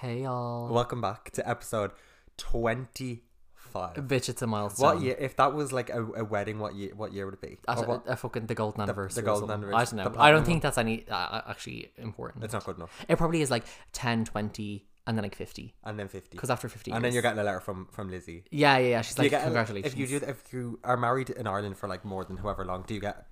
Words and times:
Hey 0.00 0.22
y'all. 0.22 0.72
Welcome 0.72 1.00
back 1.00 1.30
to 1.32 1.46
episode 1.48 1.90
25. 2.38 3.94
Bitch, 3.96 4.28
it's 4.28 4.40
a 4.42 4.46
milestone. 4.46 4.94
What 4.96 5.02
year? 5.04 5.16
If 5.18 5.36
that 5.36 5.52
was 5.52 5.72
like 5.72 5.90
a, 5.90 6.02
a 6.04 6.24
wedding, 6.24 6.58
what 6.58 6.74
year? 6.74 6.92
What 6.96 7.12
year 7.12 7.26
would 7.26 7.34
it 7.34 7.40
be? 7.42 7.58
Or 7.68 7.74
a, 7.84 7.86
what- 7.88 8.04
a 8.06 8.16
fucking 8.16 8.46
the 8.46 8.54
golden 8.54 8.80
anniversary. 8.82 9.22
or 9.22 9.26
golden 9.26 9.48
something. 9.48 9.68
anniversary, 9.68 9.98
I 10.00 10.02
don't 10.04 10.12
the 10.12 10.18
know. 10.18 10.24
I 10.24 10.30
don't 10.30 10.44
think 10.44 10.62
that's 10.62 10.78
any 10.78 11.06
uh, 11.08 11.42
actually 11.46 11.92
important. 11.98 12.44
it's 12.44 12.54
not 12.54 12.64
good 12.64 12.76
enough. 12.76 13.04
It 13.08 13.16
probably 13.16 13.42
is 13.42 13.50
like 13.50 13.64
10, 13.92 14.24
20, 14.24 14.86
and 15.06 15.18
then 15.18 15.22
like 15.22 15.34
50. 15.34 15.74
And 15.84 15.98
then 15.98 16.08
50. 16.08 16.28
Because 16.30 16.48
after 16.50 16.68
50 16.68 16.92
And 16.92 17.04
then 17.04 17.08
years- 17.12 17.14
you're 17.14 17.22
getting 17.22 17.38
a 17.40 17.44
letter 17.44 17.60
from 17.60 17.88
from 17.92 18.10
Lizzie. 18.10 18.44
Yeah, 18.50 18.78
yeah, 18.78 18.88
yeah. 18.88 19.00
She's 19.02 19.16
Do 19.16 19.22
like, 19.22 19.32
a- 19.32 19.40
congratulations. 19.40 19.92
If 19.92 19.98
you 19.98 20.06
do, 20.20 20.24
if 20.26 20.52
you 20.52 20.80
are 20.82 20.96
married 20.96 21.30
in 21.30 21.46
Ireland 21.46 21.76
for 21.76 21.88
like 21.88 22.04
more 22.04 22.24
than 22.24 22.38
however 22.38 22.64
long, 22.64 22.84
do 22.86 22.94
you 22.94 23.00
get 23.00 23.26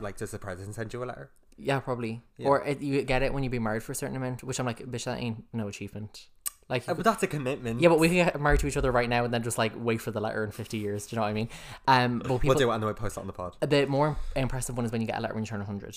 like 0.00 0.16
does 0.16 0.32
the 0.32 0.38
president 0.38 0.74
send 0.74 0.92
you 0.92 1.04
a 1.04 1.06
letter? 1.06 1.30
Yeah, 1.58 1.80
probably. 1.80 2.22
Or 2.44 2.62
it, 2.64 2.80
you 2.80 3.02
get 3.02 3.22
it 3.22 3.32
when 3.32 3.42
you 3.42 3.50
be 3.50 3.58
married 3.58 3.82
for 3.82 3.92
a 3.92 3.94
certain 3.94 4.16
amount, 4.16 4.42
which 4.44 4.58
I'm 4.60 4.66
like, 4.66 4.80
bitch, 4.80 5.04
that 5.04 5.18
ain't 5.18 5.44
no 5.52 5.68
achievement. 5.68 6.26
Like, 6.68 6.88
Uh, 6.88 6.94
but 6.94 7.04
that's 7.04 7.22
a 7.22 7.26
commitment. 7.28 7.80
yeah, 7.80 7.88
but 7.88 7.98
we 7.98 8.08
can 8.08 8.16
get 8.26 8.40
married 8.40 8.60
to 8.60 8.66
each 8.66 8.76
other 8.76 8.90
right 8.90 9.08
now 9.08 9.24
and 9.24 9.32
then 9.32 9.42
just 9.42 9.56
like 9.56 9.72
wait 9.76 10.00
for 10.00 10.10
the 10.10 10.20
letter 10.20 10.44
in 10.44 10.50
50 10.50 10.76
years. 10.78 11.06
Do 11.06 11.14
you 11.14 11.18
know 11.18 11.22
what 11.22 11.28
I 11.28 11.32
mean? 11.32 11.48
Um, 11.86 12.18
but 12.18 12.24
people, 12.40 12.48
we'll 12.48 12.58
do 12.58 12.70
it 12.70 12.74
and 12.74 12.82
then 12.82 12.88
we 12.88 12.94
post 12.94 13.16
it 13.16 13.20
on 13.20 13.26
the 13.28 13.32
pod. 13.32 13.56
the 13.60 13.86
more 13.86 14.16
impressive 14.34 14.76
one 14.76 14.84
is 14.84 14.90
when 14.92 15.00
you 15.00 15.06
get 15.06 15.16
a 15.18 15.20
letter 15.20 15.34
when 15.34 15.44
you 15.44 15.48
turn 15.48 15.60
100. 15.60 15.96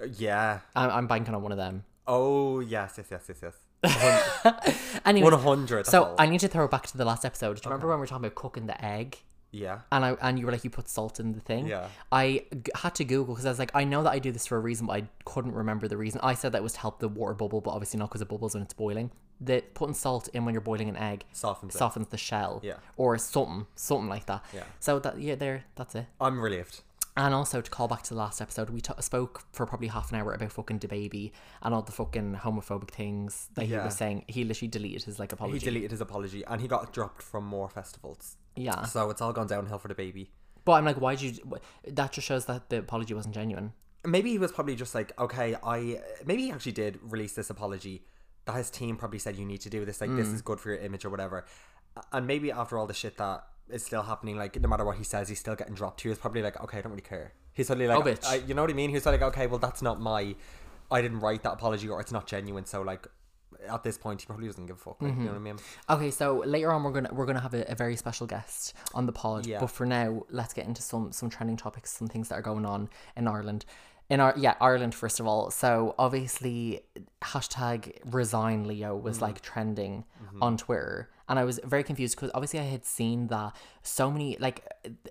Uh, 0.00 0.06
yeah. 0.18 0.60
I'm, 0.76 0.90
I'm 0.90 1.06
banking 1.06 1.34
on 1.34 1.42
one 1.42 1.52
of 1.52 1.58
them. 1.58 1.84
Oh 2.06 2.60
yes, 2.60 2.94
yes, 2.98 3.06
yes, 3.10 3.24
yes, 3.28 3.54
yes. 3.84 5.00
Anyway, 5.04 5.30
One 5.30 5.40
hundred. 5.40 5.86
so 5.86 6.14
I 6.18 6.26
need 6.26 6.40
to 6.40 6.48
throw 6.48 6.68
back 6.68 6.86
to 6.88 6.96
the 6.98 7.04
last 7.04 7.24
episode. 7.24 7.54
Do 7.56 7.60
you 7.64 7.70
remember 7.70 7.88
when 7.88 7.98
we 7.98 8.00
were 8.02 8.06
talking 8.06 8.24
about 8.26 8.34
cooking 8.34 8.66
the 8.66 8.84
egg? 8.84 9.18
Yeah. 9.52 9.80
And 9.92 10.04
I 10.04 10.10
and 10.22 10.38
you 10.38 10.46
were 10.46 10.52
like, 10.52 10.64
you 10.64 10.70
put 10.70 10.88
salt 10.88 11.20
in 11.20 11.32
the 11.32 11.40
thing. 11.40 11.66
Yeah. 11.66 11.88
I 12.12 12.44
g- 12.52 12.72
had 12.74 12.94
to 12.96 13.04
Google 13.04 13.34
because 13.34 13.46
I 13.46 13.48
was 13.50 13.58
like, 13.58 13.70
I 13.74 13.84
know 13.84 14.02
that 14.02 14.10
I 14.10 14.18
do 14.18 14.32
this 14.32 14.46
for 14.46 14.56
a 14.56 14.60
reason, 14.60 14.86
but 14.86 14.92
I 14.94 15.04
couldn't 15.24 15.52
remember 15.52 15.88
the 15.88 15.96
reason. 15.96 16.20
I 16.22 16.34
said 16.34 16.52
that 16.52 16.62
was 16.62 16.72
to 16.74 16.80
help 16.80 17.00
the 17.00 17.08
water 17.08 17.34
bubble, 17.34 17.60
but 17.60 17.70
obviously 17.70 17.98
not 17.98 18.08
because 18.10 18.22
it 18.22 18.28
bubbles 18.28 18.54
when 18.54 18.62
it's 18.62 18.74
boiling. 18.74 19.10
That 19.42 19.72
putting 19.74 19.94
salt 19.94 20.28
in 20.34 20.44
when 20.44 20.52
you're 20.54 20.60
boiling 20.60 20.88
an 20.90 20.96
egg 20.96 21.24
Softens 21.32 21.74
it. 21.74 21.78
softens 21.78 22.08
the 22.08 22.18
shell. 22.18 22.60
Yeah. 22.62 22.74
Or 22.96 23.16
something, 23.18 23.66
something 23.74 24.08
like 24.08 24.26
that. 24.26 24.44
Yeah. 24.54 24.64
So 24.80 24.98
that 24.98 25.18
yeah, 25.20 25.34
there, 25.34 25.64
that's 25.76 25.94
it. 25.94 26.06
I'm 26.20 26.40
relieved. 26.40 26.82
And 27.16 27.34
also 27.34 27.60
to 27.60 27.70
call 27.70 27.88
back 27.88 28.02
to 28.04 28.10
the 28.14 28.18
last 28.18 28.40
episode, 28.40 28.70
we 28.70 28.80
t- 28.80 28.92
spoke 29.00 29.42
for 29.52 29.66
probably 29.66 29.88
half 29.88 30.10
an 30.12 30.18
hour 30.18 30.32
about 30.32 30.52
fucking 30.52 30.78
baby 30.78 31.32
and 31.62 31.74
all 31.74 31.82
the 31.82 31.92
fucking 31.92 32.36
homophobic 32.36 32.90
things 32.90 33.48
that 33.54 33.66
he 33.66 33.72
Yeah. 33.72 33.84
was 33.84 33.96
saying. 33.96 34.24
He 34.28 34.44
literally 34.44 34.68
deleted 34.68 35.02
his 35.04 35.18
like 35.18 35.32
apology. 35.32 35.58
He 35.58 35.64
deleted 35.64 35.90
his 35.90 36.00
apology 36.00 36.44
and 36.46 36.60
he 36.60 36.68
got 36.68 36.92
dropped 36.92 37.22
from 37.22 37.44
more 37.44 37.68
festivals. 37.68 38.36
yeah. 38.56 38.84
So 38.84 39.10
it's 39.10 39.20
all 39.20 39.32
gone 39.32 39.48
downhill 39.48 39.78
for 39.78 39.88
the 39.88 39.94
baby. 39.94 40.30
But 40.64 40.72
I'm 40.72 40.84
like, 40.84 41.00
why 41.00 41.14
did 41.16 41.36
you? 41.38 41.42
wh- 41.50 41.90
That 41.90 42.12
just 42.12 42.26
shows 42.26 42.46
that 42.46 42.68
the 42.70 42.78
apology 42.78 43.14
wasn't 43.14 43.34
genuine. 43.34 43.72
Maybe 44.04 44.30
he 44.30 44.38
was 44.38 44.52
probably 44.52 44.76
just 44.76 44.94
like, 44.94 45.18
okay, 45.20 45.56
I 45.62 46.00
maybe 46.24 46.44
he 46.44 46.52
actually 46.52 46.72
did 46.72 46.98
release 47.02 47.32
this 47.32 47.50
apology 47.50 48.04
that 48.46 48.54
his 48.54 48.70
team 48.70 48.96
probably 48.96 49.18
said 49.18 49.36
you 49.36 49.44
need 49.44 49.60
to 49.62 49.70
do 49.70 49.84
this, 49.84 50.00
like 50.00 50.14
this 50.16 50.28
mm. 50.28 50.34
is 50.34 50.42
good 50.42 50.60
for 50.60 50.70
your 50.70 50.78
image 50.78 51.04
or 51.04 51.10
whatever. 51.10 51.44
And 52.12 52.26
maybe 52.26 52.50
after 52.52 52.78
all 52.78 52.86
the 52.86 52.94
shit 52.94 53.16
that 53.18 53.44
is 53.72 53.84
still 53.84 54.02
happening, 54.02 54.36
like 54.36 54.60
no 54.60 54.68
matter 54.68 54.84
what 54.84 54.96
he 54.96 55.04
says, 55.04 55.28
he's 55.28 55.38
still 55.38 55.56
getting 55.56 55.74
dropped. 55.74 56.00
He 56.02 56.08
was 56.08 56.18
probably 56.18 56.42
like, 56.42 56.60
okay, 56.62 56.78
I 56.78 56.80
don't 56.82 56.92
really 56.92 57.02
care. 57.02 57.32
He's 57.52 57.66
suddenly 57.66 57.88
like, 57.88 57.98
Oh, 57.98 58.02
bitch. 58.02 58.26
I, 58.26 58.36
you 58.36 58.54
know 58.54 58.62
what 58.62 58.70
I 58.70 58.74
mean? 58.74 58.90
He's 58.90 59.06
like, 59.06 59.22
okay, 59.22 59.46
well 59.46 59.58
that's 59.58 59.82
not 59.82 60.00
my, 60.00 60.34
I 60.90 61.02
didn't 61.02 61.20
write 61.20 61.42
that 61.42 61.52
apology 61.52 61.88
or 61.88 62.00
it's 62.00 62.12
not 62.12 62.26
genuine. 62.26 62.64
So 62.64 62.82
like, 62.82 63.06
at 63.68 63.82
this 63.82 63.98
point, 63.98 64.22
he 64.22 64.26
probably 64.26 64.46
doesn't 64.46 64.66
give 64.66 64.76
a 64.76 64.78
fuck. 64.78 65.02
Like, 65.02 65.12
You 65.12 65.18
know 65.18 65.32
mm-hmm. 65.32 65.44
what 65.44 65.50
I 65.50 65.52
mean? 65.52 65.56
Okay, 65.90 66.10
so 66.10 66.38
later 66.46 66.72
on 66.72 66.82
we're 66.82 66.92
gonna 66.92 67.10
we're 67.12 67.26
gonna 67.26 67.40
have 67.40 67.52
a, 67.52 67.70
a 67.70 67.74
very 67.74 67.94
special 67.94 68.26
guest 68.26 68.74
on 68.94 69.04
the 69.04 69.12
pod. 69.12 69.44
Yeah. 69.46 69.58
But 69.60 69.66
for 69.70 69.84
now, 69.84 70.22
let's 70.30 70.54
get 70.54 70.66
into 70.66 70.80
some 70.80 71.12
some 71.12 71.28
trending 71.28 71.58
topics, 71.58 71.92
some 71.92 72.08
things 72.08 72.28
that 72.28 72.36
are 72.36 72.42
going 72.42 72.64
on 72.64 72.88
in 73.16 73.28
Ireland. 73.28 73.66
In 74.08 74.18
our 74.18 74.32
yeah, 74.36 74.54
Ireland 74.62 74.94
first 74.94 75.20
of 75.20 75.26
all. 75.26 75.50
So 75.50 75.94
obviously 75.98 76.80
hashtag 77.22 77.98
resign 78.06 78.66
Leo 78.66 78.96
was 78.96 79.16
Mm-hmm. 79.16 79.24
like 79.24 79.40
trending 79.42 80.04
mm-hmm. 80.24 80.42
on 80.42 80.56
Twitter. 80.56 81.10
And 81.30 81.38
I 81.38 81.44
was 81.44 81.58
very 81.64 81.84
confused 81.84 82.16
because 82.16 82.30
obviously 82.34 82.58
I 82.60 82.64
had 82.64 82.84
seen 82.84 83.28
that 83.28 83.54
so 83.82 84.10
many 84.10 84.36
like 84.38 84.66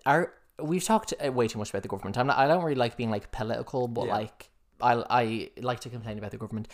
our 0.05 0.33
we've 0.61 0.83
talked 0.83 1.13
uh, 1.25 1.31
way 1.31 1.47
too 1.47 1.57
much 1.57 1.69
about 1.71 1.81
the 1.83 1.87
government. 1.87 2.17
I'm 2.17 2.27
not, 2.27 2.37
I 2.37 2.45
don't 2.47 2.63
really 2.63 2.75
like 2.75 2.97
being 2.97 3.09
like 3.09 3.31
political, 3.31 3.87
but 3.87 4.05
Yeah. 4.07 4.13
like 4.21 4.49
I 4.81 4.93
I 5.21 5.51
like 5.71 5.79
to 5.85 5.89
complain 5.89 6.17
about 6.19 6.31
the 6.31 6.37
government. 6.37 6.67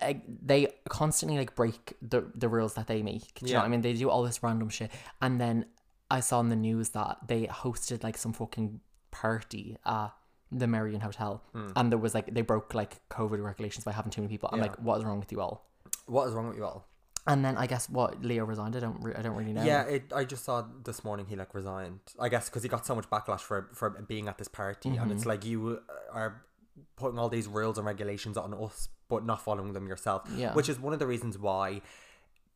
Uh, 0.00 0.14
they 0.50 0.68
constantly 0.88 1.36
like 1.38 1.54
break 1.54 1.94
the 2.12 2.20
the 2.34 2.48
rules 2.48 2.74
that 2.74 2.86
they 2.86 3.02
make. 3.02 3.34
Do 3.34 3.46
you 3.46 3.52
know 3.54 3.60
what 3.60 3.66
I 3.66 3.68
mean? 3.68 3.80
They 3.80 3.94
do 3.94 4.08
all 4.10 4.22
this 4.22 4.42
random 4.42 4.68
shit, 4.68 4.90
and 5.20 5.40
then 5.40 5.56
I 6.10 6.20
saw 6.20 6.40
in 6.40 6.48
the 6.50 6.56
news 6.56 6.90
that 6.90 7.18
they 7.26 7.46
hosted 7.46 8.04
like 8.04 8.16
some 8.18 8.32
fucking 8.32 8.80
party 9.10 9.76
at 9.84 10.10
the 10.52 10.66
Merrion 10.66 11.00
Hotel, 11.00 11.42
and 11.76 11.90
there 11.90 11.98
was 11.98 12.14
like 12.14 12.32
they 12.34 12.42
broke 12.42 12.74
like 12.74 12.92
COVID 13.10 13.42
regulations 13.42 13.84
by 13.84 13.92
having 13.92 14.10
too 14.10 14.20
many 14.22 14.30
people. 14.34 14.48
I'm 14.52 14.58
Yeah. 14.58 14.66
like, 14.66 14.76
what 14.86 14.98
is 14.98 15.04
wrong 15.04 15.18
with 15.18 15.32
you 15.32 15.40
all? 15.40 15.64
What 16.06 16.28
is 16.28 16.34
wrong 16.34 16.48
with 16.48 16.56
you 16.58 16.64
all? 16.64 16.86
And 17.28 17.44
then 17.44 17.56
I 17.56 17.66
guess 17.66 17.88
what 17.90 18.22
Leo 18.22 18.44
resigned. 18.44 18.76
I 18.76 18.80
don't 18.80 19.02
re- 19.02 19.14
I 19.18 19.22
don't 19.22 19.34
really 19.36 19.52
know. 19.52 19.64
Yeah, 19.64 19.82
it, 19.82 20.12
I 20.14 20.24
just 20.24 20.44
saw 20.44 20.64
this 20.84 21.02
morning 21.04 21.26
he 21.28 21.34
like 21.36 21.54
resigned. 21.54 22.00
I 22.20 22.28
guess 22.28 22.48
because 22.48 22.62
he 22.62 22.68
got 22.68 22.86
so 22.86 22.94
much 22.94 23.08
backlash 23.10 23.40
for 23.40 23.68
for 23.72 23.90
being 24.06 24.28
at 24.28 24.38
this 24.38 24.48
party, 24.48 24.90
and 24.90 24.98
Mm-hmm. 24.98 25.10
it's 25.12 25.26
like 25.26 25.44
you 25.44 25.80
are 26.12 26.42
putting 26.96 27.18
all 27.18 27.28
these 27.28 27.48
rules 27.48 27.78
and 27.78 27.86
regulations 27.86 28.36
on 28.36 28.54
us, 28.54 28.88
but 29.08 29.24
not 29.24 29.42
following 29.42 29.72
them 29.72 29.86
yourself. 29.88 30.22
Yeah. 30.36 30.52
which 30.54 30.68
is 30.68 30.78
one 30.78 30.92
of 30.92 30.98
the 30.98 31.06
reasons 31.06 31.36
why 31.38 31.80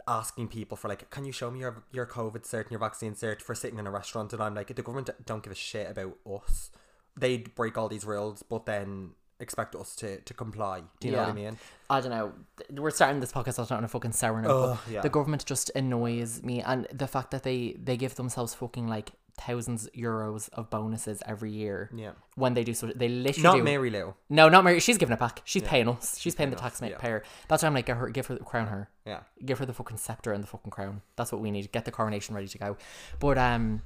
asking 0.09 0.49
people 0.49 0.77
for 0.77 0.89
like, 0.89 1.11
can 1.11 1.25
you 1.25 1.33
show 1.33 1.51
me 1.51 1.61
your 1.61 1.83
your 1.93 2.07
COVID 2.07 2.43
cert 2.49 2.63
and 2.63 2.71
your 2.71 2.81
vaccine 2.81 3.15
cert 3.15 3.43
for 3.43 3.55
sitting 3.55 3.79
in 3.79 3.87
a 3.87 3.91
restaurant? 3.91 4.33
And 4.33 4.43
I'm 4.43 4.55
like, 4.55 4.75
the 4.75 4.83
government 4.83 5.11
don't 5.27 5.43
give 5.43 5.53
a 5.53 5.57
shit 5.57 5.91
about 5.91 6.17
us. 6.27 6.71
They 7.17 7.39
break 7.39 7.77
all 7.77 7.89
these 7.89 8.05
rules, 8.05 8.43
but 8.43 8.67
then 8.67 9.11
expect 9.41 9.75
us 9.75 9.97
to 9.97 10.21
to 10.21 10.35
comply. 10.35 10.83
Do 11.01 11.09
you 11.09 11.15
know 11.15 11.23
what 11.23 11.29
I 11.29 11.33
mean? 11.33 11.59
I 11.89 12.01
don't 12.01 12.11
know. 12.11 12.33
We're 12.71 12.91
starting 12.91 13.21
this 13.21 13.33
podcast 13.33 13.71
on 13.71 13.85
a 13.85 13.89
fucking 13.89 14.13
sour 14.13 14.41
note. 14.41 14.79
But 14.85 14.93
yeah. 14.93 15.01
The 15.01 15.09
government 15.09 15.45
just 15.45 15.71
annoys 15.75 16.43
me, 16.43 16.61
and 16.63 16.87
the 16.93 17.07
fact 17.07 17.31
that 17.33 17.43
they 17.43 17.77
they 17.83 17.97
give 17.97 18.15
themselves 18.15 18.55
fucking 18.55 18.87
like 18.87 19.13
thousands 19.41 19.89
euros 19.97 20.49
of 20.53 20.71
bonuses 20.71 21.23
every 21.27 21.51
year. 21.51 21.91
Yeah. 21.95 22.13
When 22.35 22.55
they 22.55 22.65
do 22.65 22.75
so, 22.75 22.87
they 22.89 23.09
literally 23.09 23.43
Not 23.43 23.57
do. 23.57 23.63
Mary 23.63 23.91
Lou. 23.91 24.15
No, 24.29 24.49
not 24.49 24.65
Mary. 24.65 24.81
She's 24.81 24.99
giving 24.99 25.15
it 25.15 25.19
back. 25.19 25.41
She's 25.45 25.63
paying 25.63 25.89
us. 25.89 26.19
She's 26.19 26.35
paying 26.35 26.51
the 26.51 26.57
paying 26.57 26.67
us, 26.67 26.79
tax 26.79 26.91
yeah. 26.91 26.99
payer. 26.99 27.23
That's 27.49 27.63
why 27.63 27.69
I'm 27.69 27.75
like, 27.75 27.87
give 27.87 27.97
her, 27.97 28.11
give 28.11 28.27
her, 28.27 28.35
the 28.35 28.45
crown 28.45 28.69
her. 28.69 28.91
Yeah. 29.07 29.21
Give 29.45 29.59
her 29.59 29.67
the 29.67 29.73
fucking 29.73 29.97
scepter 29.97 30.33
and 30.33 30.43
the 30.43 30.47
fucking 30.47 30.71
crown. 30.71 31.03
That's 31.17 31.33
what 31.33 31.41
we 31.41 31.51
need. 31.51 31.73
Get 31.73 31.85
the 31.85 31.91
coronation 31.91 32.35
ready 32.35 32.49
to 32.49 32.59
go. 32.59 32.77
But 33.19 33.39
um, 33.39 33.83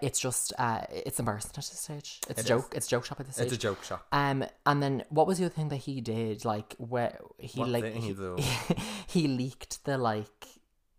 it's 0.00 0.18
just 0.18 0.52
uh, 0.58 0.82
it's 0.90 1.18
embarrassing 1.18 1.50
at 1.50 1.56
this 1.56 1.78
stage. 1.78 2.20
It's 2.28 2.42
It 2.42 2.46
joke. 2.46 2.72
It's 2.74 2.86
joke 2.86 3.04
shop 3.04 3.20
at 3.20 3.26
this 3.26 3.36
stage. 3.36 3.46
It's 3.46 3.54
a 3.54 3.58
joke 3.58 3.82
shop. 3.84 4.06
Um, 4.12 4.44
and 4.66 4.82
then 4.82 5.04
what 5.10 5.26
was 5.26 5.38
the 5.38 5.46
other 5.46 5.54
thing 5.54 5.68
that 5.68 5.76
he 5.76 6.00
did? 6.00 6.44
Like 6.44 6.74
where 6.78 7.18
he 7.38 7.60
What 7.60 7.68
like 7.68 7.92
he 7.94 8.12
he, 8.12 8.44
he 9.06 9.28
leaked 9.28 9.84
the 9.84 9.98
like 9.98 10.46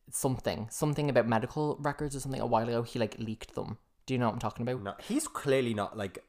something 0.10 0.68
something 0.70 1.10
about 1.10 1.28
medical 1.28 1.78
records 1.80 2.16
or 2.16 2.20
something 2.20 2.42
a 2.42 2.46
while 2.46 2.68
ago. 2.68 2.84
He 2.84 3.00
like 3.00 3.18
leaked 3.20 3.56
them. 3.56 3.78
Do 4.06 4.14
you 4.14 4.18
know 4.18 4.28
what 4.28 4.34
I'm 4.34 4.40
talking 4.40 4.68
about? 4.68 4.84
No, 4.84 4.94
he's 5.08 5.28
clearly 5.28 5.74
not 5.74 5.98
like 5.98 6.24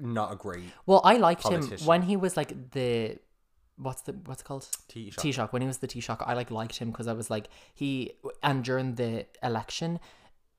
not 0.00 0.32
a 0.32 0.36
great 0.36 0.64
Well, 0.86 1.00
I 1.04 1.16
liked 1.16 1.46
him 1.46 1.62
when 1.84 2.02
he 2.02 2.16
was 2.16 2.36
like 2.36 2.70
the 2.72 3.18
what's 3.76 4.02
the 4.02 4.12
what's 4.24 4.42
it 4.42 4.44
called. 4.44 4.68
T 4.88 5.10
Shock. 5.32 5.52
When 5.52 5.62
he 5.62 5.68
was 5.68 5.78
the 5.78 5.88
Taoiseach, 5.88 6.22
I 6.26 6.34
like 6.34 6.50
liked 6.50 6.78
him 6.78 6.90
because 6.90 7.06
I 7.06 7.12
was 7.12 7.30
like 7.30 7.48
he 7.74 8.12
and 8.42 8.62
during 8.64 8.94
the 8.96 9.26
election. 9.42 10.00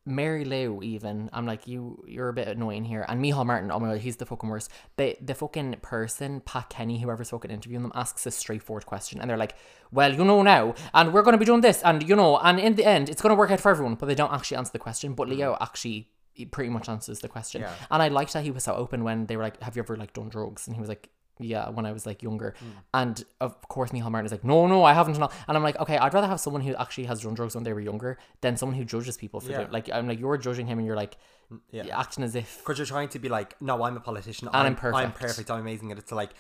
Mary 0.06 0.46
Lou, 0.46 0.82
even 0.82 1.30
I'm 1.32 1.46
like 1.46 1.68
you. 1.68 2.04
You're 2.08 2.30
a 2.30 2.34
bit 2.34 2.48
annoying 2.48 2.86
here, 2.86 3.06
and 3.08 3.24
Micheál 3.24 3.46
Martin. 3.46 3.72
Oh 3.72 3.80
my 3.80 3.90
god, 3.90 4.00
he's 4.00 4.16
the 4.16 4.26
fucking 4.26 4.50
worst. 4.50 4.72
They, 4.98 5.18
the 5.22 5.36
fucking 5.36 5.76
person, 5.84 6.42
Pat 6.42 6.70
Kenny, 6.70 7.00
whoever's 7.00 7.30
fucking 7.30 7.52
interviewing 7.52 7.84
them, 7.84 7.92
asks 7.94 8.26
a 8.26 8.32
straightforward 8.32 8.88
question, 8.88 9.22
and 9.22 9.30
they're 9.30 9.38
like, 9.38 9.56
"Well, 9.92 10.14
you 10.14 10.26
know 10.26 10.42
now, 10.42 10.74
and 10.94 11.14
we're 11.14 11.22
going 11.22 11.34
to 11.34 11.38
be 11.38 11.46
doing 11.46 11.62
this, 11.62 11.84
and 11.84 12.08
you 12.08 12.16
know, 12.16 12.38
and 12.38 12.60
in 12.60 12.76
the 12.76 12.86
end, 12.86 13.10
it's 13.10 13.22
going 13.22 13.30
to 13.30 13.36
work 13.36 13.52
out 13.52 13.60
for 13.60 13.70
everyone." 13.70 13.96
But 13.96 14.08
they 14.08 14.16
don't 14.16 14.34
actually 14.34 14.58
answer 14.58 14.72
the 14.72 14.80
question. 14.80 15.14
But 15.14 15.30
Leo 15.30 15.54
mm. 15.54 15.58
actually 15.62 16.10
pretty 16.50 16.72
much 16.72 16.90
answers 16.90 17.20
the 17.20 17.28
question, 17.28 17.62
Yeah. 17.62 17.74
and 17.92 18.02
I 18.02 18.08
liked 18.08 18.34
that 18.34 18.44
he 18.44 18.52
was 18.52 18.64
so 18.64 18.74
open 18.74 19.04
when 19.04 19.28
they 19.28 19.38
were 19.38 19.44
like, 19.44 19.62
"Have 19.62 19.76
you 19.76 19.84
ever 19.84 19.96
like 19.98 20.14
done 20.14 20.30
drugs?" 20.30 20.66
And 20.66 20.76
he 20.76 20.80
was 20.80 20.90
like, 20.90 21.10
"Yeah, 21.44 21.70
when 21.70 21.86
I 21.86 21.92
was 21.92 22.06
like 22.06 22.22
younger." 22.24 22.54
Hmm. 22.60 22.66
And 22.94 23.24
of 23.40 23.60
course, 23.68 23.92
Micheál 23.92 24.12
Martin 24.12 24.26
is 24.26 24.32
like, 24.32 24.44
"No, 24.44 24.68
no, 24.68 24.84
I 24.84 24.94
haven't." 24.94 25.16
And 25.16 25.24
all- 25.24 25.34
and 25.48 25.58
I'm 25.58 25.64
like, 25.64 25.80
"Okay, 25.80 25.98
I'd 25.98 26.14
rather 26.14 26.28
have 26.28 26.40
someone 26.40 26.62
who 26.62 26.76
actually 26.76 27.06
has 27.06 27.22
done 27.22 27.34
drugs 27.34 27.56
when 27.56 27.64
they 27.64 27.74
were 27.74 27.80
younger 27.82 28.18
than 28.42 28.58
someone 28.58 28.78
who 28.78 28.86
judges 28.86 29.18
people 29.18 29.40
for 29.40 29.50
Yeah. 29.52 29.58
doing. 29.60 29.72
Like, 29.72 29.90
I'm 29.92 30.08
like, 30.08 30.20
you're 30.20 30.38
judging 30.38 30.68
him, 30.68 30.78
and 30.80 30.86
you're 30.88 30.96
like 30.96 31.18
mm, 31.52 31.60
Yeah. 31.72 32.00
acting 32.00 32.24
as 32.24 32.36
if." 32.36 32.60
Because 32.60 32.78
you're 32.78 32.86
trying 32.88 33.10
to 33.10 33.20
be 33.20 33.28
like, 33.30 33.62
no, 33.62 33.84
I'm 33.84 33.98
a 33.98 34.00
politician. 34.00 34.48
And 34.48 34.56
I'm 34.56 34.66
I'm, 34.66 34.72
I'm 34.72 34.76
perfect. 35.12 35.20
perfect. 35.20 35.52
I'm 35.52 35.60
amazing. 35.62 35.92
And 35.92 36.00
it's 36.00 36.12
like, 36.12 36.32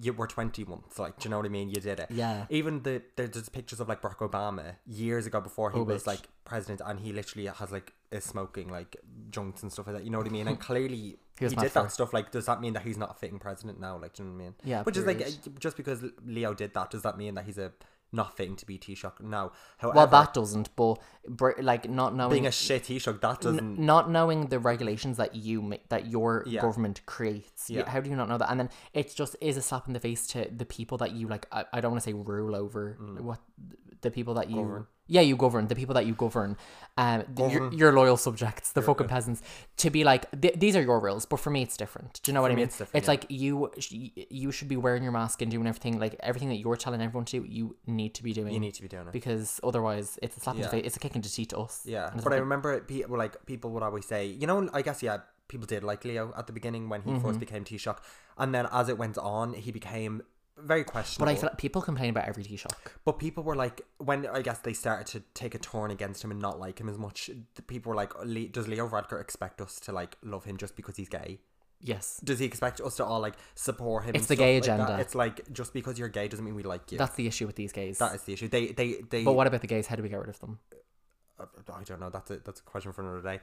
you 0.00 0.12
were 0.12 0.26
20 0.26 0.64
months. 0.64 0.98
Like, 0.98 1.18
do 1.18 1.24
you 1.26 1.30
know 1.30 1.38
what 1.38 1.46
I 1.46 1.48
mean? 1.48 1.68
You 1.68 1.80
did 1.80 1.98
it. 2.00 2.08
Yeah. 2.10 2.46
Even 2.50 2.82
the 2.82 3.02
there's 3.16 3.30
just 3.30 3.52
pictures 3.52 3.80
of 3.80 3.88
like 3.88 4.00
Barack 4.02 4.18
Obama 4.18 4.76
years 4.86 5.26
ago 5.26 5.40
before 5.40 5.70
he 5.70 5.78
Oh, 5.78 5.82
was 5.82 6.02
bitch. 6.04 6.06
like 6.06 6.20
president, 6.44 6.80
and 6.84 7.00
he 7.00 7.12
literally 7.12 7.46
has 7.48 7.72
like 7.72 7.92
is 8.12 8.24
smoking 8.24 8.68
like 8.68 8.96
joints 9.30 9.62
and 9.62 9.72
stuff 9.72 9.86
like 9.86 9.96
that. 9.96 10.04
You 10.04 10.10
know 10.10 10.18
what 10.18 10.26
I 10.26 10.30
mean? 10.30 10.46
And 10.48 10.60
clearly 10.68 10.96
He 11.38 11.46
he, 11.46 11.48
did 11.48 11.58
that 11.58 11.86
it. 11.86 11.90
stuff. 11.90 12.12
Like, 12.12 12.30
does 12.30 12.46
that 12.46 12.60
mean 12.60 12.74
that 12.74 12.82
he's 12.82 12.98
not 12.98 13.10
a 13.10 13.14
fitting 13.14 13.38
president 13.38 13.80
now? 13.80 13.96
Like, 13.98 14.12
do 14.14 14.22
you 14.22 14.28
know 14.28 14.34
what 14.36 14.40
I 14.42 14.44
mean? 14.44 14.54
Yeah, 14.64 14.82
Which 14.82 14.96
is 14.96 15.06
like 15.06 15.22
uh, 15.22 15.30
just 15.58 15.76
because 15.76 16.04
Leo 16.24 16.54
did 16.54 16.74
that, 16.74 16.90
does 16.90 17.02
that 17.02 17.16
mean 17.18 17.34
that 17.34 17.44
he's 17.46 17.58
a 17.58 17.72
not 18.12 18.36
fitting 18.36 18.56
to 18.56 18.66
be 18.66 18.78
Taoiseach. 18.78 19.20
No, 19.20 19.52
however, 19.78 19.96
Well, 19.96 20.06
that 20.08 20.34
doesn't, 20.34 20.74
but 20.76 20.98
like 21.62 21.88
not 21.88 22.14
knowing 22.14 22.32
being 22.32 22.46
a 22.46 22.50
shit 22.50 22.84
Taoiseach, 22.84 23.20
that 23.20 23.40
doesn't. 23.40 23.78
not 23.78 24.10
knowing 24.10 24.46
the 24.46 24.58
regulations 24.58 25.16
that 25.18 25.34
you 25.36 25.62
make 25.62 25.88
that 25.90 26.06
your 26.06 26.44
Yeah. 26.46 26.60
government 26.60 27.00
creates. 27.06 27.70
Yeah. 27.70 27.88
How 27.88 28.00
do 28.00 28.10
you 28.10 28.16
not 28.16 28.28
know 28.28 28.38
that? 28.38 28.50
And 28.50 28.58
then 28.60 28.70
it 28.94 29.14
just 29.14 29.36
is 29.40 29.56
a 29.56 29.62
slap 29.62 29.86
in 29.86 29.92
the 29.92 30.00
face 30.00 30.26
to 30.28 30.48
the 30.50 30.64
people 30.66 30.98
that 30.98 31.12
you 31.12 31.28
like. 31.28 31.46
I, 31.52 31.64
I 31.72 31.80
don't 31.80 31.92
want 31.92 32.02
to 32.02 32.10
say 32.10 32.14
rule 32.14 32.54
over 32.56 32.96
what 33.20 33.40
the 34.00 34.10
people 34.10 34.34
that 34.34 34.50
you. 34.50 34.56
Mm. 34.56 34.60
Govern. 34.60 34.86
Yeah, 35.10 35.22
you 35.22 35.36
govern 35.36 35.66
the 35.66 35.74
people 35.74 35.94
that 35.94 36.06
you 36.06 36.14
govern, 36.14 36.56
um, 36.96 37.24
th- 37.36 37.52
your, 37.52 37.72
your 37.74 37.92
loyal 37.92 38.16
subjects, 38.16 38.70
the 38.72 38.80
fucking 38.80 39.08
peasants. 39.08 39.42
To 39.78 39.90
be 39.90 40.04
like, 40.04 40.24
th- 40.40 40.54
these 40.62 40.76
are 40.76 40.82
your 40.82 41.00
rules, 41.00 41.26
but 41.26 41.38
for 41.40 41.50
me, 41.50 41.62
it's 41.62 41.76
different. 41.76 42.20
Do 42.22 42.30
you 42.30 42.34
know 42.34 42.42
what 42.42 42.50
I 42.52 42.54
me, 42.54 42.60
mean? 42.60 42.68
it's 42.68 42.78
different, 42.78 43.04
yeah. 43.04 43.10
like 43.10 43.26
you, 43.28 43.70
sh- 43.78 44.10
you 44.42 44.52
should 44.52 44.68
be 44.68 44.76
wearing 44.76 45.02
your 45.02 45.12
mask 45.12 45.42
and 45.42 45.50
doing 45.50 45.66
everything, 45.66 45.98
like 45.98 46.14
everything 46.20 46.48
that 46.50 46.56
you're 46.62 46.76
telling 46.76 47.00
everyone 47.02 47.24
to 47.26 47.40
do. 47.40 47.46
You 47.46 47.76
need 47.86 48.14
to 48.14 48.22
be 48.22 48.32
doing. 48.32 48.54
you 48.54 48.60
need 48.60 48.74
to 48.74 48.82
be 48.82 48.88
doing 48.88 49.08
it. 49.08 49.12
because 49.12 49.60
otherwise, 49.64 50.18
it's 50.22 50.36
a 50.36 50.40
slap 50.40 50.56
in 50.56 50.62
the 50.62 50.68
face. 50.68 50.84
It's 50.86 50.96
a 50.96 51.00
kick 51.00 51.16
in 51.16 51.22
the 51.22 51.28
teeth 51.28 51.48
to 51.48 51.58
us. 51.58 51.82
Yeah, 51.84 52.10
it's 52.14 52.22
but 52.24 52.32
I 52.32 52.36
remember 52.36 52.72
it, 52.74 52.86
people 52.86 53.18
like 53.18 53.44
people 53.46 53.70
would 53.72 53.82
always 53.82 54.06
say, 54.06 54.26
you 54.26 54.46
know, 54.46 54.68
I 54.72 54.82
guess 54.82 55.02
yeah, 55.02 55.18
people 55.48 55.66
did 55.66 55.82
like 55.82 56.04
Leo 56.04 56.32
at 56.38 56.46
the 56.46 56.52
beginning 56.52 56.88
when 56.88 57.02
he 57.02 57.10
Mm-hmm. 57.10 57.26
first 57.26 57.40
became 57.40 57.64
Taoiseach, 57.64 57.98
and 58.38 58.54
then 58.54 58.68
as 58.70 58.88
it 58.88 58.96
went 58.96 59.18
on, 59.18 59.54
he 59.54 59.72
became 59.72 60.22
very 60.58 60.84
questionable. 60.84 61.30
But. 61.32 61.38
I 61.38 61.40
feel 61.40 61.48
like 61.50 61.58
people 61.58 61.82
complain 61.82 62.10
about 62.10 62.28
every 62.28 62.44
Taoiseach. 62.44 62.72
But 63.04 63.18
people 63.18 63.42
were 63.42 63.56
like, 63.56 63.82
when 63.98 64.26
I 64.26 64.42
guess 64.42 64.58
they 64.58 64.72
started 64.72 65.06
to 65.08 65.22
take 65.34 65.54
a 65.54 65.58
turn 65.58 65.90
against 65.90 66.22
him 66.22 66.30
and 66.30 66.40
not 66.40 66.58
like 66.58 66.78
him 66.80 66.88
as 66.88 66.98
much, 66.98 67.30
people 67.66 67.90
were 67.90 67.96
like, 67.96 68.12
"Le- 68.24 68.48
does 68.48 68.68
Leo 68.68 68.88
Varadkar 68.88 69.20
expect 69.20 69.60
us 69.60 69.80
to 69.80 69.92
like 69.92 70.16
love 70.22 70.44
him 70.44 70.56
just 70.56 70.76
because 70.76 70.96
he's 70.96 71.08
gay? 71.08 71.40
Yes. 71.82 72.20
Does 72.22 72.38
he 72.38 72.44
expect 72.44 72.80
us 72.80 72.96
to 72.96 73.04
all 73.04 73.20
like 73.20 73.34
support 73.54 74.04
him? 74.04 74.14
It's 74.14 74.26
the 74.26 74.36
gay 74.36 74.54
like 74.56 74.64
agenda. 74.64 74.98
It's 75.00 75.14
like 75.14 75.50
just 75.52 75.72
because 75.72 75.98
you're 75.98 76.08
gay 76.08 76.28
doesn't 76.28 76.44
mean 76.44 76.54
we 76.54 76.62
like 76.62 76.92
you. 76.92 76.98
That's 76.98 77.14
the 77.14 77.26
issue 77.26 77.46
with 77.46 77.56
these 77.56 77.72
gays. 77.72 77.98
that 77.98 78.14
is 78.14 78.22
the 78.22 78.34
issue. 78.34 78.48
They, 78.48 78.68
they, 78.68 78.96
they. 79.08 79.24
but 79.24 79.32
what 79.32 79.46
about 79.46 79.62
the 79.62 79.66
gays? 79.66 79.86
How 79.86 79.96
do 79.96 80.02
we 80.02 80.10
get 80.10 80.20
rid 80.20 80.28
of 80.28 80.38
them? 80.40 80.58
Uh, 81.38 81.46
I 81.74 81.82
don't 81.84 82.00
know. 82.00 82.10
That's 82.10 82.30
a 82.30 82.36
that's 82.38 82.60
a 82.60 82.62
question 82.64 82.92
for 82.92 83.02
another 83.02 83.22
day. 83.22 83.40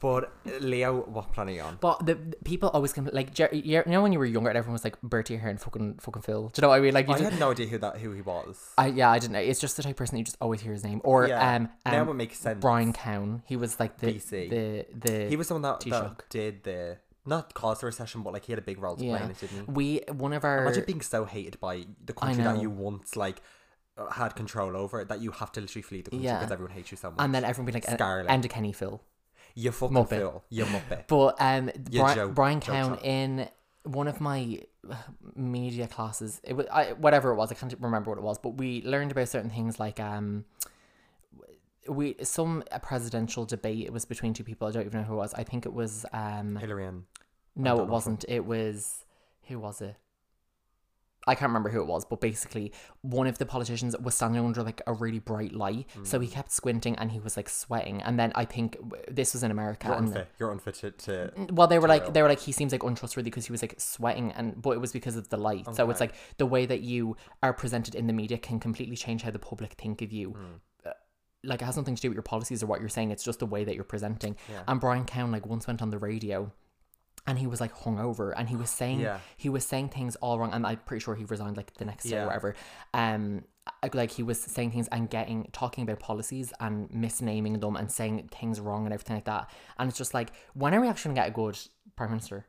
But 0.00 0.32
uh, 0.46 0.58
Leo, 0.60 1.02
what 1.02 1.32
plan 1.32 1.48
are 1.48 1.52
you 1.52 1.62
on? 1.62 1.78
But 1.80 2.04
the, 2.06 2.14
the 2.16 2.36
people 2.44 2.68
always 2.70 2.92
compl- 2.92 3.14
like 3.14 3.32
Jer- 3.32 3.50
you 3.52 3.82
know 3.86 4.02
when 4.02 4.12
you 4.12 4.18
were 4.18 4.26
younger, 4.26 4.48
and 4.50 4.58
everyone 4.58 4.74
was 4.74 4.84
like 4.84 5.00
Bertie 5.02 5.36
here 5.36 5.48
and 5.48 5.60
fucking 5.60 5.98
fucking 6.00 6.22
Phil. 6.22 6.48
Do 6.48 6.58
you 6.58 6.62
know 6.62 6.68
what 6.68 6.78
I 6.78 6.80
mean? 6.80 6.92
Like 6.94 7.06
you 7.08 7.14
I 7.14 7.18
just, 7.18 7.30
had 7.30 7.40
no 7.40 7.50
idea 7.52 7.66
who 7.66 7.78
that 7.78 7.98
who 7.98 8.12
he 8.12 8.20
was. 8.20 8.72
I 8.76 8.88
yeah, 8.88 9.10
I 9.10 9.18
didn't 9.18 9.34
know. 9.34 9.38
It's 9.40 9.60
just 9.60 9.76
the 9.76 9.82
type 9.82 9.90
of 9.92 9.96
person 9.96 10.18
you 10.18 10.24
just 10.24 10.36
always 10.40 10.60
hear 10.60 10.72
his 10.72 10.84
name. 10.84 11.00
Or 11.04 11.26
Yeah, 11.28 11.56
um, 11.56 11.68
now 11.86 12.02
um 12.02 12.08
it 12.08 12.14
makes 12.14 12.38
sense. 12.38 12.60
Brian 12.60 12.92
Cowen. 12.92 13.42
He 13.46 13.56
was 13.56 13.78
like 13.78 13.98
the 13.98 14.08
BC. 14.08 14.50
the 14.50 14.86
the 14.94 15.28
He 15.28 15.36
was 15.36 15.48
the 15.48 15.54
one 15.54 15.62
that, 15.62 15.80
that 15.80 16.28
did 16.30 16.64
the 16.64 16.98
not 17.24 17.54
cause 17.54 17.80
the 17.80 17.86
recession, 17.86 18.22
but 18.22 18.32
like 18.32 18.44
he 18.44 18.52
had 18.52 18.58
a 18.58 18.62
big 18.62 18.80
role 18.80 18.96
to 18.96 19.02
play 19.04 19.20
in 19.22 19.30
it, 19.30 19.38
didn't 19.38 19.56
he? 19.66 19.72
We 19.72 20.00
one 20.12 20.32
of 20.32 20.44
our 20.44 20.62
Imagine 20.62 20.84
being 20.84 21.00
so 21.00 21.24
hated 21.24 21.58
by 21.60 21.84
the 22.04 22.12
country 22.12 22.42
that 22.44 22.60
you 22.60 22.70
once 22.70 23.16
like 23.16 23.40
uh, 23.98 24.10
had 24.10 24.36
control 24.36 24.76
over 24.76 25.04
that 25.04 25.20
you 25.20 25.30
have 25.30 25.50
to 25.52 25.60
literally 25.60 25.82
flee 25.82 26.02
the 26.02 26.10
country 26.10 26.26
Yeah. 26.26 26.38
because 26.38 26.52
everyone 26.52 26.74
hates 26.74 26.90
you 26.90 26.96
so 26.96 27.10
much. 27.10 27.18
and 27.20 27.34
then 27.34 27.44
everyone 27.44 27.66
be 27.66 27.72
like 27.72 27.84
Scarlet. 27.84 28.26
and 28.28 28.44
a 28.44 28.48
Kenny 28.48 28.72
Phil. 28.72 29.00
You 29.58 29.72
fucking 29.72 29.96
Muppet. 29.96 30.20
fool. 30.20 30.44
You 30.50 30.64
muppet. 30.66 31.04
But 31.08 31.36
um, 31.40 31.70
You 31.90 32.04
Bri- 32.04 32.14
joke- 32.14 32.34
Brian 32.34 32.60
joke 32.60 32.74
Cowen 32.74 32.94
shop. 32.96 33.04
in 33.04 33.48
one 33.84 34.06
of 34.06 34.20
my 34.20 34.60
uh, 34.88 34.94
media 35.34 35.86
classes, 35.88 36.40
it 36.44 36.52
was 36.54 36.66
I, 36.70 36.92
whatever 36.92 37.30
it 37.32 37.36
was. 37.36 37.50
I 37.50 37.54
can't 37.54 37.74
remember 37.80 38.10
what 38.10 38.18
it 38.18 38.22
was, 38.24 38.38
but 38.38 38.50
we 38.58 38.82
learned 38.84 39.10
about 39.12 39.28
certain 39.28 39.48
things 39.50 39.80
like 39.80 39.98
um, 39.98 40.44
we 41.88 42.16
some 42.22 42.62
a 42.72 42.80
presidential 42.80 43.44
debate. 43.44 43.84
It 43.86 43.92
was 43.92 44.04
between 44.04 44.34
two 44.34 44.44
people. 44.44 44.68
I 44.68 44.72
don't 44.72 44.84
even 44.86 45.00
know 45.00 45.06
who 45.06 45.14
it 45.14 45.18
was. 45.18 45.34
I 45.34 45.44
think 45.44 45.66
it 45.66 45.72
was 45.72 46.04
um, 46.12 46.56
Hillary 46.56 46.88
no, 47.58 47.80
it 47.80 47.88
wasn't. 47.88 48.24
It 48.28 48.44
was 48.44 49.04
who 49.44 49.58
was 49.58 49.80
it? 49.80 49.96
I 51.26 51.34
can't 51.34 51.48
remember 51.48 51.70
who 51.70 51.80
it 51.80 51.86
was, 51.86 52.04
but 52.04 52.20
basically 52.20 52.72
one 53.02 53.26
of 53.26 53.38
the 53.38 53.46
politicians 53.46 53.96
was 53.98 54.14
standing 54.14 54.44
under 54.44 54.62
like 54.62 54.80
a 54.86 54.92
really 54.92 55.18
bright 55.18 55.52
light, 55.52 55.86
so 56.04 56.18
Mm. 56.18 56.22
he 56.22 56.28
kept 56.28 56.52
squinting 56.52 56.94
and 56.96 57.10
he 57.10 57.18
was 57.18 57.36
like 57.36 57.48
sweating. 57.48 58.00
And 58.02 58.18
then 58.18 58.30
I 58.36 58.44
think 58.44 58.76
this 59.10 59.32
was 59.34 59.42
in 59.42 59.50
America. 59.50 59.88
you're 59.88 59.96
and 59.96 60.06
unfit. 60.08 60.28
You're 60.38 60.52
unfit 60.52 60.74
to, 60.76 60.90
to 60.92 61.46
well, 61.52 61.66
they 61.66 61.78
were 61.78 61.88
like 61.88 62.12
they 62.14 62.22
were 62.22 62.28
like 62.28 62.40
he 62.40 62.52
seems 62.52 62.70
like 62.72 62.84
untrustworthy 62.84 63.30
because 63.30 63.46
he 63.46 63.52
was 63.52 63.62
like 63.62 63.74
sweating 63.78 64.30
and 64.32 64.60
but 64.62 64.70
it 64.70 64.80
was 64.80 64.92
because 64.92 65.16
of 65.16 65.28
the 65.28 65.36
light. 65.36 65.66
So 65.74 65.90
it's 65.90 66.00
like 66.00 66.14
the 66.38 66.46
way 66.46 66.64
that 66.66 66.80
you 66.82 67.16
are 67.42 67.52
presented 67.52 67.94
in 67.94 68.06
the 68.06 68.12
media 68.12 68.38
can 68.38 68.60
completely 68.60 68.96
change 68.96 69.22
how 69.22 69.30
the 69.32 69.38
public 69.40 69.72
think 69.72 70.02
of 70.02 70.12
you. 70.12 70.36
Uh, 70.84 70.90
Like 71.44 71.60
it 71.62 71.64
has 71.64 71.76
nothing 71.76 71.96
to 71.96 72.02
do 72.02 72.08
with 72.08 72.16
your 72.16 72.22
policies 72.22 72.62
or 72.62 72.66
what 72.66 72.80
you're 72.80 72.88
saying. 72.88 73.10
It's 73.10 73.22
just 73.24 73.38
the 73.40 73.46
way 73.46 73.64
that 73.64 73.74
you're 73.74 73.84
presenting. 73.94 74.36
Yeah. 74.50 74.62
And 74.68 74.80
Brian 74.80 75.04
Cowen 75.04 75.32
like 75.32 75.46
once 75.46 75.66
went 75.66 75.82
on 75.82 75.90
the 75.90 75.98
radio. 75.98 76.52
And 77.26 77.38
he 77.38 77.46
was 77.46 77.60
like 77.60 77.74
hungover, 77.74 78.32
and 78.36 78.48
he 78.48 78.56
was 78.56 78.70
saying 78.70 79.00
Yeah. 79.00 79.18
he 79.36 79.48
was 79.48 79.66
saying 79.66 79.88
things 79.88 80.14
all 80.16 80.38
wrong, 80.38 80.52
and 80.52 80.64
I'm 80.66 80.78
pretty 80.78 81.02
sure 81.02 81.14
he 81.16 81.24
resigned 81.24 81.56
like 81.56 81.74
the 81.74 81.84
next 81.84 82.04
day 82.04 82.18
or 82.18 82.26
whatever. 82.26 82.54
Um, 82.94 83.44
like 83.92 84.12
he 84.12 84.22
was 84.22 84.40
saying 84.40 84.70
things 84.70 84.86
and 84.92 85.10
getting 85.10 85.48
talking 85.52 85.82
about 85.82 85.98
policies 85.98 86.52
and 86.60 86.88
misnaming 86.90 87.60
them 87.60 87.74
and 87.74 87.90
saying 87.90 88.28
things 88.32 88.60
wrong 88.60 88.84
and 88.84 88.94
everything 88.94 89.16
like 89.16 89.24
that. 89.24 89.50
And 89.78 89.88
it's 89.88 89.98
just 89.98 90.14
like, 90.14 90.30
when 90.54 90.72
are 90.72 90.80
we 90.80 90.86
actually 90.88 91.10
gonna 91.14 91.22
get 91.26 91.28
a 91.30 91.32
good 91.32 91.58
prime 91.96 92.10
minister? 92.10 92.46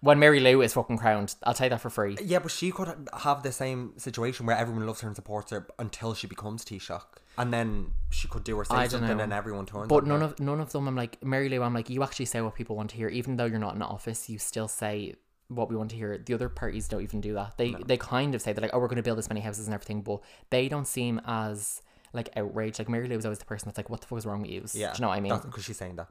When 0.00 0.18
Mary 0.18 0.40
Lou 0.40 0.60
is 0.60 0.74
fucking 0.74 0.98
crowned, 0.98 1.34
I'll 1.44 1.54
tell 1.54 1.66
you 1.66 1.70
that 1.70 1.80
for 1.80 1.88
free. 1.88 2.18
Yeah, 2.22 2.40
but 2.40 2.50
she 2.50 2.70
could 2.72 3.08
have 3.22 3.42
the 3.42 3.52
same 3.52 3.94
situation 3.96 4.44
where 4.44 4.56
everyone 4.56 4.86
loves 4.86 5.00
her 5.00 5.06
and 5.08 5.16
supports 5.16 5.50
her 5.52 5.66
until 5.78 6.12
she 6.14 6.26
becomes 6.26 6.64
Taoiseach. 6.64 7.00
And 7.36 7.52
then 7.52 7.92
she 8.10 8.28
could 8.28 8.44
do 8.44 8.56
or 8.56 8.64
say 8.64 8.74
I 8.74 8.82
don't 8.82 9.00
something 9.00 9.16
know. 9.16 9.24
and 9.24 9.32
everyone 9.32 9.66
turns 9.66 9.88
But 9.88 10.02
on 10.04 10.08
none 10.08 10.20
her. 10.20 10.26
of 10.26 10.40
none 10.40 10.60
of 10.60 10.70
them. 10.72 10.86
I'm 10.86 10.94
like 10.96 11.22
Mary 11.24 11.48
Lou. 11.48 11.62
I'm 11.62 11.74
like 11.74 11.90
you 11.90 12.02
actually 12.02 12.26
say 12.26 12.40
what 12.40 12.54
people 12.54 12.76
want 12.76 12.90
to 12.90 12.96
hear, 12.96 13.08
even 13.08 13.36
though 13.36 13.44
you're 13.46 13.58
not 13.58 13.74
in 13.74 13.82
office. 13.82 14.28
You 14.30 14.38
still 14.38 14.68
say 14.68 15.14
what 15.48 15.68
we 15.68 15.76
want 15.76 15.90
to 15.90 15.96
hear. 15.96 16.16
The 16.18 16.32
other 16.34 16.48
parties 16.48 16.88
don't 16.88 17.02
even 17.02 17.20
do 17.20 17.34
that. 17.34 17.56
They 17.58 17.74
they 17.86 17.96
kind 17.96 18.34
of 18.34 18.42
say 18.42 18.52
they're 18.52 18.62
like, 18.62 18.70
oh, 18.72 18.78
we're 18.78 18.86
going 18.88 18.96
to 18.96 19.02
build 19.02 19.18
this 19.18 19.28
many 19.28 19.40
houses 19.40 19.66
and 19.66 19.74
everything, 19.74 20.02
but 20.02 20.20
they 20.50 20.68
don't 20.68 20.86
seem 20.86 21.20
as 21.26 21.82
like 22.12 22.28
outraged. 22.36 22.78
Like 22.78 22.88
Mary 22.88 23.08
Lou 23.08 23.16
was 23.16 23.24
always 23.24 23.40
the 23.40 23.44
person 23.44 23.66
that's 23.68 23.76
like, 23.78 23.90
what 23.90 24.00
the 24.00 24.06
fuck 24.06 24.18
is 24.18 24.26
wrong 24.26 24.42
with 24.42 24.50
you? 24.50 24.64
Yeah. 24.72 24.92
do 24.92 24.98
you 24.98 25.02
know 25.02 25.08
what 25.08 25.16
I 25.16 25.20
mean? 25.20 25.36
Because 25.44 25.64
she's 25.64 25.76
saying 25.76 25.96
that. 25.96 26.08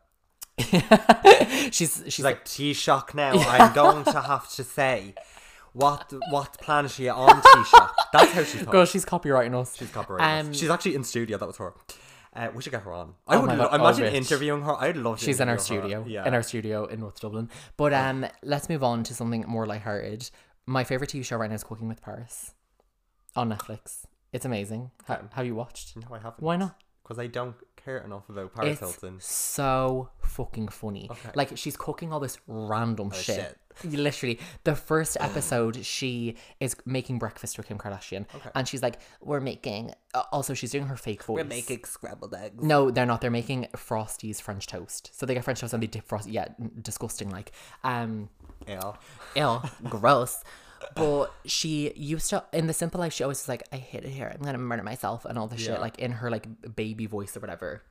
she's 1.73 2.01
she's 2.05 2.13
She's 2.13 2.25
like, 2.25 2.45
Taoiseach 2.45 3.13
now, 3.15 3.31
I'm 3.49 3.73
going 3.73 4.03
to 4.05 4.21
have 4.21 4.49
to 4.55 4.63
say 4.63 5.15
what 5.73 6.11
what 6.29 6.59
plan 6.61 6.85
is 6.85 6.93
she 6.95 7.09
on 7.09 7.41
Tisha? 7.41 7.89
That's 8.13 8.31
how 8.31 8.43
she's 8.43 8.61
girl, 8.63 8.71
talking. 8.85 8.85
she's 8.87 9.05
copywriting 9.05 9.59
us. 9.59 9.75
She's 9.77 9.89
copyrighted. 9.91 10.45
Um, 10.47 10.53
she's 10.53 10.69
actually 10.69 10.95
in 10.95 11.03
studio, 11.03 11.37
that 11.37 11.45
was 11.47 11.57
her. 11.57 11.73
Uh, 12.35 12.49
we 12.55 12.63
should 12.63 12.71
get 12.71 12.81
her 12.81 12.91
on. 12.93 13.13
I 13.27 13.35
Oh 13.35 13.41
would 13.41 13.47
my 13.47 13.55
lo- 13.55 13.69
God, 13.69 13.79
oh, 13.79 13.83
imagine 13.87 14.05
bitch. 14.05 14.13
interviewing 14.15 14.63
her. 14.63 14.73
I'd 14.75 14.97
love 14.97 15.19
to 15.19 15.25
She's 15.25 15.39
in 15.39 15.49
our 15.49 15.55
interview 15.55 15.81
her. 15.81 15.87
studio, 15.87 16.05
Yeah. 16.07 16.27
in 16.27 16.33
our 16.33 16.41
studio 16.41 16.85
in 16.85 16.99
North 16.99 17.19
Dublin. 17.19 17.49
But 17.77 17.93
um, 17.93 18.25
let's 18.41 18.69
move 18.69 18.83
on 18.83 19.03
to 19.03 19.13
something 19.13 19.45
more 19.47 19.67
lighthearted. 19.67 20.29
My 20.65 20.83
favorite 20.83 21.11
TV 21.11 21.23
show 21.23 21.37
right 21.37 21.49
now 21.49 21.55
is 21.55 21.63
Cooking 21.63 21.87
with 21.87 22.01
Paris 22.01 22.53
on 23.35 23.49
Netflix. 23.51 24.05
It's 24.31 24.45
amazing. 24.45 24.89
Ha- 25.07 25.21
have 25.33 25.45
you 25.45 25.53
watched? 25.53 25.95
no, 25.95 26.07
I 26.11 26.17
haven't. 26.17 26.39
Why 26.41 26.55
not? 26.55 26.81
Because 27.03 27.19
I 27.19 27.27
don't 27.27 27.55
care 27.83 27.97
enough 27.99 28.29
about 28.29 28.53
Paris 28.55 28.71
It's 28.71 28.79
Hilton. 28.79 29.19
so 29.19 30.09
fucking 30.21 30.69
funny. 30.69 31.07
Okay. 31.11 31.29
Like 31.35 31.57
she's 31.57 31.75
cooking 31.77 32.11
all 32.13 32.19
this 32.19 32.37
random 32.47 33.11
shit. 33.11 33.35
shit. 33.35 33.57
Literally, 33.91 34.39
the 34.65 34.75
first 34.75 35.17
episode, 35.19 35.83
she 35.83 36.35
is 36.59 36.75
making 36.85 37.17
breakfast 37.17 37.55
for 37.55 37.63
Kim 37.63 37.79
Kardashian, 37.79 38.25
Okay. 38.35 38.49
and 38.53 38.67
she's 38.67 38.83
like, 38.83 38.99
"We're 39.19 39.39
making." 39.39 39.93
Uh, 40.13 40.21
also, 40.31 40.53
she's 40.53 40.69
doing 40.69 40.85
her 40.85 40.95
fake 40.95 41.23
voice. 41.23 41.37
We're 41.37 41.43
making 41.49 41.83
scrambled 41.85 42.35
eggs. 42.35 42.63
No, 42.63 42.91
they're 42.91 43.07
not. 43.07 43.21
They're 43.21 43.31
making 43.31 43.67
Frosties 43.75 44.39
French 44.39 44.67
toast. 44.67 45.09
So 45.17 45.25
they 45.25 45.33
get 45.33 45.43
French 45.43 45.59
toast 45.61 45.73
and 45.73 45.81
they 45.81 45.87
dip 45.87 46.05
frost. 46.07 46.29
Yeah, 46.29 46.49
disgusting. 46.83 47.31
Like, 47.31 47.51
um, 47.83 48.29
Yeah. 48.67 48.93
ew, 49.35 49.61
gross. 49.89 50.43
But 50.95 51.33
she 51.45 51.93
used 51.95 52.29
to 52.29 52.43
in 52.53 52.67
the 52.67 52.73
simple 52.73 52.99
life. 52.99 53.13
She 53.13 53.23
always 53.23 53.41
was 53.41 53.49
like, 53.49 53.63
"I 53.71 53.77
hate 53.77 54.03
it 54.03 54.09
here. 54.09 54.31
I'm 54.33 54.43
gonna 54.43 54.57
murder 54.57 54.83
myself" 54.83 55.25
and 55.25 55.37
all 55.37 55.47
this 55.47 55.61
shit, 55.61 55.79
like 55.79 55.99
in 55.99 56.11
her 56.11 56.29
like 56.29 56.47
baby 56.75 57.05
voice 57.05 57.35
or 57.35 57.39
whatever. 57.39 57.83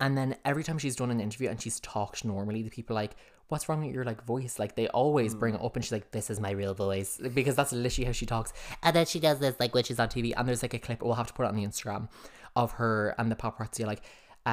And 0.00 0.16
then 0.16 0.36
every 0.44 0.62
time 0.62 0.78
she's 0.78 0.96
done 0.96 1.10
an 1.10 1.20
interview 1.20 1.48
and 1.48 1.60
she's 1.60 1.80
talked 1.80 2.24
normally, 2.24 2.62
the 2.62 2.70
people 2.70 2.96
are 2.96 3.00
like, 3.02 3.16
"What's 3.48 3.68
wrong 3.68 3.84
with 3.84 3.94
your 3.94 4.04
like 4.04 4.24
voice?" 4.24 4.58
Like 4.58 4.76
they 4.76 4.88
always 4.88 5.34
bring 5.34 5.54
it 5.54 5.60
up, 5.60 5.74
and 5.74 5.84
she's 5.84 5.92
like, 5.92 6.12
"This 6.12 6.30
is 6.30 6.38
my 6.38 6.52
real 6.52 6.74
voice," 6.74 7.20
because 7.34 7.56
that's 7.56 7.72
literally 7.72 8.06
how 8.06 8.12
she 8.12 8.26
talks. 8.26 8.52
And 8.82 8.94
then 8.94 9.06
she 9.06 9.20
does 9.20 9.38
this 9.40 9.56
like 9.58 9.74
when 9.74 9.84
she's 9.84 9.98
on 9.98 10.08
TV, 10.08 10.32
and 10.36 10.46
there's 10.46 10.62
like 10.62 10.74
a 10.74 10.78
clip. 10.78 11.02
We'll 11.02 11.14
have 11.14 11.26
to 11.28 11.32
put 11.32 11.44
it 11.44 11.48
on 11.48 11.56
the 11.56 11.66
Instagram 11.66 12.08
of 12.54 12.72
her 12.72 13.14
and 13.18 13.30
the 13.30 13.36
paparazzi 13.36 13.86
like. 13.86 14.02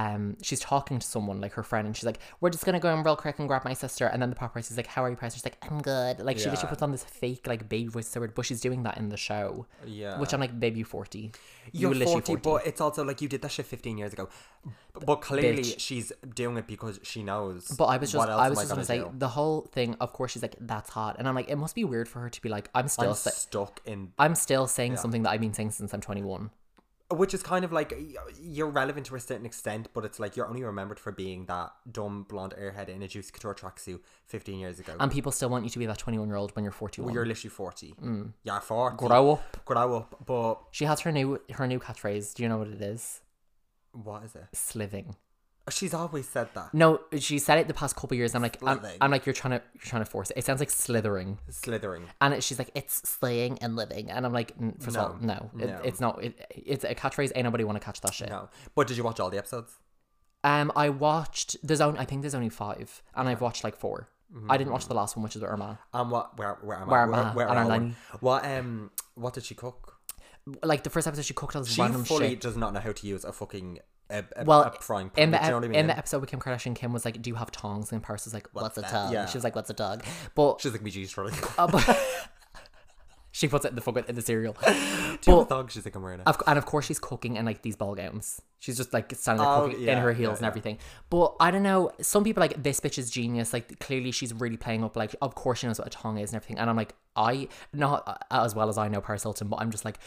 Um, 0.02 0.36
she's 0.42 0.60
talking 0.60 1.00
to 1.00 1.08
someone 1.08 1.40
like 1.40 1.54
her 1.54 1.64
friend, 1.64 1.86
and 1.88 1.96
she's 1.96 2.04
like, 2.12 2.20
"We're 2.42 2.50
just 2.50 2.66
gonna 2.66 2.82
go 2.82 2.92
in 2.94 3.02
real 3.04 3.16
quick 3.16 3.40
and 3.40 3.48
grab 3.48 3.64
my 3.64 3.74
sister." 3.74 4.06
And 4.08 4.22
then 4.22 4.30
the 4.30 4.36
paparazzi's 4.36 4.72
is 4.72 4.78
like, 4.78 4.88
"How 4.88 5.04
are 5.06 5.10
you?" 5.10 5.16
Press? 5.16 5.34
She's 5.36 5.46
like, 5.46 5.58
"I'm 5.68 5.80
good." 5.82 6.20
Like 6.20 6.38
she 6.38 6.46
literally 6.50 6.64
Yeah. 6.66 6.70
puts 6.70 6.82
on 6.82 6.92
this 6.92 7.04
fake 7.06 7.48
like 7.48 7.70
baby 7.70 7.88
voice, 7.88 8.08
so 8.10 8.20
weird, 8.20 8.36
but 8.36 8.46
she's 8.46 8.60
doing 8.68 8.84
that 8.84 8.98
in 8.98 9.08
the 9.10 9.16
show. 9.30 9.68
Yeah. 9.86 10.20
Which 10.20 10.34
I'm 10.34 10.42
like, 10.42 10.60
baby, 10.60 10.80
you 10.80 10.86
forty. 10.86 11.32
You're 11.72 11.94
you 11.94 12.06
40, 12.06 12.36
but 12.38 12.68
it's 12.68 12.82
also 12.82 13.04
like 13.04 13.22
you 13.22 13.28
did 13.30 13.42
that 13.44 13.52
shit 13.52 13.66
15 13.66 13.98
years 13.98 14.14
ago. 14.14 14.30
B- 14.66 14.72
But 15.06 15.18
clearly 15.18 15.62
Bitch. 15.64 15.80
she's 15.80 16.12
doing 16.42 16.58
it 16.58 16.68
because 16.68 17.00
she 17.04 17.24
knows. 17.24 17.68
But 17.78 17.86
I 17.86 17.98
was 17.98 18.12
just, 18.12 18.30
I 18.30 18.50
was 18.50 18.60
just 18.60 18.70
gonna 18.70 18.84
say 18.86 19.04
the 19.18 19.30
whole 19.30 19.62
thing. 19.72 19.96
Of 20.02 20.12
course, 20.14 20.32
she's 20.34 20.42
like, 20.42 20.56
"That's 20.60 20.90
hot," 20.90 21.16
and 21.20 21.28
I'm 21.28 21.36
like, 21.36 21.50
it 21.50 21.56
must 21.58 21.74
be 21.76 21.84
weird 21.86 22.08
for 22.10 22.20
her 22.20 22.30
to 22.30 22.42
be 22.42 22.50
like, 22.50 22.70
"I'm 22.76 22.88
still, 22.88 23.10
I'm 23.10 23.16
sa- 23.16 23.30
stuck 23.32 23.82
in. 23.86 24.12
I'm 24.20 24.36
still 24.36 24.68
saying 24.68 24.98
something 24.98 25.24
that 25.24 25.32
I've 25.32 25.42
been 25.42 25.54
saying 25.54 25.72
since 25.72 25.94
I'm 25.94 26.02
21." 26.02 26.50
Which 27.12 27.36
is 27.36 27.44
kind 27.44 27.64
of 27.64 27.72
like 27.72 27.94
you're 28.42 28.70
relevant 28.70 29.06
to 29.08 29.16
a 29.16 29.20
certain 29.20 29.46
extent, 29.46 29.90
but 29.94 30.06
it's 30.06 30.20
like 30.20 30.36
you're 30.36 30.48
only 30.48 30.64
remembered 30.64 31.00
for 31.00 31.12
being 31.12 31.46
that 31.46 31.72
dumb 31.92 32.26
blonde 32.28 32.56
airhead 32.60 32.90
in 32.90 33.04
a 33.04 33.08
Juicy 33.08 33.32
Couture 33.32 33.54
tracksuit 33.54 34.00
15 34.26 34.58
years 34.58 34.80
ago. 34.80 34.96
And 35.00 35.12
people 35.12 35.32
still 35.32 35.50
want 35.50 35.66
you 35.66 35.70
to 35.70 35.78
be 35.78 35.86
that 35.86 36.00
21 36.00 36.28
year 36.28 36.36
old 36.36 36.56
when 36.56 36.64
you're 36.64 36.72
41. 36.72 37.06
Well, 37.06 37.14
you're 37.14 37.26
literally 37.26 37.50
40. 37.50 37.94
Mm. 38.02 38.34
Yeah, 38.44 38.60
40. 38.60 38.98
Grow 38.98 39.34
up. 39.34 39.66
Grow 39.66 39.98
up. 39.98 40.26
But 40.26 40.60
She 40.72 40.86
has 40.86 41.02
her 41.02 41.12
new 41.12 41.40
her 41.52 41.68
new 41.68 41.80
catchphrase. 41.80 42.34
Do 42.34 42.42
you 42.42 42.50
know 42.50 42.58
what 42.58 42.70
it 42.70 42.82
is? 42.82 43.22
what 44.04 44.24
is 44.24 44.36
it? 44.36 44.48
Sliving. 44.54 45.16
She's 45.70 45.94
always 45.96 46.28
said 46.28 46.50
that. 46.54 46.74
No, 46.74 47.02
she 47.18 47.40
said 47.40 47.58
it 47.58 47.68
the 47.68 47.74
past 47.74 47.96
couple 47.96 48.16
years. 48.16 48.36
I'm 48.36 48.42
like, 48.44 48.58
I'm, 48.64 48.80
I'm 49.02 49.10
like, 49.10 49.26
you're 49.26 49.34
trying 49.34 49.58
to, 49.60 49.66
you're 49.74 49.82
trying 49.82 50.04
to 50.04 50.10
force 50.10 50.30
it. 50.30 50.38
It 50.38 50.46
sounds 50.46 50.60
like 50.60 50.70
slithering, 50.70 51.40
Slithering. 51.50 52.04
and 52.22 52.36
it, 52.36 52.44
she's 52.44 52.60
like, 52.60 52.70
it's 52.76 53.08
slaying 53.10 53.58
and 53.62 53.76
living, 53.76 54.12
and 54.12 54.26
I'm 54.28 54.34
like, 54.34 54.54
"N- 54.62 54.76
first 54.80 54.96
of 54.96 55.04
all, 55.04 55.18
no, 55.20 55.50
it, 55.60 55.66
no. 55.68 55.82
it's 55.84 56.00
not. 56.00 56.24
It, 56.24 56.40
it's 56.52 56.84
a 56.84 56.94
catchphrase. 56.94 57.32
Ain't 57.36 57.46
nobody 57.46 57.64
want 57.64 57.80
to 57.80 57.84
catch 57.84 58.00
that 58.02 58.14
shit. 58.14 58.30
No. 58.30 58.50
But 58.76 58.88
did 58.88 58.98
you 58.98 59.04
watch 59.04 59.20
all 59.20 59.32
the 59.32 59.40
episodes? 59.40 59.74
Um, 60.44 60.72
I 60.76 60.90
watched. 60.90 61.58
There's 61.64 61.82
only, 61.82 62.00
I 62.00 62.06
think 62.06 62.22
there's 62.22 62.36
only 62.36 62.50
five, 62.50 63.02
and 63.16 63.28
I've 63.28 63.42
watched 63.42 63.64
like 63.64 63.76
4 63.76 64.08
I 64.50 64.58
didn't 64.58 64.74
watch 64.74 64.88
the 64.88 64.94
last 64.94 65.16
one, 65.16 65.24
which 65.24 65.36
is 65.36 65.42
with 65.42 65.50
Irma. 65.52 65.80
And 65.94 66.12
what? 66.12 66.38
Where? 66.38 66.58
Where 66.62 66.78
am 66.78 66.90
I? 66.90 66.92
Where 66.92 67.02
am 67.04 67.14
I? 67.14 67.34
Where, 67.34 67.48
are 67.48 67.56
our 67.72 67.80
we? 67.80 67.94
What? 68.20 68.46
Um. 68.46 68.92
What 69.16 69.34
did 69.34 69.46
she 69.46 69.56
cook? 69.56 69.98
Like 70.62 70.84
the 70.84 70.90
first 70.92 71.08
episode, 71.08 71.26
she 71.26 71.34
cooked 71.34 71.56
all 71.56 71.64
this 71.64 71.72
She 71.74 71.82
random 71.82 72.04
fully 72.04 72.30
shit. 72.30 72.42
does 72.42 72.56
not 72.56 72.74
know 72.74 72.80
how 72.80 72.92
to 72.92 73.08
use 73.08 73.24
a 73.24 73.32
fucking 73.34 73.80
a, 74.10 74.24
a, 74.36 74.44
Well, 74.46 74.62
a 74.62 74.70
pan. 74.70 75.12
in 75.18 75.32
the 75.32 75.38
you 75.44 75.50
know 75.50 75.58
I 75.58 75.60
mean? 75.62 75.74
in 75.76 75.88
the 75.88 75.98
episode 75.98 76.20
with 76.22 76.30
Kim 76.30 76.40
Kardashian, 76.40 76.76
Kim 76.76 76.94
was 76.94 77.06
like, 77.06 77.22
"Do 77.22 77.30
you 77.30 77.36
have 77.36 77.52
tongs?" 77.52 77.92
And 77.92 78.02
Paris 78.04 78.26
was 78.26 78.34
like, 78.34 78.48
"What's, 78.54 78.78
a 78.78 78.82
that?" 78.82 78.90
tongue?" 78.92 79.14
Yeah. 79.14 79.26
She 79.26 79.38
was 79.38 79.44
like, 79.44 79.56
"What's 79.56 79.70
a 79.70 79.74
tongue?" 79.74 80.02
But, 80.36 80.62
She's 80.62 80.72
like 80.72 80.82
me, 80.84 81.08
really. 81.18 81.34
uh, 81.58 81.68
but 81.72 82.00
she 83.32 83.48
puts 83.48 83.66
it 83.66 83.70
in 83.70 83.76
the 83.76 83.82
fucking 83.82 84.06
in 84.08 84.16
the 84.16 84.22
cereal. 84.22 84.54
Do 84.66 84.72
you 85.32 85.38
have 85.40 85.46
a 85.48 85.50
dog? 85.50 85.72
She's 85.72 85.86
like 85.86 85.96
I'm 85.96 86.04
wearing 86.04 86.20
it. 86.22 86.28
Of, 86.28 86.42
and 86.48 86.58
of 86.58 86.66
course, 86.66 86.86
she's 86.86 87.00
cooking 87.00 87.36
in 87.36 87.46
like 87.46 87.62
these 87.64 87.76
ball 87.76 87.96
gowns. 87.96 88.42
She's 88.60 88.78
just 88.78 88.94
like 88.94 89.12
standing 89.16 89.44
there 89.44 89.54
Oh, 89.54 89.68
cooking 89.68 89.82
yeah, 89.84 89.94
in 89.98 89.98
her 90.04 90.12
yeah, 90.12 90.18
heels 90.18 90.38
and 90.38 90.44
yeah. 90.44 90.48
everything. 90.50 90.78
But 91.10 91.36
I 91.40 91.52
don't 91.52 91.64
know. 91.64 91.92
Some 92.02 92.24
people 92.24 92.42
are 92.44 92.48
like 92.48 92.62
this 92.64 92.80
bitch 92.80 92.98
is 92.98 93.10
genius. 93.10 93.54
Like 93.54 93.80
clearly, 93.80 94.12
she's 94.12 94.34
really 94.34 94.58
playing 94.58 94.84
up. 94.84 94.96
Like 94.96 95.16
of 95.22 95.36
course 95.36 95.60
she 95.60 95.68
knows 95.68 95.80
what 95.80 95.88
a 95.88 95.92
tongue 95.92 96.18
is 96.20 96.32
and 96.32 96.38
everything. 96.38 96.60
And 96.60 96.70
I'm 96.70 96.76
like, 96.76 96.94
I 97.16 97.48
not 97.74 98.26
as 98.32 98.56
well 98.56 98.70
as 98.70 98.78
I 98.78 98.88
know 98.88 99.02
Paris 99.02 99.24
Hilton, 99.24 99.48
but 99.50 99.58
I'm 99.58 99.72
just 99.72 99.84
like, 99.86 100.00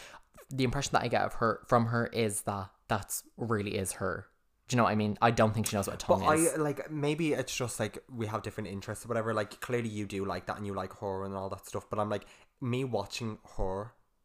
the 0.49 0.63
impression 0.63 0.91
that 0.93 1.03
I 1.03 1.07
get 1.07 1.21
of 1.23 1.33
her 1.35 1.61
from 1.67 1.87
her 1.87 2.07
is 2.07 2.41
that 2.41 2.69
that's 2.89 3.23
really 3.37 3.77
is 3.77 3.93
her. 3.93 4.27
Do 4.67 4.75
you 4.75 4.77
know 4.77 4.83
what 4.83 4.91
I 4.91 4.95
mean? 4.95 5.17
I 5.21 5.31
don't 5.31 5.53
think 5.53 5.65
she 5.65 5.75
knows 5.75 5.87
what 5.87 5.95
a 5.95 5.97
tongue 5.97 6.25
But 6.25 6.37
is. 6.37 6.53
I 6.53 6.57
like 6.57 6.91
maybe 6.91 7.33
it's 7.33 7.55
just 7.55 7.79
like 7.79 8.03
we 8.13 8.27
have 8.27 8.43
different 8.43 8.69
interests 8.69 9.05
or 9.05 9.07
whatever. 9.07 9.33
Like 9.33 9.59
clearly 9.61 9.89
you 9.89 10.05
do 10.05 10.25
like 10.25 10.45
that 10.45 10.57
and 10.57 10.67
you 10.67 10.73
like 10.73 10.93
horror 10.93 11.25
and 11.25 11.33
all 11.33 11.49
that 11.49 11.65
stuff. 11.65 11.89
But 11.89 11.97
I'm 11.97 12.09
like 12.09 12.25
me 12.61 12.83
watching 12.83 13.39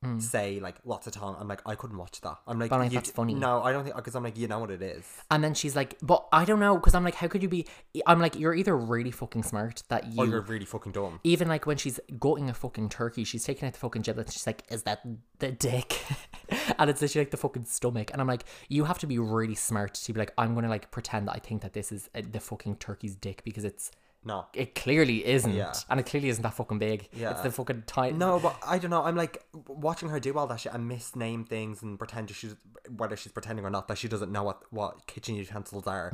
her 0.05 0.21
say 0.21 0.61
like 0.61 0.77
lots 0.85 1.07
of 1.07 1.13
time. 1.13 1.37
I'm 1.39 1.49
like 1.49 1.63
I 1.67 1.75
couldn't 1.75 1.97
watch 1.97 2.21
that. 2.21 2.39
I'm 2.47 2.59
like. 2.59 2.71
But 2.71 2.81
think 2.81 2.93
that's 2.95 3.11
d- 3.11 3.15
funny. 3.15 3.35
No, 3.35 3.63
I 3.63 3.73
don't 3.73 3.85
think 3.85 3.97
because 3.97 4.15
I'm 4.15 4.23
like 4.23 4.37
you 4.37 4.49
know 4.49 4.59
what 4.59 4.71
it 4.71 4.83
is. 4.83 5.05
And 5.31 5.43
then 5.43 5.55
she's 5.55 5.75
like, 5.75 5.97
but 6.03 6.27
I 6.33 6.45
don't 6.45 6.61
know, 6.61 6.75
because 6.77 6.95
I'm 6.95 7.05
like, 7.05 7.15
how 7.15 7.29
could 7.29 7.43
you 7.43 7.49
be? 7.49 7.67
I'm 8.07 8.21
like, 8.21 8.39
you're 8.39 8.55
either 8.55 8.77
really 8.77 9.11
fucking 9.11 9.43
smart 9.43 9.83
that 9.89 10.13
you 10.13 10.23
Or 10.23 10.27
you're 10.27 10.41
really 10.43 10.65
fucking 10.65 10.93
dumb. 10.93 11.21
even 11.25 11.49
like 11.49 11.67
when 11.67 11.77
she's 11.77 11.99
gutting 12.19 12.51
a 12.51 12.55
fucking 12.55 12.89
turkey, 12.89 13.25
she's 13.25 13.45
taking 13.45 13.67
out 13.67 13.73
the 13.75 13.81
fucking 13.81 14.03
giblets. 14.03 14.33
She's 14.33 14.47
like, 14.47 14.63
"Is 14.71 14.83
that 14.85 15.01
the 15.39 15.51
dick?" 15.53 16.01
and 16.79 16.91
it's 16.91 17.01
literally 17.03 17.25
like 17.25 17.31
the 17.31 17.37
fucking 17.37 17.65
stomach. 17.65 18.11
And 18.13 18.21
I'm 18.21 18.27
like, 18.29 18.45
you 18.69 18.85
have 18.85 18.99
to 19.01 19.07
be 19.07 19.19
really 19.19 19.55
smart 19.55 19.95
to 19.95 20.13
be 20.13 20.19
like, 20.19 20.33
I'm 20.39 20.55
gonna 20.55 20.69
like 20.69 20.91
pretend 20.91 21.29
that 21.29 21.33
I 21.37 21.39
think 21.39 21.63
that 21.63 21.73
this 21.73 21.93
is 21.93 22.09
uh, 22.15 22.23
the 22.31 22.41
fucking 22.41 22.77
turkey's 22.77 23.15
dick 23.17 23.43
because 23.45 23.65
it's 23.65 23.91
No. 24.25 24.47
it 24.55 24.75
clearly 24.75 25.27
isn't, 25.27 25.53
Yeah. 25.53 25.73
and 25.91 26.01
it 26.01 26.07
clearly 26.07 26.29
isn't 26.31 26.43
that 26.43 26.55
fucking 26.55 26.79
big. 26.79 27.09
Yeah. 27.13 27.31
it's 27.33 27.43
the 27.43 27.51
fucking 27.51 27.85
tiny. 27.87 28.17
No, 28.17 28.39
but 28.39 28.57
I 28.67 28.79
don't 28.79 28.91
know. 28.91 29.03
I'm 29.05 29.17
like 29.17 29.45
watching 29.69 30.09
her 30.09 30.19
do 30.21 30.37
all 30.39 30.47
that 30.47 30.61
shit 30.61 30.73
and 30.73 30.91
misname 30.91 31.47
things 31.49 31.83
and 31.83 31.99
pretend 31.99 32.31
she's 32.31 32.55
whether 32.97 33.17
she's 33.17 33.33
pretending 33.33 33.65
or 33.65 33.71
not 33.71 33.89
that 33.89 33.99
she 33.99 34.09
doesn't 34.09 34.31
know 34.33 34.43
what 34.43 34.63
what 34.71 35.07
kitchen 35.07 35.35
utensils 35.35 35.87
are. 35.87 36.13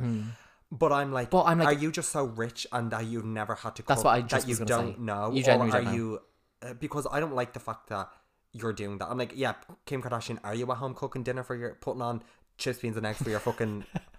But 0.71 0.91
I'm 0.93 1.11
like. 1.11 1.29
But 1.29 1.43
I'm 1.43 1.59
like- 1.59 1.67
are 1.67 1.73
you 1.79 1.91
just 1.91 2.11
so 2.11 2.23
rich 2.25 2.65
and 2.71 2.91
that 2.91 3.05
you've 3.05 3.25
never 3.25 3.55
had 3.55 3.75
to? 3.75 3.81
Cook, 3.81 3.87
That's 3.87 4.03
what 4.03 4.11
I 4.15 4.21
just 4.21 4.47
that 4.47 4.51
you 4.59 4.65
don't 4.65 4.95
say. 4.95 5.01
know, 5.01 5.31
You 5.33 5.43
or 5.45 5.51
are 5.51 5.69
don't 5.69 5.83
know. 5.85 5.91
you? 5.91 6.19
Uh, 6.61 6.73
because 6.75 7.07
I 7.11 7.19
don't 7.19 7.33
like 7.35 7.53
the 7.53 7.59
fact 7.59 7.87
that 7.89 8.09
you're 8.53 8.71
doing 8.73 8.97
that. 8.99 9.09
I'm 9.09 9.17
like, 9.17 9.33
yeah, 9.35 9.55
Kim 9.85 10.01
Kardashian, 10.01 10.37
are 10.43 10.53
you 10.53 10.69
at 10.71 10.77
home 10.77 10.93
cooking 10.93 11.23
dinner 11.23 11.43
for 11.43 11.55
your 11.55 11.75
putting 11.75 12.01
on 12.01 12.21
chips, 12.57 12.79
beans, 12.79 12.95
and 12.97 13.05
eggs 13.05 13.21
for 13.21 13.29
your 13.29 13.39
fucking 13.39 13.85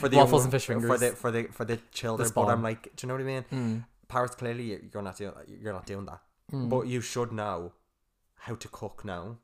for 0.00 0.08
the 0.08 0.16
Waffles 0.16 0.40
young- 0.40 0.46
and 0.46 0.52
fish 0.52 0.66
fingers 0.66 0.88
for 0.90 0.98
the 0.98 1.10
for 1.16 1.30
the 1.30 1.42
for 1.44 1.64
the 1.64 1.76
children? 1.92 2.28
But. 2.34 2.46
I'm 2.48 2.62
like, 2.62 2.94
do 2.96 3.06
you 3.06 3.08
know 3.08 3.14
what 3.14 3.20
I 3.20 3.24
mean? 3.24 3.42
Hmm. 3.50 3.76
Paris, 4.08 4.34
clearly 4.34 4.64
you're- 4.64 5.02
not 5.02 5.16
doing 5.16 5.32
you're 5.60 5.72
not 5.72 5.86
doing 5.86 6.06
that. 6.06 6.20
But 6.52 6.86
you 6.86 7.00
should 7.00 7.32
know 7.32 7.72
how 8.36 8.54
to 8.54 8.68
cook 8.68 9.04
now. 9.04 9.38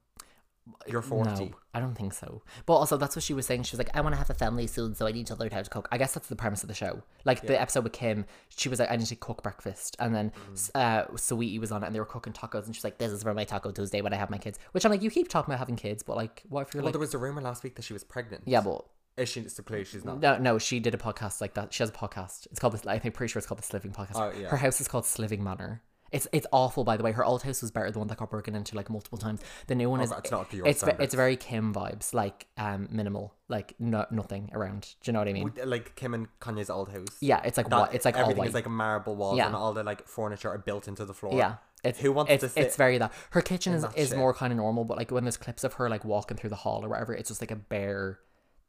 You're 0.87 1.03
forty. 1.03 1.47
No, 1.47 1.51
I 1.75 1.81
don't 1.81 1.97
think 1.97 2.13
so. 2.13 2.43
But 2.67 2.75
also, 2.75 2.97
that's 2.97 3.17
what 3.17 3.25
she 3.25 3.35
was 3.35 3.47
saying. 3.47 3.65
She 3.65 3.75
was 3.75 3.79
like, 3.85 3.97
I 3.97 4.01
want 4.01 4.13
to 4.13 4.17
have 4.17 4.31
a 4.31 4.35
family 4.35 4.69
soon, 4.69 4.95
so 4.95 5.09
I 5.09 5.11
need 5.11 5.27
to 5.27 5.35
learn 5.35 5.51
how 5.51 5.61
to 5.61 5.69
cook. 5.69 5.89
I 5.91 5.99
guess 5.99 6.15
that's 6.15 6.29
the 6.29 6.37
premise 6.37 6.63
of 6.63 6.69
the 6.69 6.75
show. 6.75 7.03
Like 7.25 7.41
the 7.43 7.61
episode 7.61 7.83
with 7.83 7.93
Kim, 7.95 8.27
she 8.49 8.69
was 8.69 8.79
like, 8.79 8.89
I 8.89 8.95
need 8.95 9.07
to 9.07 9.17
cook 9.17 9.43
breakfast. 9.43 9.97
And 9.99 10.15
then 10.15 10.31
Mm. 10.53 10.71
uh, 10.77 11.07
Saweetie 11.17 11.59
was 11.59 11.73
on 11.73 11.83
it 11.83 11.87
and 11.87 11.95
they 11.97 11.99
were 11.99 12.07
cooking 12.07 12.33
tacos. 12.33 12.67
And 12.67 12.77
she's 12.77 12.85
like, 12.85 12.99
This 12.99 13.11
is 13.11 13.25
for 13.25 13.35
my 13.35 13.43
Taco 13.43 13.73
Tuesday 13.73 14.03
when 14.03 14.13
I 14.13 14.17
have 14.17 14.31
my 14.31 14.39
kids. 14.39 14.61
Which 14.71 14.85
I'm 14.85 14.93
like, 14.93 15.03
You 15.03 15.11
keep 15.11 15.27
talking 15.27 15.51
about 15.53 15.59
having 15.59 15.75
kids, 15.75 16.05
but 16.05 16.15
like, 16.17 16.45
what 16.49 16.69
if 16.69 16.75
you're 16.75 16.83
Well, 16.83 16.87
like, 16.87 16.93
there 16.93 17.01
was 17.01 17.13
a 17.15 17.19
rumor 17.19 17.41
last 17.43 17.65
week 17.65 17.75
that 17.75 17.83
she 17.83 17.93
was 17.93 18.05
pregnant. 18.05 18.45
Yeah, 18.47 18.61
but 18.61 18.85
Is 19.17 19.29
she? 19.29 19.49
So 19.49 19.63
clearly 19.63 19.85
she's 19.85 20.05
not. 20.05 20.21
no, 20.21 20.39
no, 20.39 20.59
she 20.59 20.81
did 20.81 20.95
a 20.95 20.99
podcast 20.99 21.41
like 21.41 21.55
that. 21.55 21.73
She 21.73 21.83
has 21.83 21.91
a 21.91 21.93
podcast. 21.93 22.47
It's 22.51 22.59
called 22.59 22.73
this. 22.75 22.87
I 22.87 22.99
think 22.99 23.15
pretty 23.15 23.31
sure 23.31 23.39
it's 23.39 23.47
called 23.47 23.59
the 23.59 23.65
Sliving 23.65 23.93
Podcast. 23.93 24.13
Oh, 24.17 24.33
yeah. 24.39 24.49
Her 24.49 24.57
house 24.57 24.81
is 24.81 24.89
called 24.89 25.05
Sliving 25.05 25.45
Manor. 25.45 25.83
It's 26.13 26.27
it's 26.33 26.47
awful, 26.53 26.85
by 26.85 26.97
the 26.99 27.03
way. 27.03 27.13
Her 27.13 27.25
old 27.25 27.43
house 27.43 27.63
was 27.63 27.71
better. 27.71 27.87
Than 27.87 27.93
the 27.95 27.99
one 28.01 28.09
that 28.09 28.19
got 28.19 28.29
broken 28.31 28.55
into 28.55 28.77
like 28.77 28.91
multiple 28.91 29.17
times. 29.19 29.41
The 29.67 29.75
new 29.75 29.89
one 29.89 30.01
is 30.03 30.13
Oh, 30.13 30.17
it's 30.19 30.31
not 30.31 30.51
to 30.51 30.65
it's 30.67 30.81
standards. 30.81 31.05
it's 31.05 31.15
very 31.15 31.37
Kim 31.37 31.73
vibes, 31.73 32.13
like 32.13 32.47
um 32.59 32.89
minimal, 32.91 33.35
like 33.49 33.75
no 33.79 34.05
nothing 34.11 34.51
around. 34.53 34.95
Do 35.03 35.09
you 35.09 35.13
know 35.15 35.21
what 35.21 35.29
I 35.29 35.33
mean? 35.33 35.53
Like 35.65 35.95
Kim 35.97 36.13
and 36.13 36.29
Kanye's 36.39 36.69
old 36.69 36.91
house. 36.91 37.07
Yeah, 37.21 37.41
it's 37.45 37.57
like 37.57 37.71
what 37.71 37.95
it's 37.95 38.05
like 38.05 38.17
all 38.17 38.23
everything 38.23 38.41
white. 38.41 38.49
is 38.49 38.55
like 38.55 38.67
a 38.67 38.71
marble 38.71 39.17
walls 39.17 39.39
Yeah. 39.39 39.47
and 39.47 39.57
all 39.57 39.73
the 39.73 39.83
like 39.85 40.07
furniture 40.07 40.51
are 40.51 40.59
built 40.59 40.87
into 40.87 41.07
the 41.07 41.15
floor. 41.15 41.35
yeah, 41.35 41.57
it's 41.83 41.99
Who 42.01 42.13
wants 42.13 42.31
it's, 42.33 42.43
to 42.43 42.49
sit 42.51 42.65
It's 42.67 42.77
very 42.77 42.99
that. 42.99 43.11
Her 43.31 43.41
kitchen 43.41 43.73
is, 43.73 43.81
that 43.83 43.97
is 43.97 44.11
shit? 44.11 44.19
more 44.19 44.35
kind 44.35 44.53
of 44.53 44.59
normal, 44.59 44.85
but 44.85 44.99
like 44.99 45.11
when 45.11 45.25
there's 45.25 45.39
clips 45.39 45.65
of 45.65 45.75
her 45.75 45.89
like 45.89 46.05
walking 46.05 46.37
through 46.37 46.51
the 46.51 46.57
hall 46.57 46.85
or 46.85 46.91
whatever, 46.91 47.15
it's 47.15 47.29
just 47.29 47.41
like 47.41 47.51
a 47.51 47.57
bare 47.57 48.19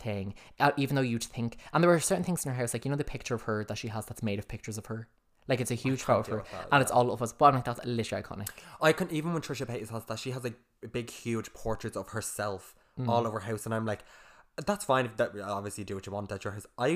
thing. 0.03 0.33
Uh, 0.60 0.72
even 0.77 0.95
though 0.95 1.01
you'd 1.12 1.24
think, 1.24 1.57
and 1.74 1.81
there 1.83 1.89
were 1.89 2.00
certain 2.00 2.24
things 2.24 2.45
in 2.45 2.51
her 2.51 2.57
house, 2.57 2.74
like 2.74 2.86
you 2.86 2.91
know 2.91 2.98
the 2.98 3.03
picture 3.15 3.36
of 3.36 3.43
her 3.43 3.63
that 3.65 3.77
she 3.77 3.88
has 3.89 4.05
that's 4.05 4.22
made 4.24 4.39
of 4.39 4.48
pictures 4.48 4.77
of 4.77 4.86
her. 4.88 5.07
Like 5.48 5.60
it's 5.60 5.72
a 5.72 5.75
huge 5.75 6.01
photo 6.03 6.19
of 6.19 6.27
her, 6.27 6.57
that, 6.57 6.67
and 6.72 6.81
it's 6.81 6.91
all 6.91 7.12
of 7.12 7.22
us. 7.22 7.33
But 7.33 7.45
I'm 7.48 7.55
like, 7.55 7.65
that's 7.65 7.83
literally 7.86 8.24
iconic. 8.24 8.50
I 8.81 8.93
can 8.93 9.10
even 9.12 9.33
when 9.33 9.41
Trisha 9.41 9.65
Paytas 9.65 9.89
has 9.89 10.05
that, 10.05 10.19
she 10.19 10.31
has 10.31 10.43
like 10.43 10.55
big, 10.91 11.10
huge 11.10 11.53
portraits 11.53 11.98
of 11.98 12.10
herself 12.10 12.75
Mm. 13.00 13.07
all 13.10 13.25
over 13.25 13.39
her 13.39 13.48
house, 13.51 13.65
and 13.65 13.74
I'm 13.74 13.88
like, 13.88 14.01
that's 14.67 14.86
fine 14.86 15.05
if 15.05 15.17
that 15.17 15.31
obviously 15.41 15.83
do 15.83 15.95
what 15.95 16.05
you 16.05 16.12
want 16.13 16.31
at 16.31 16.43
your 16.43 16.53
house. 16.53 16.67
I 16.77 16.89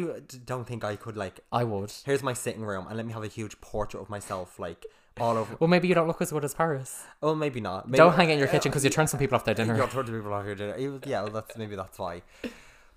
don't 0.46 0.68
think 0.68 0.84
I 0.84 0.96
could 0.96 1.18
like. 1.18 1.40
I 1.52 1.64
would. 1.64 1.92
Here's 2.06 2.22
my 2.22 2.34
sitting 2.34 2.62
room, 2.64 2.86
and 2.88 2.96
let 2.96 3.06
me 3.08 3.14
have 3.14 3.24
a 3.24 3.28
huge 3.28 3.60
portrait 3.62 4.00
of 4.00 4.08
myself 4.08 4.60
like 4.60 4.86
all 5.20 5.36
over. 5.36 5.58
Well, 5.60 5.68
maybe 5.68 5.88
you 5.88 5.96
don't 5.96 6.06
look 6.08 6.22
as 6.22 6.30
good 6.32 6.46
as 6.46 6.54
Paris. 6.54 7.04
Oh, 7.24 7.34
maybe 7.34 7.60
not. 7.60 7.88
Maybe, 7.90 7.98
Don't 7.98 8.14
hang 8.14 8.30
it 8.30 8.34
in 8.34 8.38
your 8.40 8.48
kitchen 8.48 8.70
because 8.70 8.84
you 8.84 8.92
turn 8.92 9.08
some 9.08 9.20
people 9.20 9.36
off 9.36 9.44
their 9.46 9.56
dinner. 9.60 9.76
Trying 9.76 10.06
to 10.06 10.12
people 10.12 10.32
off 10.32 10.46
your 10.46 10.54
dinner. 10.54 10.78
Yeah, 11.08 11.24
well, 11.24 11.32
that's 11.32 11.58
maybe 11.58 11.76
that's 11.76 11.98
why. 11.98 12.22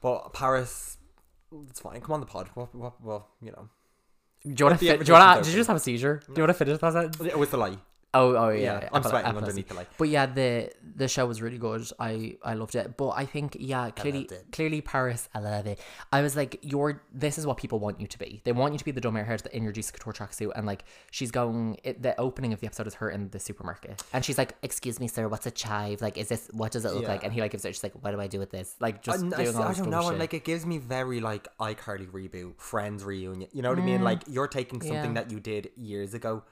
But 0.00 0.32
Paris, 0.32 0.96
it's 1.68 1.80
fine. 1.80 2.00
Come 2.00 2.12
on 2.14 2.20
the 2.20 2.26
pod. 2.26 2.48
What, 2.54 2.74
what, 2.74 3.02
well, 3.02 3.28
you 3.42 3.52
know, 3.52 3.68
Do 4.42 4.54
you 4.56 4.64
want 4.64 4.78
to? 4.80 4.86
Fi- 4.86 4.96
do 4.96 5.04
you 5.04 5.12
want 5.12 5.38
to? 5.38 5.44
Did 5.44 5.52
you 5.52 5.60
just 5.60 5.68
have 5.68 5.76
a 5.76 5.80
seizure? 5.80 6.22
Do 6.26 6.32
you 6.36 6.42
want 6.42 6.50
to 6.50 6.54
finish 6.64 6.78
that? 6.80 7.16
it 7.26 7.38
was 7.38 7.50
the 7.50 7.56
lie. 7.58 7.76
Oh, 8.12 8.34
oh 8.36 8.48
yeah. 8.50 8.58
Yeah, 8.60 8.78
yeah. 8.82 8.88
I'm 8.92 9.02
sweating 9.04 9.36
underneath 9.36 9.68
the 9.68 9.74
light. 9.74 9.86
But 9.96 10.08
yeah, 10.08 10.26
the 10.26 10.70
the 10.96 11.06
show 11.06 11.26
was 11.26 11.40
really 11.40 11.58
good. 11.58 11.86
I 12.00 12.36
I 12.42 12.54
loved 12.54 12.74
it. 12.74 12.96
But 12.96 13.10
I 13.10 13.24
think 13.24 13.56
yeah, 13.60 13.90
clearly 13.90 14.28
clearly 14.52 14.80
Paris, 14.80 15.28
I 15.34 15.38
love 15.38 15.66
it. 15.66 15.78
I 16.12 16.20
was 16.22 16.34
like, 16.34 16.58
you're 16.62 17.02
this 17.12 17.38
is 17.38 17.46
what 17.46 17.56
people 17.56 17.78
want 17.78 18.00
you 18.00 18.06
to 18.08 18.18
be. 18.18 18.40
They 18.44 18.52
want 18.52 18.72
you 18.74 18.78
to 18.78 18.84
be 18.84 18.90
the 18.90 19.00
dumb 19.00 19.14
airhead 19.14 19.46
in 19.48 19.62
your 19.62 19.72
Juicy 19.72 19.92
Couture 19.92 20.12
tracksuit, 20.12 20.52
and 20.56 20.66
like 20.66 20.84
she's 21.12 21.30
going. 21.30 21.78
It, 21.84 22.02
the 22.02 22.18
opening 22.20 22.52
of 22.52 22.60
the 22.60 22.66
episode 22.66 22.86
is 22.88 22.94
her 22.94 23.10
in 23.10 23.30
the 23.30 23.38
supermarket, 23.38 24.02
and 24.12 24.24
she's 24.24 24.38
like, 24.38 24.56
"Excuse 24.62 24.98
me, 24.98 25.06
sir, 25.06 25.28
what's 25.28 25.46
a 25.46 25.50
chive? 25.52 26.02
Like, 26.02 26.18
is 26.18 26.28
this 26.28 26.48
what 26.52 26.72
does 26.72 26.84
it 26.84 26.92
look 26.92 27.06
like?" 27.06 27.22
And 27.22 27.32
he 27.32 27.40
like 27.40 27.52
gives 27.52 27.64
it. 27.64 27.74
She's 27.74 27.82
like, 27.84 27.94
"What 28.02 28.10
do 28.10 28.20
I 28.20 28.26
do 28.26 28.38
with 28.40 28.50
this?" 28.50 28.74
Like 28.80 29.02
just 29.02 29.22
I, 29.34 29.42
I, 29.42 29.46
all 29.46 29.62
I 29.62 29.72
don't 29.74 29.88
know. 29.90 30.08
I'm 30.08 30.18
like, 30.18 30.34
it 30.34 30.44
gives 30.44 30.66
me 30.66 30.78
very 30.78 31.20
like 31.20 31.46
iCarly 31.58 32.10
reboot, 32.10 32.58
Friends 32.58 33.04
reunion. 33.04 33.48
You 33.52 33.62
know 33.62 33.70
what 33.70 33.78
I 33.78 33.82
mean? 33.82 34.02
Like 34.02 34.22
you're 34.26 34.48
taking 34.48 34.80
something 34.80 34.90
Mm. 34.90 35.04
Yeah. 35.14 35.22
that 35.22 35.30
you 35.30 35.38
did 35.40 35.70
years 35.76 36.14
ago, 36.14 36.42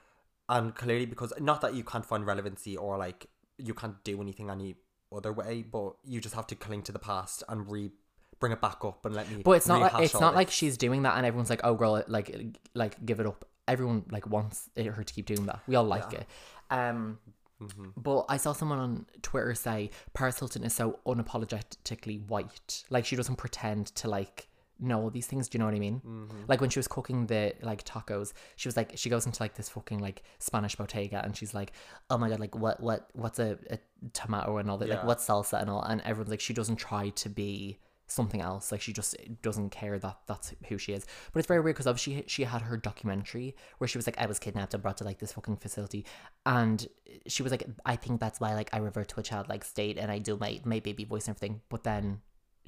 and 0.49 0.75
clearly 0.75 1.05
because 1.05 1.31
not 1.39 1.61
that 1.61 1.73
you 1.75 1.83
can't 1.83 2.05
find 2.05 2.25
relevancy 2.25 2.75
or 2.75 2.97
like 2.97 3.27
you 3.57 3.73
can't 3.73 4.03
do 4.03 4.19
anything 4.21 4.49
any 4.49 4.75
other 5.15 5.31
way, 5.31 5.61
but 5.63 5.93
you 6.03 6.19
just 6.19 6.35
have 6.35 6.47
to 6.47 6.55
cling 6.55 6.81
to 6.83 6.91
the 6.91 6.99
past 6.99 7.43
and 7.47 7.69
re 7.71 7.91
bring 8.39 8.51
it 8.53 8.61
back 8.61 8.83
up 8.85 9.05
and 9.05 9.15
let 9.15 9.29
me. 9.29 9.41
But 9.43 9.51
it's 9.51 9.67
not 9.67 9.81
like 9.81 10.03
it's 10.03 10.19
not 10.19 10.35
like 10.35 10.49
she's 10.51 10.77
doing 10.77 11.03
that 11.03 11.17
and 11.17 11.25
everyone's 11.25 11.49
like, 11.49 11.61
oh 11.63 11.75
girl, 11.75 12.03
like 12.07 12.35
like 12.73 13.05
give 13.05 13.19
it 13.19 13.25
up. 13.27 13.45
Everyone 13.67 14.03
like 14.11 14.27
wants 14.27 14.69
it- 14.75 14.87
her 14.87 15.03
to 15.03 15.13
keep 15.13 15.25
doing 15.25 15.45
that. 15.45 15.59
We 15.67 15.75
all 15.75 15.85
like 15.85 16.11
it. 16.13 16.25
Um, 16.69 17.19
Mm-hmm. 17.61 17.89
but 17.97 18.23
I 18.29 18.37
saw 18.37 18.53
someone 18.53 18.79
on 18.79 19.05
Twitter 19.21 19.53
say 19.53 19.89
Paris 20.13 20.39
Hilton 20.39 20.63
is 20.63 20.73
so 20.73 20.99
unapologetically 21.05 22.25
white. 22.27 22.83
Like 22.89 23.05
she 23.05 23.15
doesn't 23.15 23.35
pretend 23.35 23.87
to 23.95 24.07
like 24.09 24.47
know 24.79 25.01
all 25.01 25.09
these 25.09 25.27
things. 25.27 25.49
Do 25.49 25.57
you 25.57 25.59
know 25.59 25.65
what 25.65 25.75
I 25.75 25.79
mean? 25.79 26.01
Mm-hmm. 26.05 26.43
Like 26.47 26.61
when 26.61 26.69
she 26.69 26.79
was 26.79 26.87
cooking 26.87 27.27
the 27.27 27.53
like 27.61 27.83
tacos, 27.85 28.33
she 28.55 28.67
was 28.67 28.77
like, 28.77 28.93
she 28.95 29.09
goes 29.09 29.25
into 29.25 29.41
like 29.43 29.55
this 29.55 29.69
fucking 29.69 29.99
like 29.99 30.23
Spanish 30.39 30.75
bottega, 30.75 31.21
and 31.23 31.35
she's 31.35 31.53
like, 31.53 31.73
oh 32.09 32.17
my 32.17 32.29
god, 32.29 32.39
like 32.39 32.55
what 32.55 32.81
what 32.81 33.09
what's 33.13 33.39
a, 33.39 33.57
a 33.69 33.79
tomato 34.13 34.57
and 34.57 34.69
all 34.69 34.77
that, 34.77 34.89
like 34.89 34.99
Yeah. 34.99 35.05
what's 35.05 35.27
salsa 35.27 35.61
and 35.61 35.69
all, 35.69 35.81
and 35.83 36.01
everyone's 36.01 36.29
like, 36.31 36.41
she 36.41 36.53
doesn't 36.53 36.77
try 36.77 37.09
to 37.09 37.29
be 37.29 37.79
something 38.11 38.41
else 38.41 38.71
like 38.71 38.81
she 38.81 38.91
just 38.91 39.15
doesn't 39.43 39.69
care 39.69 39.99
that 39.99 40.17
that's 40.25 40.51
who 40.67 40.79
she 40.79 40.93
is 40.93 41.05
but 41.31 41.37
it's 41.37 41.47
very 41.47 41.59
weird 41.59 41.75
because 41.75 41.85
obviously 41.85 42.23
she 42.25 42.43
had 42.43 42.63
her 42.63 42.75
documentary 42.75 43.55
where 43.77 43.87
she 43.87 43.99
was 43.99 44.07
like 44.07 44.17
i 44.17 44.25
was 44.25 44.39
kidnapped 44.39 44.73
and 44.73 44.81
brought 44.81 44.97
to 44.97 45.03
like 45.03 45.19
this 45.19 45.31
fucking 45.33 45.55
facility 45.55 46.03
and 46.47 46.87
she 47.27 47.43
was 47.43 47.51
like 47.51 47.65
i 47.85 47.95
think 47.95 48.19
that's 48.19 48.39
why 48.39 48.55
like 48.55 48.67
i 48.73 48.77
revert 48.79 49.07
to 49.09 49.19
a 49.19 49.21
childlike 49.21 49.63
state 49.63 49.95
and 49.99 50.09
i 50.09 50.17
do 50.17 50.35
my 50.37 50.59
my 50.65 50.79
baby 50.79 51.03
voice 51.03 51.27
and 51.27 51.37
everything 51.37 51.61
but 51.69 51.83
then 51.83 52.19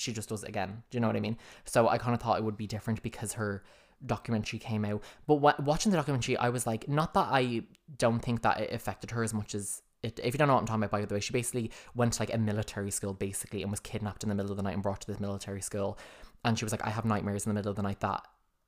she 0.01 0.12
just 0.12 0.29
does 0.29 0.43
it 0.43 0.50
again 0.50 0.84
do 0.89 0.98
you 0.98 1.00
know 1.00 1.08
what 1.08 1.15
i 1.15 1.20
mean 1.20 1.38
so 1.65 1.88
i 1.88 1.98
kind 1.98 2.13
of 2.13 2.22
thought 2.22 2.38
it 2.38 2.43
would 2.43 2.58
be 2.58 2.67
different 2.67 3.01
because 3.03 3.34
her 3.34 3.63
documentary 4.05 4.58
came 4.58 4.84
out 4.84 5.01
but 5.27 5.36
wa- 5.36 5.53
watching 5.60 5.91
the 5.91 5.98
documentary 5.98 6.36
i 6.38 6.50
was 6.50 6.65
like 6.65 6.88
not 6.89 7.13
that 7.13 7.27
i 7.31 7.62
don't 7.98 8.20
think 8.22 8.41
that 8.41 8.60
it 8.60 8.74
affected 8.74 9.12
her 9.12 9.24
as 9.24 9.34
much 9.34 9.53
as 9.53 9.81
it, 10.03 10.20
if 10.24 10.34
you 10.34 10.39
don't 10.39 10.48
know 10.48 10.55
what 10.55 10.62
I'm 10.62 10.65
talking 10.65 10.84
about, 10.84 10.91
by 10.91 11.05
the 11.05 11.13
way, 11.13 11.20
she 11.20 11.31
basically 11.31 11.70
went 11.93 12.13
to 12.13 12.24
like 12.24 12.34
a 12.34 12.38
military 12.38 12.89
school 12.89 13.13
basically 13.13 13.62
and 13.62 13.70
was 13.70 13.79
kidnapped 13.79 14.24
in 14.24 14.29
the 14.29 14.36
middle 14.36 14.51
of 14.51 14.58
the 14.58 14.63
night 14.63 14.74
and 14.74 14.81
brought 14.81 15.01
to 15.01 15.08
this 15.08 15.20
military 15.20 15.62
school. 15.62 15.98
And 16.43 16.58
she 16.58 16.65
was 16.65 16.72
like, 16.72 16.86
I 16.86 16.89
have 16.89 17.05
nightmares 17.05 17.46
in 17.46 17.51
the 17.51 17.53
middle 17.53 17.70
of 17.70 17.75
the 17.75 17.84
night 17.84 18.00
that 18.00 18.25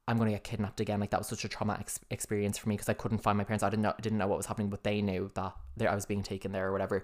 I'm 0.07 0.17
going 0.17 0.29
to 0.29 0.35
get 0.35 0.43
kidnapped 0.43 0.79
again. 0.79 0.99
Like 0.99 1.09
that 1.11 1.19
was 1.19 1.27
such 1.27 1.45
a 1.45 1.47
traumatic 1.47 1.85
ex- 1.85 1.99
experience 2.11 2.57
for 2.57 2.69
me 2.69 2.75
because 2.75 2.89
I 2.89 2.93
couldn't 2.93 3.19
find 3.19 3.37
my 3.37 3.43
parents. 3.43 3.63
I 3.63 3.69
didn't 3.69 3.83
know, 3.83 3.93
didn't 4.01 4.17
know 4.17 4.27
what 4.27 4.37
was 4.37 4.45
happening, 4.45 4.69
but 4.69 4.83
they 4.83 5.01
knew 5.01 5.31
that 5.33 5.53
there 5.77 5.89
I 5.89 5.95
was 5.95 6.05
being 6.05 6.23
taken 6.23 6.51
there 6.51 6.67
or 6.67 6.71
whatever. 6.71 7.03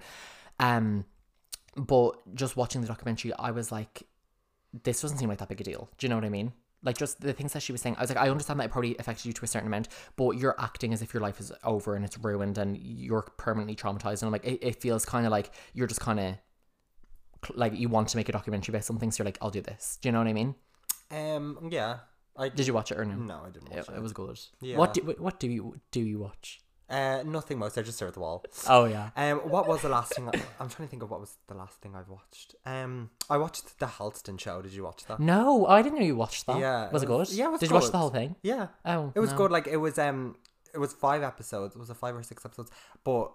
Um, 0.59 1.05
but 1.75 2.35
just 2.35 2.57
watching 2.57 2.81
the 2.81 2.87
documentary, 2.87 3.33
I 3.33 3.51
was 3.51 3.71
like, 3.71 4.03
this 4.83 5.01
doesn't 5.01 5.17
seem 5.17 5.29
like 5.29 5.39
that 5.39 5.49
big 5.49 5.61
a 5.61 5.63
deal. 5.63 5.89
Do 5.97 6.05
you 6.05 6.09
know 6.09 6.15
what 6.15 6.25
I 6.25 6.29
mean? 6.29 6.53
Like 6.81 6.97
just 6.97 7.19
the 7.19 7.33
things 7.33 7.53
that 7.53 7.61
she 7.61 7.71
was 7.73 7.81
saying, 7.81 7.95
I 7.97 8.01
was 8.01 8.09
like, 8.09 8.19
I 8.19 8.29
understand 8.29 8.59
that 8.59 8.65
it 8.65 8.71
probably 8.71 8.95
affected 8.97 9.25
you 9.25 9.33
to 9.33 9.43
a 9.43 9.47
certain 9.47 9.67
amount, 9.67 9.89
but 10.15 10.31
you're 10.37 10.55
acting 10.59 10.93
as 10.93 11.01
if 11.01 11.13
your 11.13 11.21
life 11.21 11.39
is 11.39 11.51
over 11.63 11.95
and 11.95 12.05
it's 12.05 12.17
ruined 12.17 12.57
and 12.57 12.77
you're 12.77 13.23
permanently 13.37 13.75
traumatized. 13.75 14.21
And 14.21 14.27
I'm 14.27 14.31
like, 14.31 14.45
it, 14.45 14.59
it 14.61 14.81
feels 14.81 15.03
kind 15.05 15.25
of 15.25 15.31
like 15.31 15.51
you're 15.73 15.87
just 15.87 15.99
kind 15.99 16.19
of 16.19 16.35
like 17.55 17.77
you 17.77 17.89
want 17.89 18.07
to 18.09 18.17
make 18.17 18.29
a 18.29 18.31
documentary 18.31 18.71
about 18.73 18.85
something, 18.85 19.11
so 19.11 19.21
you're 19.21 19.25
like, 19.25 19.37
I'll 19.41 19.49
do 19.49 19.61
this. 19.61 19.97
Do 20.01 20.07
you 20.09 20.13
know 20.13 20.19
what 20.19 20.27
I 20.27 20.33
mean? 20.33 20.55
Um, 21.11 21.69
yeah. 21.71 21.97
I 22.37 22.47
Did 22.47 22.67
you 22.67 22.73
watch 22.73 22.91
it 22.91 22.97
or 22.97 23.03
no? 23.03 23.15
No, 23.15 23.41
I 23.45 23.49
didn't 23.49 23.69
watch 23.69 23.89
It, 23.89 23.91
it. 23.91 23.97
it 23.97 24.01
was 24.01 24.13
good. 24.13 24.39
Yeah. 24.61 24.77
What 24.77 24.93
do 24.93 25.01
what 25.17 25.39
do 25.39 25.49
you 25.49 25.81
do 25.91 25.99
you 25.99 26.19
watch? 26.19 26.61
Uh, 26.89 27.21
nothing 27.23 27.59
most. 27.59 27.77
I 27.77 27.81
just 27.83 27.97
stare 27.97 28.07
at 28.07 28.13
the 28.15 28.19
wall. 28.19 28.43
Oh 28.67 28.85
yeah. 28.85 29.09
Um, 29.15 29.39
what 29.49 29.67
was 29.67 29.81
the 29.83 29.89
last 29.89 30.13
thing? 30.15 30.27
I, 30.27 30.31
I'm 30.59 30.69
trying 30.69 30.87
to 30.87 30.91
think 30.91 31.03
of 31.03 31.11
what 31.11 31.19
was 31.19 31.37
the 31.47 31.53
last 31.53 31.75
thing 31.81 31.95
I've 31.95 32.09
watched. 32.09 32.55
Um, 32.65 33.11
I 33.29 33.37
watched 33.37 33.79
the 33.79 33.85
Halston 33.85 34.39
show. 34.39 34.61
Did 34.61 34.73
you 34.73 34.83
watch 34.83 35.05
that? 35.05 35.19
No, 35.19 35.65
I 35.67 35.81
didn't 35.81 35.99
know 35.99 36.05
you 36.05 36.15
watched 36.15 36.45
that. 36.47 36.59
Yeah, 36.59 36.89
was 36.91 37.03
it 37.03 37.05
it 37.05 37.07
good? 37.07 37.17
was- 37.19 37.37
yeah, 37.37 37.45
it 37.45 37.51
was 37.51 37.59
Did 37.59 37.69
you 37.69 37.75
watch 37.75 37.91
the 37.91 37.97
whole 37.97 38.09
thing? 38.09 38.35
Yeah, 38.41 38.67
Oh, 38.85 39.11
it 39.15 39.19
was 39.19 39.31
no. 39.31 39.37
good. 39.37 39.51
Like 39.51 39.67
it 39.67 39.77
was 39.77 39.99
um, 39.99 40.35
it 40.73 40.79
was 40.79 40.93
five 40.93 41.21
episodes. 41.23 41.75
It 41.75 41.79
was 41.79 41.89
a 41.89 41.95
five 41.95 42.15
or 42.15 42.23
six 42.23 42.45
episodes, 42.45 42.71
but 43.03 43.31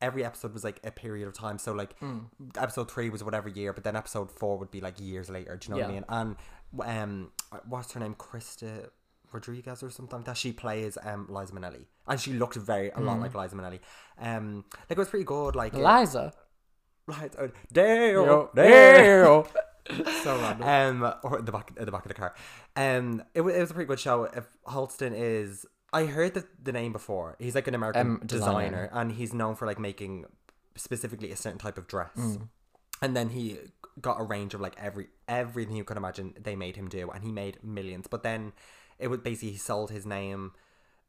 every 0.00 0.24
episode 0.24 0.52
was 0.52 0.64
like 0.64 0.80
a 0.84 0.90
period 0.90 1.26
of 1.28 1.34
time. 1.34 1.58
So 1.58 1.72
like 1.72 1.98
Hmm. 1.98 2.18
episode 2.56 2.90
three 2.90 3.10
was 3.10 3.22
whatever 3.24 3.48
year, 3.48 3.72
but 3.72 3.84
then 3.84 3.96
episode 3.96 4.30
four 4.30 4.58
would 4.58 4.70
be 4.70 4.80
like 4.80 4.98
years 5.00 5.28
later. 5.30 5.56
Do 5.56 5.66
you 5.68 5.74
know 5.74 5.80
what 5.82 5.90
I 5.90 5.94
mean? 5.94 6.04
And 6.08 6.36
um, 6.82 7.32
what's 7.68 7.92
her 7.92 8.00
name? 8.00 8.14
Krysta 8.14 8.88
Rodriguez 9.32 9.82
or 9.82 9.90
something 9.90 10.18
like 10.18 10.26
that. 10.26 10.36
She 10.36 10.52
plays 10.52 10.96
um 11.02 11.26
Liza 11.30 11.52
Minnelli, 11.52 11.86
and 12.06 12.20
she 12.20 12.32
looked 12.32 12.56
very 12.56 12.90
a 12.90 12.94
Hmm. 12.94 13.06
lot 13.06 13.20
like 13.20 13.34
Liza 13.34 13.54
Minnelli. 13.56 13.80
Um, 14.18 14.64
like 14.88 14.90
it 14.92 14.98
was 14.98 15.08
pretty 15.08 15.24
good. 15.24 15.54
Like 15.56 15.74
it- 15.74 15.82
Liza. 15.84 16.32
Right, 17.06 17.34
uh, 17.38 17.48
Dale, 17.72 18.50
Dale. 18.54 19.46
so 20.22 20.38
random. 20.38 21.02
Um, 21.02 21.14
or 21.22 21.38
at 21.38 21.44
the 21.46 21.52
back, 21.52 21.70
at 21.78 21.84
the 21.84 21.92
back 21.92 22.04
of 22.06 22.08
the 22.08 22.14
car. 22.14 22.34
Um, 22.76 23.22
it, 23.34 23.42
wa- 23.42 23.50
it 23.50 23.60
was 23.60 23.70
a 23.70 23.74
pretty 23.74 23.88
good 23.88 24.00
show. 24.00 24.24
If 24.24 24.46
Halston 24.66 25.12
is, 25.14 25.66
I 25.92 26.06
heard 26.06 26.32
the, 26.32 26.46
the 26.62 26.72
name 26.72 26.92
before. 26.92 27.36
He's 27.38 27.54
like 27.54 27.66
an 27.68 27.74
American 27.74 28.00
Um, 28.00 28.22
designer. 28.24 28.70
designer. 28.70 28.90
and 28.92 29.12
he's 29.12 29.34
known 29.34 29.54
for 29.54 29.66
like 29.66 29.78
making 29.78 30.24
specifically 30.76 31.30
a 31.30 31.36
certain 31.36 31.58
type 31.58 31.76
of 31.76 31.86
dress. 31.86 32.16
Mm. 32.16 32.48
And 33.02 33.14
then 33.14 33.28
he 33.30 33.58
got 34.00 34.18
a 34.18 34.24
range 34.24 34.54
of 34.54 34.60
like 34.62 34.74
every 34.78 35.08
everything 35.28 35.76
you 35.76 35.84
could 35.84 35.98
imagine. 35.98 36.34
They 36.40 36.56
made 36.56 36.76
him 36.76 36.88
do, 36.88 37.10
and 37.10 37.22
he 37.22 37.30
made 37.32 37.58
millions. 37.62 38.06
But 38.08 38.22
then 38.22 38.54
it 38.98 39.08
was 39.08 39.20
basically 39.20 39.50
he 39.50 39.56
sold 39.58 39.90
his 39.90 40.06
name 40.06 40.52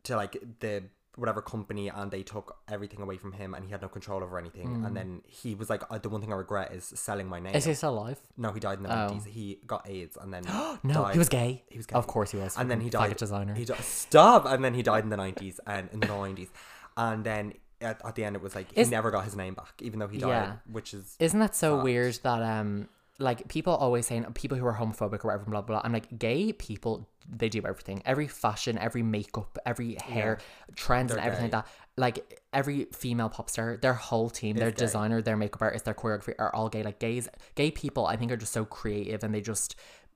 to 0.05 0.15
like 0.15 0.37
the 0.59 0.83
whatever 1.17 1.41
company 1.41 1.87
and 1.87 2.11
they 2.11 2.23
took 2.23 2.57
everything 2.67 3.01
away 3.01 3.15
from 3.17 3.31
him 3.31 3.53
and 3.53 3.63
he 3.63 3.71
had 3.71 3.81
no 3.81 3.87
control 3.87 4.21
over 4.21 4.37
anything 4.37 4.83
and 4.85 4.97
then 4.97 5.21
he 5.25 5.55
was 5.55 5.69
like 5.69 5.81
uh, 5.89 5.97
the 5.97 6.09
one 6.09 6.19
thing 6.19 6.33
i 6.33 6.35
regret 6.35 6.73
is 6.73 6.83
selling 6.83 7.25
my 7.29 7.39
name 7.39 7.53
Mm. 7.53 7.55
Is 7.55 7.63
he 7.63 7.73
still 7.73 7.91
alive? 7.97 8.19
no, 8.35 8.51
he 8.51 8.59
died 8.59 8.79
in 8.79 8.83
the 8.83 8.91
Oh. 8.91 9.07
nineties. 9.07 9.23
He 9.23 9.59
got 9.65 9.87
AIDS 9.87 10.17
and 10.21 10.33
then 10.33 10.43
No, 10.83 10.93
died. 11.03 11.13
he 11.13 11.19
was 11.19 11.29
gay. 11.29 11.63
He 11.69 11.77
was 11.77 11.85
gay. 11.85 11.95
Of 11.95 12.05
course 12.07 12.31
he 12.31 12.37
was. 12.37 12.57
And 12.57 12.69
then 12.69 12.81
he 12.81 12.89
died. 12.89 13.15
designer. 13.15 13.53
He 13.55 13.63
di- 13.63 13.75
stop. 13.77 14.45
And 14.45 14.61
then 14.65 14.73
he 14.73 14.83
died 14.83 15.03
in 15.05 15.09
the 15.09 15.15
nineties 15.25 15.59
and 15.65 15.87
in 15.93 15.99
the 16.01 16.07
nineties, 16.07 16.49
and 16.97 17.23
then 17.23 17.53
at, 17.79 18.01
at 18.05 18.15
the 18.15 18.23
end 18.25 18.35
it 18.35 18.41
was 18.41 18.53
like 18.53 18.67
he 18.73 18.81
Is- 18.81 18.91
never 18.91 19.09
got 19.09 19.23
his 19.23 19.35
name 19.37 19.53
back, 19.53 19.73
even 19.81 19.99
though 19.99 20.07
he 20.09 20.17
died, 20.17 20.29
Yeah. 20.29 20.53
which 20.69 20.93
is 20.93 21.15
Isn't 21.19 21.39
that 21.39 21.55
so 21.55 21.75
Fact. 21.77 21.83
weird 21.85 22.19
that 22.23 22.41
um 22.43 22.89
like 23.17 23.47
people 23.47 23.73
always 23.73 24.07
saying 24.07 24.25
people 24.33 24.57
who 24.57 24.65
are 24.65 24.75
homophobic 24.75 25.23
or 25.23 25.27
whatever 25.29 25.45
blah 25.45 25.61
blah. 25.61 25.79
blah. 25.79 25.81
I'm 25.83 25.93
like 25.93 26.17
gay 26.19 26.51
people 26.51 27.07
they 27.27 27.49
do 27.49 27.61
everything. 27.65 28.01
Every 28.05 28.27
fashion, 28.27 28.77
every 28.77 29.01
makeup, 29.03 29.57
every 29.65 29.97
hair, 30.03 30.39
trends 30.75 31.11
and 31.11 31.19
They're 31.19 31.25
everything 31.25 31.49
gay. 31.49 31.57
like 31.57 31.65
that. 31.65 31.71
Like 31.97 32.41
every 32.53 32.85
female 32.93 33.29
pop 33.29 33.49
star, 33.49 33.77
their 33.77 33.93
whole 33.93 34.29
team, 34.29 34.57
their 34.57 34.71
gay. 34.71 34.77
designer, 34.77 35.21
their 35.21 35.37
makeup 35.37 35.61
artist, 35.61 35.85
their 35.85 35.93
choreography 35.93 36.33
are 36.37 36.53
all 36.53 36.69
gay. 36.69 36.83
Like 36.83 36.99
gays 36.99 37.29
gay 37.55 37.71
people 37.71 38.05
I 38.05 38.15
think 38.17 38.31
are 38.31 38.37
just 38.37 38.53
so 38.53 38.65
creative 38.65 39.23
and 39.23 39.33
they 39.33 39.41
just 39.41 39.75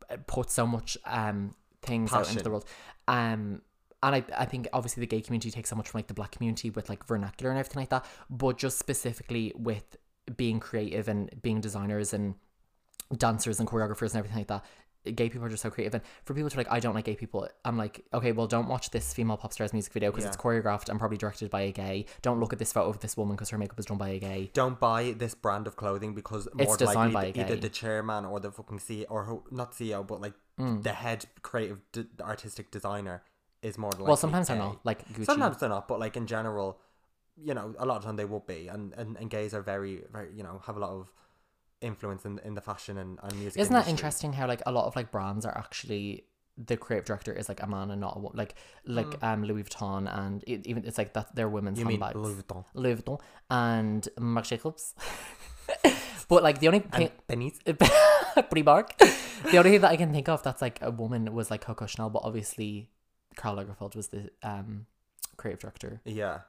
uh, 0.10 0.18
put 0.28 0.50
so 0.52 0.68
much 0.68 0.98
um 1.06 1.56
things 1.82 2.12
out 2.12 2.30
into 2.30 2.44
the 2.44 2.50
world. 2.50 2.66
Um 3.08 3.62
and 4.02 4.16
I, 4.16 4.24
I 4.38 4.46
think 4.46 4.68
obviously 4.72 5.02
the 5.02 5.08
gay 5.08 5.22
community 5.22 5.52
takes 5.52 5.70
so 5.70 5.76
much 5.76 5.90
from 5.90 6.00
like 6.00 6.08
the 6.08 6.14
black 6.14 6.32
community 6.32 6.70
with 6.70 6.90
like 6.90 7.06
vernacular 7.06 7.50
and 7.52 7.60
everything 7.60 7.82
like 7.82 7.90
that, 7.90 8.06
but 8.30 8.58
just 8.58 8.78
specifically 8.80 9.52
with 9.56 9.98
being 10.38 10.60
creative 10.60 11.08
and 11.08 11.30
being 11.42 11.60
designers 11.60 12.14
and 12.14 12.36
dancers 13.18 13.60
and 13.60 13.68
choreographers 13.68 14.10
and 14.12 14.16
everything 14.18 14.38
like 14.38 14.48
that. 14.48 14.64
Gay 15.16 15.30
people 15.30 15.46
are 15.46 15.50
just 15.50 15.64
so 15.64 15.70
creative, 15.70 15.94
and 15.94 16.04
for 16.26 16.34
people 16.34 16.50
to 16.50 16.58
like, 16.58 16.70
I 16.70 16.82
don't 16.82 16.94
like 16.94 17.06
gay 17.06 17.16
people. 17.16 17.48
I'm 17.64 17.78
like, 17.78 18.04
okay, 18.14 18.34
well, 18.34 18.48
don't 18.48 18.68
watch 18.68 18.90
this 18.92 19.14
female 19.14 19.38
pop 19.38 19.54
star's 19.54 19.72
music 19.72 19.94
video 19.94 20.12
because 20.12 20.26
Yeah. 20.26 20.28
it's 20.32 20.38
choreographed 20.38 20.90
and 20.90 21.00
probably 21.00 21.18
directed 21.18 21.50
by 21.50 21.62
a 21.62 21.72
gay. 21.72 22.06
Don't 22.22 22.42
look 22.42 22.52
at 22.52 22.60
this 22.60 22.74
photo 22.74 22.90
of 22.90 23.00
this 23.00 23.16
woman 23.16 23.38
because 23.38 23.50
her 23.52 23.58
makeup 23.58 23.80
is 23.80 23.86
done 23.86 23.98
by 23.98 24.10
a 24.10 24.20
gay. 24.20 24.52
don't 24.54 24.78
buy 24.78 25.14
this 25.18 25.34
brand 25.36 25.68
of 25.68 25.78
clothing 25.78 26.14
because 26.14 26.50
more 26.54 26.64
It's 26.68 26.76
designed 26.78 27.14
likely 27.14 27.32
by 27.44 27.48
either 27.48 27.56
the 27.56 27.70
chairman 27.70 28.26
or 28.26 28.42
the 28.42 28.52
fucking 28.52 28.80
CEO 28.80 29.06
or 29.10 29.24
who, 29.24 29.44
not 29.52 29.72
CEO 29.72 30.06
but 30.06 30.20
like 30.20 30.34
Mm. 30.60 30.84
the 30.84 30.92
head 30.92 31.26
creative 31.42 31.80
d- 31.94 32.06
artistic 32.20 32.70
designer 32.70 33.24
is 33.62 33.78
more 33.78 33.92
than 33.92 34.04
Well, 34.04 34.18
sometimes 34.18 34.50
they're 34.50 34.58
not 34.58 34.86
like 34.86 35.08
Gucci. 35.14 35.26
Sometimes 35.26 35.58
they're 35.60 35.70
not, 35.70 35.88
but 35.88 36.02
like 36.02 36.18
in 36.18 36.28
general, 36.28 36.78
you 37.42 37.54
know, 37.54 37.74
a 37.80 37.86
lot 37.86 37.96
of 37.96 38.04
time 38.04 38.18
they 38.18 38.26
would 38.26 38.46
be, 38.46 38.68
and 38.68 38.92
and, 38.96 39.16
and 39.16 39.30
gays 39.30 39.54
are 39.54 39.62
very 39.62 40.04
very 40.12 40.34
you 40.36 40.44
know 40.44 40.62
have 40.66 40.76
a 40.76 40.80
lot 40.82 40.90
of 40.92 41.14
influence 41.82 42.26
in 42.26 42.40
in 42.44 42.54
the 42.56 42.62
fashion 42.62 42.98
and, 42.98 43.20
and 43.24 43.40
music. 43.40 43.60
Isn't 43.62 43.74
that 43.74 43.88
interesting? 43.88 44.34
How 44.34 44.48
like 44.48 44.62
a 44.66 44.72
lot 44.72 44.86
of 44.86 44.96
like 44.96 45.12
brands 45.12 45.46
are 45.46 45.58
actually 45.58 46.26
the 46.58 46.76
creative 46.76 47.06
director 47.06 47.32
is 47.32 47.48
like 47.48 47.62
a 47.64 47.68
man 47.68 47.90
and 47.92 48.02
not 48.02 48.18
a 48.18 48.20
woman. 48.20 48.38
Like 48.38 48.56
like 48.86 49.22
um 49.24 49.44
Louis 49.44 49.64
Vuitton 49.64 50.14
and 50.14 50.44
it, 50.46 50.68
even 50.68 50.86
it's 50.86 50.98
like 50.98 51.14
that 51.14 51.34
they're 51.36 51.50
women's 51.50 51.78
Mm. 51.78 51.82
You 51.82 51.86
mean 51.88 52.02
handbags. 52.02 52.20
Louis 52.20 52.44
Vuitton 52.44 52.66
Louis 52.74 52.96
Vuitton 52.96 53.20
and 53.50 54.08
Marc 54.20 54.46
Jacobs. 54.46 54.94
but 56.28 56.44
like 56.44 56.60
the 56.60 56.68
only 56.68 56.80
thing, 56.80 57.12
Penneys? 57.28 57.60
Primark. 58.52 58.98
the 59.52 59.58
only 59.58 59.72
thing 59.72 59.82
that 59.82 59.92
I 59.92 59.96
can 59.98 60.12
think 60.12 60.28
of 60.30 60.44
that's 60.44 60.62
like 60.62 60.80
a 60.82 60.92
woman 60.92 61.34
was 61.34 61.50
like 61.50 61.62
Coco 61.62 61.86
Chanel, 61.86 62.10
but 62.10 62.24
obviously 62.24 62.90
Karl 63.36 63.56
Lagerfeld 63.58 63.96
was 63.96 64.08
the 64.10 64.30
um 64.44 64.86
creative 65.38 65.62
director. 65.62 66.02
Yeah, 66.06 66.42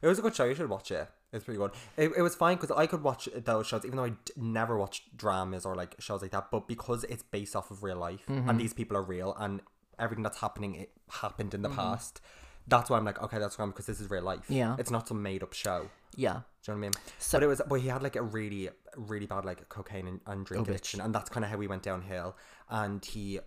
it 0.00 0.08
was 0.08 0.18
a 0.18 0.22
good 0.22 0.34
show. 0.34 0.44
You 0.44 0.54
should 0.54 0.68
watch 0.68 0.90
it. 0.90 1.08
It's 1.32 1.44
pretty 1.44 1.58
good. 1.58 1.70
It, 1.96 2.12
it 2.16 2.22
was 2.22 2.34
fine 2.34 2.56
because 2.56 2.70
I 2.70 2.86
could 2.86 3.02
watch 3.02 3.28
those 3.34 3.66
shows, 3.66 3.84
even 3.84 3.96
though 3.96 4.04
I 4.04 4.10
d- 4.10 4.16
never 4.36 4.76
watched 4.76 5.16
dramas 5.16 5.64
or 5.64 5.74
like 5.74 5.94
shows 5.98 6.20
like 6.22 6.30
that. 6.32 6.50
But 6.50 6.68
because 6.68 7.04
it's 7.04 7.22
based 7.22 7.56
off 7.56 7.70
of 7.70 7.82
real 7.82 7.96
life 7.96 8.20
Mm-hmm. 8.28 8.48
and 8.50 8.60
these 8.60 8.74
people 8.74 8.96
are 8.96 9.02
real 9.02 9.34
and 9.38 9.60
everything 9.98 10.22
that's 10.22 10.38
happening 10.40 10.74
it 10.74 10.90
happened 11.10 11.54
in 11.54 11.62
the 11.62 11.68
Mm-hmm. 11.68 11.78
past, 11.78 12.20
that's 12.68 12.90
why 12.90 12.98
I'm 12.98 13.04
like, 13.04 13.22
okay, 13.22 13.38
that's 13.38 13.56
fine 13.56 13.68
because 13.68 13.86
this 13.86 14.00
is 14.00 14.10
real 14.10 14.22
life. 14.22 14.44
Yeah. 14.48 14.76
it's 14.78 14.90
not 14.90 15.08
some 15.08 15.22
made 15.22 15.42
up 15.42 15.52
show. 15.52 15.88
Yeah. 16.16 16.40
Do 16.64 16.72
you 16.72 16.74
know 16.74 16.74
what 16.74 16.76
I 16.76 16.80
mean? 16.80 16.92
So- 17.18 17.38
but 17.38 17.42
it 17.44 17.46
was, 17.46 17.62
but 17.66 17.76
he 17.76 17.88
had 17.88 18.02
like 18.02 18.16
a 18.16 18.22
really, 18.22 18.68
really 18.96 19.26
bad 19.26 19.44
like 19.46 19.66
cocaine 19.70 20.06
and, 20.06 20.20
and 20.26 20.44
drink 20.44 20.68
Oh, 20.68 20.72
bitch. 20.72 21.02
and 21.02 21.14
that's 21.14 21.30
kind 21.30 21.44
of 21.44 21.50
how 21.50 21.56
we 21.56 21.66
went 21.66 21.82
downhill. 21.82 22.36
And 22.68 23.02
he 23.04 23.40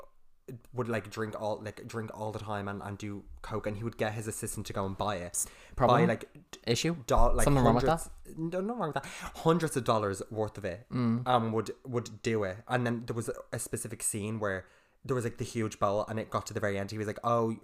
would 0.74 0.88
like 0.88 1.10
drink 1.10 1.40
all 1.42 1.60
like 1.64 1.88
drink 1.88 2.12
all 2.14 2.32
the 2.32 2.40
time 2.40 2.68
and, 2.68 2.82
and 2.84 2.98
do 2.98 3.24
coke, 3.42 3.68
and 3.68 3.78
he 3.78 3.84
would 3.84 3.98
get 3.98 4.14
his 4.14 4.28
assistant 4.28 4.66
to 4.68 4.74
go 4.74 4.86
and 4.86 4.98
buy 4.98 5.16
it. 5.18 5.46
probably 5.76 6.04
Buy 6.04 6.14
like 6.14 6.30
Issue? 6.68 6.96
do- 7.08 7.16
like 7.16 7.44
Something 7.46 7.64
wrong 7.64 7.76
with 7.76 7.86
hundreds, 7.86 8.10
No, 8.38 8.62
not 8.62 8.78
wrong 8.78 8.88
with 8.94 9.04
that. 9.04 9.06
Hundreds 9.38 9.76
of 9.78 9.84
dollars 9.84 10.22
worth 10.32 10.58
of 10.58 10.66
it. 10.66 10.86
Mm. 10.94 11.28
Um, 11.28 11.52
would 11.52 11.72
would 11.86 12.22
do 12.22 12.44
it, 12.44 12.58
and 12.68 12.86
then 12.86 13.04
there 13.06 13.16
was 13.16 13.30
a, 13.30 13.34
a 13.54 13.60
specific 13.60 14.04
scene 14.04 14.40
where 14.40 14.66
there 15.04 15.16
was 15.16 15.24
like 15.24 15.38
the 15.38 15.44
huge 15.46 15.80
bowl, 15.80 16.06
and 16.10 16.20
it 16.20 16.30
got 16.30 16.46
to 16.48 16.54
the 16.54 16.60
very 16.60 16.78
end. 16.80 16.92
He 16.92 16.98
was 16.98 17.08
like, 17.08 17.20
"Oh, 17.24 17.56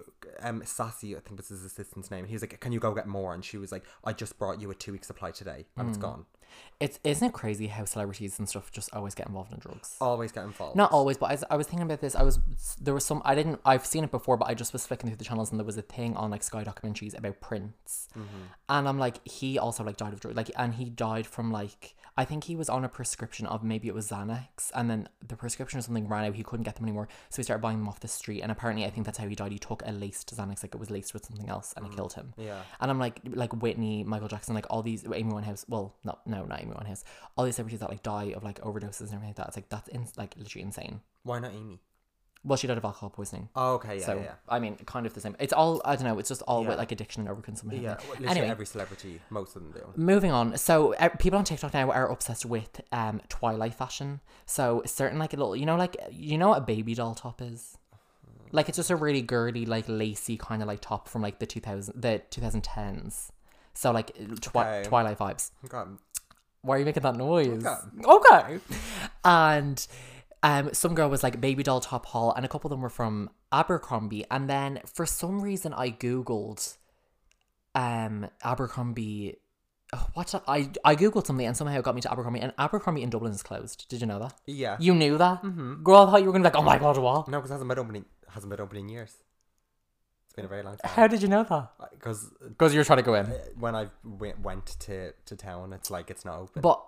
um, 0.42 0.64
Sassy, 0.66 1.16
I 1.16 1.20
think 1.20 1.38
was 1.38 1.50
his 1.50 1.64
assistant's 1.64 2.12
name." 2.12 2.26
He 2.26 2.34
was 2.34 2.42
like, 2.44 2.60
"Can 2.60 2.72
you 2.72 2.80
go 2.80 2.94
get 2.94 3.08
more?" 3.08 3.34
And 3.34 3.44
she 3.44 3.58
was 3.58 3.72
like, 3.72 3.84
"I 4.04 4.14
just 4.14 4.38
brought 4.38 4.62
you 4.62 4.70
a 4.72 4.76
two 4.76 4.92
week 4.92 5.04
supply 5.04 5.32
today, 5.32 5.66
and 5.78 5.90
it's 5.90 5.98
gone." 5.98 6.26
It's 6.80 7.00
isn't 7.04 7.28
it 7.28 7.34
crazy 7.34 7.68
how 7.68 7.86
celebrities 7.86 8.40
and 8.40 8.50
stuff 8.50 8.72
just 8.72 8.94
always 8.94 9.14
get 9.14 9.28
involved 9.28 9.54
in 9.54 9.60
drugs? 9.60 9.96
Always 10.02 10.32
get 10.32 10.46
involved. 10.46 10.76
Not 10.76 10.92
always, 10.92 11.18
but 11.18 11.28
I 11.28 11.34
was, 11.34 11.44
I 11.52 11.56
was 11.56 11.68
thinking 11.68 11.86
about 11.86 12.02
this. 12.02 12.16
I 12.16 12.24
was 12.24 12.40
there 12.82 12.94
was 12.94 13.06
some 13.06 13.22
I 13.24 13.36
didn't 13.36 13.60
I've 13.66 13.86
seen 13.86 14.04
it 14.04 14.12
before, 14.12 14.38
but 14.38 14.50
I 14.50 14.54
just 14.54 14.74
was 14.74 14.88
flicking 14.88 15.10
through 15.10 15.18
the 15.18 15.24
channels 15.24 15.52
and 15.52 15.60
there 15.60 15.66
was 15.66 15.78
a 15.78 15.84
thing 15.84 16.16
on 16.16 16.32
like 16.32 16.44
Sky 16.44 16.64
documentaries 16.64 17.18
about 17.18 17.40
Prince, 17.40 18.08
mm-hmm. 18.18 18.46
and 18.70 18.88
I'm 18.88 18.98
like 18.98 19.26
he 19.28 19.60
also 19.60 19.84
like 19.84 19.98
died 19.98 20.14
of 20.14 20.20
drug 20.20 20.36
like 20.36 20.52
and 20.58 20.76
he 20.76 20.86
died 20.86 21.28
from 21.28 21.52
like 21.52 21.96
I 22.18 22.26
think 22.26 22.44
he 22.44 22.56
was 22.56 22.70
on 22.70 22.84
a 22.84 22.90
prescription 22.90 23.48
of 23.48 23.64
maybe 23.64 23.88
it 23.88 23.94
was 23.94 24.10
Xanax, 24.10 24.72
and 24.76 24.90
then 24.90 25.08
the 25.26 25.38
prescription 25.38 25.80
or 25.80 25.82
something 25.82 26.08
ran 26.08 26.26
out. 26.26 26.36
He 26.36 26.44
couldn't 26.44 26.66
get 26.66 26.76
them 26.76 26.86
anymore, 26.86 27.08
so 27.30 27.38
he 27.38 27.44
started 27.44 27.62
buying 27.62 27.78
them 27.78 27.88
off 27.88 28.02
the 28.02 28.08
street. 28.08 28.42
And 28.42 28.52
apparently, 28.52 28.86
I 28.86 28.90
think 28.90 29.06
that's 29.06 29.18
how 29.18 29.28
he 29.28 29.36
died. 29.36 29.52
He 29.52 29.60
took 29.60 29.82
a 29.86 29.92
laced 29.92 30.36
Xanax, 30.36 30.62
like 30.62 30.76
it 30.76 30.80
was 30.80 30.90
laced 30.90 31.14
with 31.14 31.26
something 31.26 31.48
else, 31.50 31.74
and 31.76 31.86
it 31.86 31.92
mm. 31.92 31.96
killed 31.96 32.14
him. 32.14 32.34
Yeah. 32.38 32.62
And 32.82 32.92
I'm 32.92 33.00
like, 33.00 33.22
like 33.26 33.54
Whitney, 33.54 34.04
Michael 34.04 34.28
Jackson, 34.28 34.56
like 34.56 34.68
all 34.70 34.82
these 34.82 35.06
Amy 35.06 35.32
Winehouse. 35.32 35.66
Well, 35.70 35.96
not 36.04 36.26
no, 36.28 36.41
not 36.46 36.62
Amy 36.62 36.72
Winehouse. 36.74 37.04
All 37.38 37.46
these 37.46 37.56
celebrities 37.56 37.80
that 37.82 37.90
like 37.90 38.04
die 38.04 38.34
of 38.36 38.44
like 38.44 38.60
overdoses 38.62 39.02
and 39.02 39.14
everything 39.14 39.28
like 39.30 39.36
that. 39.38 39.48
It's 39.48 39.58
like 39.58 39.70
that's 39.70 39.88
in, 39.90 40.08
like 40.18 40.36
literally 40.38 40.64
insane. 40.64 41.02
Why 41.24 41.40
not 41.40 41.52
Amy? 41.54 41.80
Well, 42.44 42.58
she 42.58 42.66
died 42.66 42.80
of 42.80 42.84
alcohol 42.86 43.12
poisoning. 43.12 43.50
Oh, 43.56 43.76
okay, 43.76 44.00
yeah, 44.00 44.06
so 44.06 44.16
yeah. 44.16 44.32
I 44.50 44.58
mean, 44.58 44.76
kind 44.88 45.06
of 45.06 45.14
the 45.14 45.22
same. 45.22 45.36
It's 45.40 45.54
all 45.54 45.80
I 45.86 45.96
don't 45.96 46.06
know. 46.06 46.18
It's 46.18 46.30
just 46.30 46.42
all 46.44 46.64
Yeah. 46.64 46.70
with 46.70 46.78
like 46.80 46.92
addiction 46.92 47.28
and 47.28 47.38
overconsumption. 47.38 47.84
Yeah, 47.84 47.98
well, 48.20 48.30
Anyway. 48.32 48.48
every 48.50 48.66
celebrity, 48.66 49.22
most 49.30 49.56
of 49.56 49.62
them 49.62 49.72
do. 49.74 49.94
Moving 49.96 50.32
on, 50.32 50.58
so 50.58 50.96
uh, 50.96 51.10
people 51.10 51.38
on 51.38 51.46
TikTok 51.46 51.74
now 51.76 51.92
are 51.92 52.10
obsessed 52.10 52.46
with 52.48 52.82
um 52.92 53.22
Twilight 53.30 53.76
fashion. 53.76 54.22
So 54.48 54.82
certain 54.88 55.20
like 55.20 55.34
a 55.34 55.38
little, 55.38 55.56
you 55.56 55.68
know, 55.68 55.76
like 55.76 55.96
you 56.12 56.40
know 56.40 56.50
what 56.50 56.58
a 56.58 56.62
baby 56.66 56.96
doll 56.96 57.14
top 57.14 57.44
is. 57.44 57.78
Like 58.52 58.68
it's 58.70 58.76
just 58.78 58.90
a 58.90 58.96
really 58.96 59.22
girly, 59.22 59.68
like 59.68 59.86
lacy 59.88 60.36
kind 60.36 60.64
of 60.64 60.68
like 60.68 60.82
top 60.82 61.08
from 61.08 61.22
like 61.22 61.38
the 61.38 61.46
two 61.46 61.60
thousand, 61.60 62.02
the 62.02 62.24
two 62.32 62.42
thousand 62.42 62.64
tens. 62.64 63.32
So 63.76 63.92
like 63.92 64.12
twi- 64.42 64.80
Okay. 64.80 64.90
Twilight 64.90 65.18
vibes. 65.20 65.52
God. 65.70 66.00
Why 66.62 66.76
are 66.76 66.80
you 66.80 66.86
making 66.86 67.04
that 67.04 67.16
noise? 67.16 67.66
Okay. 67.66 68.04
Okay. 68.06 68.60
And 69.26 69.88
um, 70.44 70.74
some 70.74 70.96
girl 70.96 71.10
was 71.10 71.24
like 71.24 71.40
baby 71.42 71.64
doll 71.64 71.82
top 71.82 72.06
haul, 72.08 72.34
and 72.34 72.46
a 72.46 72.48
couple 72.48 72.68
of 72.68 72.72
them 72.72 72.82
were 72.82 72.90
from 72.90 73.30
Abercrombie. 73.52 74.26
And 74.30 74.50
then 74.50 74.80
for 74.86 75.06
some 75.06 75.42
reason, 75.42 75.74
I 75.74 75.90
googled 75.92 76.78
um 77.74 78.28
Abercrombie. 78.44 79.38
oh, 79.94 80.08
What 80.14 80.34
I 80.48 80.70
I 80.84 80.96
googled 80.96 81.26
something 81.26 81.46
and 81.46 81.56
somehow 81.56 81.80
it 81.80 81.84
got 81.84 81.96
me 81.96 82.02
to 82.02 82.12
Abercrombie 82.12 82.42
and 82.42 82.54
Abercrombie 82.58 83.02
in 83.02 83.10
Dublin 83.10 83.32
is 83.32 83.44
closed. 83.44 83.88
Did 83.90 84.02
you 84.02 84.08
know 84.08 84.20
that? 84.20 84.34
Yeah. 84.46 84.78
You 84.80 84.94
knew 84.94 85.18
that, 85.18 85.42
mm-hmm. 85.42 85.84
girl. 85.84 85.98
I 86.08 86.12
thought 86.12 86.22
you 86.22 86.28
were 86.28 86.34
gonna 86.34 86.44
be 86.44 86.54
like, 86.54 86.58
oh 86.58 86.64
my 86.64 86.78
god, 86.78 86.98
what? 86.98 87.28
No, 87.28 87.38
because 87.38 87.52
it 87.52 87.54
hasn't 87.56 87.70
been 87.70 87.80
opening. 87.80 88.06
Hasn't 88.30 88.50
been 88.50 88.60
opening 88.62 88.90
years. 88.90 89.16
It's 90.32 90.36
been 90.38 90.46
a 90.46 90.48
very 90.48 90.64
long 90.64 90.78
time. 90.78 90.90
How 90.94 91.08
did 91.08 91.22
you 91.22 91.28
know 91.28 91.44
that? 91.44 91.72
Because 91.92 92.32
Because 92.48 92.72
uh, 92.72 92.74
you 92.74 92.80
were 92.80 92.86
trying 92.86 93.00
to 93.00 93.04
go 93.04 93.16
in. 93.16 93.26
Uh, 93.26 93.38
when 93.60 93.76
I 93.76 93.88
went, 94.06 94.40
went 94.40 94.66
to, 94.80 95.12
to 95.26 95.36
town, 95.36 95.74
it's 95.74 95.92
like 95.92 96.10
it's 96.10 96.24
not 96.24 96.40
open. 96.40 96.62
But 96.62 96.82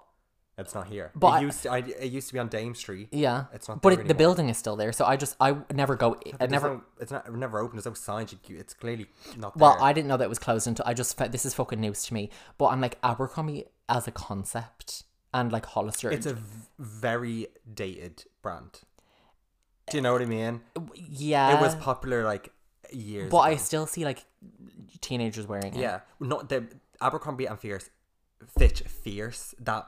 it's 0.57 0.73
not 0.73 0.87
here. 0.87 1.11
but 1.13 1.27
I- 1.27 1.39
it 1.39 1.41
used 1.41 1.63
to. 1.63 1.69
I, 1.71 1.77
it 1.79 2.09
used 2.09 2.27
to 2.29 2.33
be 2.35 2.39
on 2.39 2.47
Dame 2.47 2.73
Street. 2.73 3.09
yeah, 3.11 3.45
It's 3.53 3.67
not 3.67 3.81
But 3.81 3.89
there 3.89 3.93
it, 3.99 4.07
the 4.07 4.13
anymore. 4.13 4.17
building 4.17 4.47
is 4.47 4.57
still 4.57 4.77
there, 4.77 4.93
so 4.93 5.03
I 5.03 5.17
just 5.17 5.35
I 5.41 5.57
never 5.73 5.95
go. 5.97 6.15
I 6.15 6.37
There's 6.37 6.51
never. 6.51 6.69
no- 6.75 6.83
it's 7.01 7.11
not 7.11 7.33
never 7.35 7.59
open. 7.59 7.75
There's 7.75 7.85
no 7.85 7.93
signs. 7.95 8.31
You, 8.31 8.57
it's 8.57 8.73
clearly 8.73 9.07
not 9.35 9.57
there. 9.57 9.61
Well, 9.67 9.77
I 9.81 9.91
didn't 9.91 10.07
know 10.07 10.15
that 10.15 10.23
it 10.23 10.29
was 10.29 10.39
closed 10.39 10.65
until 10.65 10.85
I 10.87 10.93
just 10.93 11.17
fe- 11.17 11.27
this 11.27 11.45
is 11.45 11.53
fucking 11.53 11.81
news 11.81 12.03
to 12.03 12.13
me. 12.13 12.29
But 12.57 12.67
I'm 12.67 12.79
like 12.79 12.97
Abercrombie 13.03 13.65
as 13.89 14.07
a 14.07 14.11
concept 14.11 15.03
and 15.33 15.51
like 15.51 15.65
Hollister. 15.65 16.09
it's 16.11 16.27
a 16.27 16.35
v- 16.35 16.41
very 16.79 17.47
dated 17.73 18.23
brand. 18.41 18.79
Do 19.91 19.97
you 19.97 20.01
know 20.01 20.13
what 20.13 20.21
I 20.21 20.25
mean? 20.27 20.61
yeah, 20.95 21.57
it 21.57 21.61
was 21.61 21.75
popular 21.75 22.23
like 22.23 22.53
years. 22.91 23.29
but 23.29 23.39
I 23.39 23.55
still 23.55 23.85
see 23.87 24.03
like 24.05 24.25
teenagers 25.01 25.47
wearing 25.47 25.73
it. 25.75 25.79
yeah, 25.79 26.01
not 26.19 26.49
the 26.49 26.65
Abercrombie 27.01 27.45
and 27.45 27.59
Fierce, 27.59 27.89
Fitch 28.57 28.81
Fierce. 28.81 29.55
That 29.59 29.87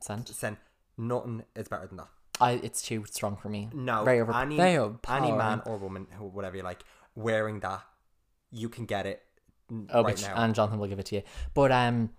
Scent. 0.00 0.28
sen 0.28 0.56
nothing 0.98 1.42
is 1.54 1.68
better 1.68 1.86
than 1.86 1.98
that. 1.98 2.08
I 2.40 2.52
it's 2.62 2.82
too 2.82 3.04
strong 3.10 3.36
for 3.36 3.48
me. 3.48 3.68
No, 3.72 4.04
very 4.04 4.20
over. 4.20 4.34
any 4.34 4.58
any 4.60 5.32
man 5.32 5.62
or 5.66 5.76
woman, 5.78 6.06
who 6.18 6.24
whatever 6.26 6.56
you 6.56 6.62
like, 6.62 6.82
wearing 7.14 7.60
that, 7.60 7.82
you 8.50 8.68
can 8.68 8.84
get 8.86 9.06
it 9.06 9.22
Oh, 9.90 10.04
right 10.04 10.20
now. 10.22 10.34
and 10.36 10.54
Jonathan 10.54 10.78
will 10.78 10.86
give 10.86 10.98
it 11.00 11.06
to 11.06 11.16
you. 11.16 11.22
But 11.54 11.72
um, 11.72 12.10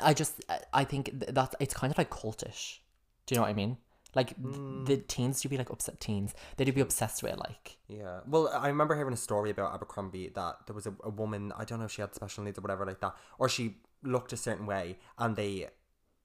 I 0.00 0.12
just 0.12 0.44
I 0.72 0.84
think 0.84 1.10
that 1.32 1.54
it's 1.60 1.72
kind 1.74 1.90
of 1.92 1.96
like 1.98 2.10
cultish. 2.10 2.78
Do 3.26 3.34
you 3.34 3.38
know 3.38 3.42
what 3.42 3.50
I 3.50 3.54
mean? 3.54 3.78
Like 4.14 4.38
Mm. 4.40 4.86
the 4.86 4.96
teens 4.98 5.40
do 5.40 5.48
be 5.48 5.56
like 5.56 5.70
upset 5.70 6.00
teens. 6.00 6.34
They 6.56 6.64
do 6.64 6.72
be 6.72 6.80
obsessed 6.80 7.22
with 7.22 7.32
it. 7.32 7.38
Like 7.38 7.78
Yeah. 7.88 8.20
Well, 8.26 8.48
I 8.48 8.68
remember 8.68 8.94
hearing 8.94 9.12
a 9.14 9.16
story 9.16 9.50
about 9.50 9.74
Abercrombie 9.74 10.28
that 10.34 10.66
there 10.66 10.74
was 10.74 10.86
a, 10.86 10.94
a 11.02 11.10
woman, 11.10 11.52
I 11.56 11.64
don't 11.64 11.78
know 11.78 11.84
if 11.86 11.92
she 11.92 12.00
had 12.02 12.14
special 12.14 12.44
needs 12.44 12.58
or 12.58 12.62
whatever 12.62 12.84
like 12.86 13.00
that, 13.00 13.14
or 13.38 13.48
she 13.48 13.78
looked 14.02 14.32
a 14.32 14.36
certain 14.36 14.66
way 14.66 14.98
and 15.18 15.34
they 15.36 15.68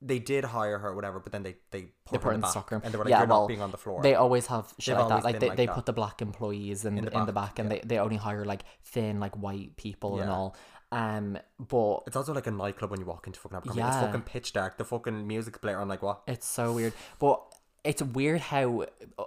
they 0.02 0.18
did 0.18 0.46
hire 0.46 0.78
her 0.80 0.90
or 0.90 0.96
whatever, 0.96 1.20
but 1.20 1.34
then 1.34 1.44
they 1.44 1.58
they 1.72 1.82
put, 2.06 2.12
they 2.12 2.18
her 2.18 2.24
put 2.24 2.30
in 2.30 2.36
in 2.36 2.42
the 2.42 2.48
the 2.48 2.48
back 2.48 2.52
stockroom. 2.52 2.82
and 2.86 2.94
they 2.94 2.98
were 2.98 3.04
like, 3.04 3.12
yeah, 3.12 3.20
you're 3.20 3.28
well, 3.28 3.42
not 3.42 3.48
being 3.48 3.62
on 3.62 3.72
the 3.72 3.78
floor. 3.78 4.02
They 4.02 4.16
always 4.16 4.48
have 4.48 4.74
shit 4.80 4.96
They've 4.96 5.06
like 5.06 5.10
that. 5.10 5.24
Like 5.26 5.40
they, 5.42 5.48
like 5.50 5.58
they 5.58 5.66
that. 5.66 5.76
put 5.76 5.86
the 5.86 5.92
black 5.94 6.22
employees 6.22 6.86
in, 6.86 6.94
In 6.94 7.00
in, 7.00 7.04
the 7.06 7.10
the, 7.26 7.34
back, 7.34 7.56
back, 7.56 7.60
and 7.60 7.70
yeah. 7.70 7.80
they, 7.82 7.88
they 7.96 8.00
only 8.00 8.16
hire 8.16 8.46
like 8.46 8.64
thin 8.82 9.20
like 9.20 9.36
white 9.36 9.76
people 9.76 10.22
and 10.22 10.30
all. 10.30 10.56
Um, 10.92 11.38
but 11.60 12.04
it's 12.08 12.16
also 12.16 12.34
like 12.34 12.48
a 12.48 12.52
nightclub 12.52 12.90
when 12.92 13.00
you 13.02 13.06
walk 13.06 13.28
into 13.28 13.40
fucking 13.42 13.58
Abercrombie. 13.58 13.82
It's 13.82 13.98
fucking 13.98 14.22
pitch 14.22 14.54
dark. 14.54 14.78
The 14.78 14.86
fucking 14.86 15.28
music's 15.28 15.58
playing 15.60 15.78
on 15.78 15.88
like 15.90 16.02
what? 16.02 16.22
it's 16.28 16.48
so 16.48 16.72
weird. 16.74 16.94
But 17.20 17.42
it's 17.84 18.02
weird 18.02 18.42
how, 18.42 18.86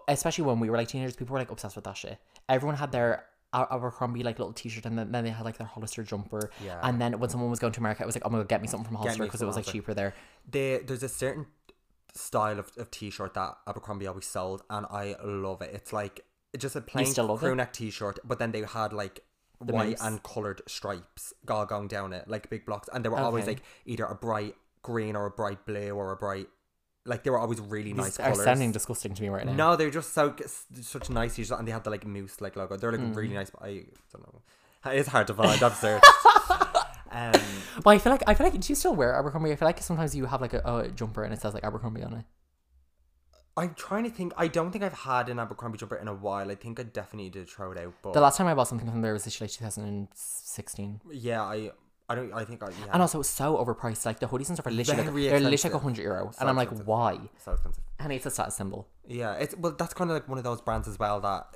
especially 0.09 0.45
when 0.45 0.61
we 0.61 0.71
were 0.71 0.77
like 0.77 0.89
teenagers, 0.89 1.17
people 1.17 1.35
were 1.35 1.39
like 1.39 1.51
obsessed 1.51 1.77
with 1.77 1.85
that 1.85 1.97
shit. 1.97 2.19
Everyone 2.49 2.77
had 2.77 2.93
their 2.93 3.25
Abercrombie 3.55 4.23
like 4.23 4.39
little 4.39 4.53
T-shirt, 4.53 4.87
and 4.87 4.99
then, 4.99 5.13
then 5.13 5.25
they 5.25 5.31
had 5.31 5.45
like 5.45 5.59
their 5.59 5.67
Hollister 5.67 6.03
jumper. 6.03 6.51
Yeah. 6.65 6.81
And 6.83 7.01
then 7.01 7.19
when 7.19 7.31
someone 7.31 7.51
was 7.51 7.59
going 7.59 7.73
to 7.73 7.81
America, 7.81 8.03
it 8.03 8.07
was 8.07 8.17
like, 8.17 8.25
oh 8.27 8.31
my 8.31 8.39
god, 8.39 8.49
get 8.49 8.63
me 8.63 8.69
something 8.69 8.87
from 8.87 8.97
Hollister 8.97 9.25
because 9.25 9.43
it 9.43 9.47
was 9.47 9.57
like 9.57 9.65
Hollister. 9.65 9.79
cheaper 9.79 9.95
there. 9.95 10.15
They, 10.51 10.79
there's 10.79 11.03
a 11.03 11.09
certain 11.09 11.47
style 12.15 12.59
of, 12.59 12.71
of 12.77 12.91
t-shirt 12.91 13.35
that 13.35 13.57
Abercrombie 13.67 14.07
always 14.07 14.27
sold, 14.27 14.63
and 14.69 14.87
I 14.91 15.17
love 15.25 15.63
it. 15.63 15.71
It's 15.75 15.93
like 15.93 16.25
just 16.59 16.77
a 16.77 16.81
plain 16.81 17.13
crew 17.15 17.55
neck 17.55 17.73
t-shirt, 17.73 18.19
but 18.25 18.39
then 18.39 18.53
they 18.53 18.63
had 18.63 18.93
like 18.93 19.23
The 19.65 19.73
white 19.73 19.99
and 20.01 20.23
coloured 20.23 20.61
stripes 20.67 21.33
all 21.49 21.67
going 21.67 21.89
down 21.89 22.13
it, 22.13 22.29
like 22.29 22.51
big 22.51 22.67
blocks, 22.67 22.89
and 22.93 23.05
they 23.05 23.09
were 23.09 23.19
always 23.19 23.47
like 23.47 23.63
either 23.87 24.05
a 24.05 24.15
bright 24.15 24.57
green 24.83 25.15
or 25.15 25.27
a 25.27 25.31
bright 25.31 25.65
blue 25.65 25.91
or 25.91 26.13
a 26.13 26.17
bright, 26.17 26.49
like 27.05 27.25
they 27.25 27.31
were 27.31 27.39
always 27.39 27.61
really 27.61 27.93
nice 27.93 28.07
These 28.17 28.21
are 28.21 28.31
colours. 28.31 28.45
sounding 28.45 28.73
disgusting 28.73 29.15
to 29.15 29.23
me 29.23 29.29
right 29.29 29.45
now. 29.47 29.53
No, 29.53 29.77
they're 29.77 29.91
just 29.91 30.13
so 30.15 30.35
such 30.81 31.11
nice 31.11 31.37
and 31.51 31.67
they 31.67 31.73
had 31.73 31.85
the 31.85 31.91
like 31.91 32.07
moose 32.07 32.41
like 32.41 32.57
logo. 32.57 32.77
They're 32.77 32.93
like 32.93 33.01
Mm. 33.01 33.17
really 33.17 33.35
nice. 33.35 33.51
But 33.51 33.63
I 33.65 33.85
don't 34.13 34.23
know. 34.35 34.43
It's 34.93 35.09
hard 35.09 35.27
to 35.29 35.35
find. 35.35 35.59
Search. 35.75 36.03
um, 37.11 37.33
But 37.85 37.91
I 37.91 37.99
feel 37.99 38.13
like 38.13 38.23
I 38.27 38.35
feel 38.35 38.47
like 38.47 38.59
do 38.61 38.67
you 38.73 38.75
still 38.77 38.95
wear 38.95 39.15
Abercrombie? 39.15 39.53
I 39.53 39.57
feel 39.57 39.67
like 39.67 39.81
sometimes 39.83 40.15
you 40.15 40.27
have 40.27 40.41
like 40.41 40.55
a, 40.55 40.63
a 40.65 40.89
jumper 40.89 41.25
and 41.25 41.33
it 41.35 41.41
says 41.41 41.55
like 41.55 41.65
Abercrombie 41.65 42.03
on 42.03 42.13
it. 42.15 42.25
I'm 43.55 43.75
trying 43.75 44.05
to 44.05 44.11
think. 44.11 44.33
I 44.39 44.49
don't 44.49 44.71
think 44.73 44.83
I've 44.83 44.95
had 44.95 45.29
an 45.29 45.39
Abercrombie 45.39 45.77
jumper 45.77 45.97
in 45.97 46.09
a 46.09 46.15
while. 46.15 46.51
I 46.51 46.55
think 46.55 46.81
I 46.81 46.85
definitely 46.85 47.29
did 47.31 47.51
throw 47.51 47.73
it 47.73 47.79
out. 47.79 47.93
But 48.03 48.15
The 48.15 48.21
last 48.21 48.39
time 48.39 48.47
I 48.47 48.55
bought 48.55 48.69
something 48.69 48.91
from 48.91 49.03
there 49.03 49.13
was 49.13 49.27
literally 49.27 49.49
like 49.49 49.59
2016. 49.59 51.01
yeah, 51.13 51.43
I 51.43 51.71
I 52.09 52.15
don't. 52.15 52.33
I 52.33 52.45
think 52.45 52.63
I 52.63 52.69
yeah. 52.69 52.87
And 52.93 53.01
also, 53.01 53.21
it's 53.21 53.29
so 53.29 53.57
overpriced. 53.57 54.05
Like 54.05 54.19
the 54.21 54.27
hoodies 54.27 54.49
and 54.49 54.57
stuff 54.57 54.67
are 54.67 54.71
literally 54.71 55.03
like, 55.05 55.15
they're 55.15 55.41
literally 55.41 55.73
like 55.75 55.83
hundred 55.83 56.03
euro, 56.03 56.31
So 56.33 56.41
and 56.41 56.49
I'm 56.51 56.57
like, 56.57 56.67
expensive. 56.67 56.87
why? 56.87 57.19
so 57.39 57.53
expensive. 57.53 57.83
And 57.99 58.13
it's 58.13 58.27
a 58.27 58.31
status 58.31 58.55
symbol. 58.57 58.89
Yeah, 59.07 59.35
it's 59.35 59.57
well. 59.57 59.73
That's 59.79 59.95
kind 59.95 60.11
of 60.11 60.15
like 60.17 60.29
one 60.29 60.37
of 60.39 60.45
those 60.45 60.61
brands 60.61 60.89
as 60.89 60.99
well. 60.99 61.21
That 61.21 61.47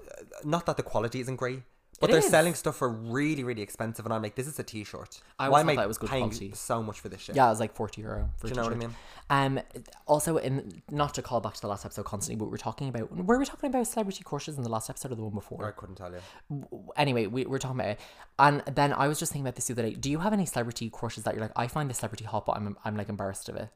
not 0.44 0.64
that 0.66 0.76
the 0.76 0.82
quality 0.82 1.20
isn't 1.20 1.36
great, 1.36 1.62
but 2.00 2.10
It 2.10 2.12
they're 2.12 2.20
is. 2.20 2.28
selling 2.28 2.54
stuff 2.54 2.76
for 2.76 2.88
really 2.88 3.42
really 3.44 3.62
expensive, 3.62 4.04
and 4.04 4.12
I'm 4.14 4.22
like, 4.22 4.34
this 4.34 4.46
is 4.46 4.58
a 4.58 4.62
T-shirt. 4.62 5.20
I 5.38 5.48
Why 5.48 5.60
always 5.60 5.60
am 5.60 5.66
thought 5.66 5.72
I 5.72 5.76
that 5.82 5.88
was 5.88 5.98
good 5.98 6.10
paying 6.10 6.24
quality. 6.28 6.52
so 6.54 6.82
much 6.82 7.00
for 7.00 7.08
this 7.08 7.20
shit? 7.20 7.36
Yeah, 7.36 7.46
it 7.46 7.50
was 7.50 7.60
like 7.60 7.74
forty 7.74 8.02
euro 8.02 8.30
for 8.36 8.46
Do 8.46 8.50
you 8.50 8.56
know 8.56 8.64
what 8.64 8.72
I 8.72 8.76
mean? 8.76 8.94
Um, 9.28 9.60
also, 10.06 10.36
in 10.36 10.82
not 10.90 11.14
to 11.14 11.22
call 11.22 11.40
back 11.40 11.54
to 11.54 11.60
the 11.60 11.66
last 11.68 11.84
episode 11.84 12.04
constantly, 12.04 12.38
but 12.38 12.50
we 12.50 12.54
are 12.54 12.58
talking 12.58 12.88
about 12.88 13.10
were 13.16 13.38
we 13.38 13.44
talking 13.44 13.68
about 13.70 13.86
celebrity 13.86 14.22
crushes 14.24 14.56
in 14.56 14.62
the 14.62 14.68
last 14.70 14.88
episode 14.90 15.12
or 15.12 15.14
the 15.16 15.22
one 15.22 15.34
before? 15.34 15.66
I 15.66 15.70
couldn't 15.72 15.96
tell 15.96 16.12
you. 16.12 16.20
W- 16.50 16.88
Anyway, 16.96 17.26
we 17.26 17.44
were 17.46 17.58
talking 17.58 17.80
about 17.80 17.90
it, 17.92 18.00
and 18.38 18.62
then 18.72 18.92
I 18.92 19.08
was 19.08 19.18
just 19.18 19.32
thinking 19.32 19.46
about 19.46 19.56
this 19.56 19.66
the 19.66 19.72
other 19.74 19.82
day. 19.82 19.94
Do 19.94 20.10
you 20.10 20.18
have 20.20 20.32
any 20.32 20.46
celebrity 20.46 20.90
crushes 20.90 21.24
that 21.24 21.34
you're 21.34 21.42
like, 21.42 21.52
I 21.56 21.66
find 21.66 21.88
this 21.90 21.98
celebrity 21.98 22.24
hot, 22.24 22.46
but 22.46 22.56
I'm 22.56 22.76
I'm 22.84 22.96
like 22.96 23.08
embarrassed 23.08 23.48
of 23.48 23.56
it? 23.56 23.68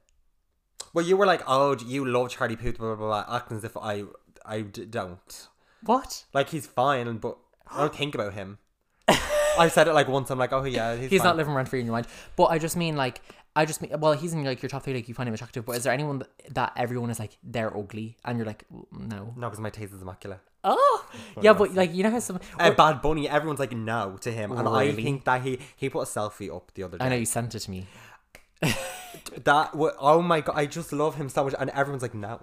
Well, 0.92 1.04
you 1.04 1.16
were 1.16 1.26
like, 1.26 1.42
oh, 1.46 1.76
you 1.86 2.04
love 2.04 2.30
Charlie 2.30 2.56
Puth, 2.56 2.78
blah 2.78 2.94
blah 2.94 3.24
blah, 3.24 3.36
acting 3.36 3.56
as 3.58 3.64
if 3.64 3.76
I 3.76 4.04
I 4.44 4.62
d- 4.62 4.84
don't. 4.86 5.48
What? 5.82 6.24
Like 6.34 6.50
he's 6.50 6.66
fine, 6.66 7.16
but 7.18 7.36
I 7.72 7.80
don't 7.82 7.94
think 7.94 8.14
about 8.14 8.34
him. 8.34 8.58
I 9.58 9.68
said 9.68 9.88
it 9.88 9.92
like 9.94 10.08
once. 10.08 10.30
I'm 10.30 10.38
like, 10.38 10.52
oh 10.52 10.64
yeah, 10.64 10.96
he's, 10.96 11.10
He's 11.10 11.20
fine. 11.20 11.28
not 11.30 11.36
living 11.36 11.54
rent 11.54 11.68
free 11.68 11.80
in 11.80 11.86
your 11.86 11.92
mind. 11.92 12.06
But 12.36 12.46
I 12.46 12.58
just 12.58 12.76
mean 12.76 12.96
like 12.96 13.20
I 13.56 13.64
just 13.64 13.82
mean 13.82 13.92
well, 13.98 14.12
he's 14.12 14.32
in 14.32 14.44
like 14.44 14.62
your 14.62 14.70
top 14.70 14.84
three, 14.84 14.94
like 14.94 15.08
you 15.08 15.14
find 15.14 15.28
him 15.28 15.34
attractive. 15.34 15.64
But 15.66 15.76
is 15.76 15.82
there 15.84 15.92
anyone 15.92 16.20
that, 16.20 16.54
that 16.54 16.72
everyone 16.76 17.10
is 17.10 17.18
like 17.18 17.36
they're 17.42 17.76
ugly 17.76 18.16
and 18.24 18.38
you're 18.38 18.46
like 18.46 18.64
no? 18.92 19.34
No, 19.36 19.48
because 19.48 19.58
my 19.60 19.70
taste 19.70 19.92
is 19.92 20.02
immaculate. 20.02 20.38
Oh 20.62 21.10
yeah, 21.42 21.52
but 21.52 21.74
like 21.74 21.92
you 21.94 22.02
know 22.04 22.10
how 22.10 22.20
some 22.20 22.38
Uh, 22.58 22.70
Bad 22.70 23.02
Bunny, 23.02 23.28
everyone's 23.28 23.58
like 23.60 23.72
no 23.72 24.16
to 24.20 24.30
him, 24.30 24.52
and 24.52 24.68
I 24.68 24.84
Really? 24.86 25.02
think 25.02 25.24
that 25.24 25.42
he 25.42 25.58
he 25.76 25.88
put 25.90 26.00
a 26.02 26.10
selfie 26.10 26.54
up 26.54 26.72
the 26.74 26.84
other 26.84 26.98
day. 26.98 27.04
I 27.04 27.08
know 27.08 27.16
you 27.16 27.26
sent 27.26 27.54
it 27.54 27.60
to 27.60 27.70
me. 27.70 27.86
That 29.44 29.74
wa- 29.74 29.92
oh 29.98 30.22
my 30.22 30.40
god, 30.42 30.54
I 30.56 30.66
just 30.66 30.92
love 30.92 31.16
him 31.16 31.28
so 31.28 31.44
much, 31.44 31.54
and 31.58 31.70
everyone's 31.70 32.02
like 32.02 32.14
no. 32.14 32.40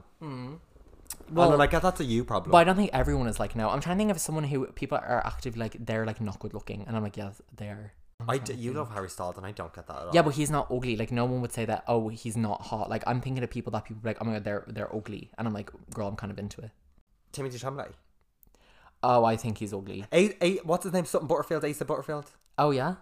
Well, 1.32 1.50
and 1.50 1.60
like 1.60 1.72
that's 1.72 2.00
a 2.00 2.04
you 2.04 2.24
problem. 2.24 2.52
But 2.52 2.58
I 2.60 2.64
don't 2.64 2.76
think 2.76 2.92
everyone 2.94 3.28
is 3.28 3.40
like 3.40 3.56
no. 3.56 3.70
I'm 3.70 3.82
trying 3.82 3.98
to 3.98 4.00
think 4.00 4.12
of 4.12 4.20
someone 4.20 4.44
who 4.44 4.66
people 4.68 4.98
are 4.98 5.26
actively 5.26 5.60
like 5.60 5.86
they're 5.86 6.06
like 6.06 6.22
not 6.22 6.40
good 6.40 6.54
looking, 6.54 6.84
and 6.88 6.96
I'm 6.96 7.04
like 7.04 7.18
yes, 7.18 7.42
they 7.56 7.68
are. 7.68 7.94
I 8.28 8.40
d- 8.40 8.54
you 8.54 8.74
love 8.74 8.92
Harry 8.94 9.10
Styles, 9.10 9.38
and 9.38 9.46
I 9.46 9.52
don't 9.52 9.74
get 9.74 9.86
that 9.88 9.96
at 9.96 10.02
all. 10.08 10.12
Yeah, 10.14 10.24
but 10.24 10.34
he's 10.34 10.50
not 10.50 10.72
ugly. 10.72 10.96
Like 10.96 11.12
no 11.12 11.26
one 11.26 11.42
would 11.42 11.54
say 11.54 11.66
that. 11.66 11.84
Oh, 11.88 12.10
he's 12.10 12.36
not 12.36 12.62
hot. 12.64 12.90
Like 12.90 13.04
I'm 13.06 13.22
thinking 13.22 13.44
of 13.44 13.50
people 13.50 13.72
that 13.72 13.86
people 13.86 14.02
be 14.02 14.10
like, 14.10 14.18
oh 14.22 14.26
my 14.26 14.34
god, 14.34 14.44
they're 14.44 14.66
they're 14.68 14.96
ugly, 14.96 15.30
and 15.38 15.48
I'm 15.48 15.54
like, 15.54 15.70
girl, 15.94 16.08
I'm 16.08 16.16
kind 16.16 16.32
of 16.32 16.40
into 16.40 16.62
it. 16.62 16.72
Timothée 17.34 17.60
Chalamet. 17.60 17.92
Oh, 19.04 19.24
I 19.24 19.36
think 19.36 19.60
he's 19.60 19.74
ugly. 19.74 20.06
A, 20.12 20.36
a, 20.44 20.58
what's 20.64 20.84
his 20.84 20.94
name? 20.94 21.06
Something 21.06 21.28
Butterfield. 21.28 21.64
Asa 21.64 21.86
Butterfield. 21.86 22.32
Oh 22.58 22.72
yeah. 22.72 22.96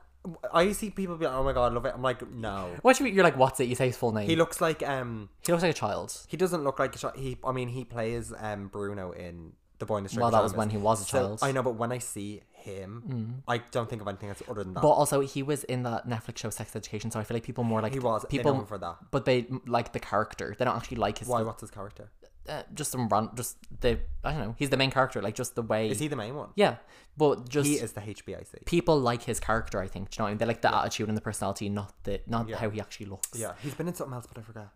I 0.53 0.71
see 0.71 0.89
people 0.89 1.15
be 1.17 1.25
like, 1.25 1.35
"Oh 1.35 1.43
my 1.43 1.53
god, 1.53 1.71
I 1.71 1.75
love 1.75 1.85
it." 1.85 1.93
I'm 1.95 2.01
like, 2.01 2.29
no. 2.31 2.69
What 2.81 2.99
you 2.99 3.05
you're 3.07 3.23
like? 3.23 3.37
What's 3.37 3.59
it? 3.59 3.65
You 3.65 3.75
say 3.75 3.87
his 3.87 3.97
full 3.97 4.11
name. 4.11 4.27
He 4.27 4.35
looks 4.35 4.59
like 4.61 4.81
um. 4.87 5.29
He 5.45 5.51
looks 5.51 5.63
like 5.63 5.71
a 5.71 5.79
child. 5.79 6.17
He 6.27 6.37
doesn't 6.37 6.63
look 6.63 6.79
like 6.79 6.95
a 6.95 6.99
child. 6.99 7.15
He, 7.17 7.37
I 7.45 7.51
mean, 7.51 7.69
he 7.69 7.83
plays 7.85 8.33
um 8.37 8.67
Bruno 8.67 9.11
in 9.11 9.53
The 9.79 9.85
Boy 9.85 9.97
in 9.97 10.03
the 10.03 10.09
Striped 10.09 10.23
Well, 10.23 10.31
that 10.31 10.43
was 10.43 10.53
when 10.53 10.69
he 10.69 10.77
was 10.77 11.01
a 11.01 11.05
So, 11.05 11.17
child. 11.19 11.39
I 11.41 11.51
know, 11.51 11.63
but 11.63 11.75
when 11.75 11.91
I 11.91 11.97
see 11.99 12.41
him, 12.53 13.43
I 13.47 13.59
don't 13.59 13.87
think 13.89 14.01
of 14.01 14.07
anything 14.07 14.29
else 14.29 14.41
other 14.49 14.63
than 14.63 14.73
that. 14.73 14.81
But 14.81 14.89
also, 14.89 15.19
he 15.21 15.43
was 15.43 15.63
in 15.65 15.83
that 15.83 16.07
Netflix 16.07 16.37
show 16.39 16.49
Sex 16.49 16.75
Education, 16.75 17.11
so 17.11 17.19
I 17.19 17.23
feel 17.23 17.35
like 17.35 17.43
people 17.43 17.63
more 17.63 17.81
like 17.81 17.93
he 17.93 17.99
was. 17.99 18.25
people, 18.25 18.53
him 18.59 18.65
for 18.65 18.77
that. 18.79 18.97
but 19.11 19.25
they 19.25 19.45
like 19.67 19.93
the 19.93 19.99
character. 19.99 20.55
They 20.57 20.65
don't 20.65 20.75
actually 20.75 20.97
like 20.97 21.19
his. 21.19 21.27
Why? 21.27 21.41
What's 21.43 21.61
his 21.61 21.71
character? 21.71 22.11
Uh, 22.47 22.61
just 22.73 22.91
some 22.91 23.07
run. 23.09 23.29
Just 23.35 23.57
the 23.81 23.99
I 24.23 24.31
don't 24.31 24.39
know. 24.41 24.55
He's 24.59 24.69
the 24.69 24.77
main 24.77 24.91
character. 24.91 25.21
Like 25.21 25.35
just 25.35 25.55
the 25.55 25.61
way. 25.63 25.89
Is 25.89 25.99
he 25.99 26.07
the 26.07 26.15
main 26.15 26.35
one? 26.35 26.49
Yeah, 26.55 26.75
but 27.17 27.49
just 27.49 27.67
He 27.67 27.75
is 27.75 27.93
the 27.93 28.01
HBIC. 28.01 28.65
people 28.65 28.99
like 28.99 29.23
his 29.23 29.39
character. 29.39 29.79
I 29.81 29.87
think. 29.87 30.09
Do 30.11 30.15
you 30.15 30.19
know 30.19 30.23
what 30.25 30.27
I 30.27 30.31
mean? 30.33 30.37
They 30.39 30.45
like 30.45 30.61
the 30.61 30.75
attitude 30.75 31.07
and 31.09 31.17
the 31.17 31.21
personality, 31.21 31.69
not 31.69 31.93
the 32.03 32.21
not 32.27 32.47
Yeah. 32.47 32.57
how 32.57 32.69
he 32.69 32.79
actually 32.79 33.07
looks. 33.07 33.37
Yeah, 33.39 33.53
he's 33.63 33.73
been 33.73 33.87
in 33.87 33.95
something 33.95 34.13
else, 34.13 34.27
but 34.27 34.37
I 34.37 34.41
forget. 34.43 34.67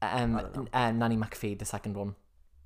Um, 0.00 0.40
don't 0.54 0.68
uh, 0.72 0.92
Nanny 0.92 1.16
McPhee, 1.16 1.58
the 1.58 1.64
second 1.64 1.96
one. 1.96 2.14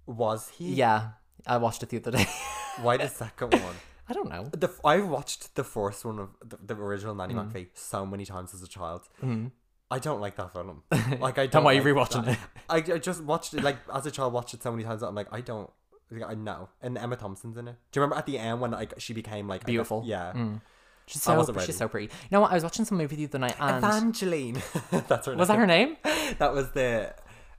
Was 0.07 0.51
he? 0.51 0.75
Yeah, 0.75 1.13
I 1.47 1.57
watched 1.57 1.83
it 1.83 1.89
the 1.89 1.97
other 1.99 2.11
day. 2.11 2.27
Why 2.83 2.97
the 2.99 3.09
second 3.09 3.55
one? 3.55 3.77
I 4.09 4.13
don't 4.13 4.29
know. 4.29 4.45
The 4.53 4.67
f- 4.69 4.81
I 4.85 5.01
watched 5.01 5.55
the 5.55 5.65
first 5.65 6.05
one 6.05 6.19
of 6.19 6.29
the, 6.45 6.59
the 6.63 6.75
original 6.75 7.15
Nanny 7.15 7.33
Mm. 7.35 7.51
McPhee 7.51 7.69
so 7.75 8.05
many 8.05 8.27
times 8.27 8.53
as 8.53 8.63
a 8.63 8.67
child. 8.69 9.09
Mhm. 9.23 9.53
I 9.93 9.99
don't 9.99 10.21
like 10.21 10.37
that 10.37 10.53
film. 10.53 10.83
Like 11.21 11.39
I 11.39 11.47
don't. 11.47 11.65
why 11.65 11.73
are 11.73 11.75
you 11.75 11.83
like 11.95 12.09
rewatching 12.11 12.25
that. 12.25 12.33
it? 12.33 12.91
I, 12.91 12.95
I 12.95 12.99
just 12.99 13.23
watched 13.23 13.55
it 13.55 13.63
like 13.63 13.77
as 13.93 14.07
a 14.07 14.11
child. 14.11 14.33
Watched 14.33 14.55
it 14.55 14.63
so 14.63 14.71
many 14.73 14.85
times. 14.85 15.01
That 15.03 15.09
I'm 15.09 15.15
like 15.15 15.29
I 15.33 15.41
don't. 15.41 15.71
like, 16.11 16.31
I 16.31 16.35
know. 16.35 16.69
And 16.81 16.97
Emma 16.99 17.17
Thompson's 17.17 17.57
in 17.57 17.69
it. 17.69 17.77
Do 17.91 18.01
you 18.01 18.03
remember 18.03 18.17
at 18.19 18.27
the 18.27 18.39
end 18.39 18.61
when 18.61 18.71
like 18.73 18.95
she 18.99 19.13
became 19.13 19.47
like 19.49 19.61
I 19.61 19.65
guess- 19.65 19.67
Beautiful. 19.67 20.03
yeah. 20.07 20.33
Mm. 20.35 20.61
She's 21.07 21.27
I 21.27 21.43
so 21.43 21.59
she's 21.59 21.77
so 21.77 21.89
pretty. 21.89 22.07
You 22.07 22.29
know 22.31 22.41
what? 22.41 22.53
I 22.53 22.55
was 22.55 22.63
watching 22.63 22.85
some 22.85 22.97
movie 22.97 23.17
the 23.17 23.25
other 23.25 23.39
night 23.41 23.57
and 23.59 23.85
Evangeline. 23.85 24.63
That's 25.09 25.27
her. 25.27 25.33
Name. 25.33 25.39
Was 25.39 25.49
that 25.49 25.59
her 25.59 25.67
name? 25.67 25.97
That 26.39 26.55
was 26.55 26.71
the. 26.71 27.15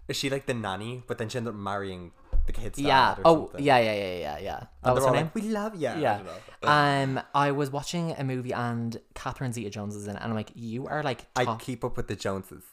Is 0.07 0.15
she 0.17 0.29
like 0.29 0.45
the 0.45 0.53
nanny? 0.53 1.03
But 1.07 1.17
then 1.17 1.29
she 1.29 1.37
ended 1.37 1.53
up 1.53 1.59
marrying 1.59 2.11
the 2.45 2.51
kid's. 2.51 2.79
Yeah. 2.79 3.15
Oh, 3.23 3.45
something. 3.47 3.63
yeah, 3.65 3.77
yeah, 3.79 3.93
yeah, 3.93 4.17
yeah, 4.17 4.37
yeah. 4.39 4.59
That 4.59 4.67
And 4.83 4.95
was 4.95 5.05
her 5.05 5.11
name. 5.11 5.25
like, 5.25 5.35
we 5.35 5.41
love 5.43 5.75
yeah. 5.75 5.95
I 5.95 5.99
Yeah. 5.99 6.21
don't. 6.61 7.17
Um, 7.17 7.23
I 7.35 7.51
was 7.51 7.71
watching 7.71 8.11
a 8.17 8.23
movie 8.23 8.53
and 8.53 8.99
Catherine 9.15 9.53
Zeta-Jones 9.53 9.95
is 9.95 10.07
in 10.07 10.15
it, 10.15 10.21
and 10.21 10.31
I'm 10.31 10.35
like, 10.35 10.51
you 10.55 10.87
are 10.87 11.03
like 11.03 11.25
I 11.35 11.55
keep 11.57 11.83
up 11.83 11.97
with 11.97 12.07
the 12.07 12.15
Joneses, 12.15 12.63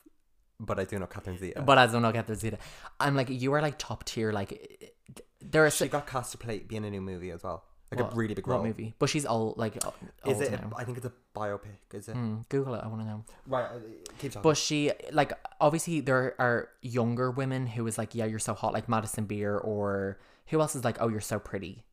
but 0.59 0.79
I 0.79 0.85
do 0.85 0.99
know 0.99 1.07
Catherine 1.07 1.39
Zeta. 1.39 1.63
But 1.63 1.79
I 1.79 1.87
don't 1.87 2.03
know 2.03 2.13
Catherine 2.13 2.39
Zeta. 2.39 2.59
I'm 2.99 3.15
like, 3.17 3.29
you 3.31 3.53
are 3.55 3.63
like 3.63 3.79
top 3.79 4.05
tier. 4.05 4.33
Like, 4.33 4.93
there 5.41 5.67
is 5.67 5.75
she 5.77 5.89
got 5.89 6.07
cast 6.07 6.33
to 6.33 6.39
play 6.39 6.59
be 6.61 6.77
in 6.77 6.85
a 6.85 6.91
new 6.91 7.01
movie 7.01 7.31
as 7.31 7.43
well, 7.43 7.65
like 7.91 8.01
what, 8.01 8.13
a 8.13 8.17
really 8.17 8.35
big 8.35 8.47
role. 8.47 8.59
what 8.61 8.67
movie, 8.67 8.95
but 8.99 9.09
she's 9.11 9.27
old. 9.27 9.59
Like, 9.59 9.85
old 9.85 9.95
Is 10.27 10.41
it? 10.41 10.53
now. 10.53 10.71
I 10.77 10.85
think 10.85 10.97
it's 10.97 11.07
a 11.07 11.13
biopic. 11.35 11.79
Is 11.93 12.09
it? 12.09 12.15
Mm, 12.15 12.49
Google 12.49 12.75
it. 12.75 12.83
I 12.85 12.89
want 12.89 13.01
to 13.01 13.07
know. 13.07 13.25
Right. 13.47 13.65
uh, 13.65 13.79
Keep 14.19 14.33
talking. 14.33 14.43
But 14.43 14.57
she 14.57 14.93
like 15.13 15.33
obviously 15.61 16.01
there 16.01 16.35
are 16.39 16.69
younger 16.83 17.31
women 17.31 17.67
who 17.67 17.87
is 17.87 17.99
like, 17.99 18.15
yeah, 18.15 18.27
you're 18.27 18.39
so 18.39 18.55
hot, 18.55 18.73
like 18.73 18.89
Madison 18.89 19.25
Beer, 19.25 19.57
or 19.57 20.19
who 20.47 20.61
else 20.61 20.77
is 20.77 20.85
like, 20.85 20.99
oh, 21.01 21.09
you're 21.09 21.21
so 21.21 21.39
pretty. 21.39 21.85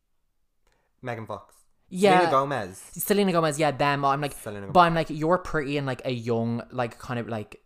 Megan 1.02 1.26
Fox. 1.26 1.54
Yeah, 1.90 2.18
Selena 2.18 2.30
Gomez. 2.30 2.82
Selena 2.92 3.32
Gomez, 3.32 3.58
yeah, 3.58 3.70
them. 3.70 4.04
I'm 4.04 4.20
like, 4.20 4.32
Selena 4.32 4.60
Gomez. 4.60 4.74
but 4.74 4.80
I'm 4.80 4.94
like, 4.94 5.08
you're 5.10 5.38
pretty 5.38 5.78
in 5.78 5.86
like 5.86 6.02
a 6.04 6.12
young, 6.12 6.62
like 6.70 6.98
kind 6.98 7.18
of 7.18 7.28
like 7.28 7.62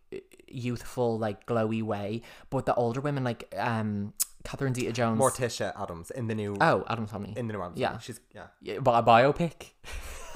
youthful, 0.47 1.19
like 1.19 1.45
glowy 1.45 1.83
way. 1.83 2.21
But 2.49 2.65
the 2.65 2.73
older 2.75 3.01
women, 3.01 3.23
like 3.23 3.53
um, 3.57 4.13
Catherine 4.43 4.73
Zeta-Jones. 4.75 5.19
Morticia 5.19 5.73
Addams 5.81 6.11
in 6.11 6.27
the 6.27 6.35
new. 6.35 6.57
oh, 6.59 6.83
Addams 6.89 7.11
Family. 7.11 7.33
In 7.37 7.47
the 7.47 7.53
new 7.53 7.61
Addams. 7.61 7.79
yeah. 7.79 7.87
Family. 7.89 8.01
She's 8.03 8.19
yeah. 8.35 8.43
Yeah, 8.61 8.79
but 8.79 8.91
a 8.91 9.03
biopic. 9.07 9.71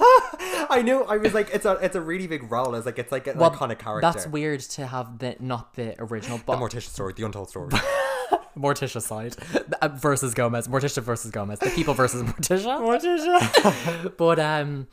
I 0.70 0.82
knew. 0.82 1.02
I 1.04 1.16
was 1.16 1.34
like, 1.34 1.50
it's 1.52 1.64
a 1.64 1.72
it's 1.82 1.96
a 1.96 2.00
really 2.00 2.26
big 2.26 2.50
role. 2.50 2.74
It's 2.74 2.86
like 2.86 2.98
it's 2.98 3.12
like 3.12 3.26
an 3.26 3.38
Well, 3.38 3.50
iconic 3.50 3.78
character. 3.78 4.00
That's 4.00 4.26
weird 4.26 4.60
to 4.60 4.86
have 4.86 5.18
the 5.18 5.36
not 5.40 5.74
the 5.74 5.94
original, 6.00 6.38
the 6.38 6.52
Morticia 6.54 6.88
story, 6.88 7.12
the 7.16 7.24
untold 7.24 7.48
story. 7.50 7.70
Morticia 8.56 9.00
side 9.00 9.36
Uh, 9.80 9.88
versus 9.88 10.34
Gomez, 10.34 10.66
Morticia 10.68 11.02
versus 11.02 11.30
Gomez, 11.30 11.58
the 11.60 11.70
people 11.70 11.94
versus 11.94 12.22
Morticia. 12.22 12.78
Morticia. 12.80 14.16
but 14.16 14.38
um, 14.40 14.88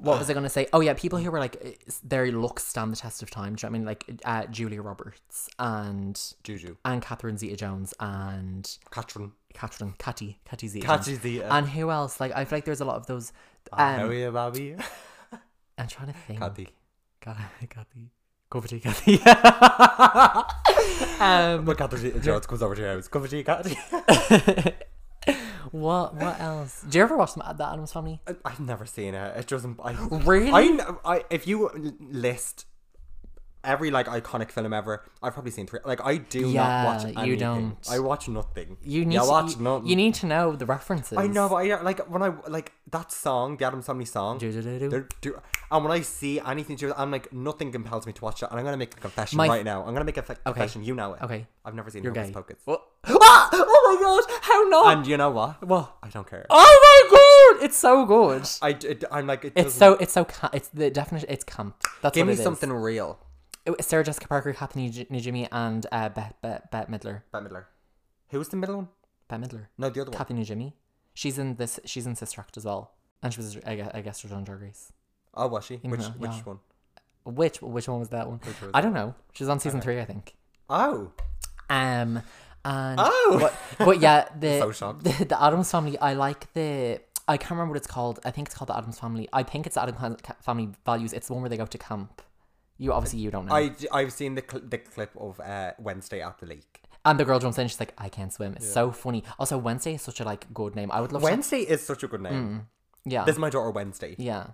what 0.00 0.18
was 0.18 0.30
I 0.30 0.34
gonna 0.34 0.48
say? 0.48 0.66
Oh 0.72 0.80
yeah, 0.80 0.94
people 0.94 1.18
who 1.18 1.30
were 1.30 1.38
like 1.38 1.56
uh, 1.64 1.70
their 2.02 2.30
looks 2.30 2.64
stand 2.64 2.92
the 2.92 2.96
test 2.96 3.22
of 3.22 3.30
time. 3.30 3.54
Do 3.54 3.66
you 3.66 3.70
know 3.70 3.72
what 3.72 3.76
I 3.76 3.78
mean 3.78 3.86
like 3.86 4.04
uh, 4.24 4.46
Julia 4.46 4.80
Roberts 4.82 5.48
and 5.58 6.20
Juju. 6.44 6.76
and 6.84 7.02
Catherine 7.02 7.36
Zeta-Jones 7.36 7.94
and 8.00 8.78
Katrin. 8.90 9.32
Catherine 9.54 9.94
Catty 9.98 10.38
Catty 10.44 10.68
Zeta. 10.68 10.86
Catchy 10.86 11.14
Zeta. 11.16 11.52
And 11.52 11.68
who 11.68 11.90
else? 11.90 12.20
Like 12.20 12.32
I 12.34 12.44
feel 12.44 12.58
like 12.58 12.64
there's 12.64 12.80
a 12.80 12.84
lot 12.84 12.96
of 12.96 13.06
those. 13.06 13.32
Um, 13.72 14.12
you, 14.12 14.30
Bobby. 14.30 14.76
I'm 15.78 15.88
trying 15.88 16.08
to 16.08 16.18
think. 16.26 16.38
Cathy. 16.38 16.68
Cathy. 17.20 17.66
Cathy. 17.66 18.10
Coverty 18.50 18.80
Cathy. 18.80 19.20
um, 21.20 21.64
But 21.64 21.76
Catherine 21.76 22.00
Zeta 22.02 22.20
Jones 22.20 22.46
comes 22.46 22.62
over 22.62 22.74
to 22.74 22.80
your 22.80 22.94
house. 22.94 23.08
To 23.08 23.36
you, 23.36 23.44
Cathy. 23.44 24.74
what 25.72 26.14
what 26.14 26.40
else? 26.40 26.84
Do 26.88 26.98
you 26.98 27.04
ever 27.04 27.16
watch 27.16 27.34
the 27.34 27.40
the 27.56 27.66
Addams 27.68 27.92
Family? 27.92 28.20
I- 28.26 28.36
I've 28.44 28.60
never 28.60 28.86
seen 28.86 29.14
it. 29.14 29.36
It 29.36 29.46
doesn't. 29.46 29.78
I, 29.82 29.92
Really? 30.24 30.50
I, 30.52 30.94
I 31.04 31.24
if 31.30 31.46
you 31.46 31.70
list 32.00 32.66
every 33.72 33.90
like 33.90 34.06
iconic 34.06 34.50
film 34.50 34.72
ever, 34.72 34.94
I've 35.22 35.34
probably 35.34 35.52
seen 35.52 35.66
three. 35.68 35.80
Like 35.84 36.00
I 36.04 36.16
do 36.16 36.48
Yeah, 36.50 36.62
not 36.62 36.84
watch 36.86 37.02
you 37.04 37.12
anything. 37.22 37.38
don't. 37.38 37.76
I 37.90 37.98
watch 38.10 38.24
nothing. 38.28 38.76
You 38.82 39.04
need 39.04 39.14
Yeah, 39.14 39.22
I 39.22 39.26
to, 39.26 39.30
watch 39.30 39.50
you, 39.56 39.62
nothing. 39.62 39.86
you 39.90 39.96
need 39.96 40.14
to 40.22 40.26
know 40.26 40.56
the 40.56 40.66
references. 40.66 41.16
I 41.18 41.26
know, 41.26 41.48
but 41.48 41.56
I 41.56 41.80
like 41.82 42.00
when 42.12 42.22
I 42.22 42.30
like 42.48 42.72
that 42.90 43.12
song, 43.12 43.56
the 43.58 43.64
Addams 43.66 43.86
Family 43.86 44.06
song. 44.06 44.38
Do-do-do-do. 44.38 45.06
do- 45.20 45.38
And 45.70 45.84
when 45.84 45.92
I 45.92 46.00
see 46.00 46.40
anything 46.40 46.76
to 46.76 46.88
do, 46.88 46.94
I'm 46.96 47.10
like 47.10 47.32
nothing 47.32 47.70
compels 47.70 48.06
me 48.06 48.12
to 48.14 48.22
watch 48.24 48.42
it. 48.42 48.48
And 48.50 48.58
I'm 48.58 48.64
gonna 48.64 48.76
make 48.84 48.94
a 48.96 49.00
confession 49.00 49.36
My- 49.36 49.48
right 49.48 49.64
now. 49.64 49.84
I'm 49.84 49.92
gonna 49.94 50.04
make 50.12 50.16
a 50.16 50.22
fe- 50.22 50.36
confession. 50.44 50.82
You 50.84 50.94
know 50.94 51.14
it. 51.14 51.22
Okay. 51.22 51.46
I've 51.64 51.74
never 51.74 51.90
seen 51.90 52.02
You're 52.02 52.14
Hocus 52.14 52.28
gay. 52.28 52.34
Pocus. 52.34 52.56
What? 52.64 52.82
Ah! 53.30 53.48
Oh 53.52 53.82
my 53.88 53.96
god! 54.04 54.40
How 54.42 54.62
not? 54.68 54.96
And 54.96 55.06
you 55.06 55.16
know 55.16 55.30
what? 55.30 55.62
what? 55.66 55.96
I 56.02 56.08
don't 56.08 56.26
care. 56.28 56.46
Oh 56.50 56.74
my 56.86 56.98
god! 57.58 57.64
It's 57.66 57.76
so 57.76 58.04
good. 58.06 58.48
I, 58.62 58.70
it, 58.70 59.04
I'm 59.10 59.26
like 59.26 59.44
it 59.44 59.52
It's 59.54 59.74
so 59.74 59.94
it's 59.94 60.12
so 60.12 60.24
ca- 60.24 60.50
it's 60.52 60.68
the 60.70 60.90
definition. 60.90 61.28
It's 61.30 61.44
camp. 61.44 61.76
That's 62.02 62.14
give 62.14 62.22
what 62.26 62.28
me 62.28 62.32
it 62.34 62.38
is. 62.38 62.44
something 62.44 62.72
real. 62.72 63.18
Sarah 63.80 64.04
Jessica 64.04 64.28
Parker, 64.28 64.52
Kathleen 64.52 64.92
Najimy, 64.92 65.48
and 65.52 65.86
uh, 65.92 66.08
Bette, 66.08 66.34
Bette, 66.42 66.62
Bette 66.70 66.90
Midler. 66.90 67.22
Bette 67.32 67.44
Midler. 67.46 67.64
Who's 68.30 68.48
the 68.48 68.56
middle 68.56 68.76
one? 68.76 68.88
Bette 69.28 69.42
Midler. 69.42 69.66
No, 69.76 69.90
the 69.90 70.02
other 70.02 70.10
one. 70.10 70.18
Kathleen 70.18 70.42
Najimy. 70.42 70.72
She's 71.14 71.38
in 71.38 71.56
this. 71.56 71.80
She's 71.84 72.06
in 72.06 72.14
Sister 72.14 72.40
Act 72.40 72.56
as 72.56 72.64
well, 72.64 72.92
and 73.22 73.32
she 73.32 73.40
was 73.40 73.56
I 73.66 73.74
guess, 73.74 73.90
I 73.94 74.00
guess 74.00 74.24
on 74.30 74.44
Drag 74.44 74.60
Race. 74.60 74.92
Oh, 75.34 75.48
was 75.48 75.64
she? 75.64 75.76
Which 75.76 76.00
know, 76.00 76.14
which 76.18 76.30
yeah. 76.30 76.42
one? 76.44 76.58
Which 77.24 77.60
which 77.60 77.88
one 77.88 78.00
was 78.00 78.08
that 78.10 78.28
one? 78.28 78.40
Was 78.44 78.70
I 78.74 78.80
don't 78.80 78.94
know. 78.94 79.14
She's 79.32 79.48
on 79.48 79.60
season 79.60 79.80
three, 79.80 80.00
I 80.00 80.04
think. 80.04 80.34
Oh, 80.70 81.12
Um, 81.70 82.22
and 82.64 83.00
Oh! 83.00 83.38
but, 83.40 83.54
but 83.78 84.00
yeah, 84.00 84.28
the, 84.38 84.72
So 84.72 84.92
the 84.92 85.24
the 85.24 85.42
Addams 85.42 85.70
Family. 85.70 85.98
I 85.98 86.14
like 86.14 86.52
the. 86.54 87.00
I 87.26 87.36
can't 87.36 87.52
remember 87.52 87.72
what 87.72 87.78
it's 87.78 87.86
called. 87.86 88.20
I 88.24 88.30
think 88.30 88.48
it's 88.48 88.56
called 88.56 88.68
the 88.70 88.76
Addams 88.76 88.98
Family. 88.98 89.28
I 89.32 89.42
think 89.42 89.66
it's 89.66 89.74
the 89.74 89.82
Addams 89.82 90.20
Family 90.40 90.70
Values. 90.86 91.12
It's 91.12 91.26
the 91.26 91.34
one 91.34 91.42
where 91.42 91.50
they 91.50 91.56
go 91.58 91.66
to 91.66 91.78
camp. 91.78 92.22
You 92.78 92.92
obviously 92.92 93.18
you 93.18 93.30
don't 93.30 93.46
know. 93.46 93.54
I 93.54 93.72
I've 93.92 94.12
seen 94.12 94.34
the 94.36 94.44
cl- 94.48 94.62
the 94.66 94.78
clip 94.78 95.10
of 95.18 95.40
uh, 95.40 95.72
Wednesday 95.78 96.22
at 96.22 96.38
the 96.38 96.46
lake. 96.46 96.80
and 97.04 97.18
the 97.18 97.24
girl 97.24 97.38
jumps 97.38 97.58
in. 97.58 97.66
She's 97.68 97.80
like, 97.80 97.92
I 97.98 98.08
can't 98.08 98.32
swim. 98.32 98.54
It's 98.54 98.72
so 98.72 98.90
funny. 98.92 99.24
Also, 99.38 99.58
Wednesday 99.58 99.94
is 99.94 100.02
such 100.02 100.20
a 100.20 100.24
like 100.24 100.52
good 100.54 100.74
name. 100.76 100.90
I 100.92 101.00
would 101.00 101.12
love. 101.12 101.22
to- 101.22 101.28
Wednesday 101.28 101.60
is 101.60 101.84
such 101.84 102.02
a 102.02 102.08
good 102.08 102.20
name. 102.22 102.66
yeah. 103.04 103.24
This 103.24 103.34
is 103.34 103.38
my 103.38 103.50
daughter 103.50 103.70
Wednesday. 103.70 104.14
yeah. 104.18 104.48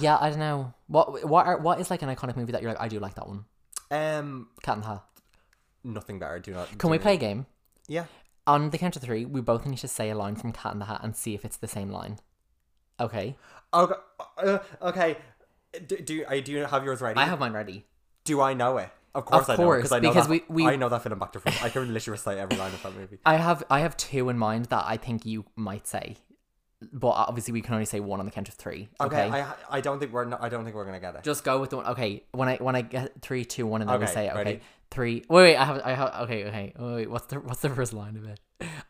Yeah, 0.00 0.16
I 0.20 0.30
don't 0.30 0.38
know. 0.38 0.72
What 0.88 1.28
what 1.28 1.46
are, 1.46 1.58
what 1.58 1.80
is 1.80 1.90
like 1.90 2.02
an 2.02 2.08
iconic 2.08 2.36
movie 2.36 2.52
that 2.52 2.62
you're 2.62 2.72
like 2.72 2.80
I 2.80 2.88
do 2.88 2.98
like 2.98 3.14
that 3.14 3.28
one. 3.28 3.44
Um, 3.90 4.48
Cat 4.62 4.76
and 4.76 4.82
the 4.84 4.88
Hat. 4.88 5.04
nothing 5.84 6.18
better. 6.18 6.38
Do 6.40 6.52
not. 6.52 6.68
Can 6.70 6.78
do 6.78 6.88
we 6.88 6.98
play 6.98 7.14
a 7.14 7.18
game? 7.18 7.46
Yeah. 7.86 8.06
On 8.48 8.70
the 8.70 8.78
count 8.78 8.96
of 8.96 9.02
three, 9.02 9.24
we 9.24 9.40
both 9.40 9.66
need 9.66 9.78
to 9.78 9.88
say 9.88 10.08
a 10.10 10.14
line 10.16 10.34
from 10.36 10.52
Cat 10.52 10.72
in 10.72 10.78
the 10.78 10.86
Hat 10.86 11.00
and 11.02 11.14
see 11.14 11.34
if 11.34 11.44
it's 11.44 11.56
the 11.58 11.68
same 11.68 11.90
line. 11.90 12.18
Okay. 12.98 13.36
Okay. 13.74 13.94
Uh, 14.38 14.58
okay. 14.82 15.18
Do, 15.86 15.96
do 15.98 16.24
I 16.28 16.40
do 16.40 16.52
you 16.52 16.64
have 16.64 16.84
yours 16.84 17.00
ready? 17.00 17.18
I 17.18 17.24
have 17.24 17.38
mine 17.40 17.52
ready. 17.52 17.84
Do 18.24 18.40
I 18.40 18.54
know 18.54 18.78
it? 18.78 18.90
Of 19.14 19.24
course, 19.24 19.48
I 19.48 19.52
know 19.54 19.56
course, 19.56 19.78
because 19.78 19.92
I 19.92 19.98
know 20.00 20.10
because 20.10 20.28
that, 20.28 20.48
we- 20.50 20.64
we- 20.64 20.70
I 20.70 20.76
know 20.76 20.88
that 20.90 21.02
film 21.02 21.18
back 21.18 21.32
to 21.32 21.40
front. 21.40 21.62
I 21.64 21.70
can 21.70 21.92
literally 21.94 22.12
recite 22.12 22.36
every 22.38 22.58
line 22.58 22.72
of 22.74 22.82
that 22.82 22.94
movie. 22.94 23.18
I 23.24 23.36
have 23.36 23.62
I 23.70 23.80
have 23.80 23.96
two 23.96 24.28
in 24.28 24.36
mind 24.38 24.66
that 24.66 24.84
I 24.86 24.96
think 24.98 25.24
you 25.24 25.46
might 25.56 25.86
say, 25.86 26.16
but 26.92 27.08
obviously 27.10 27.52
we 27.52 27.62
can 27.62 27.72
only 27.74 27.86
say 27.86 27.98
one 28.00 28.20
on 28.20 28.26
the 28.26 28.32
count 28.32 28.48
of 28.48 28.54
three. 28.54 28.88
Okay, 29.00 29.24
Okay. 29.26 29.40
I 29.40 29.54
I 29.70 29.80
don't 29.80 29.98
think 29.98 30.12
we're 30.12 30.26
I 30.40 30.48
don't 30.50 30.64
think 30.64 30.76
we're 30.76 30.84
gonna 30.84 31.00
get 31.00 31.14
it. 31.14 31.22
Just 31.24 31.44
go 31.44 31.58
with 31.60 31.70
the 31.70 31.76
one. 31.78 31.86
Okay. 31.86 32.24
When 32.32 32.48
I 32.48 32.56
when 32.58 32.76
I 32.76 32.82
get 32.82 33.22
three, 33.22 33.44
two, 33.46 33.66
one, 33.66 33.80
and 33.80 33.88
then 33.90 34.00
we 34.00 34.06
say 34.06 34.26
it. 34.26 34.30
Okay. 34.30 34.38
ready? 34.38 34.60
Three. 34.90 35.24
Wait, 35.28 35.42
wait. 35.42 35.56
I 35.56 35.64
have 35.64 35.80
I 35.84 35.94
have. 35.94 36.14
Okay. 36.24 36.44
Okay. 36.48 36.72
Wait. 36.78 37.10
What's 37.10 37.26
the 37.26 37.40
what's 37.40 37.60
the 37.60 37.70
first 37.70 37.92
line 37.94 38.16
of 38.16 38.24
it? 38.26 38.38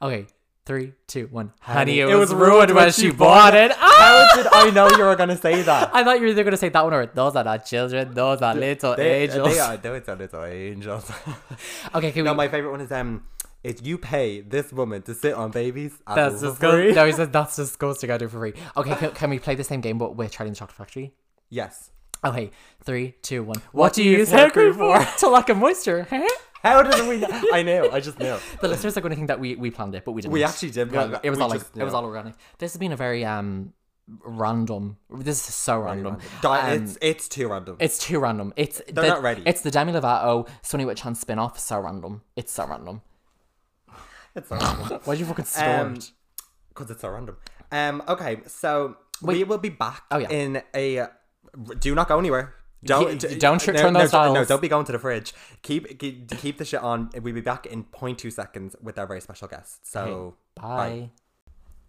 Okay. 0.03 0.27
Three, 0.67 0.95
two, 1.07 1.29
one. 1.29 1.53
Honey, 1.61 2.01
Honey, 2.01 2.13
it, 2.13 2.17
was, 2.17 2.35
ruined 2.35 2.75
when 2.75 2.91
she 2.91 3.13
bought 3.13 3.55
it. 3.55 3.71
Ah! 3.79 4.31
How 4.35 4.37
did 4.37 4.47
I 4.53 4.71
know 4.75 4.91
you 4.91 5.05
were 5.05 5.15
gonna 5.15 5.37
say 5.37 5.63
that? 5.63 5.91
I 5.95 6.03
thought 6.03 6.17
you 6.17 6.23
were 6.23 6.27
either 6.27 6.43
gonna 6.43 6.57
say 6.57 6.71
that 6.71 6.83
one 6.83 6.93
or 6.93 7.07
those 7.07 7.37
are 7.37 7.45
not 7.45 7.65
children, 7.65 8.13
those 8.13 8.43
are 8.43 8.53
little 8.53 8.97
They, 8.97 9.23
angels. 9.23 9.49
they 9.55 9.61
are 9.61 9.77
those 9.77 10.09
are 10.09 10.17
little 10.17 10.45
angels. 10.45 11.09
Okay, 11.95 12.11
can 12.11 12.23
we 12.23 12.27
no, 12.27 12.33
we? 12.33 12.37
my 12.39 12.49
favorite 12.49 12.73
one 12.73 12.81
is 12.81 12.91
um, 12.91 13.23
If 13.63 13.87
you 13.87 13.97
pay 13.97 14.41
this 14.41 14.73
woman 14.73 15.03
to 15.03 15.15
sit 15.15 15.35
on 15.35 15.53
babies. 15.53 15.93
that's 16.05 16.41
disgusting. 16.41 16.71
free. 16.71 16.93
No, 16.93 17.07
he 17.07 17.13
said 17.13 17.33
that's 17.33 17.55
disgusting. 17.55 18.11
I 18.11 18.19
do 18.19 18.25
it 18.25 18.33
for 18.33 18.41
free. 18.41 18.55
Okay, 18.77 18.97
can, 18.97 19.11
can 19.13 19.31
we 19.31 19.39
play 19.39 19.55
the 19.55 19.63
same 19.63 19.81
game 19.81 19.99
but 19.99 20.17
with 20.17 20.33
Charlie 20.33 20.49
and 20.49 20.57
the 20.57 20.59
Chocolate 20.59 20.79
Factory? 20.79 21.15
Yes. 21.49 21.93
Okay, 22.25 22.51
three, 22.83 23.15
two, 23.23 23.45
one. 23.45 23.63
What, 23.71 23.93
do 23.93 24.03
you 24.03 24.19
use 24.19 24.33
hair 24.33 24.51
cream 24.51 24.75
for? 24.75 24.99
to 25.19 25.29
lock 25.29 25.49
in 25.49 25.59
moisture. 25.59 26.09
How 26.67 26.83
did 26.83 27.09
we? 27.09 27.17
Know? 27.19 27.29
I 27.53 27.63
know. 27.63 27.91
I 27.91 28.01
just 28.01 28.19
know. 28.19 28.39
the 28.61 28.69
listeners 28.69 28.97
are 28.97 29.01
going 29.01 29.11
to 29.11 29.17
think 29.17 29.29
that 29.29 29.41
we, 29.41 29.55
we 29.57 29.71
planned 29.71 29.95
it, 29.95 30.05
but 30.05 30.13
we 30.13 30.23
didn't. 30.23 30.33
We 30.33 30.43
actually 30.45 30.71
did. 30.71 30.91
plan. 30.91 31.19
It 31.23 31.31
was 31.31 31.39
all 31.41 31.49
like 31.49 31.61
just 31.61 31.77
it 31.77 31.85
was 31.85 31.95
all 31.95 32.05
organic. 32.05 32.35
This 32.59 32.73
has 32.73 32.79
been 32.79 32.93
a 32.93 32.97
very 32.97 33.25
um 33.25 33.73
random. 34.25 34.97
This 35.11 35.49
is 35.49 35.55
so 35.55 35.79
random. 35.81 36.19
Di- 36.43 36.73
Um, 36.73 36.83
it's 36.83 36.99
it's 37.01 37.29
too 37.29 37.49
random. 37.49 37.77
It's 37.81 37.99
too 37.99 38.19
random. 38.19 38.53
It's 38.57 38.81
They're 38.87 39.05
the- 39.05 39.09
not 39.09 39.23
ready. 39.23 39.43
It's 39.47 39.61
the 39.63 39.71
Demi 39.71 39.93
Lovato 39.93 40.49
Sonny 40.63 40.85
with 40.85 40.99
Chance 40.99 41.21
spin 41.21 41.39
off. 41.39 41.59
So 41.59 41.79
random. 41.81 42.23
It's 42.37 42.53
so 42.53 42.67
random. 42.67 43.03
It's 44.35 44.49
so 44.49 44.57
random. 44.57 45.01
Why'd 45.05 45.19
you 45.19 45.25
fucking 45.27 45.45
Um, 45.45 45.97
snort? 45.97 46.11
because 46.69 46.91
it's 46.91 47.01
so 47.01 47.09
random. 47.11 47.37
Um. 47.73 48.03
Okay. 48.09 48.41
So 48.47 48.97
we 49.23 49.45
will 49.45 49.59
be 49.59 49.71
back. 49.71 50.03
Oh, 50.11 50.19
yeah. 50.19 50.29
In 50.31 50.63
a. 50.75 51.09
Do 51.79 51.95
not 51.95 52.07
go 52.09 52.19
anywhere. 52.19 52.55
Don't 52.85 53.23
Y- 53.23 53.35
don't 53.39 53.59
tr- 53.61 53.73
no, 53.73 53.79
turn 53.81 53.93
no, 53.95 54.01
those 54.01 54.11
don't- 54.11 54.35
No, 54.35 54.45
don't 54.45 54.63
be 54.63 54.69
going 54.69 54.85
to 54.87 54.93
the 54.93 54.99
fridge. 54.99 55.33
Keep 55.63 55.99
keep, 55.99 56.29
keep 56.39 56.59
the 56.59 56.65
shit 56.65 56.83
on. 56.83 57.11
We'll 57.15 57.35
be 57.35 57.41
back 57.41 57.67
in 57.67 57.85
0.2 57.85 58.31
seconds 58.33 58.77
with 58.83 58.99
our 58.99 59.07
very 59.07 59.21
special 59.21 59.49
guest. 59.49 59.87
So 59.91 60.37
Bye. 60.55 61.11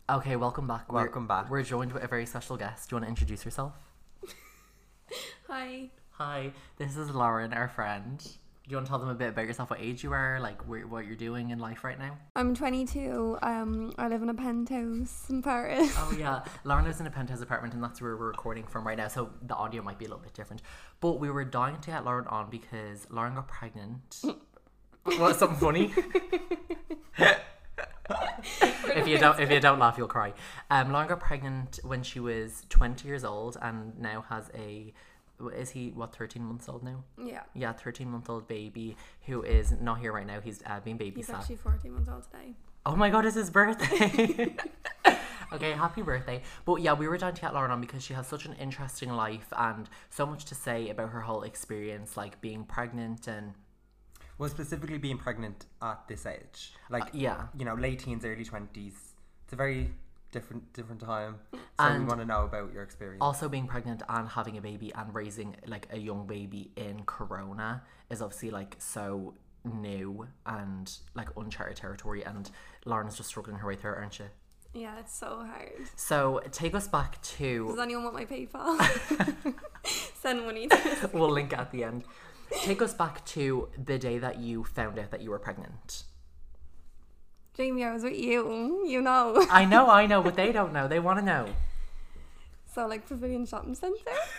Okay, 0.09 0.35
welcome 0.37 0.67
back. 0.67 0.91
We're- 0.91 1.03
Welcome 1.03 1.27
back. 1.27 1.49
We're 1.49 1.63
joined 1.63 1.91
with 1.91 2.03
a 2.03 2.07
very 2.07 2.25
special 2.25 2.55
guest. 2.57 2.89
Do 2.89 2.95
you 2.95 2.97
want 2.97 3.05
to 3.05 3.09
introduce 3.09 3.43
yourself? 3.45 3.73
Hi. 5.47 5.89
Hi, 6.11 6.51
this 6.77 6.97
is 6.97 7.11
Lauren, 7.11 7.53
our 7.53 7.67
friend. 7.67 8.25
Do 8.67 8.73
you 8.73 8.77
want 8.79 8.87
to 8.87 8.89
tell 8.89 8.99
them 8.99 9.07
a 9.07 9.15
bit 9.15 9.29
about 9.29 9.45
yourself? 9.45 9.69
What 9.69 9.79
age 9.79 10.03
you 10.03 10.11
are, 10.11 10.41
like 10.41 10.61
where, 10.67 10.85
what 10.85 11.05
you're 11.05 11.15
doing 11.15 11.51
in 11.51 11.59
life 11.59 11.85
right 11.85 11.97
now? 11.97 12.17
I'm 12.35 12.53
22. 12.53 13.37
Um, 13.41 13.93
I 13.97 14.09
live 14.09 14.21
in 14.21 14.27
a 14.27 14.33
penthouse 14.33 15.29
in 15.29 15.41
Paris. 15.41 15.93
Oh 15.95 16.13
yeah, 16.19 16.43
Lauren 16.65 16.83
lives 16.83 16.99
in 16.99 17.07
a 17.07 17.09
penthouse 17.09 17.39
apartment, 17.39 17.73
and 17.75 17.81
that's 17.81 18.01
where 18.01 18.17
we're 18.17 18.27
recording 18.27 18.65
from 18.65 18.85
right 18.85 18.97
now. 18.97 19.07
So 19.07 19.29
the 19.41 19.55
audio 19.55 19.81
might 19.81 19.97
be 19.97 20.03
a 20.03 20.09
little 20.09 20.21
bit 20.21 20.33
different, 20.33 20.63
but 20.99 21.17
we 21.17 21.31
were 21.31 21.45
dying 21.45 21.79
to 21.79 21.91
get 21.91 22.03
Lauren 22.03 22.27
on 22.27 22.49
because 22.49 23.07
Lauren 23.09 23.35
got 23.35 23.47
pregnant. 23.47 24.21
what? 25.03 25.37
Something 25.37 25.59
funny? 25.59 25.93
if 28.97 29.07
you 29.07 29.17
don't, 29.17 29.39
if 29.39 29.49
you 29.49 29.61
don't 29.61 29.79
laugh, 29.79 29.97
you'll 29.97 30.07
cry. 30.07 30.33
Um, 30.69 30.91
Lauren 30.91 31.07
got 31.07 31.21
pregnant 31.21 31.79
when 31.83 32.03
she 32.03 32.19
was 32.19 32.65
20 32.67 33.07
years 33.07 33.23
old, 33.23 33.55
and 33.61 33.97
now 33.97 34.25
has 34.27 34.51
a. 34.53 34.93
Is 35.55 35.69
he 35.71 35.89
what 35.91 36.15
13 36.15 36.43
months 36.43 36.67
old 36.67 36.83
now? 36.83 37.03
Yeah. 37.23 37.43
Yeah, 37.53 37.73
13 37.73 38.09
month 38.09 38.29
old 38.29 38.47
baby 38.47 38.97
who 39.27 39.43
is 39.43 39.71
not 39.79 39.99
here 39.99 40.11
right 40.11 40.25
now. 40.25 40.39
He's 40.41 40.61
uh, 40.65 40.79
being 40.79 40.97
babysat 40.97 41.15
He's 41.15 41.27
babysat. 41.27 41.33
actually 41.35 41.55
14 41.57 41.91
months 41.93 42.09
old 42.09 42.23
today. 42.23 42.53
Oh 42.85 42.95
my 42.95 43.09
god, 43.09 43.25
it's 43.25 43.35
his 43.35 43.49
birthday. 43.49 44.55
okay, 45.53 45.71
happy 45.73 46.01
birthday. 46.01 46.41
But 46.65 46.81
yeah, 46.81 46.93
we 46.93 47.07
were 47.07 47.17
down 47.17 47.33
to 47.33 47.41
get 47.41 47.53
Lauren 47.53 47.69
on 47.71 47.81
because 47.81 48.03
she 48.03 48.13
has 48.13 48.27
such 48.27 48.45
an 48.45 48.53
interesting 48.53 49.11
life 49.11 49.47
and 49.57 49.89
so 50.09 50.25
much 50.25 50.45
to 50.45 50.55
say 50.55 50.89
about 50.89 51.09
her 51.09 51.21
whole 51.21 51.43
experience, 51.43 52.17
like 52.17 52.39
being 52.41 52.63
pregnant 52.63 53.27
and 53.27 53.53
well, 54.39 54.49
specifically 54.49 54.97
being 54.99 55.17
pregnant 55.17 55.65
at 55.81 56.07
this 56.07 56.25
age, 56.25 56.73
like 56.89 57.05
Uh, 57.05 57.09
yeah. 57.13 57.47
you 57.57 57.65
know, 57.65 57.73
late 57.75 57.99
teens, 57.99 58.23
early 58.25 58.45
twenties. 58.45 59.13
It's 59.43 59.53
a 59.53 59.55
very 59.55 59.93
different 60.31 60.73
different 60.73 61.01
time. 61.01 61.35
So 61.79 61.93
we 61.93 62.05
want 62.05 62.19
to 62.19 62.25
know 62.25 62.43
about 62.43 62.73
your 62.73 62.83
experience. 62.83 63.19
Also 63.21 63.47
being 63.49 63.67
pregnant 63.67 64.03
and 64.09 64.27
having 64.27 64.57
a 64.57 64.61
baby 64.61 64.91
and 64.93 65.13
raising 65.13 65.55
like 65.67 65.87
a 65.91 65.97
young 65.97 66.27
baby 66.27 66.71
in 66.75 67.03
Corona 67.05 67.83
is 68.09 68.21
obviously 68.21 68.49
like 68.49 68.75
so 68.79 69.35
new 69.63 70.27
and 70.45 70.91
like 71.13 71.29
uncharted 71.35 71.77
territory 71.77 72.23
and 72.23 72.49
Lauren's 72.85 73.15
just 73.15 73.29
struggling 73.29 73.57
her 73.57 73.67
way 73.67 73.75
through 73.75 73.93
it, 73.93 73.97
aren't 73.97 74.19
you? 74.19 74.25
Yeah, 74.73 74.99
it's 74.99 75.17
so 75.17 75.45
hard. 75.45 75.89
So 75.95 76.41
take 76.51 76.75
us 76.75 76.87
back 76.87 77.21
to. 77.23 77.67
Does 77.67 77.79
anyone 77.79 78.03
want 78.03 78.15
my 78.15 78.25
PayPal? 78.25 79.53
Send 80.21 80.45
money 80.45 80.67
to 80.67 81.09
we'll 81.13 81.31
link 81.31 81.57
at 81.57 81.71
the 81.71 81.83
end. 81.83 82.03
Take 82.61 82.81
us 82.81 82.93
back 82.93 83.25
to 83.25 83.69
the 83.83 83.97
day 83.97 84.19
that 84.19 84.39
you 84.39 84.63
found 84.63 84.99
out 84.99 85.11
that 85.11 85.21
you 85.21 85.31
were 85.31 85.39
pregnant. 85.39 86.03
Jamie. 87.57 87.83
I 87.83 87.91
was 87.91 88.03
with 88.03 88.17
you. 88.17 88.43
Mm, 88.43 88.89
you 88.89 89.01
know. 89.01 89.45
I 89.49 89.65
know, 89.65 89.89
I 89.89 90.05
know, 90.05 90.21
but 90.21 90.35
they 90.35 90.51
don't 90.59 90.71
know. 90.71 90.87
They 90.87 90.99
want 90.99 91.19
to 91.19 91.25
know. 91.25 91.47
So 92.73 92.85
like 92.85 93.07
Pavilion 93.07 93.47
Shopping 93.47 93.73
Centre. 93.73 93.97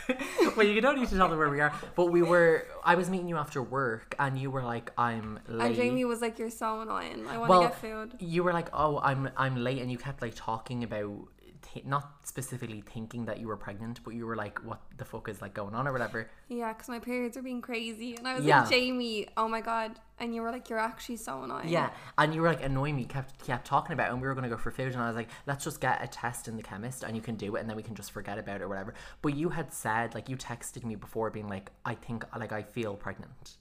well, 0.56 0.64
you 0.64 0.80
don't 0.80 0.96
need 0.96 1.08
to 1.08 1.16
tell 1.16 1.28
them 1.28 1.36
where 1.36 1.50
we 1.50 1.60
are. 1.60 1.72
But 1.96 2.06
we 2.06 2.22
were. 2.22 2.68
I 2.84 2.94
was 2.94 3.10
meeting 3.10 3.28
you 3.28 3.36
after 3.36 3.60
work, 3.60 4.14
and 4.20 4.38
you 4.38 4.48
were 4.52 4.62
like, 4.62 4.92
"I'm 4.96 5.40
late." 5.48 5.66
And 5.66 5.74
Jamie 5.74 6.04
was 6.04 6.20
like, 6.20 6.38
"You're 6.38 6.48
so 6.48 6.80
annoying. 6.80 7.26
I 7.26 7.36
want 7.36 7.48
to 7.48 7.50
well, 7.50 7.62
get 7.62 7.80
food." 7.80 8.14
you 8.20 8.44
were 8.44 8.52
like, 8.52 8.68
"Oh, 8.72 9.00
I'm 9.00 9.30
I'm 9.36 9.56
late," 9.56 9.82
and 9.82 9.90
you 9.90 9.98
kept 9.98 10.22
like 10.22 10.34
talking 10.36 10.84
about. 10.84 11.26
Th- 11.72 11.84
not 11.84 12.24
specifically 12.24 12.80
thinking 12.80 13.26
that 13.26 13.40
you 13.40 13.46
were 13.48 13.56
pregnant, 13.56 14.00
but 14.04 14.14
you 14.14 14.24
were 14.26 14.36
like, 14.36 14.58
"What 14.64 14.80
the 14.96 15.04
fuck 15.04 15.28
is 15.28 15.42
like 15.42 15.54
going 15.54 15.74
on 15.74 15.86
or 15.86 15.92
whatever." 15.92 16.30
Yeah, 16.48 16.72
because 16.72 16.88
my 16.88 16.98
periods 16.98 17.36
are 17.36 17.42
being 17.42 17.60
crazy, 17.60 18.16
and 18.16 18.26
I 18.26 18.34
was 18.36 18.44
Yeah. 18.44 18.60
like, 18.60 18.70
"Jamie, 18.70 19.28
oh 19.36 19.48
my 19.48 19.60
god!" 19.60 20.00
And 20.18 20.34
you 20.34 20.42
were 20.42 20.50
like, 20.50 20.70
"You're 20.70 20.78
actually 20.78 21.16
so 21.16 21.42
annoying." 21.42 21.68
Yeah, 21.68 21.90
and 22.16 22.34
you 22.34 22.40
were 22.40 22.48
like 22.48 22.62
annoying 22.62 22.96
me, 22.96 23.04
kept 23.04 23.44
kept 23.44 23.66
talking 23.66 23.92
about 23.92 24.08
it, 24.08 24.12
and 24.12 24.22
we 24.22 24.28
were 24.28 24.34
gonna 24.34 24.48
go 24.48 24.56
for 24.56 24.70
food, 24.70 24.92
and 24.94 25.02
I 25.02 25.08
was 25.08 25.16
like, 25.16 25.28
let's 25.46 25.64
just 25.64 25.80
get 25.80 26.02
a 26.02 26.06
test 26.06 26.48
in 26.48 26.56
the 26.56 26.62
chemist, 26.62 27.02
and 27.02 27.14
you 27.14 27.22
can 27.22 27.34
do 27.36 27.54
it, 27.56 27.60
and 27.60 27.68
then 27.68 27.76
we 27.76 27.82
can 27.82 27.94
just 27.94 28.12
forget 28.12 28.38
about 28.38 28.56
it 28.56 28.62
or 28.62 28.68
whatever. 28.68 28.94
But 29.20 29.34
you 29.34 29.50
had 29.50 29.72
said, 29.72 30.14
like, 30.14 30.28
you 30.28 30.36
texted 30.36 30.84
me 30.84 30.94
before, 30.94 31.30
being 31.30 31.48
like, 31.48 31.70
I 31.84 31.94
think, 31.94 32.24
like, 32.36 32.52
I 32.52 32.62
feel 32.62 32.94
pregnant, 32.96 33.58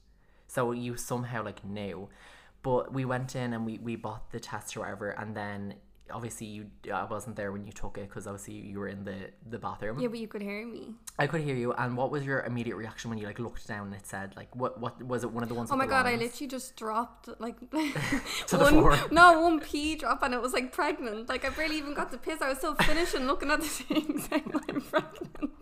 so 0.47 0.71
you 0.71 0.95
somehow 0.95 1.43
like 1.43 1.65
knew. 1.65 2.09
But 2.63 2.93
we 2.93 3.05
went 3.05 3.35
in 3.35 3.53
and 3.53 3.65
we 3.65 3.77
we 3.79 3.95
bought 3.95 4.31
the 4.31 4.39
test 4.39 4.75
or 4.75 4.81
whatever, 4.81 5.09
and 5.09 5.35
then 5.35 5.75
obviously 6.11 6.47
you 6.47 6.67
I 6.93 7.03
wasn't 7.05 7.35
there 7.35 7.51
when 7.51 7.65
you 7.65 7.71
took 7.71 7.97
it 7.97 8.07
because 8.09 8.27
obviously 8.27 8.55
you 8.55 8.79
were 8.79 8.87
in 8.87 9.03
the 9.03 9.29
the 9.49 9.59
bathroom. 9.59 9.99
Yeah, 9.99 10.07
but 10.07 10.19
you 10.19 10.27
could 10.27 10.41
hear 10.41 10.65
me. 10.65 10.95
I 11.19 11.27
could 11.27 11.41
hear 11.41 11.55
you. 11.55 11.73
And 11.73 11.97
what 11.97 12.11
was 12.11 12.23
your 12.25 12.41
immediate 12.41 12.75
reaction 12.75 13.09
when 13.09 13.19
you 13.19 13.25
like 13.25 13.39
looked 13.39 13.67
down 13.67 13.87
and 13.87 13.95
it 13.95 14.05
said 14.07 14.33
like 14.35 14.55
what 14.55 14.79
what 14.79 15.01
was 15.03 15.23
it 15.23 15.31
one 15.31 15.43
of 15.43 15.49
the 15.49 15.55
ones? 15.55 15.69
Oh 15.71 15.75
my 15.75 15.85
god, 15.87 16.05
I 16.05 16.15
literally 16.15 16.47
just 16.47 16.75
dropped 16.75 17.29
like 17.39 17.59
To 17.69 18.57
the 18.57 18.63
one 18.63 18.73
floor. 18.73 18.97
no 19.11 19.41
one 19.41 19.59
pee 19.59 19.95
drop 19.95 20.23
and 20.23 20.33
it 20.33 20.41
was 20.41 20.53
like 20.53 20.71
pregnant. 20.71 21.29
Like 21.29 21.45
I 21.45 21.49
barely 21.49 21.77
even 21.77 21.93
got 21.93 22.11
to 22.11 22.17
piss. 22.17 22.41
I 22.41 22.49
was 22.49 22.57
still 22.59 22.75
finishing 22.75 23.27
looking 23.27 23.51
at 23.51 23.59
the 23.61 23.67
thing 23.67 24.19
saying 24.19 24.51
I'm 24.69 24.81
pregnant. 24.81 25.53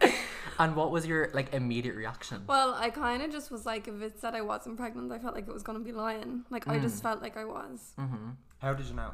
And 0.58 0.74
what 0.76 0.90
was 0.90 1.06
your 1.06 1.30
like 1.34 1.52
immediate 1.54 1.94
reaction? 1.96 2.44
Well, 2.46 2.74
I 2.74 2.90
kind 2.90 3.22
of 3.22 3.30
just 3.30 3.50
was 3.50 3.66
like, 3.66 3.88
if 3.88 4.00
it 4.02 4.18
said 4.18 4.34
I 4.34 4.40
wasn't 4.42 4.76
pregnant, 4.76 5.12
I 5.12 5.18
felt 5.18 5.34
like 5.34 5.46
it 5.48 5.52
was 5.54 5.62
gonna 5.62 5.80
be 5.80 5.92
lying. 5.92 6.44
Like 6.50 6.66
I 6.68 6.78
Mm. 6.78 6.82
just 6.82 7.02
felt 7.02 7.20
like 7.22 7.36
I 7.36 7.44
was. 7.44 7.92
mm-hmm. 7.98 8.30
How 8.58 8.72
did 8.74 8.86
you 8.86 8.94
know? 8.94 9.12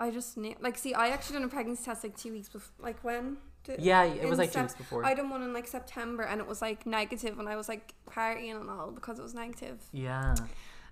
I 0.00 0.10
just 0.10 0.36
knew. 0.36 0.54
Like, 0.60 0.76
see, 0.78 0.94
I 0.94 1.08
actually 1.08 1.34
done 1.34 1.44
a 1.44 1.48
pregnancy 1.48 1.84
test 1.84 2.02
like 2.02 2.16
two 2.16 2.32
weeks 2.32 2.48
before. 2.48 2.72
Like 2.84 3.02
when? 3.04 3.36
Did- 3.64 3.80
Yeah, 3.80 4.02
it 4.04 4.22
was 4.28 4.32
in 4.32 4.38
like 4.38 4.52
two 4.52 4.60
weeks 4.62 4.74
before. 4.74 5.04
I 5.04 5.14
done 5.14 5.30
one 5.30 5.42
in 5.42 5.52
like 5.52 5.68
September 5.68 6.22
and 6.24 6.40
it 6.40 6.46
was 6.46 6.60
like 6.60 6.86
negative, 6.86 7.38
and 7.38 7.48
I 7.48 7.56
was 7.56 7.68
like 7.68 7.94
partying 8.10 8.60
and 8.60 8.68
all 8.70 8.90
because 8.90 9.18
it 9.18 9.22
was 9.22 9.34
negative. 9.34 9.80
yeah. 9.92 10.34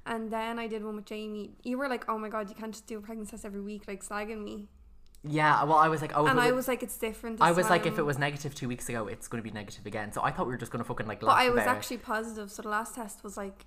And 0.06 0.30
then 0.30 0.58
I 0.58 0.66
did 0.66 0.82
one 0.82 0.96
with 0.96 1.04
Jamie. 1.04 1.50
You 1.62 1.76
were 1.76 1.86
like, 1.88 2.08
"Oh 2.08 2.16
my 2.18 2.30
god, 2.30 2.48
you 2.48 2.54
can't 2.54 2.72
just 2.72 2.86
do 2.86 2.96
a 2.98 3.00
pregnancy 3.02 3.32
test 3.32 3.44
every 3.44 3.60
week," 3.60 3.82
like 3.86 4.02
slagging 4.02 4.42
me. 4.42 4.66
Yeah. 5.22 5.64
Well, 5.64 5.76
I 5.76 5.88
was 5.88 6.00
like, 6.00 6.12
oh, 6.14 6.26
and 6.26 6.40
I 6.40 6.52
was, 6.52 6.66
like, 6.66 6.82
"It's 6.82 6.96
different." 6.96 7.40
I 7.40 7.52
was 7.52 7.68
like, 7.68 7.86
if 7.86 7.98
it 7.98 8.02
was 8.02 8.18
negative 8.18 8.54
two 8.54 8.68
weeks 8.68 8.88
ago, 8.88 9.06
it's 9.06 9.28
going 9.28 9.42
to 9.42 9.48
be 9.48 9.54
negative 9.54 9.84
again. 9.86 10.12
So 10.12 10.22
I 10.22 10.30
thought 10.30 10.46
we 10.46 10.52
were 10.52 10.58
just 10.58 10.72
going 10.72 10.82
to 10.82 10.88
fucking 10.88 11.06
like 11.06 11.20
But 11.20 11.28
I 11.28 11.50
was 11.50 11.62
about 11.62 11.74
it. 11.74 11.78
actually 11.78 11.98
positive, 11.98 12.50
so 12.50 12.62
the 12.62 12.68
last 12.70 12.94
test 12.94 13.22
was 13.22 13.36
like, 13.36 13.66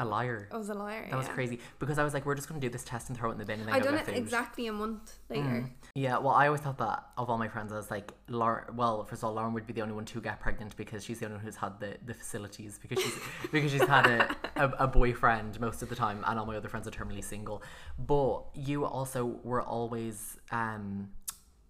a 0.00 0.04
liar. 0.04 0.48
I 0.50 0.56
was 0.56 0.68
a 0.70 0.74
liar. 0.74 1.06
That 1.10 1.16
was 1.16 1.28
crazy 1.28 1.60
because 1.78 1.98
I 1.98 2.02
was 2.04 2.12
like, 2.14 2.24
we're 2.26 2.34
just 2.34 2.48
going 2.48 2.60
to 2.60 2.66
do 2.66 2.72
this 2.72 2.82
test 2.82 3.08
and 3.10 3.16
throw 3.16 3.28
it 3.30 3.34
in 3.34 3.38
the 3.38 3.44
bin 3.44 3.60
and 3.60 3.68
then 3.68 3.74
I 3.74 3.78
go 3.78 3.84
done 3.90 3.94
it 3.96 4.06
food. 4.06 4.16
exactly 4.16 4.66
a 4.66 4.72
month 4.72 5.18
later. 5.28 5.42
Mm. 5.42 5.70
Yeah, 5.94 6.18
well, 6.18 6.34
I 6.34 6.46
always 6.46 6.62
thought 6.62 6.78
that 6.78 7.04
of 7.18 7.28
all 7.30 7.38
my 7.38 7.48
friends, 7.48 7.72
I 7.72 7.76
was 7.76 7.90
like, 7.90 8.10
Lauren. 8.28 8.74
Well, 8.76 9.04
first 9.04 9.20
of 9.22 9.28
all, 9.28 9.34
Lauren 9.34 9.52
would 9.54 9.66
be 9.66 9.72
the 9.72 9.82
only 9.82 9.94
one 9.94 10.04
to 10.06 10.20
get 10.20 10.40
pregnant 10.40 10.76
because 10.76 11.04
she's 11.04 11.18
the 11.20 11.26
only 11.26 11.36
one 11.36 11.44
who's 11.44 11.56
had 11.56 11.78
the, 11.80 11.96
the 12.06 12.14
facilities 12.14 12.78
because 12.80 13.02
she's 13.02 13.18
because 13.52 13.70
she's 13.70 13.86
had 13.86 14.06
a, 14.06 14.36
a, 14.56 14.68
a 14.80 14.86
boyfriend 14.88 15.60
most 15.60 15.82
of 15.82 15.88
the 15.88 15.94
time, 15.96 16.24
and 16.26 16.38
all 16.38 16.46
my 16.46 16.56
other 16.56 16.68
friends 16.68 16.88
are 16.88 16.92
terminally 16.92 17.22
single. 17.24 17.62
But 17.98 18.44
you 18.54 18.84
also 18.86 19.38
were 19.44 19.62
always 19.62 20.38
um 20.50 21.10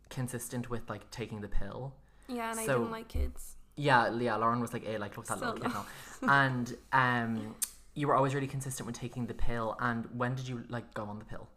consistent 0.08 0.70
with 0.70 0.88
like 0.88 1.10
taking 1.10 1.40
the 1.40 1.48
pill. 1.48 1.94
Yeah, 2.28 2.50
and 2.50 2.60
I 2.60 2.66
So- 2.66 2.78
didn't 2.78 2.92
like 2.92 3.08
kids. 3.08 3.56
Yeah, 3.76 4.12
yeah. 4.18 4.36
Lauren 4.36 4.60
was 4.60 4.74
like, 4.74 4.84
"Hey, 4.84 4.98
like, 4.98 5.16
look 5.16 5.26
that 5.28 5.38
little 5.40 5.54
kid 5.54 5.72
now," 5.72 5.86
and 6.22 6.76
um, 6.92 7.54
you 7.94 8.06
were 8.06 8.14
always 8.14 8.34
really 8.34 8.46
consistent 8.46 8.86
with 8.86 8.98
taking 8.98 9.26
the 9.26 9.34
pill. 9.34 9.76
And 9.80 10.06
when 10.16 10.34
did 10.34 10.48
you 10.48 10.64
like 10.68 10.94
go 10.94 11.04
on 11.04 11.18
the 11.18 11.24
pill? 11.24 11.48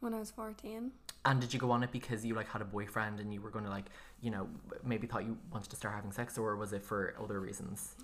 When 0.00 0.14
I 0.14 0.18
was 0.18 0.30
fourteen. 0.30 0.92
And 1.24 1.40
did 1.40 1.54
you 1.54 1.60
go 1.60 1.70
on 1.70 1.84
it 1.84 1.92
because 1.92 2.26
you 2.26 2.34
like 2.34 2.48
had 2.48 2.60
a 2.60 2.64
boyfriend 2.64 3.20
and 3.20 3.32
you 3.32 3.40
were 3.40 3.50
going 3.50 3.64
to 3.64 3.70
like, 3.70 3.86
you 4.20 4.32
know, 4.32 4.48
maybe 4.84 5.06
thought 5.06 5.24
you 5.24 5.38
wanted 5.52 5.70
to 5.70 5.76
start 5.76 5.94
having 5.94 6.10
sex, 6.10 6.36
or 6.36 6.56
was 6.56 6.72
it 6.72 6.82
for 6.82 7.14
other 7.22 7.38
reasons? 7.38 7.94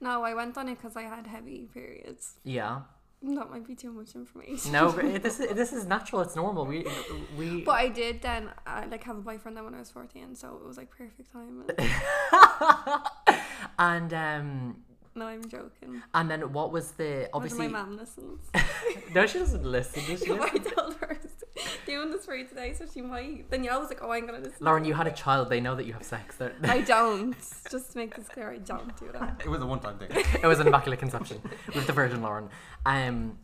No, 0.00 0.22
I 0.22 0.34
went 0.34 0.56
on 0.56 0.68
it 0.68 0.76
because 0.76 0.96
I 0.96 1.02
had 1.02 1.26
heavy 1.26 1.68
periods. 1.74 2.36
Yeah. 2.44 2.82
That 3.20 3.50
might 3.50 3.66
be 3.66 3.74
too 3.74 3.90
much 3.90 4.14
information. 4.14 4.70
No, 4.70 4.92
but 4.92 5.22
this 5.22 5.40
is 5.40 5.52
this 5.56 5.72
is 5.72 5.86
natural. 5.86 6.22
It's 6.22 6.36
normal. 6.36 6.64
We 6.66 6.86
we. 7.36 7.62
But 7.64 7.72
I 7.72 7.88
did 7.88 8.22
then 8.22 8.50
uh, 8.64 8.84
like 8.88 9.02
have 9.02 9.16
a 9.16 9.20
boyfriend 9.20 9.56
then 9.56 9.64
when 9.64 9.74
I 9.74 9.80
was 9.80 9.90
fourteen, 9.90 10.36
so 10.36 10.54
it 10.62 10.64
was 10.64 10.76
like 10.76 10.90
perfect 10.90 11.32
time. 11.32 11.64
and 13.78 14.14
um 14.14 14.76
no, 15.18 15.26
I'm 15.26 15.48
joking. 15.48 16.02
and 16.14 16.30
then 16.30 16.52
what 16.52 16.72
was 16.72 16.92
the 16.92 17.04
Whether 17.04 17.28
obviously? 17.34 17.68
my 17.68 17.82
mum 17.84 17.96
listens. 17.96 18.40
no, 19.14 19.26
she 19.26 19.38
doesn't 19.38 19.64
listen. 19.64 20.02
Does 20.06 20.22
she? 20.24 20.32
I 20.32 20.48
told 20.48 20.94
her 20.96 21.10
I 21.12 21.16
was 21.22 21.32
doing 21.86 22.10
this 22.10 22.24
for 22.26 22.34
you 22.34 22.46
today, 22.46 22.72
so 22.74 22.84
she 22.92 23.00
might. 23.00 23.50
Then 23.50 23.68
I 23.68 23.76
was 23.78 23.88
like, 23.88 24.00
oh, 24.02 24.10
I'm 24.10 24.26
gonna 24.26 24.38
listen. 24.38 24.56
Lauren, 24.60 24.84
you 24.84 24.94
had 24.94 25.06
a 25.06 25.12
child. 25.12 25.50
They 25.50 25.60
know 25.60 25.74
that 25.74 25.86
you 25.86 25.92
have 25.92 26.04
sex. 26.04 26.36
They're- 26.36 26.54
I 26.64 26.80
don't. 26.96 27.36
Just 27.70 27.92
to 27.92 27.98
make 27.98 28.14
this 28.16 28.28
clear, 28.28 28.50
I 28.50 28.58
don't 28.58 28.96
do 28.98 29.10
that. 29.12 29.42
It 29.44 29.48
was 29.48 29.60
a 29.60 29.66
one-time 29.66 29.98
thing. 29.98 30.10
it 30.42 30.46
was 30.46 30.60
an 30.60 30.66
immaculate 30.66 30.98
conception 31.00 31.40
with 31.74 31.86
the 31.86 31.92
Virgin 31.92 32.22
Lauren. 32.22 32.48
Um, 32.86 33.38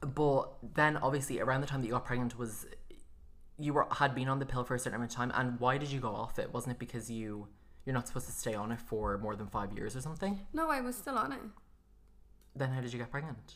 but 0.00 0.52
then 0.74 0.96
obviously 0.96 1.40
around 1.40 1.60
the 1.60 1.66
time 1.66 1.80
that 1.80 1.86
you 1.86 1.92
got 1.92 2.04
pregnant 2.04 2.36
was 2.38 2.66
you 3.58 3.72
were 3.72 3.86
had 3.92 4.14
been 4.14 4.28
on 4.28 4.38
the 4.40 4.46
pill 4.46 4.64
for 4.64 4.74
a 4.74 4.78
certain 4.78 4.96
amount 4.96 5.10
of 5.12 5.16
time. 5.16 5.32
And 5.34 5.60
why 5.60 5.78
did 5.78 5.90
you 5.90 6.00
go 6.00 6.08
off 6.08 6.38
it? 6.38 6.52
Wasn't 6.52 6.72
it 6.72 6.78
because 6.78 7.10
you 7.10 7.48
you're 7.84 7.94
not 7.94 8.06
supposed 8.06 8.26
to 8.26 8.32
stay 8.32 8.54
on 8.54 8.72
it 8.72 8.80
for 8.80 9.18
more 9.18 9.34
than 9.36 9.46
five 9.46 9.72
years 9.72 9.96
or 9.96 10.00
something? 10.00 10.40
No, 10.52 10.70
I 10.70 10.80
was 10.80 10.96
still 10.96 11.16
on 11.16 11.32
it. 11.32 11.40
Then 12.54 12.70
how 12.70 12.80
did 12.80 12.92
you 12.92 12.98
get 12.98 13.10
pregnant? 13.10 13.54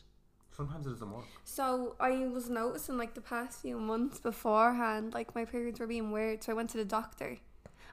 Sometimes 0.56 0.86
it 0.86 0.90
doesn't 0.90 1.12
work. 1.12 1.26
So 1.44 1.96
I 2.00 2.26
was 2.26 2.48
noticing 2.48 2.96
like 2.96 3.14
the 3.14 3.20
past 3.20 3.60
few 3.60 3.78
months 3.78 4.18
beforehand, 4.18 5.12
like 5.12 5.34
my 5.34 5.44
periods 5.44 5.78
were 5.78 5.86
being 5.86 6.10
weird. 6.12 6.42
So 6.42 6.52
I 6.52 6.54
went 6.54 6.70
to 6.70 6.78
the 6.78 6.84
doctor 6.84 7.36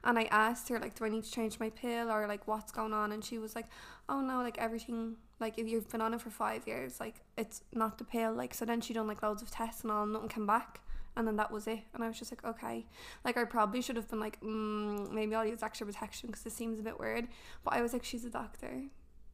and 0.02 0.18
I 0.18 0.24
asked 0.24 0.70
her 0.70 0.78
like, 0.78 0.94
do 0.94 1.04
I 1.04 1.10
need 1.10 1.24
to 1.24 1.30
change 1.30 1.60
my 1.60 1.70
pill 1.70 2.10
or 2.10 2.26
like 2.26 2.48
what's 2.48 2.72
going 2.72 2.94
on? 2.94 3.12
And 3.12 3.22
she 3.22 3.36
was 3.36 3.54
like, 3.54 3.66
oh 4.08 4.20
no, 4.20 4.38
like 4.38 4.56
everything, 4.58 5.16
like 5.40 5.58
if 5.58 5.68
you've 5.68 5.90
been 5.90 6.00
on 6.00 6.14
it 6.14 6.22
for 6.22 6.30
five 6.30 6.66
years, 6.66 7.00
like 7.00 7.16
it's 7.36 7.62
not 7.72 7.98
the 7.98 8.04
pill. 8.04 8.32
Like 8.32 8.54
so 8.54 8.64
then 8.64 8.80
she 8.80 8.94
done 8.94 9.06
like 9.06 9.22
loads 9.22 9.42
of 9.42 9.50
tests 9.50 9.82
and 9.82 9.92
all, 9.92 10.04
and 10.04 10.14
nothing 10.14 10.30
came 10.30 10.46
back. 10.46 10.80
And 11.16 11.26
then 11.28 11.36
that 11.36 11.50
was 11.52 11.66
it. 11.68 11.80
And 11.94 12.02
I 12.02 12.08
was 12.08 12.18
just 12.18 12.32
like, 12.32 12.44
okay. 12.44 12.86
Like 13.24 13.36
I 13.36 13.44
probably 13.44 13.80
should 13.80 13.96
have 13.96 14.08
been 14.10 14.20
like, 14.20 14.40
mm, 14.40 15.10
maybe 15.12 15.34
I'll 15.34 15.46
use 15.46 15.62
extra 15.62 15.86
protection 15.86 16.28
because 16.28 16.42
this 16.42 16.54
seems 16.54 16.78
a 16.80 16.82
bit 16.82 16.98
weird. 16.98 17.28
But 17.64 17.74
I 17.74 17.82
was 17.82 17.92
like, 17.92 18.04
she's 18.04 18.24
a 18.24 18.30
doctor. 18.30 18.82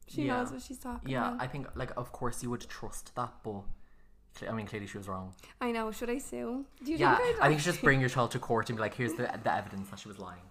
She 0.07 0.23
Yeah. 0.25 0.37
knows 0.37 0.51
what 0.51 0.61
she's 0.61 0.77
talking 0.77 1.09
Yeah, 1.09 1.27
about. 1.29 1.37
Yeah, 1.37 1.43
I 1.43 1.47
think 1.47 1.67
like 1.75 1.91
of 1.97 2.11
course 2.11 2.43
you 2.43 2.49
would 2.51 2.67
trust 2.69 3.15
that, 3.15 3.33
but 3.43 3.63
I 4.47 4.51
mean 4.51 4.67
clearly 4.67 4.87
she 4.87 4.97
was 4.97 5.07
wrong. 5.07 5.33
I 5.59 5.71
know. 5.71 5.91
Should 5.91 6.09
I 6.09 6.19
sue? 6.19 6.65
Do 6.83 6.91
you 6.91 6.97
Yeah, 6.97 7.15
think 7.17 7.37
I 7.41 7.47
think 7.47 7.53
you 7.53 7.59
should 7.63 7.73
just 7.73 7.83
bring 7.83 7.99
your 7.99 8.09
child 8.09 8.31
to 8.31 8.39
court 8.39 8.69
and 8.69 8.77
be 8.77 8.81
like, 8.81 8.93
here's 8.93 9.13
the 9.13 9.23
the 9.43 9.53
evidence 9.53 9.89
that 9.89 9.99
she 9.99 10.07
was 10.07 10.19
lying. 10.19 10.41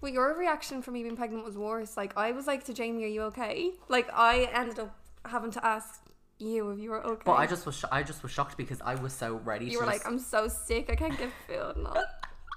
Well, 0.00 0.12
your 0.12 0.36
reaction 0.36 0.82
for 0.82 0.90
me 0.90 1.02
being 1.02 1.16
pregnant 1.16 1.44
was 1.44 1.56
worse. 1.56 1.96
Like 1.96 2.16
I 2.16 2.32
was 2.32 2.46
like 2.46 2.64
to 2.64 2.74
Jamie, 2.74 3.04
"Are 3.04 3.08
you 3.08 3.22
okay?" 3.22 3.72
Like 3.88 4.08
I 4.12 4.50
ended 4.52 4.78
up 4.78 4.94
having 5.24 5.50
to 5.52 5.64
ask 5.64 6.01
you 6.42 6.70
if 6.70 6.78
you 6.78 6.90
were 6.90 7.04
okay. 7.06 7.22
But 7.24 7.34
I 7.34 7.46
just 7.46 7.64
was 7.66 7.76
sho- 7.76 7.88
I 7.92 8.02
just 8.02 8.22
was 8.22 8.32
shocked 8.32 8.56
because 8.56 8.80
I 8.82 8.94
was 8.96 9.12
so 9.12 9.36
ready. 9.44 9.66
you 9.66 9.72
to 9.72 9.76
were 9.78 9.90
just- 9.90 10.04
like, 10.04 10.12
"I'm 10.12 10.18
so 10.18 10.48
sick. 10.48 10.90
I 10.90 10.94
can't 10.96 11.16
get 11.18 11.30
food." 11.46 11.76
No. 11.76 11.94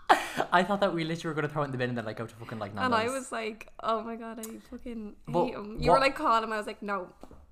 I 0.52 0.64
thought 0.64 0.82
that 0.82 0.94
we 0.94 1.04
literally 1.04 1.32
were 1.34 1.42
gonna 1.42 1.52
throw 1.52 1.64
it 1.64 1.66
in 1.66 1.72
the 1.72 1.78
bin 1.78 1.90
and 1.90 1.98
then 1.98 2.06
like 2.06 2.18
go 2.18 2.26
to 2.28 2.36
fucking 2.36 2.60
like 2.60 2.72
and 2.76 2.94
I 2.94 3.08
was 3.10 3.32
like, 3.32 3.72
"Oh 3.82 4.02
my 4.04 4.16
god, 4.16 4.40
I 4.40 4.44
fucking 4.70 5.16
But 5.28 5.46
hate 5.46 5.54
him." 5.56 5.78
You 5.80 5.90
what- 5.92 6.00
were 6.00 6.06
like 6.08 6.16
calling 6.16 6.44
him. 6.44 6.54
I 6.54 6.58
was 6.58 6.68
like, 6.68 6.82
"No." 6.82 7.08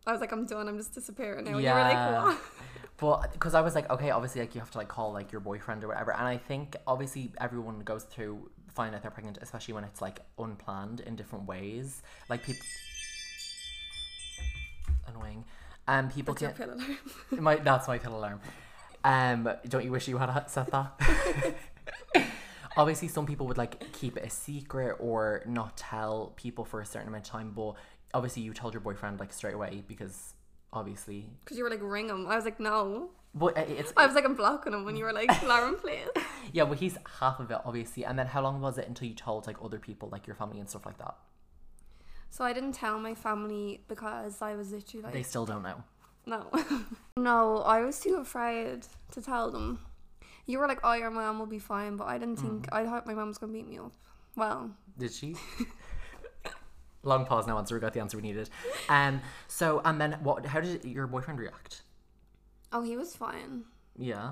I 0.06 0.12
was 0.12 0.20
like, 0.22 0.32
"I'm 0.34 0.46
done. 0.46 0.68
I'm 0.68 0.78
just 0.78 0.94
disappearing 0.94 1.46
now." 1.46 1.58
Yeah. 1.58 1.70
You 1.70 1.76
were 1.76 1.90
like, 1.94 2.24
"What?" 2.26 2.38
But 2.98 3.34
because 3.34 3.54
I 3.56 3.62
was 3.62 3.74
like, 3.76 3.90
okay, 3.90 4.12
obviously, 4.12 4.40
like 4.42 4.54
you 4.56 4.62
have 4.62 4.70
to 4.72 4.78
like 4.78 4.88
call 4.88 5.12
like 5.12 5.32
your 5.32 5.42
boyfriend 5.42 5.84
or 5.84 5.88
whatever, 5.88 6.14
and 6.14 6.26
I 6.28 6.38
think 6.38 6.76
obviously 6.86 7.34
everyone 7.42 7.80
goes 7.80 8.04
through 8.04 8.50
finding 8.76 8.96
out 8.96 9.02
they're 9.02 9.12
pregnant, 9.12 9.40
especially 9.42 9.74
when 9.74 9.84
it's 9.84 10.02
like 10.02 10.20
unplanned 10.38 11.00
in 11.02 11.16
different 11.16 11.46
ways. 11.48 12.02
Like 12.30 12.44
people, 12.44 12.66
annoying, 15.08 15.44
and 15.88 16.14
people 16.14 16.34
That's 16.34 16.58
can. 16.58 16.68
pill 16.68 16.76
alarm. 16.76 16.98
My 17.44 17.56
that's 17.56 17.88
my 17.88 17.98
pill 17.98 18.16
alarm. 18.16 18.40
Um, 19.04 19.50
don't 19.68 19.84
you 19.84 19.92
wish 19.92 20.08
you 20.08 20.18
had 20.18 20.46
set 20.48 20.72
that? 20.72 20.94
Obviously, 22.78 23.08
some 23.08 23.26
people 23.26 23.46
would 23.48 23.58
like 23.58 23.92
keep 23.92 24.18
it 24.18 24.24
a 24.24 24.30
secret 24.30 24.96
or 25.00 25.44
not 25.46 25.78
tell 25.78 26.34
people 26.38 26.66
for 26.66 26.82
a 26.82 26.86
certain 26.86 27.08
amount 27.10 27.26
of 27.28 27.32
time. 27.32 27.52
But 27.56 27.74
obviously, 28.14 28.42
you 28.44 28.54
told 28.54 28.74
your 28.74 28.82
boyfriend 28.82 29.20
like 29.20 29.32
straight 29.32 29.54
away 29.54 29.84
because 29.88 30.34
obviously, 30.72 31.30
Because 31.44 31.58
you 31.58 31.64
were 31.64 31.70
like, 31.70 31.82
"Ring 31.84 32.10
him." 32.10 32.26
I 32.28 32.36
was 32.36 32.46
like, 32.46 32.60
"No." 32.60 33.10
but 33.36 33.58
it's 33.58 33.92
I 33.98 34.06
was 34.06 34.16
like, 34.16 34.26
"I'm 34.26 34.36
blocking 34.36 34.74
him." 34.74 34.86
When 34.86 34.96
you 34.96 35.04
were 35.04 35.14
like, 35.14 35.30
"Lauren, 35.44 35.76
please." 35.76 36.08
yeah. 36.52 36.64
Well, 36.64 36.74
he's 36.74 36.98
half 37.20 37.40
of 37.40 37.52
it 37.52 37.60
obviously. 37.66 38.06
And 38.06 38.18
then 38.18 38.28
how 38.28 38.42
long 38.42 38.60
was 38.62 38.78
it 38.80 38.88
until 38.88 39.08
you 39.08 39.14
told 39.16 39.46
like 39.46 39.58
other 39.64 39.78
people, 39.80 40.10
like 40.10 40.26
your 40.26 40.36
family 40.36 40.60
and 40.60 40.68
stuff 40.70 40.86
like 40.86 40.98
that? 40.98 41.16
So 42.34 42.44
I 42.44 42.52
didn't 42.52 42.72
tell 42.72 42.98
my 42.98 43.14
family 43.14 43.82
because 43.88 44.42
I 44.42 44.56
was 44.56 44.72
literally 44.72 45.04
like, 45.04 45.14
They 45.14 45.22
still 45.22 45.46
don't 45.46 45.62
know. 45.62 45.84
No. 46.26 46.48
no, 47.18 47.58
I 47.60 47.82
was 47.82 48.00
too 48.00 48.16
afraid 48.16 48.88
to 49.12 49.22
tell 49.22 49.52
them. 49.52 49.78
You 50.48 50.58
were 50.58 50.68
like, 50.68 50.80
oh, 50.84 50.94
your 50.94 51.12
mom 51.12 51.38
will 51.38 51.46
be 51.46 51.60
fine, 51.60 51.96
but 51.96 52.06
I 52.06 52.18
didn't 52.18 52.38
think, 52.38 52.68
I 52.72 52.86
thought 52.86 53.06
my 53.06 53.14
mom 53.14 53.28
was 53.28 53.38
going 53.38 53.54
to 53.54 53.60
beat 53.60 53.70
me 53.70 53.78
up. 53.78 53.94
Well, 54.36 54.72
Did 54.98 55.14
she? 55.14 55.36
Long 57.04 57.28
pause. 57.28 57.46
No 57.46 57.56
answer. 57.60 57.76
We 57.76 57.82
got 57.82 57.94
the 57.94 58.00
answer 58.00 58.18
we 58.18 58.24
needed. 58.24 58.50
Um. 58.90 59.22
So 59.48 59.82
and 59.86 60.02
then 60.02 60.14
what? 60.24 60.44
How 60.46 60.60
did 60.60 60.84
your 60.86 61.06
boyfriend 61.06 61.38
react? 61.40 61.84
oh, 62.72 62.82
he 62.82 62.98
was 62.98 63.16
fine. 63.16 63.66
Yeah. 63.96 64.32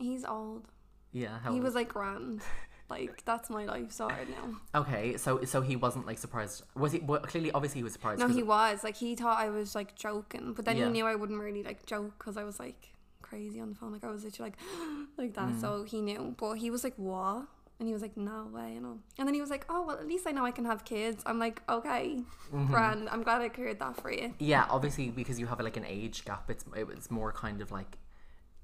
He's 0.00 0.24
old. 0.24 0.64
Yeah. 1.12 1.38
How 1.38 1.52
He 1.52 1.60
was 1.60 1.76
like 1.76 1.88
grand. 1.88 2.42
Like, 2.90 3.22
that's 3.24 3.50
my 3.50 3.64
life 3.66 3.92
sorted 3.92 4.28
now. 4.30 4.80
Okay, 4.80 5.16
so 5.18 5.44
so 5.44 5.60
he 5.60 5.76
wasn't 5.76 6.06
like 6.06 6.18
surprised. 6.18 6.62
Was 6.74 6.92
he? 6.92 7.00
Well, 7.00 7.20
clearly, 7.20 7.50
obviously, 7.52 7.80
he 7.80 7.84
was 7.84 7.92
surprised. 7.92 8.20
No, 8.20 8.26
'cause- 8.26 8.36
he 8.36 8.42
was. 8.42 8.82
Like, 8.84 8.96
he 8.96 9.14
thought 9.14 9.38
I 9.38 9.50
was 9.50 9.74
like 9.74 9.94
joking, 9.94 10.54
but 10.54 10.64
then 10.64 10.76
Yeah. 10.76 10.86
he 10.86 10.90
knew 10.92 11.06
I 11.06 11.14
wouldn't 11.14 11.40
really 11.40 11.62
like 11.62 11.84
joke 11.86 12.12
because 12.18 12.36
I 12.36 12.44
was 12.44 12.58
like 12.58 12.94
crazy 13.22 13.60
on 13.60 13.68
the 13.70 13.74
phone. 13.74 13.92
Like, 13.92 14.04
I 14.04 14.08
was 14.10 14.24
literally 14.24 14.50
like, 14.52 14.58
like 15.18 15.34
that. 15.34 15.48
Mm. 15.50 15.60
So 15.60 15.82
he 15.84 16.00
knew. 16.00 16.34
But 16.38 16.54
he 16.54 16.70
was 16.70 16.82
like, 16.82 16.94
what? 16.96 17.46
And 17.78 17.86
he 17.86 17.92
was 17.92 18.02
like, 18.02 18.16
no 18.16 18.46
way, 18.52 18.72
you 18.74 18.80
know. 18.80 18.98
And 19.18 19.28
then 19.28 19.34
he 19.34 19.40
was 19.40 19.50
like, 19.50 19.64
oh, 19.68 19.82
well, 19.86 19.98
at 19.98 20.06
least 20.08 20.26
I 20.26 20.32
know 20.32 20.44
I 20.44 20.50
can 20.50 20.64
have 20.64 20.84
kids. 20.84 21.22
I'm 21.26 21.38
like, 21.38 21.62
okay, 21.68 22.22
Mm-hmm. 22.52 22.72
grand. 22.72 23.08
I'm 23.10 23.22
glad 23.22 23.40
I 23.42 23.50
cleared 23.50 23.78
that 23.80 24.00
for 24.00 24.10
you. 24.10 24.34
Yeah, 24.40 24.66
obviously, 24.70 25.10
because 25.10 25.38
you 25.38 25.46
have 25.46 25.60
like 25.60 25.76
an 25.76 25.84
age 25.86 26.24
gap, 26.24 26.48
it's 26.50 26.64
it's 26.74 27.10
more 27.10 27.30
kind 27.32 27.60
of 27.60 27.70
like 27.70 27.98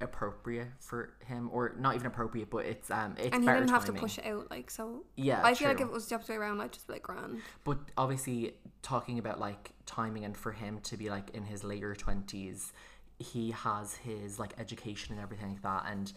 appropriate 0.01 0.68
for 0.80 1.14
him, 1.26 1.49
or 1.53 1.74
not 1.78 1.95
even 1.95 2.07
appropriate, 2.07 2.51
but 2.51 2.66
it's 2.66 2.90
um 2.90 3.14
it's 3.18 3.34
and 3.34 3.45
he 3.45 3.51
didn't 3.51 3.70
have 3.70 3.84
timing. 3.84 3.97
to 3.97 4.01
push 4.01 4.18
it 4.18 4.26
out, 4.26 4.51
like, 4.51 4.70
so. 4.70 5.05
Yeah, 5.16 5.40
I 5.42 5.55
feel 5.55 5.68
like 5.68 5.80
if 5.80 5.88
it 5.88 5.92
was 5.92 6.07
the 6.07 6.14
opposite 6.16 6.32
way 6.32 6.38
around, 6.38 6.61
I'd 6.61 6.72
just 6.72 6.86
be 6.86 6.95
like, 6.95 7.03
grand. 7.03 7.40
But 7.64 7.78
obviously, 7.97 8.55
talking 8.82 9.18
about 9.18 9.40
like 9.40 9.72
timing 9.86 10.24
and 10.24 10.36
for 10.36 10.53
him 10.53 10.80
to 10.80 10.97
be 10.97 11.11
like 11.11 11.30
in 11.30 11.45
his 11.45 11.64
later 11.64 11.95
twenties, 11.95 12.72
he 13.18 13.53
has 13.53 13.97
his 13.97 14.38
like 14.38 14.55
education 14.59 15.14
and 15.14 15.22
everything 15.22 15.51
like 15.51 15.62
that, 15.62 15.84
and 15.90 16.12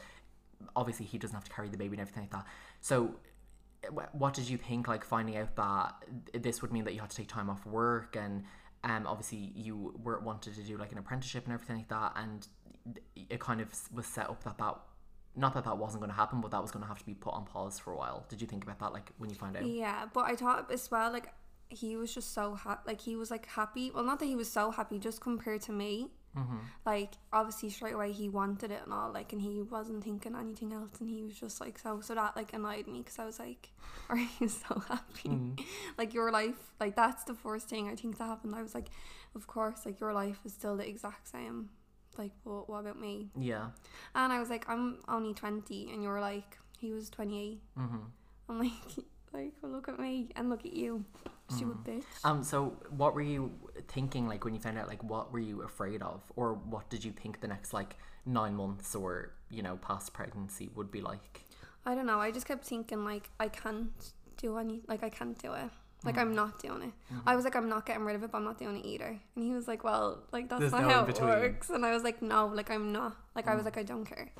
obviously 0.75 1.05
he 1.05 1.17
doesn't 1.17 1.35
have 1.35 1.45
to 1.45 1.51
carry 1.51 1.69
the 1.69 1.77
baby 1.77 1.93
and 1.93 2.01
everything 2.01 2.23
like 2.23 2.31
that. 2.31 2.45
So, 2.81 3.15
what 4.11 4.33
did 4.33 4.49
you 4.49 4.57
think? 4.57 4.87
Like 4.87 5.03
finding 5.03 5.37
out 5.37 5.55
that 5.55 5.93
this 6.33 6.61
would 6.61 6.71
mean 6.71 6.83
that 6.85 6.93
you 6.93 6.99
had 6.99 7.09
to 7.09 7.17
take 7.17 7.27
time 7.27 7.49
off 7.49 7.65
work, 7.65 8.15
and 8.15 8.43
um, 8.83 9.05
obviously 9.07 9.51
you 9.55 9.93
were 10.03 10.19
wanted 10.19 10.55
to 10.55 10.61
do 10.61 10.77
like 10.77 10.91
an 10.91 10.97
apprenticeship 10.97 11.45
and 11.45 11.53
everything 11.53 11.77
like 11.77 11.89
that, 11.89 12.13
and 12.15 12.47
it 13.15 13.39
kind 13.39 13.61
of 13.61 13.67
was 13.93 14.05
set 14.05 14.29
up 14.29 14.43
that 14.43 14.57
that. 14.57 14.77
Not 15.35 15.53
that 15.53 15.65
that 15.65 15.77
wasn't 15.77 16.01
going 16.01 16.09
to 16.09 16.15
happen, 16.15 16.41
but 16.41 16.49
that 16.49 16.63
was 16.63 16.71
going 16.71 16.81
to 16.81 16.87
have 16.87 16.97
to 16.97 17.05
be 17.05 17.13
put 17.13 17.31
on 17.31 17.45
pause 17.45 17.77
for 17.77 17.93
a 17.93 17.95
while. 17.95 18.25
Did 18.27 18.41
you 18.41 18.47
think 18.47 18.63
about 18.63 18.79
that, 18.79 18.91
like 18.91 19.11
when 19.19 19.29
you 19.29 19.35
found 19.35 19.55
out? 19.55 19.67
Yeah, 19.67 20.07
but 20.11 20.21
I 20.21 20.35
thought 20.35 20.71
as 20.71 20.89
well, 20.89 21.11
like, 21.11 21.31
he 21.69 21.95
was 21.95 22.11
just 22.11 22.33
so 22.33 22.55
happy. 22.55 22.81
Like, 22.87 23.01
he 23.01 23.15
was 23.15 23.29
like 23.29 23.45
happy. 23.45 23.91
Well, 23.93 24.03
not 24.03 24.17
that 24.17 24.25
he 24.25 24.35
was 24.35 24.49
so 24.49 24.71
happy, 24.71 24.97
just 24.97 25.21
compared 25.21 25.61
to 25.63 25.71
me. 25.71 26.09
Mm-hmm. 26.37 26.57
Like, 26.85 27.13
obviously, 27.33 27.69
straight 27.69 27.93
away 27.93 28.11
he 28.11 28.29
wanted 28.29 28.71
it 28.71 28.81
and 28.83 28.93
all, 28.93 29.11
like, 29.11 29.33
and 29.33 29.41
he 29.41 29.61
wasn't 29.61 30.03
thinking 30.03 30.35
anything 30.35 30.71
else, 30.71 30.99
and 30.99 31.09
he 31.09 31.23
was 31.23 31.35
just 31.35 31.59
like, 31.59 31.79
so, 31.79 31.99
so 32.01 32.15
that 32.15 32.35
like 32.35 32.53
annoyed 32.53 32.87
me 32.87 32.99
because 32.99 33.17
I 33.17 33.25
was 33.25 33.39
like, 33.39 33.69
are 34.09 34.17
you 34.17 34.47
so 34.47 34.81
happy? 34.87 35.29
Mm. 35.29 35.59
Like, 35.97 36.13
your 36.13 36.31
life, 36.31 36.55
like, 36.79 36.95
that's 36.95 37.23
the 37.23 37.33
first 37.33 37.69
thing 37.69 37.89
I 37.89 37.95
think 37.95 38.17
that 38.17 38.25
happened. 38.25 38.53
I 38.55 38.61
was 38.61 38.75
like, 38.75 38.89
of 39.35 39.47
course, 39.47 39.85
like, 39.85 39.99
your 39.99 40.13
life 40.13 40.39
is 40.45 40.53
still 40.53 40.77
the 40.77 40.87
exact 40.87 41.27
same. 41.27 41.69
Like, 42.17 42.31
but 42.43 42.69
what 42.69 42.79
about 42.79 42.99
me? 42.99 43.29
Yeah. 43.37 43.67
And 44.15 44.33
I 44.33 44.39
was 44.39 44.49
like, 44.49 44.67
I'm 44.69 44.99
only 45.07 45.33
20, 45.33 45.91
and 45.91 46.03
you 46.03 46.09
were 46.09 46.19
like, 46.19 46.57
he 46.79 46.93
was 46.93 47.09
28. 47.09 47.61
Mm-hmm. 47.77 47.97
I'm 48.49 48.59
like, 48.59 48.71
like, 49.33 49.53
well, 49.61 49.71
look 49.71 49.87
at 49.87 49.99
me 49.99 50.29
and 50.35 50.49
look 50.49 50.65
at 50.65 50.73
you, 50.73 51.03
stupid 51.49 51.83
bitch. 51.83 52.03
Um. 52.23 52.43
So, 52.43 52.77
what 52.95 53.13
were 53.13 53.21
you 53.21 53.51
thinking 53.87 54.27
like 54.27 54.45
when 54.45 54.53
you 54.53 54.59
found 54.59 54.77
out? 54.77 54.87
Like, 54.87 55.03
what 55.03 55.31
were 55.31 55.39
you 55.39 55.61
afraid 55.61 56.01
of, 56.01 56.21
or 56.35 56.53
what 56.53 56.89
did 56.89 57.03
you 57.03 57.11
think 57.11 57.41
the 57.41 57.47
next 57.47 57.73
like 57.73 57.97
nine 58.25 58.55
months 58.55 58.95
or 58.95 59.33
you 59.49 59.61
know 59.61 59.77
past 59.77 60.13
pregnancy 60.13 60.69
would 60.75 60.91
be 60.91 61.01
like? 61.01 61.41
I 61.85 61.95
don't 61.95 62.05
know. 62.05 62.19
I 62.19 62.31
just 62.31 62.45
kept 62.45 62.65
thinking 62.65 63.05
like 63.05 63.29
I 63.39 63.47
can't 63.47 63.91
do 64.37 64.57
any, 64.57 64.81
like 64.87 65.03
I 65.03 65.09
can't 65.09 65.37
do 65.37 65.53
it. 65.53 65.69
Like 66.03 66.15
Mm. 66.15 66.21
I'm 66.21 66.35
not 66.35 66.59
doing 66.61 66.83
it. 66.83 66.93
I 67.25 67.35
was 67.35 67.43
like, 67.43 67.55
I'm 67.55 67.69
not 67.69 67.85
getting 67.85 68.03
rid 68.05 68.15
of 68.15 68.23
it, 68.23 68.31
but 68.31 68.37
I'm 68.37 68.43
not 68.43 68.57
doing 68.59 68.77
it 68.77 68.85
either. 68.85 69.19
And 69.35 69.43
he 69.43 69.53
was 69.53 69.67
like, 69.67 69.83
Well, 69.83 70.23
like 70.31 70.47
that's 70.49 70.59
There's 70.59 70.71
not 70.71 70.81
no 70.83 70.89
how 70.89 71.05
it 71.05 71.19
works. 71.21 71.69
And 71.69 71.85
I 71.85 71.91
was 71.91 72.03
like, 72.03 72.21
No, 72.21 72.47
like 72.47 72.69
I'm 72.69 72.91
not. 72.91 73.15
Like 73.35 73.47
I 73.47 73.55
was 73.55 73.65
like, 73.65 73.77
I 73.77 73.83
don't 73.83 74.05
care. 74.05 74.31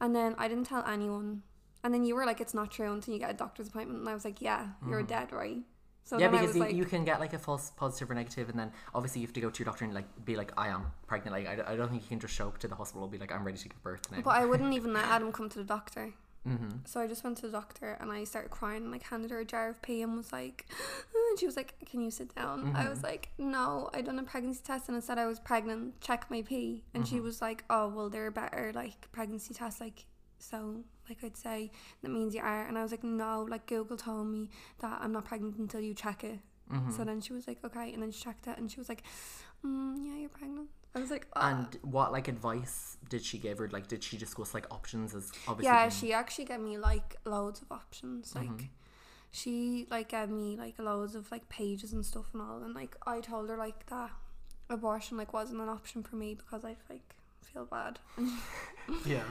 And 0.00 0.14
then 0.14 0.34
I 0.38 0.46
didn't 0.48 0.64
tell 0.64 0.84
anyone. 0.84 1.42
And 1.82 1.92
then 1.92 2.04
you 2.04 2.14
were 2.14 2.26
like, 2.26 2.40
It's 2.40 2.54
not 2.54 2.70
true 2.70 2.92
until 2.92 3.14
you 3.14 3.20
get 3.20 3.30
a 3.30 3.34
doctor's 3.34 3.68
appointment. 3.68 4.00
And 4.00 4.08
I 4.08 4.14
was 4.14 4.24
like, 4.24 4.40
Yeah, 4.42 4.68
you're 4.88 5.00
Mm-hmm. 5.00 5.06
dead 5.08 5.32
right. 5.32 5.58
So 6.06 6.18
yeah, 6.18 6.28
because 6.28 6.54
you, 6.54 6.60
like, 6.60 6.74
you 6.74 6.84
can 6.84 7.02
get 7.06 7.18
like 7.18 7.32
a 7.32 7.38
false 7.38 7.70
positive 7.76 8.10
or 8.10 8.14
negative, 8.14 8.50
and 8.50 8.58
then 8.58 8.70
obviously 8.94 9.22
you 9.22 9.26
have 9.26 9.32
to 9.32 9.40
go 9.40 9.48
to 9.48 9.58
your 9.58 9.64
doctor 9.64 9.86
and 9.86 9.94
like 9.94 10.04
be 10.26 10.36
like, 10.36 10.52
I 10.58 10.68
am 10.68 10.92
pregnant. 11.06 11.34
Like 11.34 11.46
I, 11.66 11.72
I 11.72 11.76
don't 11.76 11.88
think 11.88 12.02
you 12.02 12.08
can 12.10 12.20
just 12.20 12.34
show 12.34 12.48
up 12.48 12.58
to 12.58 12.68
the 12.68 12.74
hospital 12.74 13.04
and 13.04 13.10
be 13.10 13.16
like, 13.16 13.32
I'm 13.32 13.42
ready 13.42 13.56
to 13.56 13.68
give 13.70 13.82
birth 13.82 14.02
now. 14.12 14.20
but 14.20 14.34
I 14.34 14.44
wouldn't 14.44 14.74
even 14.78 14.92
let 14.92 15.06
Adam 15.06 15.32
come 15.32 15.48
to 15.48 15.56
the 15.58 15.64
doctor. 15.64 16.12
Mm-hmm. 16.46 16.68
So 16.84 17.00
I 17.00 17.06
just 17.06 17.24
went 17.24 17.36
to 17.38 17.42
the 17.42 17.52
doctor 17.52 17.96
and 18.00 18.10
I 18.10 18.24
started 18.24 18.50
crying 18.50 18.82
and 18.82 18.92
like 18.92 19.02
handed 19.02 19.30
her 19.30 19.40
a 19.40 19.44
jar 19.44 19.68
of 19.68 19.80
pee 19.82 20.02
and 20.02 20.16
was 20.16 20.32
like, 20.32 20.66
and 21.30 21.38
she 21.38 21.46
was 21.46 21.56
like, 21.56 21.74
"Can 21.90 22.02
you 22.02 22.10
sit 22.10 22.34
down?" 22.34 22.72
I 22.74 22.88
was 22.88 23.02
like, 23.02 23.30
"No, 23.38 23.90
I 23.92 24.02
done 24.02 24.18
a 24.18 24.22
pregnancy 24.22 24.62
test 24.64 24.88
and 24.88 24.96
it 24.96 25.04
said 25.04 25.18
I 25.18 25.26
was 25.26 25.40
pregnant. 25.40 26.00
Check 26.00 26.26
my 26.30 26.42
pee." 26.42 26.84
And 26.94 27.06
she 27.06 27.20
was 27.20 27.40
like, 27.42 27.64
"Oh, 27.70 27.88
well, 27.88 28.08
they're 28.10 28.30
better 28.30 28.72
like 28.74 29.10
pregnancy 29.12 29.54
tests 29.54 29.80
like." 29.80 30.06
So, 30.38 30.84
like 31.08 31.24
I'd 31.24 31.36
say, 31.36 31.70
that 32.02 32.10
means 32.10 32.34
you 32.34 32.42
are. 32.42 32.66
And 32.66 32.76
I 32.76 32.82
was 32.82 32.90
like, 32.90 33.02
no, 33.02 33.46
like 33.48 33.66
Google 33.66 33.96
told 33.96 34.26
me 34.26 34.50
that 34.80 35.00
I'm 35.00 35.10
not 35.10 35.24
pregnant 35.24 35.56
until 35.56 35.80
you 35.80 35.94
check 35.94 36.22
it. 36.22 36.38
Mm-hmm. 36.72 36.90
So 36.92 37.04
then 37.04 37.20
she 37.20 37.32
was 37.32 37.46
like, 37.46 37.58
okay. 37.64 37.92
And 37.92 38.02
then 38.02 38.10
she 38.10 38.22
checked 38.22 38.46
it 38.46 38.58
and 38.58 38.70
she 38.70 38.78
was 38.78 38.88
like, 38.88 39.02
mm, 39.64 39.96
yeah, 40.04 40.16
you're 40.16 40.28
pregnant. 40.28 40.68
I 40.94 41.00
was 41.00 41.10
like, 41.10 41.26
oh. 41.34 41.40
And 41.40 41.76
what 41.82 42.12
like 42.12 42.28
advice 42.28 42.96
did 43.08 43.24
she 43.24 43.38
give 43.38 43.58
her? 43.58 43.68
Like, 43.68 43.88
did 43.88 44.02
she 44.04 44.16
discuss 44.16 44.54
like 44.54 44.66
options 44.70 45.14
as 45.14 45.32
obviously? 45.48 45.72
yeah, 45.72 45.88
she 45.88 46.12
actually 46.12 46.44
gave 46.44 46.60
me 46.60 46.78
like 46.78 47.16
loads 47.24 47.60
of 47.62 47.72
options. 47.72 48.34
Like, 48.34 48.48
Mhm. 48.48 48.68
she 49.30 49.86
like 49.90 50.08
gave 50.10 50.28
me 50.30 50.56
like 50.56 50.78
loads 50.78 51.14
of 51.14 51.30
like 51.32 51.48
pages 51.48 51.92
and 51.92 52.04
stuff 52.06 52.26
and 52.32 52.42
all. 52.42 52.62
And 52.62 52.74
like, 52.74 52.96
I 53.06 53.20
told 53.20 53.48
her 53.48 53.56
like 53.56 53.86
that 53.86 54.10
abortion 54.70 55.16
like 55.18 55.32
wasn't 55.32 55.60
an 55.60 55.68
option 55.68 56.02
for 56.02 56.16
me 56.16 56.34
because 56.34 56.64
I 56.64 56.76
like 56.88 57.13
feel 57.54 57.64
bad. 57.66 57.98
yeah. 59.06 59.22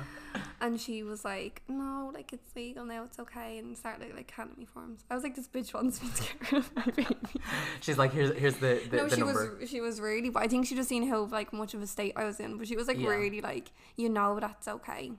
And 0.61 0.79
she 0.81 1.03
was 1.03 1.23
like, 1.23 1.61
no, 1.67 2.09
like 2.13 2.33
it's 2.33 2.55
legal 2.55 2.85
now, 2.85 3.03
it's 3.03 3.19
okay, 3.19 3.59
and 3.59 3.77
started 3.77 4.15
like 4.15 4.31
handing 4.31 4.57
me 4.57 4.65
forms. 4.65 5.03
I 5.11 5.13
was 5.13 5.23
like, 5.23 5.35
this 5.35 5.47
bitch 5.47 5.73
wants 5.75 6.01
me 6.01 6.09
to 6.15 6.21
get 6.23 6.51
rid 6.51 6.59
of 6.61 6.75
my 6.75 6.85
baby. 6.85 7.41
She's 7.81 7.97
like, 7.99 8.13
here's 8.13 8.35
here's 8.35 8.55
the 8.55 8.81
the, 8.89 8.97
no, 8.97 9.07
the 9.07 9.15
she 9.15 9.21
number. 9.21 9.57
was 9.59 9.69
she 9.69 9.81
was 9.81 10.01
really, 10.01 10.29
but 10.31 10.41
I 10.41 10.47
think 10.47 10.65
she 10.65 10.73
just 10.75 10.89
seen 10.89 11.07
how 11.07 11.25
like 11.25 11.53
much 11.53 11.75
of 11.75 11.81
a 11.83 11.87
state 11.87 12.13
I 12.15 12.23
was 12.23 12.39
in. 12.39 12.57
But 12.57 12.67
she 12.67 12.75
was 12.75 12.87
like 12.87 12.97
Yeah. 12.97 13.09
really 13.09 13.41
like, 13.41 13.71
you 13.95 14.09
know, 14.09 14.39
that's 14.39 14.67
okay. 14.67 15.11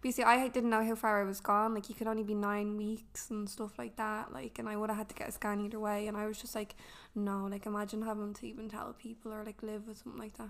But 0.00 0.06
you 0.06 0.12
see, 0.12 0.22
I 0.22 0.48
didn't 0.48 0.70
know 0.70 0.82
how 0.84 0.94
far 0.94 1.20
I 1.20 1.24
was 1.24 1.40
gone. 1.40 1.74
Like, 1.74 1.90
you 1.90 1.94
could 1.94 2.06
only 2.06 2.22
be 2.22 2.34
nine 2.34 2.76
weeks 2.78 3.28
and 3.30 3.48
stuff 3.48 3.78
like 3.78 3.96
that. 3.96 4.32
Like, 4.32 4.58
and 4.58 4.66
I 4.66 4.76
would 4.76 4.88
have 4.88 4.96
had 4.96 5.08
to 5.10 5.14
get 5.14 5.28
a 5.28 5.32
scan 5.32 5.60
either 5.60 5.78
way. 5.78 6.06
And 6.06 6.16
I 6.16 6.26
was 6.26 6.38
just 6.40 6.54
like, 6.54 6.74
no, 7.14 7.46
like, 7.50 7.66
imagine 7.66 8.00
having 8.02 8.32
to 8.34 8.46
even 8.46 8.68
tell 8.70 8.94
people 8.94 9.32
or 9.32 9.44
like 9.44 9.62
live 9.62 9.86
with 9.86 9.98
something 9.98 10.20
like 10.20 10.36
that. 10.38 10.48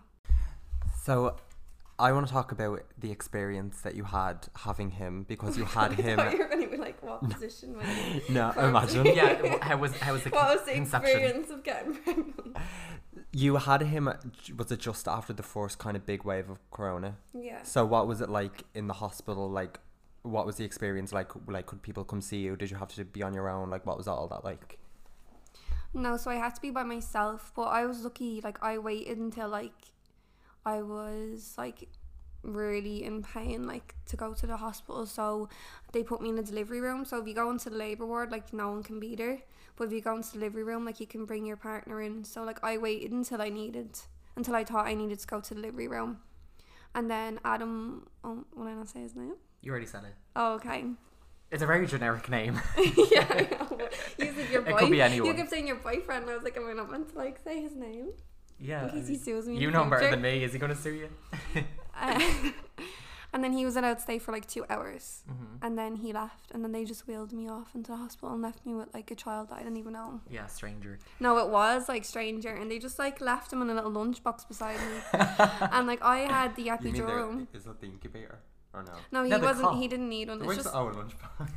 So, 1.03 1.37
I 1.99 2.11
want 2.12 2.26
to 2.26 2.32
talk 2.32 2.51
about 2.53 2.80
the 2.99 3.11
experience 3.12 3.80
that 3.82 3.95
you 3.95 4.05
had 4.05 4.49
having 4.57 4.90
him 4.90 5.24
because 5.28 5.57
you 5.57 5.64
had 5.64 5.92
him. 6.07 6.18
you 6.32 6.38
were 6.38 6.49
going 6.49 6.62
to 6.62 6.68
be 6.68 6.76
like, 6.76 7.01
what 7.03 7.22
position? 7.30 7.76
No, 8.28 8.53
Sorry. 8.53 8.68
imagine. 8.68 9.07
yeah. 9.07 9.59
How 9.62 9.76
was 9.76 9.97
how 9.99 10.12
was 10.12 10.24
the 10.24 10.30
What 10.30 10.57
was 10.57 10.66
the 10.66 10.72
conception? 10.72 11.11
experience 11.11 11.51
of 11.51 11.62
getting 11.62 11.95
pregnant? 11.95 12.57
You 13.32 13.57
had 13.57 13.82
him. 13.82 14.09
Was 14.59 14.72
it 14.72 14.80
just 14.80 15.07
after 15.09 15.32
the 15.32 15.42
first 15.45 15.78
kind 15.78 15.97
of 15.97 16.05
big 16.05 16.24
wave 16.24 16.51
of 16.51 16.59
Corona? 16.70 17.16
Yeah. 17.32 17.62
So, 17.62 17.84
what 17.84 18.07
was 18.09 18.20
it 18.20 18.28
like 18.28 18.64
in 18.74 18.86
the 18.88 18.95
hospital? 18.95 19.49
Like, 19.51 19.78
what 20.22 20.47
was 20.47 20.57
the 20.57 20.64
experience 20.64 21.12
like? 21.12 21.30
Like, 21.47 21.66
could 21.66 21.82
people 21.82 22.05
come 22.05 22.20
see 22.20 22.38
you? 22.38 22.57
Did 22.57 22.70
you 22.70 22.76
have 22.76 22.88
to 22.88 23.05
be 23.05 23.22
on 23.22 23.34
your 23.34 23.49
own? 23.49 23.70
Like, 23.70 23.86
what 23.86 23.97
was 23.97 24.09
all 24.09 24.26
that 24.28 24.45
like? 24.45 24.78
No, 25.92 26.16
so 26.16 26.30
I 26.30 26.36
had 26.36 26.55
to 26.57 26.61
be 26.61 26.70
by 26.70 26.82
myself, 26.82 27.53
but 27.55 27.66
I 27.68 27.86
was 27.86 28.03
lucky. 28.03 28.40
Like 28.42 28.59
I 28.62 28.78
waited 28.78 29.18
until 29.18 29.49
like 29.49 29.72
I 30.67 30.83
was 30.83 31.55
like 31.59 31.89
really 32.43 33.05
in 33.05 33.23
pain, 33.23 33.67
like 33.67 33.95
to 34.07 34.17
go 34.17 34.35
to 34.35 34.47
the 34.47 34.57
hospital. 34.57 35.07
So 35.07 35.49
they 35.93 36.03
put 36.03 36.21
me 36.21 36.29
in 36.31 36.37
the 36.37 36.43
delivery 36.43 36.81
room. 36.81 37.05
So 37.05 37.21
if 37.21 37.27
you 37.29 37.35
go 37.35 37.51
into 37.51 37.71
the 37.71 37.77
labor 37.77 38.07
ward, 38.07 38.31
like 38.31 38.53
no 38.53 38.71
one 38.71 38.83
can 38.83 39.01
be 39.01 39.15
there. 39.15 39.41
But 39.77 39.85
if 39.89 39.93
you 39.93 40.01
go 40.01 40.15
into 40.17 40.33
the 40.33 40.39
delivery 40.39 40.62
room, 40.65 40.85
like 40.85 41.01
you 41.01 41.07
can 41.07 41.25
bring 41.25 41.45
your 41.47 41.57
partner 41.57 42.01
in. 42.03 42.25
So 42.25 42.45
like 42.45 42.62
I 42.62 42.79
waited 42.79 43.12
until 43.12 43.43
I 43.43 43.49
needed, 43.49 43.99
until 44.37 44.55
I 44.55 44.65
thought 44.65 44.87
I 44.87 44.95
needed 44.95 45.19
to 45.21 45.27
go 45.27 45.41
to 45.41 45.49
the 45.55 45.61
delivery 45.61 45.89
room, 45.89 46.19
and 46.95 47.11
then 47.11 47.41
Adam. 47.45 48.07
Oh, 48.23 48.45
will 48.55 48.69
I 48.69 48.75
not 48.75 48.89
say 48.89 49.01
his 49.01 49.15
name? 49.17 49.35
You 49.62 49.71
already 49.71 49.87
said 49.87 50.05
it. 50.05 50.15
Oh, 50.37 50.55
okay. 50.55 50.85
It's 51.51 51.62
a 51.62 51.67
very 51.67 51.87
generic 51.87 52.29
name. 52.29 52.61
yeah, 53.11 53.27
I 53.31 53.49
know. 53.51 53.79
You 54.19 54.33
said 54.35 54.51
your 54.51 54.62
It 54.62 54.71
boy. 54.71 54.79
could 54.79 54.91
be 54.91 55.01
anyone. 55.03 55.29
You 55.29 55.35
kept 55.35 55.51
saying 55.51 55.67
your 55.67 55.77
boyfriend. 55.77 56.23
and 56.25 56.31
I 56.31 56.35
was 56.35 56.43
like, 56.45 56.57
am 56.57 56.69
I 56.69 56.73
not 56.73 56.91
meant 56.91 57.11
to 57.11 57.17
like 57.19 57.39
say 57.43 57.61
his 57.62 57.75
name? 57.75 58.11
Yeah. 58.59 58.85
In 58.85 58.91
case 58.91 59.09
he 59.09 59.17
sues 59.17 59.47
me. 59.47 59.59
You 59.59 59.71
know 59.71 59.83
him 59.83 59.91
better 59.91 60.11
than 60.11 60.23
me. 60.23 60.43
Is 60.45 60.53
he 60.53 60.59
going 60.59 60.75
to 60.75 60.79
sue 60.81 60.95
you? 60.95 61.09
Uh, 61.97 62.21
and 63.33 63.45
then 63.45 63.53
he 63.53 63.65
was 63.65 63.77
allowed 63.77 63.95
to 63.95 64.01
stay 64.01 64.19
for 64.19 64.33
like 64.33 64.47
two 64.47 64.67
hours. 64.69 65.23
Mm-hmm. 65.31 65.65
And 65.65 65.79
then 65.79 65.95
he 65.95 66.13
left. 66.13 66.51
And 66.51 66.65
then 66.65 66.73
they 66.73 66.85
just 66.85 67.07
wheeled 67.07 67.33
me 67.33 67.49
off 67.49 67.73
into 67.73 67.93
the 67.93 67.97
hospital 67.97 68.33
and 68.33 68.43
left 68.43 68.67
me 68.67 68.75
with 68.75 68.93
like 68.93 69.13
a 69.13 69.15
child 69.15 69.51
that 69.51 69.55
I 69.55 69.59
didn't 69.63 69.77
even 69.77 69.93
know. 69.93 70.21
Yeah, 70.29 70.47
stranger. 70.49 70.99
No, 71.21 71.39
it 71.39 71.49
was 71.51 71.89
like 71.89 72.05
stranger. 72.05 72.51
And 72.53 72.69
they 72.69 72.81
just 72.81 72.99
like 72.99 73.21
left 73.21 73.53
him 73.53 73.63
in 73.63 73.71
a 73.71 73.75
little 73.75 73.93
lunchbox 73.93 74.49
beside 74.49 74.77
me. 74.81 75.21
and 75.71 75.87
like 75.87 76.03
I 76.03 76.19
had 76.19 76.57
the 76.57 76.67
epidural. 76.67 77.47
is 77.55 77.63
that 77.63 77.81
the 77.81 77.87
incubator 77.87 78.41
or 78.73 78.83
no? 78.83 78.95
No, 79.13 79.23
he 79.23 79.31
No, 79.31 79.39
wasn't. 79.39 79.69
cot. 79.69 79.77
He 79.79 79.87
didn't 79.87 80.09
need 80.09 80.29
one. 80.29 80.43
It's 80.45 80.57
just 80.57 80.75
oh 80.75 80.91
lunchbox? 80.93 81.49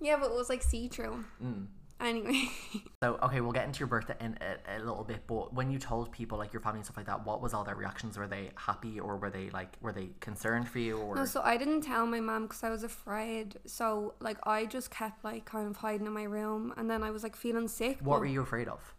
yeah, 0.00 0.16
but 0.16 0.26
it 0.30 0.36
was 0.36 0.48
like 0.48 0.62
see 0.62 0.86
through. 0.86 1.24
Mm. 1.42 1.66
Anyway, 2.02 2.50
So 3.02 3.18
okay, 3.22 3.40
we'll 3.40 3.52
get 3.52 3.66
into 3.66 3.80
your 3.80 3.86
birth 3.86 4.10
in 4.20 4.36
a, 4.40 4.76
a 4.76 4.78
little 4.78 5.04
bit. 5.04 5.26
But 5.26 5.54
when 5.54 5.70
you 5.70 5.78
told 5.78 6.10
people 6.12 6.36
like 6.36 6.52
your 6.52 6.60
family 6.60 6.78
and 6.78 6.84
stuff 6.84 6.96
like 6.96 7.06
that, 7.06 7.24
what 7.24 7.40
was 7.40 7.54
all 7.54 7.64
their 7.64 7.76
reactions? 7.76 8.18
Were 8.18 8.26
they 8.26 8.50
happy 8.56 8.98
or 8.98 9.16
were 9.16 9.30
they 9.30 9.50
like 9.50 9.76
were 9.80 9.92
they 9.92 10.10
concerned 10.20 10.68
for 10.68 10.80
you 10.80 10.98
or? 10.98 11.14
no. 11.14 11.24
So 11.24 11.40
I 11.42 11.56
didn't 11.56 11.82
tell 11.82 12.06
my 12.06 12.20
mom 12.20 12.42
because 12.42 12.62
I 12.64 12.70
was 12.70 12.82
afraid. 12.82 13.58
So 13.66 14.14
like 14.20 14.38
I 14.46 14.66
just 14.66 14.90
kept 14.90 15.24
like 15.24 15.44
kind 15.44 15.68
of 15.68 15.76
hiding 15.76 16.06
in 16.06 16.12
my 16.12 16.24
room, 16.24 16.74
and 16.76 16.90
then 16.90 17.02
I 17.02 17.10
was 17.10 17.22
like 17.22 17.36
feeling 17.36 17.68
sick. 17.68 17.98
what 18.02 18.20
were 18.20 18.26
you 18.26 18.42
afraid 18.42 18.68
of? 18.68 18.94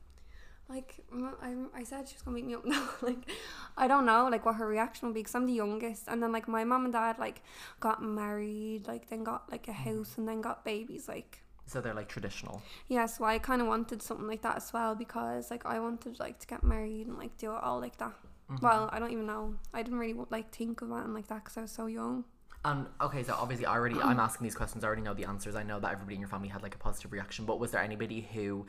like 0.69 1.03
I, 1.41 1.55
I 1.75 1.83
said 1.83 2.07
she 2.07 2.15
was 2.15 2.21
gonna 2.23 2.35
beat 2.35 2.45
me 2.45 2.55
up 2.55 2.65
now 2.65 2.89
like 3.01 3.29
i 3.77 3.87
don't 3.87 4.05
know 4.05 4.29
like 4.31 4.45
what 4.45 4.55
her 4.55 4.65
reaction 4.65 5.07
would 5.07 5.13
be 5.13 5.19
because 5.19 5.35
i'm 5.35 5.45
the 5.45 5.53
youngest 5.53 6.05
and 6.07 6.23
then 6.23 6.31
like 6.31 6.47
my 6.47 6.63
mom 6.63 6.85
and 6.85 6.93
dad 6.93 7.19
like 7.19 7.41
got 7.79 8.01
married 8.01 8.87
like 8.87 9.09
then 9.09 9.23
got 9.23 9.51
like 9.51 9.67
a 9.67 9.71
mm-hmm. 9.71 9.97
house 9.97 10.17
and 10.17 10.27
then 10.27 10.41
got 10.41 10.63
babies 10.63 11.07
like 11.07 11.42
So 11.65 11.81
they're 11.81 11.93
like 11.93 12.09
traditional. 12.09 12.61
yeah 12.87 13.05
so 13.05 13.23
i 13.25 13.39
kind 13.39 13.61
of 13.61 13.67
wanted 13.67 14.01
something 14.01 14.27
like 14.27 14.41
that 14.41 14.57
as 14.57 14.71
well 14.73 14.93
because 14.95 15.49
like 15.49 15.65
i 15.65 15.79
wanted 15.79 16.19
like 16.19 16.37
to 16.39 16.47
get 16.47 16.61
married 16.63 17.07
and 17.07 17.17
like 17.17 17.35
do 17.37 17.51
it 17.55 17.61
all 17.63 17.79
like 17.79 17.97
that 17.97 18.13
Mm-hmm. 18.51 18.65
well 18.65 18.89
i 18.91 18.99
don't 18.99 19.11
even 19.11 19.25
know 19.25 19.55
i 19.73 19.81
didn't 19.81 19.97
really 19.99 20.19
like 20.29 20.53
think 20.53 20.81
of 20.81 20.91
it 20.91 20.95
and 21.05 21.13
like 21.13 21.27
that 21.27 21.41
because 21.43 21.55
i 21.57 21.61
was 21.61 21.71
so 21.71 21.85
young 21.85 22.25
And 22.65 22.87
okay, 23.01 23.23
so 23.23 23.33
obviously 23.43 23.65
I 23.65 23.73
already 23.77 23.99
I'm 24.09 24.19
asking 24.27 24.43
these 24.47 24.55
questions. 24.61 24.83
I 24.83 24.87
already 24.87 25.01
know 25.07 25.13
the 25.21 25.25
answers. 25.33 25.53
I 25.55 25.63
know 25.63 25.79
that 25.83 25.91
everybody 25.95 26.15
in 26.15 26.21
your 26.25 26.29
family 26.35 26.49
had 26.55 26.61
like 26.67 26.75
a 26.75 26.77
positive 26.77 27.11
reaction. 27.17 27.43
But 27.49 27.55
was 27.59 27.71
there 27.71 27.81
anybody 27.89 28.19
who 28.33 28.65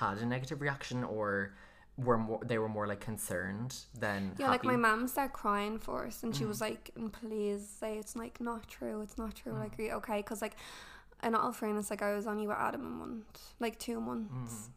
had 0.00 0.16
a 0.24 0.26
negative 0.34 0.58
reaction 0.66 1.04
or 1.04 1.52
were 2.06 2.16
more 2.26 2.40
they 2.50 2.58
were 2.62 2.72
more 2.78 2.86
like 2.92 3.00
concerned 3.00 3.70
than 4.04 4.20
yeah 4.38 4.46
happy? 4.46 4.56
like 4.56 4.64
my 4.74 4.76
mom 4.88 5.06
started 5.14 5.32
crying 5.42 5.78
first 5.78 6.22
and 6.24 6.32
Mm. 6.32 6.38
she 6.38 6.44
was 6.52 6.60
like 6.68 6.84
"Mm, 6.98 7.12
please 7.20 7.62
say 7.80 7.90
it's 8.02 8.14
like 8.24 8.36
not 8.50 8.62
true 8.76 8.96
it's 9.04 9.18
not 9.22 9.32
true 9.40 9.52
Mm. 9.52 9.60
like 9.64 9.74
okay 10.00 10.18
because 10.22 10.40
like 10.46 10.56
in 11.24 11.34
all 11.34 11.52
fairness 11.52 11.90
like 11.90 12.02
i 12.02 12.14
was 12.14 12.26
only 12.26 12.46
with 12.46 12.56
adam 12.58 12.84
a 12.86 12.90
month 12.90 13.54
like 13.60 13.78
two 13.78 14.00
months. 14.00 14.54
Mm. 14.54 14.70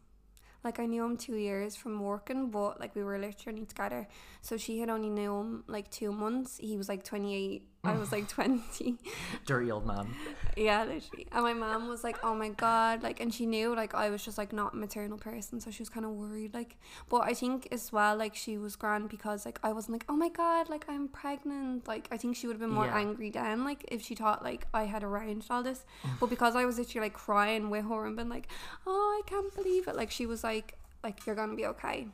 like 0.64 0.80
i 0.80 0.86
knew 0.86 1.04
him 1.04 1.18
two 1.18 1.36
years 1.36 1.76
from 1.76 2.00
working 2.00 2.50
but 2.50 2.80
like 2.80 2.96
we 2.96 3.04
were 3.04 3.20
literally 3.20 3.66
together. 3.66 4.08
So 4.42 4.58
she 4.58 4.80
had 4.80 4.90
only 4.90 5.10
knew 5.10 5.34
him 5.40 5.64
like 5.68 5.90
two 5.92 6.12
months. 6.12 6.58
He 6.58 6.78
was 6.78 6.88
like 6.90 7.04
28 7.04 7.68
i 7.88 7.98
was 7.98 8.12
like 8.12 8.28
20 8.28 8.98
dirty 9.46 9.72
old 9.72 9.86
man. 9.86 10.14
yeah 10.56 10.84
literally. 10.84 11.28
And 11.32 11.44
my 11.44 11.54
mom 11.54 11.88
was 11.88 12.04
like 12.04 12.18
oh 12.24 12.36
my 12.36 12.50
god 12.50 13.02
like 13.04 13.20
and 13.20 13.34
she 13.34 13.46
knew 13.46 13.76
like 13.76 13.94
i 13.96 14.10
was 14.10 14.24
just 14.24 14.38
like 14.38 14.52
not 14.54 14.74
a 14.74 14.76
maternal 14.78 15.18
person 15.18 15.60
so 15.60 15.72
she 15.72 15.82
was 15.82 15.90
kind 15.90 16.06
of 16.06 16.12
worried 16.12 16.54
like 16.54 16.78
but 17.10 17.22
i 17.22 17.34
think 17.34 17.68
as 17.72 17.92
well 17.92 18.16
like 18.16 18.36
she 18.36 18.58
was 18.58 18.76
grand 18.76 19.10
because 19.10 19.46
like 19.46 19.60
i 19.64 19.72
wasn't 19.72 19.92
like 19.94 20.06
oh 20.10 20.16
my 20.16 20.30
god 20.30 20.70
like 20.70 20.86
i'm 20.90 21.08
pregnant 21.08 21.88
like 21.88 22.08
i 22.12 22.18
think 22.18 22.36
she 22.36 22.48
would 22.48 22.54
have 22.54 22.62
been 22.62 22.70
more 22.70 22.86
Yeah. 22.86 22.98
angry 23.00 23.30
then 23.30 23.64
like 23.64 23.86
if 23.90 24.02
she 24.02 24.16
thought 24.16 24.44
like 24.44 24.68
i 24.74 24.84
had 24.86 25.04
arranged 25.04 25.48
all 25.50 25.64
this. 25.64 25.86
But 26.20 26.30
because 26.30 26.56
i 26.56 26.66
was 26.66 26.78
literally 26.78 27.06
like 27.06 27.14
crying 27.14 27.70
with 27.70 27.86
her 27.88 28.06
and 28.06 28.16
been 28.16 28.30
like 28.30 28.48
oh 28.86 29.22
i 29.24 29.30
can't 29.30 29.54
believe 29.56 29.88
it 29.88 29.96
like 29.96 30.12
she 30.12 30.26
was 30.26 30.44
like 30.44 30.78
like 31.04 31.26
you're 31.26 31.36
gonna 31.36 31.56
be 31.56 31.66
okay. 31.68 32.08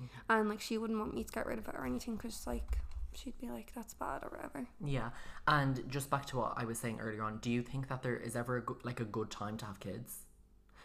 Mm-hmm. 0.00 0.32
And 0.32 0.48
like 0.48 0.60
she 0.60 0.78
wouldn't 0.78 0.98
want 0.98 1.12
me 1.14 1.22
to 1.24 1.32
get 1.32 1.44
rid 1.44 1.58
of 1.58 1.66
it 1.68 1.74
or 1.76 1.84
anything 1.84 2.14
because 2.16 2.46
like 2.46 2.78
she'd 3.14 3.38
be 3.38 3.48
like 3.48 3.72
that's 3.74 3.94
bad 3.94 4.22
or 4.22 4.30
whatever 4.30 4.66
Yeah, 4.84 5.10
and 5.46 5.82
just 5.88 6.10
back 6.10 6.26
to 6.26 6.38
what 6.38 6.54
I 6.56 6.64
was 6.64 6.78
saying 6.78 7.00
earlier 7.00 7.22
on, 7.22 7.38
do 7.38 7.50
you 7.50 7.62
think 7.62 7.88
that 7.88 8.02
there 8.02 8.16
is 8.16 8.36
ever 8.36 8.58
a 8.58 8.62
go- 8.62 8.78
like 8.82 9.00
a 9.00 9.04
good 9.04 9.30
time 9.30 9.56
to 9.58 9.66
have 9.66 9.80
kids? 9.80 10.26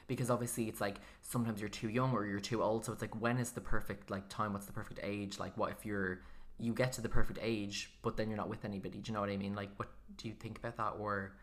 Because 0.08 0.30
obviously 0.30 0.70
it's 0.70 0.80
like 0.80 0.98
sometimes 1.22 1.60
you're 1.60 1.70
too 1.70 1.90
young 1.90 2.14
or 2.14 2.26
you're 2.26 2.40
too 2.40 2.64
old, 2.64 2.86
so 2.86 2.94
it's 2.94 3.02
like 3.02 3.20
when 3.22 3.38
is 3.38 3.52
the 3.52 3.62
perfect 3.62 4.10
like 4.10 4.28
time? 4.30 4.54
What's 4.54 4.66
the 4.66 4.74
perfect 4.74 5.00
age? 5.04 5.40
Like 5.40 5.58
what 5.58 5.72
if 5.72 5.86
you're 5.86 6.22
you 6.60 6.74
get 6.74 6.94
to 6.94 7.02
the 7.02 7.10
perfect 7.10 7.40
age, 7.42 7.92
but 8.02 8.18
then 8.18 8.30
you're 8.30 8.38
not 8.38 8.50
with 8.50 8.66
anybody? 8.66 9.00
Do 9.00 9.10
you 9.10 9.14
know 9.14 9.22
what 9.22 9.30
I 9.30 9.38
mean? 9.38 9.56
Like 9.56 9.70
what 9.78 9.90
do 10.18 10.28
you 10.28 10.34
think 10.34 10.58
about 10.58 10.78
that, 10.78 10.94
or 11.00 11.34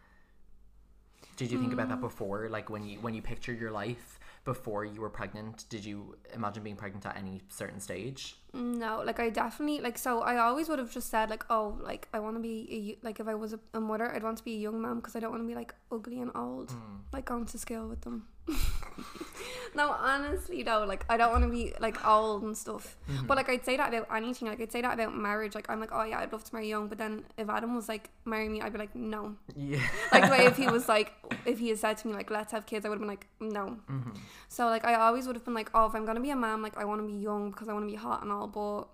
did 1.36 1.50
you 1.50 1.58
think 1.58 1.72
about 1.72 1.88
that 1.88 1.98
mm. 1.98 2.02
before? 2.02 2.48
Like 2.48 2.70
when 2.70 2.84
you 2.84 2.98
when 3.00 3.14
you 3.14 3.22
picture 3.22 3.52
your 3.52 3.70
life 3.70 4.18
before 4.44 4.84
you 4.84 5.00
were 5.00 5.10
pregnant, 5.10 5.64
did 5.68 5.84
you 5.84 6.16
imagine 6.32 6.62
being 6.62 6.76
pregnant 6.76 7.06
at 7.06 7.16
any 7.16 7.42
certain 7.48 7.80
stage? 7.80 8.36
No, 8.54 9.02
like 9.04 9.18
I 9.18 9.30
definitely 9.30 9.80
like 9.80 9.98
so 9.98 10.20
I 10.20 10.36
always 10.36 10.68
would 10.68 10.78
have 10.78 10.92
just 10.92 11.10
said 11.10 11.28
like 11.28 11.44
oh 11.50 11.76
like 11.82 12.06
I 12.14 12.20
want 12.20 12.36
to 12.36 12.40
be 12.40 12.98
a, 13.02 13.04
like 13.04 13.18
if 13.18 13.26
I 13.26 13.34
was 13.34 13.52
a, 13.52 13.58
a 13.74 13.80
mother 13.80 14.14
I'd 14.14 14.22
want 14.22 14.38
to 14.38 14.44
be 14.44 14.54
a 14.54 14.58
young 14.58 14.80
mom 14.80 14.96
because 15.00 15.16
I 15.16 15.20
don't 15.20 15.32
want 15.32 15.42
to 15.42 15.48
be 15.48 15.56
like 15.56 15.74
ugly 15.90 16.20
and 16.20 16.30
old 16.36 16.70
Hmm. 16.70 16.96
like 17.12 17.24
going 17.24 17.46
to 17.46 17.58
school 17.58 17.88
with 17.88 18.02
them. 18.02 18.28
No, 19.76 19.90
honestly 19.90 20.62
though, 20.62 20.84
like 20.86 21.04
I 21.08 21.16
don't 21.16 21.32
want 21.32 21.42
to 21.42 21.50
be 21.50 21.72
like 21.80 22.06
old 22.06 22.44
and 22.44 22.56
stuff. 22.56 22.96
Mm-hmm. 23.10 23.26
But 23.26 23.36
like 23.36 23.48
I'd 23.48 23.64
say 23.64 23.76
that 23.76 23.92
about 23.92 24.06
anything. 24.14 24.46
Like 24.46 24.60
I'd 24.60 24.70
say 24.70 24.82
that 24.82 24.94
about 24.94 25.16
marriage. 25.16 25.56
Like 25.56 25.68
I'm 25.68 25.80
like, 25.80 25.90
oh 25.92 26.04
yeah, 26.04 26.20
I'd 26.20 26.32
love 26.32 26.44
to 26.44 26.54
marry 26.54 26.68
young. 26.68 26.86
But 26.86 26.98
then 26.98 27.24
if 27.36 27.48
Adam 27.48 27.74
was 27.74 27.88
like, 27.88 28.10
marry 28.24 28.48
me, 28.48 28.60
I'd 28.60 28.72
be 28.72 28.78
like, 28.78 28.94
no. 28.94 29.34
Yeah. 29.56 29.80
Like 30.12 30.26
the 30.26 30.30
way 30.30 30.44
if 30.46 30.56
he 30.56 30.66
was 30.78 30.88
like, 30.88 31.12
if 31.44 31.58
he 31.58 31.70
had 31.70 31.78
said 31.78 31.96
to 31.98 32.06
me 32.08 32.14
like, 32.14 32.30
let's 32.30 32.52
have 32.52 32.66
kids, 32.66 32.86
I 32.86 32.88
would 32.88 32.96
have 32.96 33.00
been 33.00 33.08
like, 33.08 33.26
no. 33.40 33.78
Mm-hmm. 33.90 34.10
So 34.48 34.66
like 34.66 34.84
I 34.84 34.94
always 34.94 35.26
would 35.26 35.34
have 35.34 35.44
been 35.44 35.54
like, 35.54 35.70
oh, 35.74 35.86
if 35.86 35.94
I'm 35.96 36.04
gonna 36.06 36.20
be 36.20 36.30
a 36.30 36.36
mom, 36.36 36.62
like 36.62 36.76
I 36.76 36.84
want 36.84 37.00
to 37.00 37.06
be 37.12 37.18
young 37.18 37.50
because 37.50 37.68
I 37.68 37.72
want 37.72 37.84
to 37.84 37.90
be 37.90 37.96
hot 37.96 38.22
and 38.22 38.30
all. 38.30 38.43
But 38.46 38.88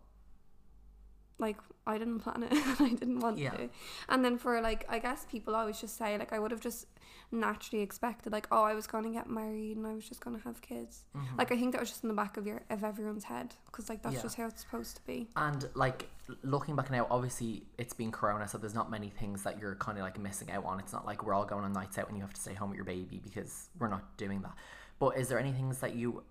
like 1.39 1.57
I 1.87 1.97
didn't 1.99 2.21
plan 2.21 2.43
it. 2.43 2.53
I 2.81 2.91
didn't 2.91 3.21
want 3.21 3.39
Yeah. 3.39 3.51
to. 3.53 3.69
And 4.09 4.25
then 4.25 4.37
for 4.39 4.61
like, 4.61 4.85
I 4.89 4.99
guess 4.99 5.25
people 5.31 5.57
always 5.57 5.81
just 5.81 5.97
say 5.97 6.19
like 6.19 6.33
I 6.33 6.39
would 6.39 6.51
have 6.51 6.61
just 6.61 6.87
naturally 7.33 7.83
expected 7.83 8.33
like, 8.33 8.47
oh, 8.53 8.63
I 8.63 8.75
was 8.75 8.87
gonna 8.87 9.09
get 9.11 9.31
married 9.31 9.77
and 9.79 9.87
I 9.87 9.95
was 9.95 10.07
just 10.07 10.21
gonna 10.21 10.41
have 10.45 10.61
kids. 10.61 11.05
Like 11.39 11.51
I 11.51 11.57
think 11.57 11.73
that 11.73 11.81
was 11.81 11.89
just 11.89 12.03
in 12.03 12.09
the 12.09 12.15
back 12.15 12.37
of 12.37 12.47
your 12.47 12.61
of 12.69 12.85
everyone's 12.85 13.25
head 13.25 13.55
because 13.67 13.89
like 13.89 14.03
that's 14.03 14.17
Mm-hmm. 14.17 14.19
Yeah. 14.19 14.23
just 14.23 14.37
how 14.37 14.47
it's 14.49 14.61
supposed 14.61 14.97
to 14.97 15.03
be. 15.07 15.29
And 15.37 15.67
like 15.75 16.09
looking 16.43 16.77
back 16.77 16.91
now, 16.91 17.07
obviously 17.11 17.65
it's 17.79 17.95
been 17.95 18.13
Corona, 18.13 18.47
so 18.47 18.59
there's 18.59 18.75
not 18.75 18.91
many 18.91 19.09
things 19.09 19.43
that 19.45 19.59
you're 19.59 19.77
kind 19.77 19.97
of 19.97 20.05
like 20.05 20.19
missing 20.19 20.51
out 20.51 20.67
on. 20.67 20.79
It's 20.79 20.93
not 20.93 21.07
like 21.07 21.25
we're 21.25 21.35
all 21.35 21.47
going 21.47 21.65
on 21.65 21.73
nights 21.73 21.97
out 21.97 22.09
and 22.09 22.17
you 22.19 22.23
have 22.23 22.35
to 22.35 22.41
stay 22.41 22.53
home 22.55 22.69
with 22.71 22.77
your 22.77 22.85
baby 22.85 23.19
because 23.25 23.69
we're 23.79 23.89
not 23.89 24.17
doing 24.19 24.43
that. 24.43 24.55
But 24.99 25.17
is 25.17 25.29
there 25.29 25.39
any 25.41 25.53
things 25.53 25.79
that 25.79 25.95
you 25.95 26.23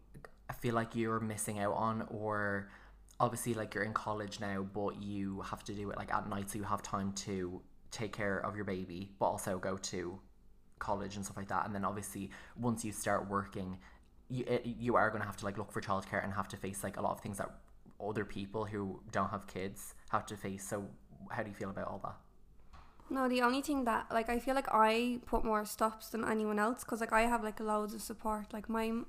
feel 0.59 0.75
like 0.75 0.95
you're 0.95 1.19
missing 1.19 1.57
out 1.59 1.73
on, 1.73 2.05
or 2.09 2.69
obviously 3.19 3.53
like 3.53 3.73
you're 3.73 3.83
in 3.83 3.93
college 3.93 4.39
now, 4.39 4.65
but 4.73 5.01
you 5.01 5.41
have 5.41 5.63
to 5.65 5.73
do 5.73 5.89
it 5.89 5.97
like 5.97 6.13
at 6.13 6.29
night, 6.29 6.49
so 6.49 6.57
you 6.57 6.63
have 6.63 6.81
time 6.81 7.11
to 7.13 7.61
take 7.91 8.13
care 8.13 8.39
of 8.39 8.55
your 8.55 8.65
baby, 8.65 9.11
but 9.19 9.25
also 9.25 9.57
go 9.57 9.77
to 9.77 10.19
college 10.79 11.15
and 11.15 11.25
stuff 11.25 11.37
like 11.37 11.49
that. 11.49 11.65
And 11.65 11.75
then 11.75 11.83
obviously 11.85 12.31
once 12.57 12.85
you 12.85 12.91
start 12.91 13.29
working, 13.29 13.77
you 14.29 14.45
it, 14.47 14.65
you 14.65 14.95
are 14.95 15.09
going 15.09 15.21
to 15.21 15.27
have 15.27 15.37
to 15.37 15.45
like 15.45 15.57
look 15.57 15.71
for 15.71 15.81
childcare 15.81 16.23
and 16.23 16.33
have 16.33 16.47
to 16.49 16.57
face 16.57 16.83
like 16.83 16.97
a 16.97 17.01
lot 17.01 17.11
of 17.11 17.19
things 17.19 17.37
that 17.37 17.49
other 17.99 18.23
people 18.23 18.65
who 18.65 19.01
don't 19.11 19.29
have 19.29 19.47
kids 19.47 19.95
have 20.09 20.25
to 20.27 20.37
face. 20.37 20.67
So 20.67 20.85
how 21.29 21.43
do 21.43 21.49
you 21.49 21.55
feel 21.55 21.69
about 21.69 21.87
all 21.87 21.99
that? 22.03 22.15
No, 23.11 23.27
the 23.27 23.41
only 23.41 23.61
thing 23.61 23.85
that 23.85 24.05
like 24.11 24.29
I 24.29 24.39
feel 24.39 24.55
like 24.55 24.67
I 24.71 25.19
put 25.25 25.43
more 25.43 25.65
stops 25.65 26.09
than 26.09 26.23
anyone 26.23 26.59
else 26.59 26.83
because 26.83 27.01
like 27.01 27.11
I 27.11 27.21
have 27.21 27.43
like 27.43 27.59
loads 27.59 27.93
of 27.93 28.01
support. 28.01 28.53
Like 28.53 28.69
my 28.69 29.01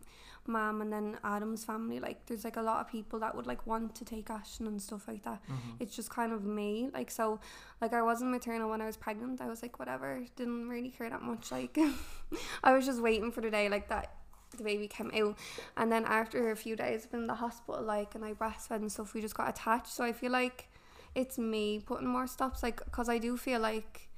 mom 0.50 0.82
and 0.82 0.92
then 0.92 1.18
Adam's 1.24 1.64
family. 1.64 2.00
Like 2.00 2.26
there's 2.26 2.44
like 2.44 2.56
a 2.56 2.62
lot 2.62 2.80
of 2.80 2.88
people 2.88 3.18
that 3.20 3.34
would 3.34 3.46
like 3.46 3.66
want 3.66 3.94
to 3.96 4.04
take 4.04 4.30
Ashton 4.30 4.66
and 4.66 4.80
stuff 4.80 5.08
like 5.08 5.22
that. 5.24 5.42
Mm-hmm. 5.44 5.70
It's 5.80 5.96
just 5.96 6.10
kind 6.10 6.32
of 6.32 6.44
me. 6.44 6.90
Like 6.92 7.10
so, 7.10 7.40
like 7.80 7.92
I 7.92 8.02
wasn't 8.02 8.30
maternal 8.30 8.68
when 8.70 8.80
I 8.80 8.86
was 8.86 8.96
pregnant. 8.96 9.40
I 9.40 9.48
was 9.48 9.62
like 9.62 9.78
whatever. 9.78 10.24
Didn't 10.36 10.68
really 10.68 10.90
care 10.90 11.08
that 11.08 11.22
much. 11.22 11.50
Like 11.50 11.78
I 12.64 12.72
was 12.72 12.84
just 12.86 13.00
waiting 13.00 13.32
for 13.32 13.40
the 13.40 13.50
day 13.50 13.68
like 13.68 13.88
that. 13.88 14.14
The 14.56 14.64
baby 14.64 14.88
came 14.88 15.12
out, 15.14 15.38
and 15.76 15.92
then 15.92 16.04
after 16.04 16.50
a 16.50 16.56
few 16.56 16.74
days, 16.74 17.04
I've 17.04 17.12
been 17.12 17.20
in 17.20 17.26
the 17.28 17.36
hospital, 17.36 17.80
like, 17.84 18.16
and 18.16 18.24
I 18.24 18.32
breastfed 18.32 18.72
and 18.72 18.90
stuff. 18.90 19.14
We 19.14 19.20
just 19.20 19.36
got 19.36 19.48
attached, 19.48 19.86
so 19.86 20.02
I 20.02 20.12
feel 20.12 20.32
like 20.32 20.70
it's 21.14 21.38
me 21.38 21.80
putting 21.80 22.06
more 22.06 22.26
stops 22.26 22.62
like 22.62 22.84
because 22.84 23.08
i 23.08 23.18
do 23.18 23.36
feel 23.36 23.60
like 23.60 24.08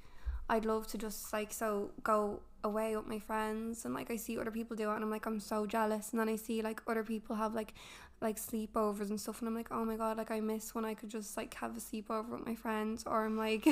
i'd 0.49 0.65
love 0.65 0.85
to 0.87 0.97
just 0.97 1.33
like 1.33 1.51
so 1.51 1.91
go 2.03 2.39
away 2.63 2.95
with 2.95 3.07
my 3.07 3.19
friends 3.19 3.85
and 3.85 3.93
like 3.93 4.09
i 4.09 4.15
see 4.15 4.37
other 4.37 4.51
people 4.51 4.75
do 4.75 4.89
it 4.89 4.95
and 4.95 5.03
i'm 5.03 5.09
like 5.09 5.25
i'm 5.25 5.39
so 5.39 5.65
jealous. 5.65 6.11
And 6.11 6.19
then 6.19 6.29
i 6.29 6.35
see 6.35 6.61
like 6.61 6.81
other 6.87 7.03
people 7.03 7.35
have 7.35 7.53
like 7.53 7.73
like 8.21 8.39
sleepovers 8.39 9.09
and 9.09 9.19
stuff 9.19 9.39
and 9.41 9.49
i'm 9.49 9.55
like 9.55 9.67
oh 9.71 9.83
my 9.83 9.97
god 9.97 10.17
like 10.17 10.31
i 10.31 10.39
miss 10.39 10.73
when 10.73 10.85
i 10.85 10.93
could 10.93 11.09
just 11.09 11.35
like 11.35 11.53
have 11.55 11.75
a 11.75 11.79
sleepover 11.79 12.29
with 12.29 12.45
my 12.45 12.55
friends 12.55 13.03
or 13.05 13.25
i'm 13.25 13.37
like 13.37 13.67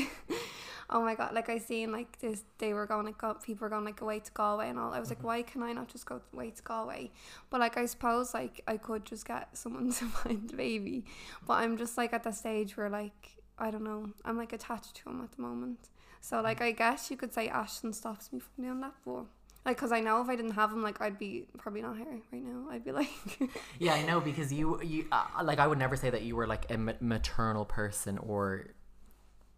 oh 0.89 1.01
my 1.01 1.15
god 1.15 1.33
like 1.33 1.47
i 1.47 1.57
seen 1.57 1.91
like 1.91 2.19
this 2.19 2.43
they 2.57 2.73
were 2.73 2.85
going 2.85 3.05
like 3.05 3.17
go, 3.17 3.33
people 3.35 3.63
were 3.63 3.69
going 3.69 3.85
like 3.85 4.01
away 4.01 4.19
to 4.19 4.31
galway 4.33 4.69
and 4.69 4.77
all 4.77 4.93
i 4.93 4.99
was 4.99 5.09
like 5.09 5.19
mm-hmm. 5.19 5.27
why 5.27 5.41
can 5.41 5.63
i 5.63 5.71
not 5.71 5.87
just 5.87 6.05
go 6.05 6.19
away 6.33 6.49
to 6.49 6.61
galway? 6.63 7.09
But 7.49 7.61
like 7.61 7.77
i 7.77 7.85
suppose 7.85 8.33
like 8.33 8.61
i 8.67 8.75
could 8.75 9.05
just 9.05 9.25
get 9.25 9.47
someone 9.57 9.91
to 9.93 10.05
find 10.05 10.49
the 10.49 10.57
baby 10.57 11.05
but 11.47 11.53
I'm 11.53 11.77
just 11.77 11.97
like 11.97 12.13
at 12.13 12.23
the 12.23 12.31
stage 12.31 12.75
where 12.75 12.89
like 12.89 13.37
I 13.57 13.71
don't 13.71 13.83
know 13.83 14.09
I'm 14.25 14.37
like 14.37 14.53
attached 14.53 14.95
to 14.97 15.09
him 15.09 15.21
at 15.23 15.31
the 15.31 15.41
moment 15.41 15.89
so 16.21 16.41
like 16.41 16.61
I 16.61 16.71
guess 16.71 17.11
you 17.11 17.17
could 17.17 17.33
say 17.33 17.49
Ashton 17.49 17.91
stops 17.93 18.31
me 18.31 18.39
from 18.39 18.63
doing 18.63 18.81
that 18.81 18.93
but 19.05 19.25
like 19.65 19.77
because 19.77 19.91
I 19.91 19.99
know 19.99 20.21
if 20.21 20.29
I 20.29 20.35
didn't 20.35 20.51
have 20.51 20.71
him 20.71 20.81
like 20.81 21.01
I'd 21.01 21.19
be 21.19 21.47
probably 21.57 21.81
not 21.81 21.97
here 21.97 22.07
right 22.31 22.43
now 22.43 22.67
I'd 22.71 22.85
be 22.85 22.91
like 22.91 23.09
Yeah, 23.79 23.93
I 23.93 24.03
know 24.03 24.19
because 24.21 24.53
you 24.53 24.81
you 24.81 25.07
uh, 25.11 25.25
like 25.43 25.59
I 25.59 25.67
would 25.67 25.79
never 25.79 25.95
say 25.95 26.09
that 26.09 26.21
you 26.21 26.35
were 26.35 26.47
like 26.47 26.71
a 26.71 26.77
ma- 26.77 26.93
maternal 26.99 27.65
person 27.65 28.17
or 28.17 28.73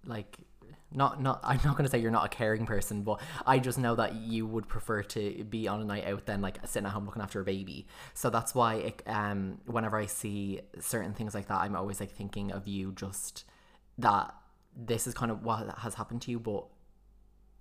like 0.05 0.37
not 0.91 1.21
not 1.21 1.39
I'm 1.43 1.59
not 1.63 1.77
to 1.77 1.89
say 1.89 1.99
you're 1.99 2.11
not 2.11 2.25
a 2.25 2.29
caring 2.29 2.65
person, 2.65 3.03
but 3.03 3.19
I 3.45 3.59
just 3.59 3.77
know 3.77 3.95
that 3.95 4.15
you 4.15 4.45
would 4.45 4.67
prefer 4.67 5.03
to 5.03 5.43
be 5.45 5.67
on 5.67 5.81
a 5.81 5.85
night 5.85 6.05
out 6.05 6.25
than 6.25 6.41
like 6.41 6.59
sitting 6.67 6.85
at 6.85 6.91
home 6.93 7.05
looking 7.05 7.21
after 7.21 7.39
a 7.41 7.43
baby. 7.43 7.87
So 8.13 8.29
that's 8.29 8.53
why 8.53 8.75
it, 8.75 9.03
um 9.07 9.59
whenever 9.65 9.97
I 9.97 10.05
see 10.05 10.61
certain 10.79 11.13
things 11.13 11.33
like 11.33 11.47
that, 11.47 11.61
I'm 11.61 11.75
always 11.75 11.99
like 11.99 12.11
thinking 12.11 12.51
of 12.51 12.67
you 12.67 12.91
just 12.91 13.45
that 13.97 14.33
this 14.75 15.07
is 15.07 15.13
kind 15.13 15.31
of 15.31 15.43
what 15.43 15.77
has 15.79 15.95
happened 15.95 16.21
to 16.23 16.31
you, 16.31 16.39
but 16.39 16.65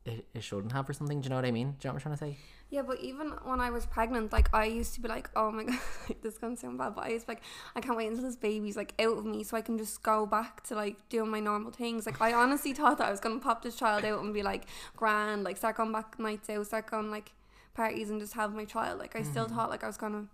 it, 0.05 0.27
it 0.35 0.43
shouldn't 0.43 0.73
have 0.73 0.89
or 0.89 0.93
something. 0.93 1.21
Do 1.21 1.27
you 1.27 1.31
know 1.31 1.37
what 1.37 1.45
I 1.45 1.51
mean? 1.51 1.77
Do 1.79 1.89
you 1.89 1.89
know 1.89 1.95
what 1.95 2.07
I'm 2.07 2.17
trying 2.17 2.33
to 2.33 2.37
say? 2.37 2.39
yeah 2.73 2.81
but 2.81 2.99
even 3.01 3.29
when 3.45 3.61
I 3.61 3.71
was 3.71 3.85
pregnant 3.85 4.33
like 4.33 4.49
I 4.53 4.65
used 4.65 4.95
to 4.95 5.01
be 5.01 5.07
like 5.07 5.31
oh 5.37 5.53
my 5.53 5.63
god 5.65 5.79
like, 6.09 6.23
this 6.23 6.33
is 6.33 6.39
gonna 6.39 6.57
sound 6.57 6.79
bad 6.79 6.95
but 6.97 7.05
I 7.05 7.11
be 7.11 7.21
like 7.29 7.43
I 7.77 7.81
can't 7.81 7.97
wait 7.97 8.09
until 8.09 8.25
this 8.25 8.35
baby's 8.35 8.77
like 8.77 8.95
out 8.99 9.19
of 9.19 9.27
me 9.27 9.45
so 9.45 9.57
I 9.57 9.61
can 9.61 9.79
just 9.79 10.03
go 10.03 10.27
back 10.27 10.65
to 10.65 10.75
like 10.75 11.09
doing 11.11 11.31
my 11.31 11.39
normal 11.39 11.71
things 11.71 12.07
like 12.07 12.21
I 12.21 12.33
honestly 12.33 12.73
thought 12.73 12.99
that 12.99 13.07
I 13.09 13.11
was 13.11 13.21
gonna 13.21 13.39
pop 13.39 13.63
this 13.63 13.77
child 13.77 14.05
out 14.05 14.25
and 14.25 14.35
be 14.35 14.43
like 14.43 14.65
grand 14.97 15.45
like 15.45 15.59
start 15.59 15.77
going 15.77 15.93
back 15.93 16.19
nights 16.19 16.49
out 16.51 16.67
start 16.67 16.91
going 16.91 17.11
like 17.11 17.33
parties 17.75 18.11
and 18.11 18.19
just 18.19 18.33
have 18.33 18.55
my 18.55 18.65
child 18.65 18.99
like 18.99 19.15
I 19.15 19.23
still 19.23 19.45
mm-hmm. 19.45 19.55
thought 19.55 19.71
like 19.71 19.85
I 19.85 19.87
was 19.87 19.99
gonna 19.99 20.27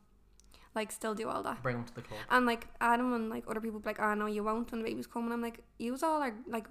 like 0.74 0.92
still 0.92 1.14
do 1.14 1.28
all 1.28 1.42
that 1.42 1.62
Bring 1.62 1.76
them 1.76 1.84
to 1.86 1.94
the 1.94 2.02
club. 2.02 2.20
and 2.30 2.46
like 2.46 2.66
Adam 2.80 3.12
and 3.14 3.30
like 3.30 3.44
other 3.48 3.60
people 3.60 3.80
be 3.80 3.88
like, 3.88 4.00
oh 4.00 4.14
no, 4.14 4.26
you 4.26 4.44
won't 4.44 4.70
when 4.70 4.82
the 4.82 4.88
baby's 4.88 5.06
coming. 5.06 5.32
I'm 5.32 5.42
like, 5.42 5.62
yous 5.78 6.02
all 6.02 6.22
are 6.22 6.34
like 6.46 6.66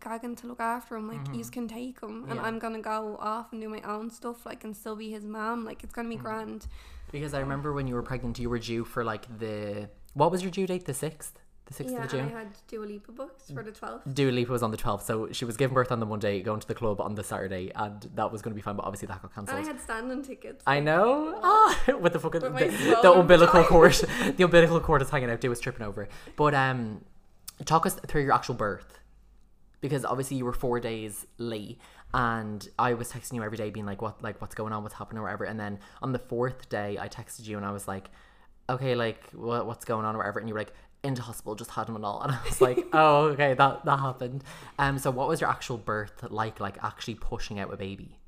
gagging 0.00 0.36
to 0.36 0.46
look 0.46 0.60
after 0.60 0.96
him. 0.96 1.08
Like, 1.08 1.24
mm-hmm. 1.24 1.34
yous 1.34 1.50
can 1.50 1.68
take 1.68 2.00
him, 2.00 2.24
and 2.28 2.36
Yeah. 2.36 2.42
I'm 2.42 2.58
gonna 2.58 2.80
go 2.80 3.16
off 3.20 3.52
and 3.52 3.60
do 3.60 3.68
my 3.68 3.80
own 3.82 4.10
stuff, 4.10 4.44
like, 4.46 4.64
and 4.64 4.76
still 4.76 4.96
be 4.96 5.10
his 5.10 5.24
mom. 5.24 5.64
Like, 5.64 5.82
it's 5.82 5.92
gonna 5.92 6.08
be 6.08 6.16
mm-hmm. 6.16 6.24
grand. 6.24 6.66
Because 7.12 7.34
I 7.34 7.40
remember 7.40 7.72
when 7.72 7.86
you 7.86 7.94
were 7.94 8.02
pregnant, 8.02 8.38
you 8.38 8.50
were 8.50 8.58
due 8.58 8.84
for 8.84 9.04
like 9.04 9.38
the 9.38 9.88
what 10.14 10.30
was 10.30 10.42
your 10.42 10.50
due 10.50 10.66
date? 10.66 10.86
The 10.86 10.94
sixth, 10.94 11.38
the 11.66 11.74
sixth 11.74 11.92
yeah, 11.92 12.04
of 12.04 12.10
June. 12.10 12.20
and 12.20 12.36
I 12.36 12.38
had 12.38 12.48
Dua 12.68 12.84
Lipa 12.84 13.10
books 13.10 13.50
for 13.50 13.62
the 13.62 13.72
12th. 13.72 14.14
Dua 14.14 14.30
Lipa 14.30 14.52
was 14.52 14.62
on 14.62 14.70
the 14.70 14.76
12th, 14.76 15.02
so 15.02 15.32
she 15.32 15.44
was 15.44 15.56
giving 15.56 15.74
birth 15.74 15.90
on 15.90 15.98
the 15.98 16.06
Monday, 16.06 16.40
going 16.40 16.60
to 16.60 16.66
the 16.66 16.74
club 16.74 17.00
on 17.00 17.16
the 17.16 17.24
Saturday, 17.24 17.72
and 17.74 18.08
that 18.14 18.30
was 18.30 18.40
going 18.40 18.52
to 18.52 18.54
be 18.54 18.62
fine, 18.62 18.76
but 18.76 18.84
obviously 18.84 19.08
that 19.08 19.20
got 19.20 19.34
cancelled. 19.34 19.58
And. 19.58 19.66
I 19.66 19.72
had 19.72 19.80
standing 19.80 20.22
tickets. 20.22 20.62
I 20.66 20.78
know, 20.78 21.40
ah, 21.42 21.80
with 22.00 22.12
the 22.12 22.20
fucking 22.20 22.40
With 22.40 22.78
the, 22.78 22.98
the 23.02 23.12
umbilical 23.12 23.64
cord, 23.64 23.92
the 24.36 24.44
umbilical 24.44 24.78
cord 24.80 25.02
is 25.02 25.10
hanging 25.10 25.28
out. 25.28 25.40
Dua 25.40 25.50
was 25.50 25.60
tripping 25.60 25.84
over. 25.84 26.08
But 26.36 26.54
um, 26.54 27.04
talk 27.64 27.84
us 27.84 27.94
through 28.06 28.22
your 28.22 28.32
actual 28.32 28.54
birth, 28.54 29.00
because 29.80 30.04
obviously 30.04 30.36
you 30.36 30.44
were 30.44 30.52
four 30.52 30.78
days 30.78 31.26
late, 31.38 31.80
and 32.14 32.66
I 32.78 32.94
was 32.94 33.10
texting 33.10 33.34
you 33.34 33.42
every 33.42 33.58
day, 33.58 33.70
being 33.70 33.86
like, 33.86 34.00
"What, 34.00 34.22
like, 34.22 34.40
what's 34.40 34.54
going 34.54 34.72
on? 34.72 34.84
What's 34.84 34.94
happening, 34.94 35.18
or 35.18 35.24
whatever." 35.24 35.44
And 35.44 35.58
then 35.58 35.80
on 36.00 36.12
the 36.12 36.20
fourth 36.20 36.68
day, 36.68 36.96
I 37.00 37.08
texted 37.08 37.48
you, 37.48 37.56
and 37.56 37.66
I 37.66 37.72
was 37.72 37.88
like, 37.88 38.08
"Okay, 38.70 38.94
like, 38.94 39.30
what, 39.32 39.66
what's 39.66 39.84
going 39.84 40.06
on, 40.06 40.14
or 40.14 40.18
whatever?" 40.18 40.38
And 40.38 40.48
you 40.48 40.54
were 40.54 40.60
like, 40.60 40.72
"Into 41.06 41.22
hospital, 41.22 41.54
just 41.54 41.70
had 41.70 41.88
him 41.88 41.96
and 41.96 42.04
all," 42.04 42.22
and 42.22 42.32
I 42.32 42.38
was 42.44 42.60
like, 42.60 42.86
"Oh, 42.92 43.26
okay, 43.28 43.54
that 43.54 43.84
that 43.84 43.98
happened." 43.98 44.44
Um, 44.78 44.98
so 44.98 45.10
what 45.10 45.28
was 45.28 45.40
your 45.40 45.50
actual 45.50 45.78
birth 45.78 46.24
like? 46.28 46.60
Like 46.60 46.82
actually 46.82 47.14
pushing 47.14 47.58
out 47.58 47.72
a 47.72 47.76
baby? 47.76 48.18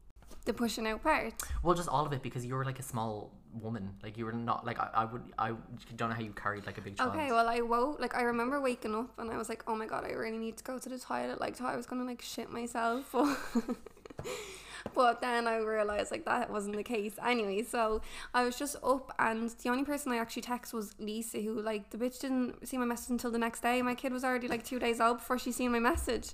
The 0.44 0.54
pushing 0.54 0.86
out 0.86 1.02
part. 1.02 1.34
Well, 1.62 1.74
just 1.74 1.88
all 1.88 2.06
of 2.06 2.12
it 2.12 2.22
because 2.22 2.46
you 2.46 2.54
were 2.54 2.64
like 2.64 2.78
a 2.78 2.82
small 2.82 3.32
woman. 3.52 3.90
Like 4.02 4.16
you 4.16 4.24
were 4.24 4.32
not 4.32 4.64
like 4.64 4.78
I, 4.78 4.88
I 4.94 5.04
would 5.04 5.22
I 5.38 5.52
don't 5.96 6.10
know 6.10 6.14
how 6.14 6.22
you 6.22 6.32
carried 6.32 6.66
like 6.66 6.78
a 6.78 6.80
big 6.80 6.96
child. 6.96 7.14
Okay, 7.14 7.30
well, 7.30 7.48
I 7.48 7.60
woke, 7.60 8.00
like, 8.00 8.14
I 8.14 8.22
remember 8.22 8.60
waking 8.60 8.94
up 8.94 9.18
and 9.18 9.30
I 9.30 9.36
was 9.36 9.48
like, 9.48 9.62
oh 9.66 9.74
my 9.74 9.86
god, 9.86 10.04
I 10.04 10.12
really 10.12 10.38
need 10.38 10.56
to 10.58 10.64
go 10.64 10.78
to 10.78 10.88
the 10.88 10.98
toilet. 10.98 11.40
Like, 11.40 11.60
I 11.60 11.76
was 11.76 11.86
gonna, 11.86 12.04
like, 12.04 12.22
shit 12.22 12.50
myself. 12.50 13.14
but 14.94 15.20
then 15.20 15.46
I 15.46 15.58
realized, 15.58 16.10
like, 16.10 16.24
that 16.24 16.50
wasn't 16.50 16.76
the 16.76 16.82
case 16.82 17.14
anyway. 17.24 17.62
So 17.62 18.00
I 18.34 18.44
was 18.44 18.58
just 18.58 18.76
up, 18.82 19.12
and 19.18 19.50
the 19.50 19.68
only 19.68 19.84
person 19.84 20.12
I 20.12 20.18
actually 20.18 20.42
text 20.42 20.72
was 20.72 20.94
Lisa, 20.98 21.40
who, 21.40 21.60
like, 21.60 21.90
the 21.90 21.98
bitch 21.98 22.20
didn't 22.20 22.66
see 22.66 22.78
my 22.78 22.84
message 22.84 23.10
until 23.10 23.30
the 23.30 23.38
next 23.38 23.60
day. 23.60 23.80
My 23.82 23.94
kid 23.94 24.12
was 24.12 24.24
already, 24.24 24.48
like, 24.48 24.64
two 24.64 24.78
days 24.78 25.00
old 25.00 25.18
before 25.18 25.38
she 25.38 25.52
seen 25.52 25.72
my 25.72 25.78
message. 25.78 26.30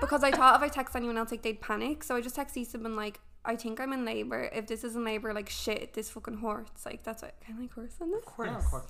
Because 0.00 0.22
I 0.22 0.30
thought 0.30 0.56
if 0.56 0.62
I 0.62 0.68
text 0.68 0.94
anyone 0.94 1.18
else, 1.18 1.30
like, 1.30 1.42
they'd 1.42 1.60
panic. 1.60 2.04
So 2.04 2.14
I 2.14 2.20
just 2.20 2.36
text 2.36 2.56
Lisa, 2.56 2.78
and, 2.78 2.96
like, 2.96 3.20
I 3.44 3.56
think 3.56 3.80
I'm 3.80 3.92
in 3.92 4.04
labor. 4.04 4.48
If 4.52 4.66
this 4.66 4.84
isn't 4.84 5.04
labor, 5.04 5.32
like, 5.32 5.48
shit, 5.48 5.94
this 5.94 6.10
fucking 6.10 6.38
hurts. 6.38 6.86
Like, 6.86 7.02
that's 7.02 7.22
what, 7.22 7.34
can 7.40 7.58
I 7.62 7.66
curse 7.66 7.94
on 8.00 8.10
this? 8.10 8.24
Yeah, 8.38 8.58
of 8.58 8.64
course. 8.64 8.84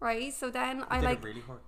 Right? 0.00 0.32
So 0.32 0.50
then 0.50 0.84
I, 0.88 0.96
Did 0.96 1.04
like, 1.04 1.18
it 1.18 1.24
really 1.24 1.40
hurt? 1.40 1.62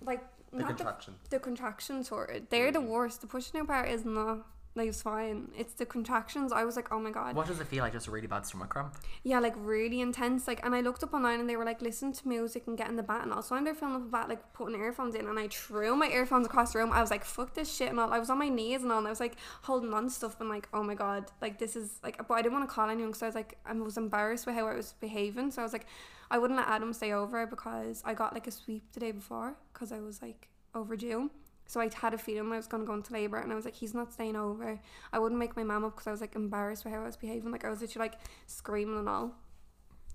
like 0.00 0.22
The 0.52 0.58
not 0.58 0.68
contraction. 0.68 1.14
the, 1.24 1.30
the 1.30 1.40
contraction 1.40 2.04
sorted. 2.04 2.50
They're 2.50 2.72
the 2.72 2.80
mm. 2.80 2.88
worst. 2.88 3.20
The 3.20 3.26
pushing 3.26 3.60
out 3.60 3.66
part 3.66 3.88
is 3.88 4.04
not 4.04 4.46
like 4.78 4.88
it's 4.88 5.02
fine. 5.02 5.50
It's 5.56 5.74
the 5.74 5.84
contractions. 5.84 6.52
I 6.52 6.64
was 6.64 6.76
like, 6.76 6.90
oh 6.90 6.98
my 6.98 7.10
god. 7.10 7.36
What 7.36 7.46
does 7.46 7.60
it 7.60 7.66
feel 7.66 7.82
like? 7.82 7.92
Just 7.92 8.06
a 8.06 8.10
really 8.10 8.26
bad 8.26 8.46
stomach 8.46 8.70
cramp? 8.70 8.94
Yeah, 9.22 9.40
like 9.40 9.54
really 9.56 10.00
intense. 10.00 10.48
Like, 10.48 10.64
and 10.64 10.74
I 10.74 10.80
looked 10.80 11.02
up 11.02 11.12
online 11.12 11.40
and 11.40 11.48
they 11.48 11.56
were 11.56 11.64
like, 11.64 11.82
listen 11.82 12.12
to 12.12 12.28
music 12.28 12.66
and 12.66 12.78
get 12.78 12.88
in 12.88 12.96
the 12.96 13.02
bat 13.02 13.24
and 13.24 13.32
all. 13.32 13.42
So 13.42 13.54
I'm 13.54 13.64
there 13.64 13.74
filming 13.74 14.02
up 14.02 14.08
a 14.08 14.10
bat, 14.10 14.28
like 14.28 14.52
putting 14.52 14.80
earphones 14.80 15.14
in, 15.14 15.26
and 15.26 15.38
I 15.38 15.48
threw 15.48 15.94
my 15.96 16.08
earphones 16.08 16.46
across 16.46 16.72
the 16.72 16.78
room. 16.78 16.92
I 16.92 17.00
was 17.00 17.10
like, 17.10 17.24
fuck 17.24 17.54
this 17.54 17.74
shit 17.74 17.90
and 17.90 18.00
all. 18.00 18.12
I 18.12 18.18
was 18.18 18.30
on 18.30 18.38
my 18.38 18.48
knees 18.48 18.82
and 18.82 18.90
all, 18.90 18.98
and 18.98 19.06
I 19.06 19.10
was 19.10 19.20
like 19.20 19.36
holding 19.62 19.92
on 19.92 20.04
to 20.04 20.10
stuff 20.10 20.40
and 20.40 20.48
like, 20.48 20.68
oh 20.72 20.82
my 20.82 20.94
god, 20.94 21.30
like 21.42 21.58
this 21.58 21.76
is 21.76 21.98
like. 22.02 22.16
But 22.26 22.34
I 22.34 22.42
didn't 22.42 22.54
want 22.54 22.68
to 22.68 22.74
call 22.74 22.88
anyone 22.88 23.10
because 23.10 23.22
I 23.22 23.26
was 23.26 23.34
like, 23.34 23.58
I 23.66 23.72
was 23.74 23.96
embarrassed 23.96 24.46
with 24.46 24.54
how 24.54 24.66
I 24.66 24.74
was 24.74 24.94
behaving. 25.00 25.50
So 25.50 25.62
I 25.62 25.64
was 25.64 25.72
like, 25.72 25.86
I 26.30 26.38
wouldn't 26.38 26.58
let 26.58 26.68
Adam 26.68 26.92
stay 26.92 27.12
over 27.12 27.46
because 27.46 28.02
I 28.04 28.14
got 28.14 28.34
like 28.34 28.46
a 28.46 28.50
sweep 28.50 28.92
the 28.92 29.00
day 29.00 29.12
before 29.12 29.56
because 29.72 29.92
I 29.92 30.00
was 30.00 30.22
like 30.22 30.48
overdue. 30.74 31.30
So 31.68 31.80
I 31.80 31.90
had 31.94 32.14
a 32.14 32.18
feeling 32.18 32.50
I 32.50 32.56
was 32.56 32.66
going 32.66 32.82
to 32.82 32.86
go 32.86 32.94
into 32.94 33.12
labour 33.12 33.36
and 33.36 33.52
I 33.52 33.54
was 33.54 33.66
like, 33.66 33.76
he's 33.76 33.92
not 33.92 34.10
staying 34.10 34.36
over. 34.36 34.80
I 35.12 35.18
wouldn't 35.18 35.38
make 35.38 35.54
my 35.54 35.62
mum 35.62 35.84
up 35.84 35.94
because 35.94 36.06
I 36.06 36.10
was 36.10 36.22
like 36.22 36.34
embarrassed 36.34 36.82
for 36.82 36.88
how 36.88 37.02
I 37.02 37.04
was 37.04 37.18
behaving. 37.18 37.52
Like 37.52 37.64
I 37.64 37.68
was 37.68 37.82
literally 37.82 38.08
like 38.08 38.18
screaming 38.46 38.98
and 38.98 39.08
all. 39.08 39.34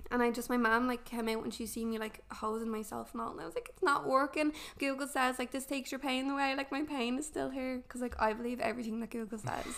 And 0.09 0.23
I 0.23 0.31
just, 0.31 0.49
my 0.49 0.57
mum 0.57 0.87
like 0.87 1.05
came 1.05 1.29
out 1.29 1.43
and 1.43 1.53
she 1.53 1.67
seen 1.67 1.91
me 1.91 1.99
like 1.99 2.21
hosing 2.31 2.69
myself 2.69 3.13
and 3.13 3.21
all. 3.21 3.31
And 3.31 3.39
I 3.39 3.45
was 3.45 3.53
like, 3.53 3.69
it's 3.69 3.83
not 3.83 4.07
working. 4.07 4.51
Google 4.79 5.07
says 5.07 5.37
like 5.37 5.51
this 5.51 5.65
takes 5.67 5.91
your 5.91 5.99
pain 5.99 6.27
away. 6.27 6.55
Like 6.55 6.71
my 6.71 6.81
pain 6.81 7.19
is 7.19 7.27
still 7.27 7.51
here. 7.51 7.77
Because 7.77 8.01
like 8.01 8.19
I 8.19 8.33
believe 8.33 8.59
everything 8.59 8.99
that 9.01 9.11
Google 9.11 9.37
says. 9.37 9.75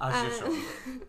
As 0.00 0.42
Uh, 0.42 0.50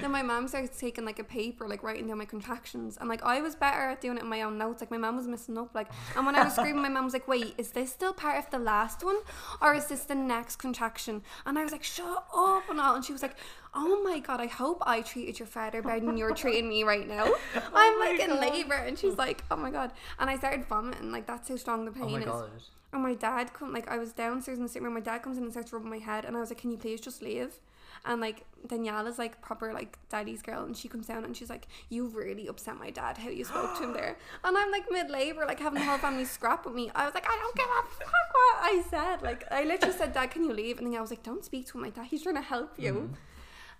then 0.00 0.10
my 0.10 0.22
mom 0.22 0.48
starts 0.48 0.78
taking 0.78 1.04
like 1.04 1.18
a 1.18 1.24
paper, 1.24 1.66
like 1.68 1.82
writing 1.82 2.06
down 2.08 2.18
my 2.18 2.24
contractions, 2.24 2.96
and 2.98 3.08
like 3.08 3.22
I 3.22 3.40
was 3.40 3.54
better 3.54 3.90
at 3.90 4.00
doing 4.00 4.16
it 4.18 4.22
in 4.22 4.28
my 4.28 4.42
own 4.42 4.58
notes. 4.58 4.80
Like 4.80 4.90
my 4.90 4.96
mom 4.98 5.16
was 5.16 5.26
messing 5.26 5.56
up. 5.58 5.74
Like, 5.74 5.88
and 6.16 6.26
when 6.26 6.34
I 6.34 6.44
was 6.44 6.54
screaming, 6.54 6.82
my 6.82 6.88
mom 6.88 7.04
was 7.04 7.12
like, 7.12 7.28
"Wait, 7.28 7.54
is 7.58 7.70
this 7.70 7.92
still 7.92 8.12
part 8.12 8.38
of 8.38 8.50
the 8.50 8.58
last 8.58 9.04
one, 9.04 9.16
or 9.60 9.74
is 9.74 9.86
this 9.86 10.04
the 10.04 10.14
next 10.14 10.56
contraction?" 10.56 11.22
And 11.44 11.58
I 11.58 11.62
was 11.62 11.72
like, 11.72 11.82
"Shut 11.84 12.26
up!" 12.34 12.68
and 12.70 12.80
all. 12.80 12.94
And 12.96 13.04
she 13.04 13.12
was 13.12 13.22
like, 13.22 13.36
"Oh 13.74 14.02
my 14.02 14.18
god, 14.18 14.40
I 14.40 14.46
hope 14.46 14.82
I 14.86 15.02
treated 15.02 15.38
your 15.38 15.46
father 15.46 15.82
better 15.82 16.00
than 16.04 16.16
you're 16.16 16.34
treating 16.34 16.68
me 16.68 16.82
right 16.84 17.06
now. 17.08 17.24
I'm 17.54 17.62
oh 17.74 17.96
like 18.00 18.20
in 18.20 18.38
labor." 18.40 18.74
And 18.74 18.98
she's 18.98 19.16
like, 19.16 19.44
"Oh 19.50 19.56
my 19.56 19.70
god," 19.70 19.92
and 20.18 20.28
I 20.30 20.36
started 20.36 20.66
vomiting. 20.66 21.12
Like 21.12 21.26
that's 21.26 21.48
how 21.48 21.56
strong 21.56 21.84
the 21.84 21.92
pain 21.92 22.04
Oh 22.04 22.08
my 22.10 22.18
is. 22.20 22.24
god. 22.24 22.50
And 22.92 23.02
my 23.02 23.14
dad 23.14 23.52
come 23.52 23.72
like 23.72 23.88
I 23.90 23.98
was 23.98 24.12
downstairs 24.12 24.58
in 24.58 24.64
the 24.64 24.68
sitting 24.68 24.84
room. 24.84 24.94
My 24.94 25.00
dad 25.00 25.18
comes 25.22 25.36
in 25.36 25.42
and 25.44 25.52
starts 25.52 25.72
rubbing 25.72 25.90
my 25.90 25.98
head, 25.98 26.24
and 26.24 26.36
I 26.36 26.40
was 26.40 26.50
like, 26.50 26.58
"Can 26.58 26.70
you 26.70 26.78
please 26.78 27.00
just 27.00 27.20
leave?" 27.22 27.58
And 28.06 28.20
like 28.20 28.44
Danielle 28.66 29.06
is 29.06 29.18
like 29.18 29.40
proper 29.42 29.72
like 29.72 29.98
daddy's 30.08 30.42
girl, 30.42 30.64
and 30.64 30.76
she 30.76 30.88
comes 30.88 31.06
down 31.06 31.24
and 31.24 31.36
she's 31.36 31.50
like, 31.50 31.66
"You 31.88 32.06
really 32.06 32.46
upset 32.46 32.78
my 32.78 32.90
dad. 32.90 33.18
How 33.18 33.28
you 33.28 33.44
spoke 33.44 33.76
to 33.78 33.84
him 33.84 33.92
there?" 33.92 34.16
And 34.44 34.56
I'm 34.56 34.70
like 34.70 34.84
mid 34.90 35.10
labor, 35.10 35.44
like 35.46 35.60
having 35.60 35.80
the 35.80 35.84
whole 35.84 35.98
family 35.98 36.24
scrap 36.24 36.64
with 36.66 36.74
me. 36.74 36.90
I 36.94 37.04
was 37.04 37.14
like, 37.14 37.26
"I 37.28 37.36
don't 37.36 37.56
give 37.56 37.66
a 37.66 37.82
fuck 38.04 38.28
what 38.32 38.56
I 38.62 38.82
said." 38.88 39.22
Like 39.22 39.44
I 39.50 39.64
literally 39.64 39.96
said, 39.96 40.12
"Dad, 40.12 40.30
can 40.30 40.44
you 40.44 40.52
leave?" 40.52 40.78
And 40.78 40.86
then 40.86 40.96
I 40.96 41.00
was 41.00 41.10
like, 41.10 41.22
"Don't 41.22 41.44
speak 41.44 41.66
to 41.68 41.78
him 41.78 41.82
like 41.84 41.94
that. 41.94 42.06
He's 42.06 42.22
trying 42.22 42.36
to 42.36 42.40
help 42.42 42.78
you." 42.78 43.10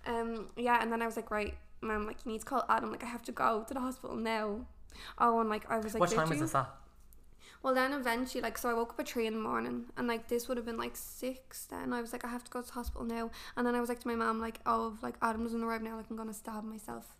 Um, 0.05 0.47
yeah. 0.57 0.81
And 0.81 0.91
then 0.91 1.01
I 1.01 1.05
was 1.05 1.15
like, 1.15 1.31
"Right, 1.31 1.55
mom, 1.81 2.05
like 2.05 2.17
you 2.25 2.31
need 2.31 2.39
to 2.39 2.45
call 2.45 2.65
Adam. 2.69 2.91
Like 2.91 3.03
I 3.03 3.07
have 3.07 3.23
to 3.23 3.31
go 3.31 3.63
to 3.67 3.73
the 3.73 3.79
hospital 3.79 4.15
now." 4.15 4.65
Oh, 5.19 5.39
and 5.39 5.49
like 5.49 5.69
I 5.69 5.77
was 5.77 5.93
like, 5.93 6.01
what 6.01 6.11
time 6.11 6.29
was 6.29 6.39
this 6.39 6.55
at? 6.55 6.69
Well, 7.63 7.73
then 7.73 7.93
eventually, 7.93 8.41
like, 8.41 8.57
so 8.57 8.69
I 8.69 8.73
woke 8.73 8.91
up 8.91 8.99
at 8.99 9.07
three 9.07 9.27
in 9.27 9.33
the 9.33 9.39
morning, 9.39 9.85
and 9.97 10.07
like 10.07 10.27
this 10.27 10.47
would 10.47 10.57
have 10.57 10.65
been 10.65 10.77
like 10.77 10.95
six. 10.95 11.65
Then 11.65 11.93
I 11.93 12.01
was 12.01 12.13
like, 12.13 12.23
I 12.25 12.29
have 12.29 12.43
to 12.43 12.51
go 12.51 12.61
to 12.61 12.67
the 12.67 12.73
hospital 12.73 13.05
now, 13.05 13.31
and 13.55 13.65
then 13.65 13.75
I 13.75 13.79
was 13.79 13.89
like 13.89 13.99
to 14.01 14.07
my 14.07 14.15
mom, 14.15 14.39
like, 14.39 14.59
oh, 14.65 14.93
if, 14.95 15.03
like 15.03 15.15
Adam 15.21 15.43
doesn't 15.43 15.63
arrive 15.63 15.81
now, 15.81 15.97
like 15.97 16.05
I'm 16.09 16.17
gonna 16.17 16.33
stab 16.33 16.63
myself. 16.63 17.15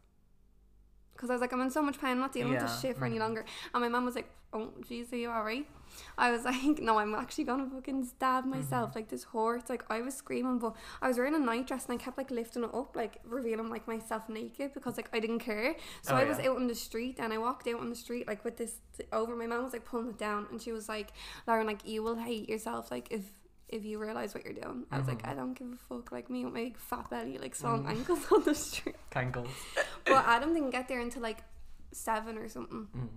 Because 1.18 1.30
I 1.32 1.34
was 1.34 1.42
like, 1.42 1.52
I'm 1.52 1.62
in 1.62 1.72
so 1.72 1.82
much 1.82 2.00
pain, 2.00 2.12
I'm 2.12 2.20
not 2.20 2.32
dealing 2.32 2.54
with 2.54 2.62
this 2.62 2.80
shit 2.80 2.96
for 2.98 3.06
any 3.06 3.20
longer. 3.20 3.44
And 3.74 3.82
my 3.82 3.90
mom 3.90 4.06
was 4.06 4.16
like, 4.16 4.30
Oh, 4.54 4.70
jeez, 4.90 5.12
are 5.12 5.18
you 5.18 5.30
alright? 5.30 5.68
I 6.18 6.32
was 6.32 6.46
like, 6.52 6.80
No, 6.80 7.00
I'm 7.00 7.14
actually 7.16 7.44
gonna 7.44 7.70
fucking 7.70 8.06
stab 8.06 8.44
mm-hmm. 8.44 8.52
myself. 8.52 8.96
Like 8.96 9.10
this 9.10 9.26
hurts. 9.26 9.70
Like 9.70 9.84
I 9.90 10.02
was 10.02 10.14
screaming, 10.16 10.60
but 10.60 10.76
I 11.02 11.08
was 11.08 11.18
wearing 11.18 11.36
a 11.36 11.40
nightdress 11.40 11.86
and 11.88 12.00
I 12.00 12.04
kept 12.04 12.18
like 12.18 12.32
lifting 12.32 12.64
it 12.64 12.74
up, 12.74 12.96
like 12.96 13.18
revealing 13.26 13.70
like 13.70 13.88
myself 13.88 14.30
naked 14.30 14.74
because 14.74 14.96
like 14.96 15.10
I 15.12 15.20
didn't 15.20 15.40
care. 15.40 15.76
So 16.04 16.14
Oh, 16.14 16.18
I 16.18 16.24
was 16.24 16.38
yeah. 16.40 16.50
out 16.50 16.58
on 16.58 16.68
the 16.68 16.76
street 16.76 17.18
and 17.20 17.34
I 17.34 17.40
walked 17.40 17.68
out 17.68 17.80
on 17.80 17.90
the 17.90 17.96
street 17.96 18.28
like 18.28 18.46
with 18.46 18.58
this 18.58 18.76
t- 18.98 19.06
over. 19.12 19.36
My 19.36 19.48
mom 19.48 19.64
was 19.64 19.74
like 19.74 19.86
pulling 19.86 20.10
it 20.10 20.18
down 20.18 20.48
and 20.52 20.62
she 20.62 20.72
was 20.72 20.88
like, 20.88 21.10
Lauren, 21.48 21.68
like 21.68 21.86
you 21.86 22.04
will 22.04 22.16
hate 22.16 22.48
yourself 22.48 22.92
like 22.92 23.08
if 23.12 23.24
if 23.70 23.84
you 23.86 24.00
realize 24.00 24.34
what 24.34 24.46
you're 24.46 24.54
doing. 24.54 24.86
I 24.92 24.98
was 24.98 25.08
like, 25.08 25.24
Mhm. 25.24 25.30
I 25.32 25.34
don't 25.34 25.54
give 25.54 25.68
a 25.72 25.76
fuck. 25.90 26.12
Like 26.12 26.30
me 26.30 26.46
with 26.46 26.54
my 26.54 26.64
big 26.66 26.78
fat 26.78 27.10
belly, 27.10 27.38
like 27.38 27.54
swollen 27.56 27.86
ankles 27.86 28.26
on 28.32 28.44
the 28.44 28.56
street. 28.56 28.96
Ankles. 29.16 29.50
But 30.06 30.26
Adam 30.26 30.54
didn't 30.54 30.70
get 30.72 30.88
there 30.88 31.00
until 31.02 31.22
like 31.22 31.44
seven 31.92 32.38
or 32.38 32.48
something. 32.48 32.88
Mm. 32.96 33.10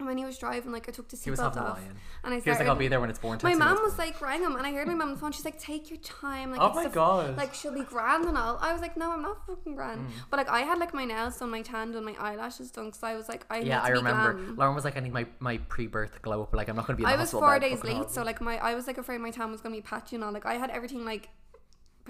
When 0.00 0.16
he 0.16 0.24
was 0.24 0.38
driving, 0.38 0.70
like 0.70 0.88
I 0.88 0.92
took 0.92 1.08
the 1.08 1.16
was 1.16 1.38
seatbelt 1.40 1.54
having 1.54 1.58
a 1.58 1.66
off, 1.66 1.78
lion. 1.78 1.96
and 2.22 2.26
I 2.26 2.28
He 2.30 2.34
was 2.36 2.42
started. 2.44 2.58
like, 2.60 2.68
I'll 2.68 2.76
be 2.76 2.86
there 2.86 3.00
when 3.00 3.10
it's 3.10 3.18
born. 3.18 3.40
my 3.42 3.54
mom 3.54 3.82
was 3.82 3.98
like 3.98 4.20
rang 4.22 4.40
him, 4.42 4.54
and 4.54 4.64
I 4.64 4.72
heard 4.72 4.86
my 4.86 4.94
mom 4.94 5.08
on 5.08 5.14
the 5.14 5.20
phone. 5.20 5.32
She's 5.32 5.44
like, 5.44 5.58
"Take 5.58 5.90
your 5.90 5.98
time, 5.98 6.52
like 6.52 6.60
Oh 6.60 6.66
it's 6.68 6.76
my 6.76 6.84
the- 6.84 6.90
God. 6.90 7.36
like 7.36 7.52
she'll 7.52 7.74
be 7.74 7.80
grand 7.82 8.24
and 8.26 8.38
all." 8.38 8.58
I 8.60 8.72
was 8.72 8.80
like, 8.80 8.96
"No, 8.96 9.10
I'm 9.10 9.22
not 9.22 9.44
fucking 9.44 9.74
grand." 9.74 10.02
Mm. 10.06 10.10
But 10.30 10.36
like 10.36 10.48
I 10.48 10.60
had 10.60 10.78
like 10.78 10.94
my 10.94 11.04
nails 11.04 11.38
done, 11.38 11.50
my 11.50 11.62
tan 11.62 11.90
done, 11.90 12.04
my 12.04 12.14
eyelashes 12.20 12.70
done, 12.70 12.86
because 12.86 13.02
I 13.02 13.16
was 13.16 13.28
like, 13.28 13.44
I 13.50 13.56
yeah, 13.58 13.62
need 13.62 13.70
to 13.70 13.82
I 13.82 13.88
be 13.88 13.92
remember. 13.94 14.32
glam. 14.34 14.56
Lauren 14.56 14.74
was 14.76 14.84
like, 14.84 14.96
I 14.96 15.00
need 15.00 15.12
my, 15.12 15.26
my 15.40 15.58
pre-birth 15.68 16.22
glow 16.22 16.42
up. 16.42 16.54
Like, 16.54 16.68
I'm 16.68 16.76
not 16.76 16.86
going 16.86 16.96
to 16.96 17.00
be 17.00 17.02
in 17.02 17.08
the 17.08 17.14
I 17.16 17.20
was 17.20 17.32
hospital 17.32 17.40
four 17.40 17.58
bed, 17.58 17.68
days 17.68 17.78
fucking 17.80 17.98
late, 17.98 18.10
so 18.10 18.22
like 18.22 18.40
my 18.40 18.56
I 18.58 18.74
was 18.76 18.86
like 18.86 18.98
afraid 18.98 19.20
my 19.20 19.32
tan 19.32 19.50
was 19.50 19.60
gonna 19.60 19.74
be 19.74 19.82
patchy 19.82 20.14
and 20.14 20.24
all. 20.24 20.30
Like 20.32 20.46
I 20.46 20.54
had 20.54 20.70
everything 20.70 21.04
like 21.04 21.28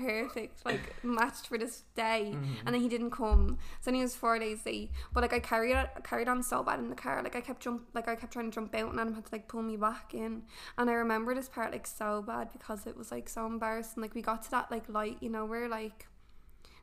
perfect, 0.06 0.64
like 0.64 0.94
matched 1.02 1.46
for 1.48 1.58
this 1.58 1.82
day, 1.94 2.32
Mm-hmm. 2.34 2.66
and 2.66 2.74
then 2.74 2.80
he 2.82 2.88
didn't 2.88 3.10
come. 3.10 3.58
So 3.80 3.86
then 3.90 3.94
he 3.94 4.00
was 4.02 4.14
four 4.14 4.38
days 4.38 4.60
late. 4.64 4.90
But 5.12 5.22
like 5.22 5.32
I 5.32 5.40
carried 5.40 5.76
it, 5.76 5.90
carried 6.04 6.28
on 6.28 6.42
so 6.42 6.62
bad 6.62 6.78
in 6.78 6.88
the 6.90 6.96
car. 6.96 7.22
Like 7.22 7.36
I 7.36 7.40
kept 7.40 7.60
jump, 7.60 7.82
like 7.94 8.08
I 8.08 8.14
kept 8.14 8.32
trying 8.32 8.50
to 8.50 8.54
jump 8.54 8.74
out, 8.74 8.90
and 8.90 9.00
Adam 9.00 9.14
had 9.14 9.26
to 9.26 9.32
like 9.32 9.48
pull 9.48 9.62
me 9.62 9.76
back 9.76 10.14
in. 10.14 10.42
And 10.78 10.88
I 10.88 10.94
remember 10.94 11.34
this 11.34 11.48
part 11.48 11.72
like 11.72 11.86
so 11.86 12.22
bad 12.22 12.52
because 12.52 12.86
it 12.86 12.96
was 12.96 13.10
like 13.10 13.28
so 13.28 13.46
embarrassing. 13.46 14.02
Like 14.02 14.14
we 14.14 14.22
got 14.22 14.42
to 14.44 14.50
that 14.52 14.70
like 14.70 14.88
light, 14.88 15.18
you 15.20 15.30
know, 15.30 15.44
where 15.44 15.68
like 15.68 16.06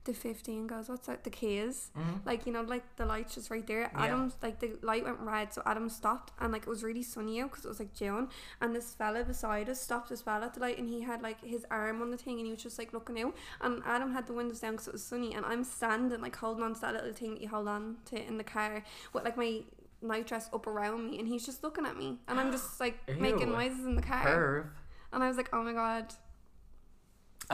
the 0.06 0.14
fifteen 0.14 0.68
goes. 0.68 0.88
What's 0.90 1.08
that? 1.08 1.24
The 1.24 1.30
keys. 1.30 1.92
Mhm. 1.98 2.26
Like 2.26 2.46
you 2.46 2.54
know, 2.54 2.62
like 2.62 2.84
the 2.96 3.06
light's 3.06 3.36
just 3.36 3.50
right 3.52 3.66
there. 3.68 3.82
Yeah. 3.94 4.04
Adam's 4.06 4.36
like 4.42 4.60
the 4.60 4.78
light 4.82 5.04
went 5.04 5.20
red, 5.20 5.54
so 5.54 5.62
Adam 5.66 5.90
stopped, 5.90 6.32
and 6.40 6.54
like 6.54 6.64
it 6.64 6.70
was 6.70 6.84
really 6.84 7.04
sunny 7.04 7.42
out 7.42 7.52
because 7.52 7.66
it 7.66 7.70
was 7.70 7.80
like 7.80 7.94
June. 7.94 8.30
And 8.62 8.76
this 8.76 8.94
fella 8.94 9.24
beside 9.24 9.70
us 9.70 9.82
stopped 9.82 10.12
as 10.12 10.26
well 10.26 10.44
at 10.44 10.54
the 10.54 10.60
light, 10.62 10.78
and 10.78 10.88
he 10.88 11.02
had 11.02 11.22
like 11.22 11.44
his 11.44 11.66
arm 11.70 12.02
on 12.02 12.12
the 12.12 12.18
thing, 12.18 12.38
and 12.38 12.46
he 12.46 12.52
was 12.54 12.64
just 12.64 12.78
like 12.80 12.94
looking 12.94 13.20
out. 13.22 13.36
And 13.62 13.82
Adam 13.86 14.14
had 14.14 14.28
the 14.28 14.34
windows 14.34 14.60
down 14.62 14.72
because 14.74 14.88
it 14.88 14.94
was 14.94 15.04
sunny, 15.04 15.34
and 15.34 15.46
I'm 15.46 15.64
standing 15.64 16.22
like 16.22 16.36
holding 16.36 16.64
on 16.64 16.76
to 16.76 16.82
that 16.82 16.94
little 16.94 17.14
thing 17.14 17.34
that 17.34 17.42
you 17.42 17.50
hold 17.50 17.68
on 17.68 17.98
to 18.06 18.16
in 18.26 18.38
the 18.38 18.44
car 18.44 18.84
with 19.14 19.24
like 19.26 19.38
my 19.38 19.62
night 20.02 20.28
dress 20.28 20.50
up 20.54 20.68
around 20.68 21.10
me, 21.10 21.18
and 21.20 21.28
he's 21.28 21.46
just 21.46 21.64
looking 21.64 21.86
at 21.86 21.98
me, 21.98 22.20
and 22.28 22.40
I'm 22.40 22.52
just 22.58 22.80
like 22.80 22.98
making 23.20 23.50
noises 23.52 23.84
in 23.86 23.96
the 23.96 24.02
car, 24.04 24.24
Perv. 24.26 24.66
and 25.14 25.24
I 25.24 25.28
was 25.28 25.38
like, 25.38 25.50
oh 25.52 25.64
my 25.64 25.74
god, 25.74 26.14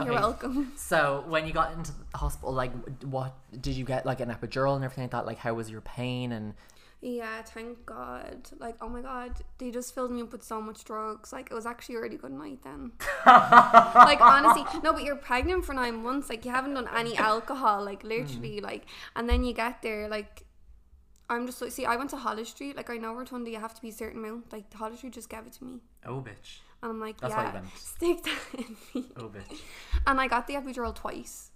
you're 0.00 0.14
welcome. 0.14 0.72
So 0.76 1.24
when 1.28 1.46
you 1.46 1.52
got 1.52 1.72
into 1.72 1.92
the 1.92 2.18
hospital, 2.18 2.52
like, 2.52 2.72
what 3.04 3.34
did 3.60 3.74
you 3.74 3.84
get? 3.84 4.06
Like 4.06 4.20
an 4.20 4.30
epidural 4.30 4.74
and 4.76 4.84
everything 4.84 5.04
like 5.04 5.10
that. 5.12 5.26
Like, 5.26 5.38
how 5.38 5.54
was 5.54 5.70
your 5.70 5.80
pain? 5.80 6.32
And 6.32 6.54
Yeah, 7.00 7.42
thank 7.42 7.84
God. 7.84 8.48
Like, 8.58 8.76
oh 8.80 8.88
my 8.88 9.02
God, 9.02 9.32
they 9.58 9.70
just 9.70 9.94
filled 9.94 10.10
me 10.12 10.22
up 10.22 10.32
with 10.32 10.42
so 10.42 10.60
much 10.60 10.84
drugs. 10.84 11.32
Like, 11.32 11.50
it 11.50 11.54
was 11.54 11.66
actually 11.66 11.96
a 11.96 12.00
really 12.00 12.16
good 12.16 12.32
night 12.32 12.60
then. 12.62 12.92
like, 13.26 14.20
honestly, 14.20 14.64
no, 14.82 14.92
but 14.92 15.02
you're 15.02 15.16
pregnant 15.16 15.64
for 15.64 15.74
nine 15.74 16.02
months. 16.02 16.28
Like, 16.30 16.44
you 16.44 16.50
haven't 16.50 16.74
done 16.74 16.88
any 16.96 17.16
alcohol. 17.16 17.84
Like, 17.84 18.02
mm. 18.02 18.08
literally, 18.08 18.60
like, 18.60 18.86
and 19.16 19.28
then 19.28 19.44
you 19.44 19.52
get 19.52 19.82
there, 19.82 20.08
like, 20.08 20.44
I'm 21.28 21.46
just 21.46 21.62
like, 21.62 21.72
see, 21.72 21.86
I 21.86 21.96
went 21.96 22.10
to 22.10 22.16
Holles 22.16 22.48
Street. 22.48 22.76
Like, 22.76 22.90
I 22.90 22.98
know 22.98 23.14
Rotunda, 23.14 23.50
you 23.50 23.58
have 23.58 23.74
to 23.74 23.82
be 23.82 23.88
a 23.88 23.92
certain 23.92 24.22
amount. 24.22 24.52
Like, 24.52 24.72
Holles 24.72 24.98
Street 24.98 25.14
just 25.14 25.28
gave 25.28 25.46
it 25.46 25.52
to 25.54 25.64
me. 25.64 25.80
oh, 26.06 26.20
bitch. 26.20 26.60
And 26.82 26.90
I'm 26.90 27.00
like, 27.00 27.20
That's 27.20 27.32
yeah, 27.32 27.60
stick 27.76 28.22
that 28.24 28.58
in 28.58 28.76
me. 28.94 29.06
Oh, 29.16 29.28
bitch. 29.28 29.60
And 30.06 30.20
I 30.20 30.26
got 30.26 30.46
the 30.46 30.54
epidural 30.54 30.94
twice. 30.94 31.50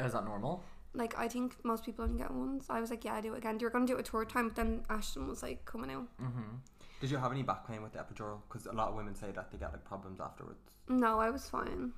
Is 0.00 0.12
that 0.12 0.24
normal? 0.24 0.62
Like, 0.94 1.18
I 1.18 1.28
think 1.28 1.56
most 1.64 1.84
people 1.84 2.04
only 2.04 2.18
get 2.18 2.30
once. 2.30 2.66
I 2.70 2.80
was 2.80 2.90
like, 2.90 3.04
yeah, 3.04 3.14
I 3.14 3.20
do 3.20 3.34
it 3.34 3.38
again. 3.38 3.58
You 3.60 3.66
were 3.66 3.70
going 3.70 3.86
to 3.86 3.92
do 3.92 3.98
it 3.98 4.08
a 4.08 4.10
third 4.10 4.28
time, 4.28 4.48
but 4.48 4.56
then 4.56 4.84
Ashton 4.88 5.28
was 5.28 5.42
like, 5.42 5.64
coming 5.64 5.90
out. 5.90 6.06
Mm-hmm. 6.22 6.56
Did 7.00 7.10
you 7.10 7.18
have 7.18 7.32
any 7.32 7.42
back 7.42 7.66
pain 7.66 7.82
with 7.82 7.92
the 7.92 7.98
epidural? 7.98 8.38
Because 8.48 8.66
a 8.66 8.72
lot 8.72 8.88
of 8.88 8.94
women 8.94 9.14
say 9.14 9.30
that 9.32 9.50
they 9.50 9.58
get 9.58 9.72
like 9.72 9.84
problems 9.84 10.20
afterwards. 10.20 10.70
No, 10.88 11.18
I 11.18 11.30
was 11.30 11.48
fine. 11.48 11.92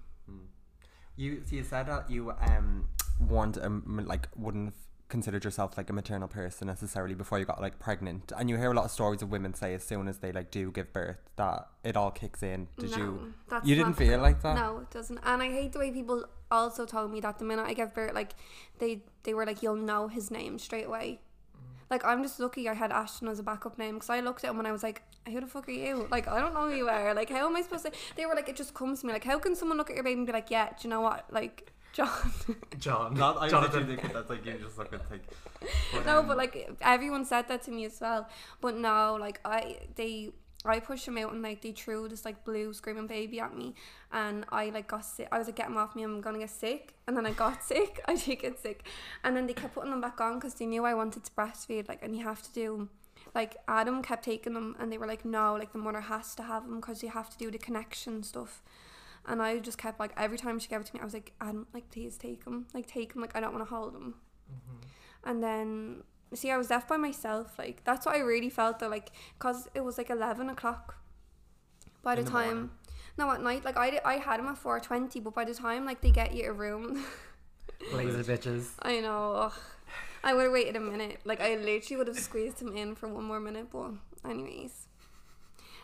You 1.16 1.42
so 1.48 1.56
you 1.56 1.62
said 1.62 1.86
that 1.86 2.10
you 2.10 2.32
um 2.40 2.88
warned 3.20 3.58
um 3.58 4.04
like 4.06 4.28
wouldn't 4.36 4.74
considered 5.08 5.44
yourself 5.44 5.76
like 5.76 5.88
a 5.88 5.92
maternal 5.92 6.28
person 6.28 6.66
necessarily 6.66 7.14
before 7.14 7.38
you 7.38 7.44
got 7.44 7.60
like 7.60 7.78
pregnant, 7.78 8.32
and 8.36 8.50
you 8.50 8.56
hear 8.56 8.72
a 8.72 8.74
lot 8.74 8.84
of 8.84 8.90
stories 8.90 9.22
of 9.22 9.30
women 9.30 9.54
say 9.54 9.74
as 9.74 9.84
soon 9.84 10.08
as 10.08 10.18
they 10.18 10.32
like 10.32 10.50
do 10.50 10.70
give 10.70 10.92
birth 10.92 11.18
that 11.36 11.68
it 11.84 11.96
all 11.96 12.10
kicks 12.10 12.42
in. 12.42 12.68
Did 12.78 12.92
no, 12.92 12.96
you? 12.96 13.34
That's 13.48 13.66
You 13.66 13.74
didn't 13.76 13.94
feel 13.94 14.20
like 14.20 14.42
that? 14.42 14.56
No, 14.56 14.78
it 14.78 14.90
doesn't. 14.90 15.18
And 15.24 15.42
I 15.42 15.50
hate 15.50 15.72
the 15.72 15.78
way 15.78 15.90
people 15.90 16.24
also 16.50 16.84
told 16.84 17.12
me 17.12 17.20
that 17.20 17.38
the 17.38 17.44
minute 17.44 17.66
I 17.66 17.74
gave 17.74 17.94
birth, 17.94 18.14
like 18.14 18.34
they 18.78 19.02
they 19.22 19.34
were 19.34 19.46
like, 19.46 19.62
"You'll 19.62 19.76
know 19.76 20.08
his 20.08 20.30
name 20.30 20.58
straight 20.58 20.86
away." 20.86 21.20
Like 21.88 22.04
I'm 22.04 22.22
just 22.22 22.40
lucky 22.40 22.68
I 22.68 22.74
had 22.74 22.90
Ashton 22.90 23.28
as 23.28 23.38
a 23.38 23.44
backup 23.44 23.78
name 23.78 23.94
because 23.94 24.10
I 24.10 24.20
looked 24.20 24.42
at 24.42 24.50
him 24.50 24.58
and 24.58 24.66
I 24.66 24.72
was 24.72 24.82
like, 24.82 25.02
"Who 25.28 25.40
the 25.40 25.46
fuck 25.46 25.68
are 25.68 25.72
you?" 25.72 26.08
Like 26.10 26.26
I 26.26 26.40
don't 26.40 26.52
know 26.52 26.68
who 26.68 26.74
you 26.74 26.88
are. 26.88 27.14
Like 27.14 27.30
how 27.30 27.46
am 27.46 27.54
I 27.54 27.62
supposed 27.62 27.84
to? 27.84 27.92
They 28.16 28.26
were 28.26 28.34
like, 28.34 28.48
"It 28.48 28.56
just 28.56 28.74
comes 28.74 29.00
to 29.00 29.06
me." 29.06 29.12
Like 29.12 29.24
how 29.24 29.38
can 29.38 29.54
someone 29.54 29.78
look 29.78 29.90
at 29.90 29.94
your 29.94 30.04
baby 30.04 30.18
and 30.18 30.26
be 30.26 30.32
like, 30.32 30.50
"Yeah, 30.50 30.70
do 30.70 30.74
you 30.82 30.90
know 30.90 31.00
what?" 31.00 31.26
Like 31.30 31.72
John. 31.96 32.32
John. 32.78 33.14
Not, 33.14 33.38
I 33.38 33.48
Jonathan. 33.48 33.80
literally 33.80 33.96
think 33.96 34.12
that's 34.12 34.28
like 34.28 34.44
you 34.44 34.52
just 34.62 34.76
look 34.76 34.92
at 34.92 35.00
like. 35.10 35.22
no, 36.06 36.18
um, 36.18 36.28
but 36.28 36.36
like 36.36 36.76
everyone 36.82 37.24
said 37.24 37.48
that 37.48 37.62
to 37.62 37.70
me 37.70 37.86
as 37.86 37.98
well. 38.00 38.28
But 38.60 38.76
no, 38.76 39.16
like 39.18 39.40
I 39.46 39.78
they 39.94 40.32
I 40.66 40.80
pushed 40.80 41.08
him 41.08 41.16
out 41.16 41.32
and 41.32 41.42
like 41.42 41.62
they 41.62 41.72
threw 41.72 42.06
this 42.08 42.26
like 42.26 42.44
blue 42.44 42.74
screaming 42.74 43.06
baby 43.06 43.40
at 43.40 43.56
me 43.56 43.74
and 44.12 44.44
I 44.50 44.68
like 44.68 44.88
got 44.88 45.06
sick. 45.06 45.28
I 45.32 45.38
was 45.38 45.46
like, 45.46 45.56
get 45.56 45.68
him 45.68 45.78
off 45.78 45.96
me, 45.96 46.02
I'm 46.02 46.20
gonna 46.20 46.38
get 46.38 46.50
sick. 46.50 46.94
And 47.06 47.16
then 47.16 47.24
I 47.24 47.32
got 47.32 47.62
sick. 47.72 48.02
I 48.06 48.14
did 48.14 48.40
get 48.40 48.60
sick. 48.60 48.86
And 49.24 49.34
then 49.34 49.46
they 49.46 49.54
kept 49.54 49.74
putting 49.74 49.90
them 49.90 50.02
back 50.02 50.20
on 50.20 50.34
because 50.34 50.54
they 50.54 50.66
knew 50.66 50.84
I 50.84 50.92
wanted 50.92 51.24
to 51.24 51.30
breastfeed. 51.30 51.88
Like, 51.88 52.02
and 52.02 52.14
you 52.14 52.24
have 52.24 52.42
to 52.42 52.52
do, 52.52 52.88
like, 53.34 53.56
Adam 53.68 54.02
kept 54.02 54.24
taking 54.24 54.54
them 54.54 54.76
and 54.78 54.92
they 54.92 54.98
were 54.98 55.06
like, 55.06 55.24
no, 55.24 55.54
like 55.54 55.72
the 55.72 55.78
mother 55.78 56.02
has 56.02 56.34
to 56.34 56.42
have 56.42 56.64
them 56.64 56.76
because 56.80 57.02
you 57.02 57.08
have 57.08 57.30
to 57.30 57.38
do 57.38 57.50
the 57.50 57.58
connection 57.58 58.22
stuff. 58.22 58.62
And 59.26 59.42
I 59.42 59.58
just 59.58 59.78
kept 59.78 59.98
like 59.98 60.12
every 60.16 60.38
time 60.38 60.58
she 60.58 60.68
gave 60.68 60.80
it 60.80 60.86
to 60.86 60.94
me, 60.94 61.00
I 61.00 61.04
was 61.04 61.14
like, 61.14 61.32
Adam, 61.40 61.66
like 61.74 61.90
please 61.90 62.16
take 62.16 62.44
him, 62.44 62.66
like 62.72 62.86
take 62.86 63.14
him, 63.14 63.20
like 63.20 63.36
I 63.36 63.40
don't 63.40 63.52
want 63.52 63.66
to 63.68 63.74
hold 63.74 63.94
him. 63.94 64.14
Mm-hmm. 64.50 65.30
And 65.30 65.42
then 65.42 66.02
see, 66.34 66.50
I 66.50 66.56
was 66.56 66.70
left 66.70 66.88
by 66.88 66.96
myself. 66.96 67.58
Like 67.58 67.82
that's 67.84 68.06
what 68.06 68.14
I 68.14 68.20
really 68.20 68.50
felt 68.50 68.78
though, 68.78 68.88
like 68.88 69.10
because 69.38 69.68
it 69.74 69.80
was 69.80 69.98
like 69.98 70.10
eleven 70.10 70.48
o'clock. 70.48 70.96
By 72.02 72.14
the, 72.14 72.22
the 72.22 72.30
time, 72.30 72.46
morning? 72.46 72.70
no, 73.18 73.30
at 73.32 73.42
night, 73.42 73.64
like 73.64 73.76
I 73.76 73.90
did, 73.90 74.00
I 74.04 74.14
had 74.18 74.38
him 74.38 74.46
at 74.46 74.58
four 74.58 74.78
twenty, 74.78 75.18
but 75.18 75.34
by 75.34 75.44
the 75.44 75.54
time 75.54 75.84
like 75.84 76.00
they 76.00 76.12
get 76.12 76.32
you 76.32 76.48
a 76.48 76.52
room, 76.52 77.04
Lazy 77.92 78.22
bitches. 78.22 78.70
I 78.80 79.00
know. 79.00 79.32
ugh, 79.32 79.52
I 80.22 80.34
would 80.34 80.44
have 80.44 80.52
waited 80.52 80.76
a 80.76 80.80
minute. 80.80 81.20
Like 81.24 81.40
I 81.40 81.56
literally 81.56 81.96
would 81.96 82.08
have 82.08 82.18
squeezed 82.18 82.60
him 82.60 82.76
in 82.76 82.94
for 82.94 83.08
one 83.08 83.24
more 83.24 83.40
minute. 83.40 83.68
But 83.70 83.92
anyways, 84.28 84.85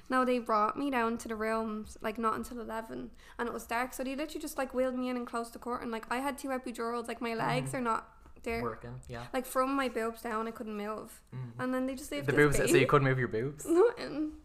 no, 0.09 0.25
they 0.25 0.39
brought 0.39 0.79
me 0.79 0.91
down 0.91 1.19
to 1.19 1.29
the 1.29 1.37
rooms 1.37 1.97
like 2.01 2.19
not 2.19 2.35
until 2.35 2.61
eleven, 2.61 3.11
and 3.39 3.49
it 3.49 3.53
was 3.53 3.65
dark. 3.65 3.95
So 3.95 4.05
they 4.05 4.15
literally 4.17 4.41
just 4.41 4.59
like 4.59 4.75
wheeled 4.75 4.95
me 4.95 5.09
in 5.09 5.17
and 5.17 5.27
closed 5.27 5.53
the 5.53 5.59
curtain. 5.59 5.91
Like 5.91 6.07
I 6.11 6.19
had 6.19 6.39
two 6.39 6.49
epidurals. 6.49 7.09
Like 7.09 7.21
my 7.21 7.35
legs 7.35 7.75
are 7.75 7.81
not 7.81 8.09
there. 8.43 8.63
Working, 8.63 9.01
yeah. 9.09 9.25
Like 9.33 9.47
from 9.47 9.75
my 9.75 9.89
boobs 9.89 10.23
down, 10.23 10.49
I 10.49 10.51
couldn't 10.51 10.77
move, 10.77 11.21
and 11.59 11.73
then 11.73 11.87
they 11.87 11.95
just 11.95 12.11
left 12.13 12.27
The 12.27 12.33
boobs, 12.33 12.57
so 12.57 12.65
you 12.65 12.87
couldn't 12.87 13.09
move 13.09 13.19
your 13.19 13.29
boobs. 13.29 13.65
Nothing. 13.67 14.33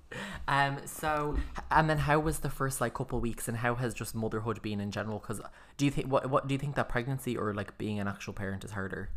Um. 0.47 0.77
So, 0.85 1.37
and 1.69 1.89
then 1.89 1.97
how 1.97 2.19
was 2.19 2.39
the 2.39 2.49
first 2.49 2.79
like 2.79 2.93
couple 2.93 3.19
weeks, 3.19 3.49
and 3.49 3.57
how 3.57 3.75
has 3.75 3.93
just 3.93 4.15
motherhood 4.15 4.61
been 4.61 4.79
in 4.79 4.89
general? 4.89 5.19
Because 5.19 5.41
do 5.75 5.83
you 5.83 5.91
think 5.91 6.09
what 6.09 6.29
what 6.29 6.47
do 6.47 6.53
you 6.53 6.57
think 6.57 6.75
that 6.75 6.87
pregnancy 6.87 7.35
or 7.35 7.53
like 7.53 7.77
being 7.77 7.99
an 7.99 8.07
actual 8.07 8.31
parent 8.31 8.63
is 8.63 8.71
harder? 8.71 9.09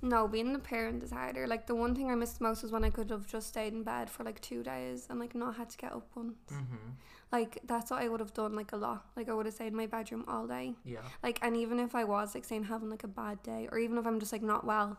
No, 0.00 0.28
being 0.28 0.54
a 0.54 0.58
parent 0.60 1.02
is 1.02 1.10
harder. 1.10 1.46
Like 1.48 1.66
the 1.66 1.74
one 1.74 1.94
thing 1.94 2.08
I 2.10 2.14
missed 2.14 2.40
most 2.40 2.62
was 2.62 2.70
when 2.70 2.84
I 2.84 2.90
could 2.90 3.10
have 3.10 3.26
just 3.26 3.48
stayed 3.48 3.72
in 3.72 3.82
bed 3.82 4.08
for 4.08 4.22
like 4.22 4.40
two 4.40 4.62
days 4.62 5.06
and 5.10 5.18
like 5.18 5.34
not 5.34 5.56
had 5.56 5.70
to 5.70 5.76
get 5.76 5.92
up 5.92 6.06
once. 6.14 6.38
Mm-hmm. 6.52 6.90
Like 7.32 7.58
that's 7.66 7.90
what 7.90 8.00
I 8.02 8.08
would 8.08 8.20
have 8.20 8.32
done 8.32 8.54
like 8.54 8.72
a 8.72 8.76
lot. 8.76 9.06
Like 9.16 9.28
I 9.28 9.34
would 9.34 9.46
have 9.46 9.54
stayed 9.56 9.68
in 9.68 9.76
my 9.76 9.86
bedroom 9.86 10.24
all 10.28 10.46
day. 10.46 10.74
Yeah. 10.84 11.00
Like 11.22 11.40
and 11.42 11.56
even 11.56 11.80
if 11.80 11.96
I 11.96 12.04
was 12.04 12.34
like 12.34 12.44
saying 12.44 12.64
having 12.64 12.90
like 12.90 13.02
a 13.02 13.08
bad 13.08 13.42
day 13.42 13.68
or 13.72 13.78
even 13.78 13.98
if 13.98 14.06
I'm 14.06 14.20
just 14.20 14.32
like 14.32 14.42
not 14.42 14.64
well, 14.64 14.98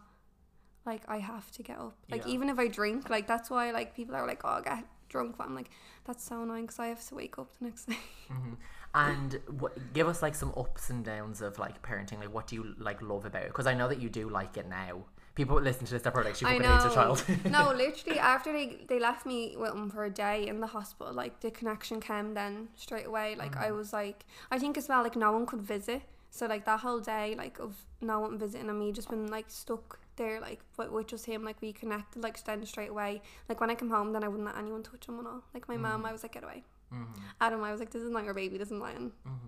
like 0.86 1.04
I 1.08 1.18
have 1.20 1.50
to 1.52 1.64
get 1.64 1.78
up. 1.80 1.96
Like 2.12 2.26
Yeah. 2.26 2.34
even 2.34 2.50
if 2.50 2.60
I 2.60 2.68
drink, 2.68 3.10
like 3.10 3.26
that's 3.26 3.50
why 3.50 3.72
like 3.72 3.96
people 3.96 4.16
are 4.16 4.28
like, 4.28 4.42
oh, 4.44 4.60
get 4.62 4.84
drunk. 5.08 5.38
But 5.38 5.48
I'm 5.48 5.56
like, 5.56 5.70
that's 6.04 6.24
so 6.26 6.42
annoying 6.44 6.64
because 6.64 6.80
I 6.80 6.88
have 6.88 7.08
to 7.08 7.16
wake 7.16 7.40
up 7.40 7.48
the 7.58 7.66
next 7.66 7.86
day. 7.90 7.98
hmm 8.28 8.54
And 8.94 9.40
what, 9.60 9.94
give 9.94 10.08
us 10.08 10.22
like 10.22 10.36
some 10.36 10.54
ups 10.58 10.90
and 10.90 11.06
downs 11.06 11.42
of 11.42 11.60
like 11.60 11.82
parenting. 11.82 12.20
Like, 12.20 12.34
what 12.34 12.48
do 12.48 12.56
you 12.56 12.76
like 12.80 13.02
love 13.02 13.26
about 13.26 13.44
it? 13.44 13.50
Because 13.50 13.68
I 13.68 13.74
know 13.74 13.88
that 13.88 14.02
you 14.02 14.10
do 14.10 14.30
like 14.30 14.58
it 14.58 14.68
now. 14.68 15.04
People 15.36 15.62
listen 15.62 15.86
to 15.86 15.94
this, 15.94 16.02
they're 16.02 16.12
probably 16.12 16.32
like, 16.32 16.38
she 16.38 16.46
fucking 16.46 16.64
hates 16.64 16.84
her 16.84 16.90
child. 16.90 17.24
no, 17.50 17.72
literally 17.72 18.20
after 18.20 18.52
they 18.52 18.78
they 18.90 19.00
left 19.00 19.26
me 19.26 19.56
with 19.58 19.74
him 19.74 19.90
for 19.90 20.04
a 20.04 20.10
day 20.10 20.48
in 20.48 20.60
the 20.60 20.68
hospital, 20.68 21.14
like 21.14 21.40
the 21.40 21.52
connection 21.52 22.02
came 22.02 22.34
then 22.34 22.70
straight 22.76 23.06
away. 23.06 23.36
Like 23.36 23.56
I 23.56 23.70
mm. 23.70 23.78
was 23.78 23.94
like, 23.94 24.26
I 24.52 24.60
think 24.60 24.78
as 24.78 24.90
well, 24.90 25.04
like 25.04 25.16
no 25.16 25.32
one 25.32 25.46
could 25.46 25.62
visit. 25.62 26.02
So 26.32 26.46
like 26.48 26.66
that 26.66 26.82
whole 26.82 27.00
day, 27.00 27.36
like 27.38 27.60
of 27.60 27.76
no 28.02 28.20
one 28.20 28.38
visiting 28.38 28.70
and 28.70 28.80
me 28.80 28.92
just 28.92 29.10
been 29.10 29.28
like 29.28 29.46
stuck 29.50 30.00
there, 30.18 30.42
like 30.42 30.60
with, 30.78 30.92
with 30.92 31.08
just 31.08 31.26
him, 31.26 31.46
like 31.46 31.62
we 31.62 31.72
connected, 31.74 32.22
like 32.22 32.44
then 32.44 32.66
straight 32.66 32.90
away. 32.90 33.22
Like 33.48 33.62
when 33.62 33.70
I 33.70 33.76
come 33.76 33.92
home, 33.92 34.12
then 34.12 34.24
I 34.24 34.28
wouldn't 34.28 34.46
let 34.46 34.58
anyone 34.58 34.84
touch 34.84 35.08
him 35.08 35.20
at 35.20 35.26
all. 35.26 35.44
Like 35.54 35.70
my 35.70 35.78
mom, 35.78 36.04
mm. 36.04 36.10
I 36.10 36.12
was 36.12 36.24
like, 36.24 36.34
get 36.34 36.44
away. 36.44 36.64
Mm-hmm. 36.94 37.22
Adam, 37.42 37.64
I 37.64 37.72
was 37.72 37.80
like, 37.80 37.92
this 37.92 38.04
is 38.04 38.12
not 38.12 38.24
your 38.24 38.34
baby, 38.34 38.58
this 38.58 38.68
is 38.68 38.74
mine. 38.74 39.12
Mm-hmm. 39.28 39.46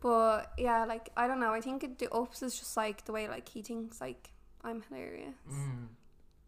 But 0.00 0.52
yeah, 0.58 0.84
like 0.84 1.10
I 1.16 1.26
don't 1.26 1.40
know. 1.40 1.52
I 1.52 1.60
think 1.60 1.82
it, 1.82 1.98
the 1.98 2.12
ups 2.12 2.42
is 2.42 2.58
just 2.58 2.76
like 2.76 3.04
the 3.06 3.12
way 3.12 3.28
like 3.28 3.48
he 3.48 3.62
thinks 3.62 4.00
like 4.00 4.30
I'm 4.62 4.82
hilarious. 4.88 5.34
Mm. 5.50 5.86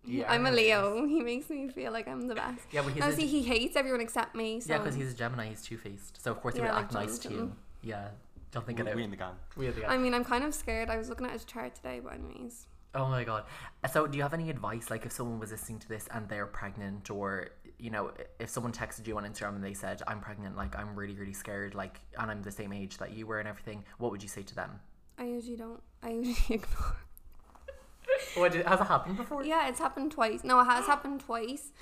Yeah, 0.05 0.31
I'm 0.33 0.47
a. 0.47 0.53
Leo. 0.53 1.07
He 1.07 1.21
makes 1.21 1.49
me 1.51 1.69
feel 1.69 1.93
like 1.93 2.07
I'm 2.07 2.29
the 2.29 2.35
best. 2.35 2.61
Yeah, 2.71 2.83
but 2.83 2.93
he's 2.93 3.01
Now, 3.01 3.09
a, 3.09 3.13
see, 3.13 3.27
he 3.27 3.43
hates 3.43 3.75
everyone 3.77 4.01
except 4.01 4.35
me. 4.35 4.61
So 4.61 4.73
yeah, 4.73 4.79
because 4.79 4.95
he's 4.95 5.13
a 5.13 5.17
Gemini. 5.17 5.49
He's 5.49 5.63
two 5.63 5.77
faced. 5.79 6.23
So 6.23 6.31
of 6.31 6.41
course 6.41 6.55
he 6.55 6.61
Yeah, 6.61 6.67
would 6.67 6.75
like 6.75 6.85
act 6.85 6.95
nice 6.95 7.19
to 7.21 7.31
you. 7.31 7.53
Yeah, 7.83 8.09
don't 8.53 8.67
think 8.67 8.79
We, 8.79 8.85
it 8.87 8.91
out. 8.91 8.97
we 8.97 9.05
in 9.05 9.11
the 9.11 9.17
gang. 9.17 9.35
We 9.57 9.67
had 9.67 9.75
the 9.75 9.81
guy. 9.83 9.95
I 9.95 9.99
mean, 9.99 10.15
I'm 10.15 10.25
kind 10.25 10.45
of 10.45 10.55
scared. 10.55 10.91
I 10.91 10.97
was 10.99 11.09
looking 11.09 11.27
at 11.27 11.33
his 11.33 11.45
chart 11.45 11.75
today, 11.75 12.01
but 12.03 12.15
anyways. 12.15 12.67
Oh 12.95 13.09
my 13.09 13.23
god. 13.25 13.45
So 13.93 14.07
do 14.07 14.17
you 14.17 14.23
have 14.23 14.35
any 14.35 14.51
advice 14.51 14.91
like 14.91 15.05
if 15.05 15.13
someone 15.13 15.39
was 15.39 15.51
listening 15.51 15.79
to 15.81 15.89
this 15.89 16.09
and 16.11 16.29
they're 16.29 16.47
pregnant 16.47 17.11
or 17.11 17.51
you 17.79 17.91
know 17.91 18.11
if 18.39 18.49
someone 18.49 18.73
texted 18.73 19.07
you 19.07 19.17
on 19.17 19.25
Instagram 19.25 19.55
and 19.57 19.65
they 19.65 19.75
said 19.75 20.03
I'm 20.07 20.21
pregnant 20.21 20.57
like 20.57 20.77
I'm 20.77 20.95
really 20.97 21.15
really 21.15 21.33
scared 21.33 21.75
like 21.75 22.01
and 22.19 22.31
I'm 22.31 22.43
the 22.43 22.51
same 22.51 22.73
age 22.73 22.99
that 22.99 23.13
you 23.13 23.27
were 23.27 23.39
and 23.39 23.49
everything 23.49 23.85
what 23.99 24.11
would 24.11 24.23
you 24.23 24.29
say 24.29 24.43
to 24.43 24.55
them? 24.55 24.81
I 25.19 25.25
usually 25.25 25.57
don't. 25.57 25.83
I 26.03 26.11
usually 26.11 26.37
ignore. 26.57 26.97
What 28.37 28.53
did, 28.53 28.67
has 28.67 28.81
it 28.81 28.87
happened 28.87 29.17
before? 29.17 29.45
Yeah, 29.45 29.69
it's 29.69 29.79
happened 29.79 30.13
twice. 30.13 30.43
No, 30.43 30.59
it 30.61 30.65
has 30.65 30.87
happened 30.87 31.21
twice. 31.21 31.73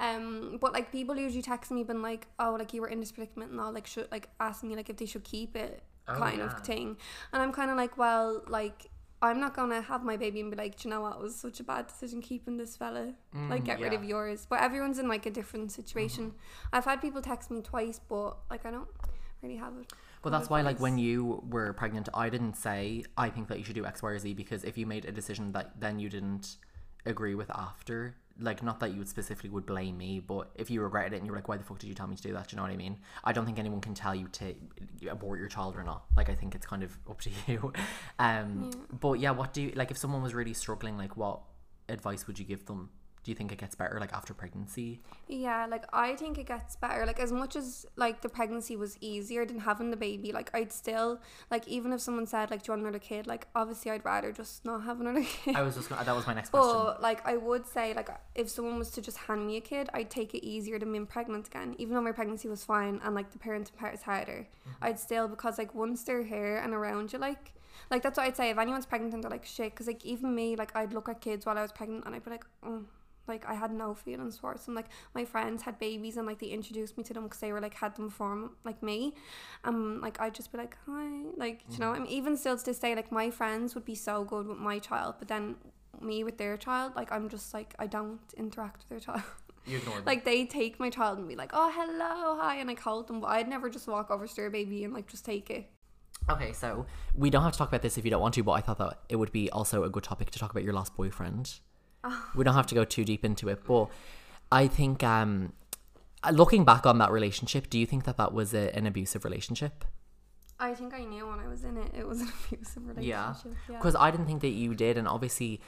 Um, 0.00 0.58
but 0.60 0.72
like 0.72 0.90
people 0.92 1.16
usually 1.16 1.42
text 1.42 1.70
me, 1.70 1.84
been 1.84 2.02
like, 2.02 2.26
"Oh, 2.38 2.56
like 2.58 2.74
you 2.74 2.80
were 2.80 2.88
in 2.88 3.00
this 3.00 3.12
predicament," 3.12 3.50
and 3.52 3.60
all 3.60 3.72
like 3.72 3.86
should 3.86 4.08
like 4.10 4.28
asking 4.40 4.68
me 4.70 4.76
like 4.76 4.90
if 4.90 4.96
they 4.96 5.06
should 5.06 5.24
keep 5.24 5.56
it, 5.56 5.82
Oh, 6.08 6.14
kind 6.14 6.38
yeah. 6.38 6.46
of 6.46 6.60
thing. 6.66 6.96
And 7.32 7.42
I'm 7.42 7.52
kind 7.52 7.70
of 7.70 7.76
like, 7.76 7.96
well, 7.96 8.42
like 8.48 8.90
I'm 9.22 9.40
not 9.40 9.54
gonna 9.54 9.80
have 9.80 10.04
my 10.04 10.16
baby 10.16 10.40
and 10.40 10.50
be 10.50 10.56
like, 10.56 10.76
"Do 10.76 10.88
you 10.88 10.94
know 10.94 11.00
what? 11.00 11.16
It 11.16 11.22
was 11.22 11.34
such 11.34 11.58
a 11.60 11.64
bad 11.64 11.86
decision 11.86 12.20
keeping 12.20 12.56
this 12.58 12.76
fella. 12.76 13.14
like, 13.32 13.62
Mm, 13.62 13.64
get 13.64 13.80
rid 13.80 13.92
of 13.92 14.04
yours. 14.04 14.46
But 14.48 14.60
everyone's 14.60 14.98
in 14.98 15.08
like 15.08 15.24
a 15.26 15.30
different 15.30 15.72
situation. 15.72 16.34
I've 16.72 16.84
had 16.84 17.00
people 17.00 17.22
text 17.22 17.50
me 17.50 17.62
twice, 17.62 17.98
but 18.08 18.38
like 18.50 18.66
I 18.66 18.70
don't 18.70 18.88
really 19.42 19.56
have 19.56 19.74
it. 19.78 19.92
Well, 20.22 20.32
that's 20.32 20.50
why, 20.50 20.60
like, 20.62 20.80
when 20.80 20.98
you 20.98 21.42
were 21.48 21.72
pregnant, 21.72 22.08
I 22.12 22.30
didn't 22.30 22.54
say 22.56 23.04
I 23.16 23.30
think 23.30 23.48
that 23.48 23.58
you 23.58 23.64
should 23.64 23.76
do 23.76 23.86
X, 23.86 24.02
Y, 24.02 24.10
or 24.10 24.18
Z 24.18 24.34
because 24.34 24.64
if 24.64 24.76
you 24.76 24.84
made 24.86 25.04
a 25.04 25.12
decision 25.12 25.52
that 25.52 25.78
then 25.80 25.98
you 25.98 26.08
didn't 26.08 26.56
agree 27.04 27.34
with 27.36 27.50
after, 27.50 28.16
like, 28.38 28.62
not 28.62 28.80
that 28.80 28.92
you 28.92 28.98
would 28.98 29.08
specifically 29.08 29.50
would 29.50 29.66
blame 29.66 29.96
me, 29.96 30.20
but 30.20 30.50
if 30.54 30.70
you 30.70 30.82
regretted 30.82 31.12
it 31.14 31.16
and 31.16 31.26
you're 31.26 31.34
like, 31.34 31.48
"Why 31.48 31.56
the 31.56 31.64
fuck 31.64 31.78
did 31.78 31.86
you 31.86 31.94
tell 31.94 32.06
me 32.06 32.16
to 32.16 32.22
do 32.22 32.32
that?" 32.34 32.48
Do 32.48 32.54
you 32.54 32.56
know 32.58 32.62
what 32.62 32.72
I 32.72 32.76
mean? 32.76 32.98
I 33.24 33.32
don't 33.32 33.46
think 33.46 33.58
anyone 33.58 33.80
can 33.80 33.94
tell 33.94 34.14
you 34.14 34.28
to 34.28 34.54
abort 35.08 35.38
your 35.38 35.48
child 35.48 35.76
or 35.76 35.82
not. 35.82 36.04
Like, 36.16 36.28
I 36.28 36.34
think 36.34 36.54
it's 36.54 36.66
kind 36.66 36.82
of 36.82 36.96
up 37.10 37.20
to 37.22 37.30
you. 37.46 37.72
Um, 38.18 38.70
but 39.00 39.14
yeah, 39.14 39.30
what 39.30 39.52
do 39.52 39.62
you 39.62 39.72
like 39.74 39.90
if 39.90 39.96
someone 39.96 40.22
was 40.22 40.34
really 40.34 40.54
struggling? 40.54 40.96
Like, 40.96 41.16
what 41.16 41.40
advice 41.88 42.26
would 42.26 42.38
you 42.38 42.44
give 42.44 42.66
them? 42.66 42.90
Do 43.26 43.32
you 43.32 43.34
think 43.34 43.50
it 43.50 43.58
gets 43.58 43.74
better 43.74 43.98
like 43.98 44.12
after 44.12 44.32
pregnancy? 44.34 45.00
Yeah, 45.26 45.66
like 45.68 45.84
I 45.92 46.14
think 46.14 46.38
it 46.38 46.46
gets 46.46 46.76
better. 46.76 47.04
Like 47.04 47.18
as 47.18 47.32
much 47.32 47.56
as 47.56 47.84
like 47.96 48.22
the 48.22 48.28
pregnancy 48.28 48.76
was 48.76 48.96
easier 49.00 49.44
than 49.44 49.58
having 49.58 49.90
the 49.90 49.96
baby, 49.96 50.30
like 50.30 50.48
I'd 50.54 50.70
still 50.70 51.18
like 51.50 51.66
even 51.66 51.92
if 51.92 52.00
someone 52.00 52.26
said 52.26 52.52
like 52.52 52.62
do 52.62 52.70
you 52.70 52.72
want 52.74 52.82
another 52.82 53.00
kid, 53.00 53.26
like 53.26 53.48
obviously 53.56 53.90
I'd 53.90 54.04
rather 54.04 54.30
just 54.30 54.64
not 54.64 54.84
have 54.84 55.00
another 55.00 55.24
kid. 55.42 55.56
I 55.56 55.62
was 55.62 55.74
just 55.74 55.88
gonna, 55.88 56.04
that 56.04 56.14
was 56.14 56.24
my 56.24 56.34
next 56.34 56.50
question. 56.50 56.72
But 56.72 57.02
like 57.02 57.26
I 57.26 57.36
would 57.36 57.66
say 57.66 57.94
like 57.94 58.10
if 58.36 58.48
someone 58.48 58.78
was 58.78 58.90
to 58.90 59.02
just 59.02 59.16
hand 59.16 59.44
me 59.44 59.56
a 59.56 59.60
kid, 59.60 59.90
I'd 59.92 60.08
take 60.08 60.32
it 60.32 60.46
easier 60.46 60.78
than 60.78 60.92
being 60.92 61.04
pregnant 61.04 61.48
again. 61.48 61.74
Even 61.78 61.96
though 61.96 62.02
my 62.02 62.12
pregnancy 62.12 62.46
was 62.46 62.62
fine 62.62 63.00
and 63.02 63.12
like 63.12 63.32
the 63.32 63.38
parenting 63.38 63.74
part 63.74 63.92
is 63.92 64.02
harder, 64.02 64.46
mm-hmm. 64.68 64.84
I'd 64.84 65.00
still 65.00 65.26
because 65.26 65.58
like 65.58 65.74
once 65.74 66.04
they're 66.04 66.22
here 66.22 66.58
and 66.58 66.72
around 66.72 67.12
you, 67.12 67.18
like 67.18 67.54
like 67.90 68.02
that's 68.02 68.18
what 68.18 68.26
I'd 68.28 68.36
say. 68.36 68.50
If 68.50 68.58
anyone's 68.58 68.86
pregnant 68.86 69.14
and 69.14 69.24
they're 69.24 69.32
like 69.32 69.46
shit, 69.46 69.72
because 69.72 69.88
like 69.88 70.04
even 70.04 70.32
me, 70.32 70.54
like 70.54 70.76
I'd 70.76 70.92
look 70.92 71.08
at 71.08 71.20
kids 71.20 71.44
while 71.44 71.58
I 71.58 71.62
was 71.62 71.72
pregnant 71.72 72.04
and 72.06 72.14
I'd 72.14 72.24
be 72.24 72.30
like, 72.30 72.44
oh. 72.64 72.84
Like 73.28 73.46
I 73.48 73.54
had 73.54 73.72
no 73.72 73.94
feelings 73.94 74.38
towards 74.38 74.66
them. 74.66 74.74
Like 74.74 74.86
my 75.14 75.24
friends 75.24 75.62
had 75.62 75.78
babies 75.78 76.16
and 76.16 76.26
like 76.26 76.38
they 76.38 76.46
introduced 76.48 76.96
me 76.96 77.04
to 77.04 77.14
them 77.14 77.24
because 77.24 77.40
they 77.40 77.52
were 77.52 77.60
like 77.60 77.74
had 77.74 77.96
them 77.96 78.06
before 78.08 78.32
m- 78.32 78.50
like 78.64 78.82
me. 78.82 79.14
Um, 79.64 80.00
like 80.00 80.20
I'd 80.20 80.34
just 80.34 80.52
be 80.52 80.58
like 80.58 80.76
hi, 80.86 81.22
like 81.36 81.62
you 81.70 81.78
know. 81.78 81.92
I 81.92 81.98
mean, 81.98 82.08
even 82.08 82.36
still 82.36 82.56
to 82.56 82.64
this 82.64 82.78
day, 82.78 82.94
like 82.94 83.10
my 83.12 83.30
friends 83.30 83.74
would 83.74 83.84
be 83.84 83.94
so 83.94 84.24
good 84.24 84.46
with 84.46 84.58
my 84.58 84.78
child, 84.78 85.16
but 85.18 85.28
then 85.28 85.56
me 86.00 86.24
with 86.24 86.38
their 86.38 86.56
child, 86.56 86.94
like 86.94 87.10
I'm 87.10 87.28
just 87.28 87.52
like 87.54 87.74
I 87.78 87.86
don't 87.86 88.20
interact 88.36 88.78
with 88.78 88.88
their 88.88 89.00
child. 89.00 89.22
you 89.66 89.78
ignored 89.78 89.98
them. 89.98 90.04
like 90.06 90.24
they 90.24 90.44
take 90.44 90.78
my 90.78 90.90
child 90.90 91.18
and 91.18 91.26
be 91.26 91.36
like, 91.36 91.50
oh 91.52 91.70
hello, 91.74 92.38
hi, 92.40 92.56
and 92.56 92.70
I 92.70 92.74
hold 92.74 93.08
them, 93.08 93.20
but 93.20 93.28
I'd 93.28 93.48
never 93.48 93.68
just 93.70 93.88
walk 93.88 94.10
over 94.10 94.26
to 94.26 94.36
their 94.36 94.50
baby 94.50 94.84
and 94.84 94.92
like 94.94 95.06
just 95.08 95.24
take 95.24 95.50
it. 95.50 95.70
Okay, 96.28 96.52
so 96.52 96.86
we 97.14 97.30
don't 97.30 97.42
have 97.42 97.52
to 97.52 97.58
talk 97.58 97.68
about 97.68 97.82
this 97.82 97.98
if 97.98 98.04
you 98.04 98.10
don't 98.10 98.20
want 98.20 98.34
to, 98.34 98.42
but 98.42 98.52
I 98.52 98.60
thought 98.60 98.78
that 98.78 98.98
it 99.08 99.16
would 99.16 99.30
be 99.32 99.48
also 99.50 99.84
a 99.84 99.90
good 99.90 100.02
topic 100.02 100.30
to 100.30 100.38
talk 100.38 100.50
about 100.50 100.64
your 100.64 100.72
last 100.72 100.96
boyfriend. 100.96 101.60
We 102.34 102.44
don't 102.44 102.54
have 102.54 102.66
to 102.68 102.74
go 102.74 102.84
too 102.84 103.04
deep 103.04 103.24
into 103.24 103.48
it, 103.48 103.64
but 103.66 103.88
I 104.52 104.66
think 104.68 105.02
um, 105.02 105.52
looking 106.32 106.64
back 106.64 106.86
on 106.86 106.98
that 106.98 107.10
relationship, 107.10 107.68
do 107.70 107.78
you 107.78 107.86
think 107.86 108.04
that 108.04 108.16
that 108.16 108.32
was 108.32 108.54
a, 108.54 108.74
an 108.76 108.86
abusive 108.86 109.24
relationship? 109.24 109.84
I 110.58 110.72
think 110.74 110.94
I 110.94 111.04
knew 111.04 111.26
when 111.26 111.38
I 111.38 111.48
was 111.48 111.64
in 111.64 111.76
it, 111.76 111.92
it 111.96 112.06
was 112.08 112.20
an 112.22 112.28
abusive 112.52 112.86
relationship. 112.86 113.08
Yeah, 113.08 113.34
Yeah. 113.70 113.76
because 113.78 113.94
I 113.94 114.10
didn't 114.10 114.26
think 114.26 114.40
that 114.42 114.48
you 114.50 114.74
did, 114.74 114.96
and 114.96 115.06
obviously, 115.06 115.60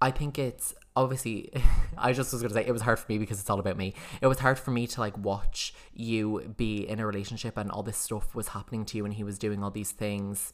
I 0.00 0.10
think 0.10 0.38
it's 0.38 0.74
obviously. 0.94 1.50
I 1.98 2.12
just 2.12 2.32
was 2.32 2.42
gonna 2.42 2.54
say 2.54 2.64
it 2.66 2.72
was 2.72 2.82
hard 2.82 2.98
for 2.98 3.10
me 3.10 3.18
because 3.18 3.40
it's 3.40 3.48
all 3.50 3.60
about 3.60 3.76
me. 3.76 3.94
It 4.20 4.26
was 4.26 4.38
hard 4.38 4.58
for 4.58 4.70
me 4.70 4.86
to 4.88 5.00
like 5.00 5.16
watch 5.18 5.74
you 5.92 6.54
be 6.56 6.88
in 6.88 6.98
a 7.00 7.06
relationship 7.06 7.56
and 7.58 7.70
all 7.70 7.82
this 7.82 7.96
stuff 7.98 8.34
was 8.34 8.48
happening 8.48 8.84
to 8.86 8.96
you, 8.96 9.04
and 9.04 9.12
he 9.14 9.24
was 9.24 9.38
doing 9.38 9.62
all 9.62 9.70
these 9.70 9.90
things, 9.92 10.52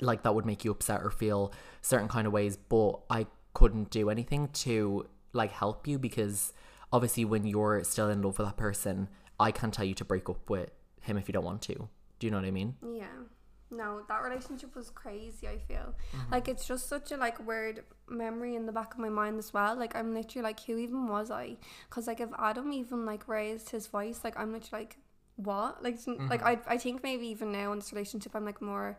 like 0.00 0.22
that 0.24 0.34
would 0.34 0.46
make 0.46 0.64
you 0.64 0.70
upset 0.72 1.00
or 1.02 1.10
feel 1.10 1.52
certain 1.82 2.08
kind 2.08 2.26
of 2.26 2.32
ways. 2.32 2.56
But 2.56 3.00
I 3.10 3.26
couldn't 3.54 3.90
do 3.90 4.10
anything 4.10 4.48
to 4.48 5.06
like 5.32 5.52
help 5.52 5.86
you 5.86 5.98
because 5.98 6.52
obviously 6.92 7.24
when 7.24 7.46
you're 7.46 7.82
still 7.84 8.10
in 8.10 8.22
love 8.22 8.38
with 8.38 8.46
that 8.46 8.56
person, 8.56 9.08
I 9.40 9.50
can't 9.50 9.72
tell 9.72 9.84
you 9.84 9.94
to 9.94 10.04
break 10.04 10.28
up 10.28 10.48
with 10.50 10.70
him 11.00 11.16
if 11.16 11.28
you 11.28 11.32
don't 11.32 11.44
want 11.44 11.62
to. 11.62 11.88
Do 12.18 12.26
you 12.26 12.30
know 12.30 12.38
what 12.38 12.46
I 12.46 12.50
mean? 12.50 12.76
Yeah. 12.82 13.06
No, 13.70 14.02
that 14.08 14.22
relationship 14.22 14.76
was 14.76 14.90
crazy, 14.90 15.48
I 15.48 15.58
feel. 15.58 15.94
Mm-hmm. 16.14 16.32
Like 16.32 16.48
it's 16.48 16.66
just 16.66 16.88
such 16.88 17.10
a 17.10 17.16
like 17.16 17.44
weird 17.44 17.84
memory 18.08 18.54
in 18.54 18.66
the 18.66 18.72
back 18.72 18.94
of 18.94 19.00
my 19.00 19.08
mind 19.08 19.38
as 19.38 19.52
well. 19.52 19.76
Like 19.76 19.96
I'm 19.96 20.14
literally 20.14 20.44
like 20.44 20.60
who 20.60 20.78
even 20.78 21.08
was 21.08 21.30
I? 21.30 21.56
Cuz 21.90 22.06
like 22.06 22.20
if 22.20 22.30
Adam 22.38 22.72
even 22.72 23.04
like 23.04 23.26
raised 23.26 23.70
his 23.70 23.86
voice, 23.86 24.20
like 24.22 24.38
I'm 24.38 24.52
literally 24.52 24.84
like 24.84 24.98
what? 25.36 25.82
Like 25.82 25.94
s- 25.94 26.06
like 26.06 26.18
mm-hmm. 26.18 26.46
I 26.46 26.74
I 26.74 26.78
think 26.78 27.02
maybe 27.02 27.26
even 27.28 27.50
now 27.50 27.72
in 27.72 27.78
this 27.78 27.92
relationship 27.92 28.34
I'm 28.34 28.44
like 28.44 28.62
more 28.62 28.98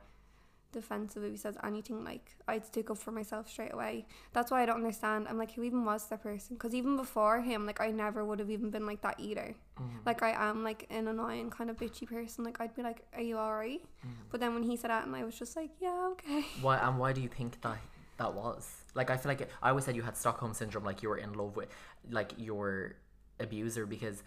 defensive 0.75 1.23
if 1.23 1.31
he 1.31 1.37
says 1.37 1.57
anything 1.63 2.03
like 2.03 2.35
I'd 2.47 2.65
stick 2.65 2.89
up 2.89 2.97
for 2.97 3.11
myself 3.11 3.49
straight 3.49 3.73
away. 3.73 4.05
That's 4.33 4.51
why 4.51 4.61
I 4.61 4.65
don't 4.65 4.77
understand. 4.77 5.27
I'm 5.27 5.37
like 5.37 5.53
who 5.53 5.63
even 5.63 5.85
was 5.85 6.07
that 6.09 6.21
person? 6.21 6.57
Cuz 6.57 6.75
even 6.75 6.95
before 6.97 7.41
him 7.41 7.65
like 7.65 7.81
I 7.81 7.89
never 7.91 8.23
would 8.23 8.39
have 8.39 8.49
even 8.49 8.69
been 8.69 8.85
like 8.85 9.01
that 9.01 9.19
either. 9.19 9.55
Mm-hmm. 9.79 9.97
Like 10.05 10.21
I 10.21 10.31
am 10.49 10.63
like 10.63 10.85
an 10.89 11.07
annoying 11.07 11.49
kind 11.49 11.69
of 11.69 11.77
bitchy 11.77 12.07
person. 12.07 12.43
Like 12.43 12.61
I'd 12.61 12.75
be 12.75 12.83
like, 12.83 13.01
"Are 13.13 13.21
you 13.21 13.37
alright?" 13.37 13.81
Mm-hmm. 13.81 14.29
But 14.29 14.39
then 14.39 14.53
when 14.53 14.63
he 14.63 14.77
said 14.77 14.89
that, 14.91 15.05
and 15.05 15.15
I 15.15 15.23
was 15.23 15.37
just 15.37 15.55
like, 15.55 15.71
"Yeah, 15.79 16.09
okay." 16.11 16.45
Why 16.61 16.77
and 16.77 16.99
why 16.99 17.13
do 17.13 17.21
you 17.21 17.29
think 17.29 17.61
that 17.61 17.79
that 18.17 18.33
was? 18.33 18.69
Like 18.93 19.09
I 19.09 19.17
feel 19.17 19.29
like 19.29 19.49
I 19.61 19.69
always 19.69 19.85
said 19.85 19.95
you 19.95 20.03
had 20.03 20.17
Stockholm 20.17 20.53
syndrome, 20.53 20.85
like 20.85 21.03
you 21.03 21.09
were 21.09 21.17
in 21.17 21.33
love 21.33 21.55
with 21.55 21.69
like 22.09 22.31
your 22.37 22.95
abuser 23.39 23.85
because 23.85 24.23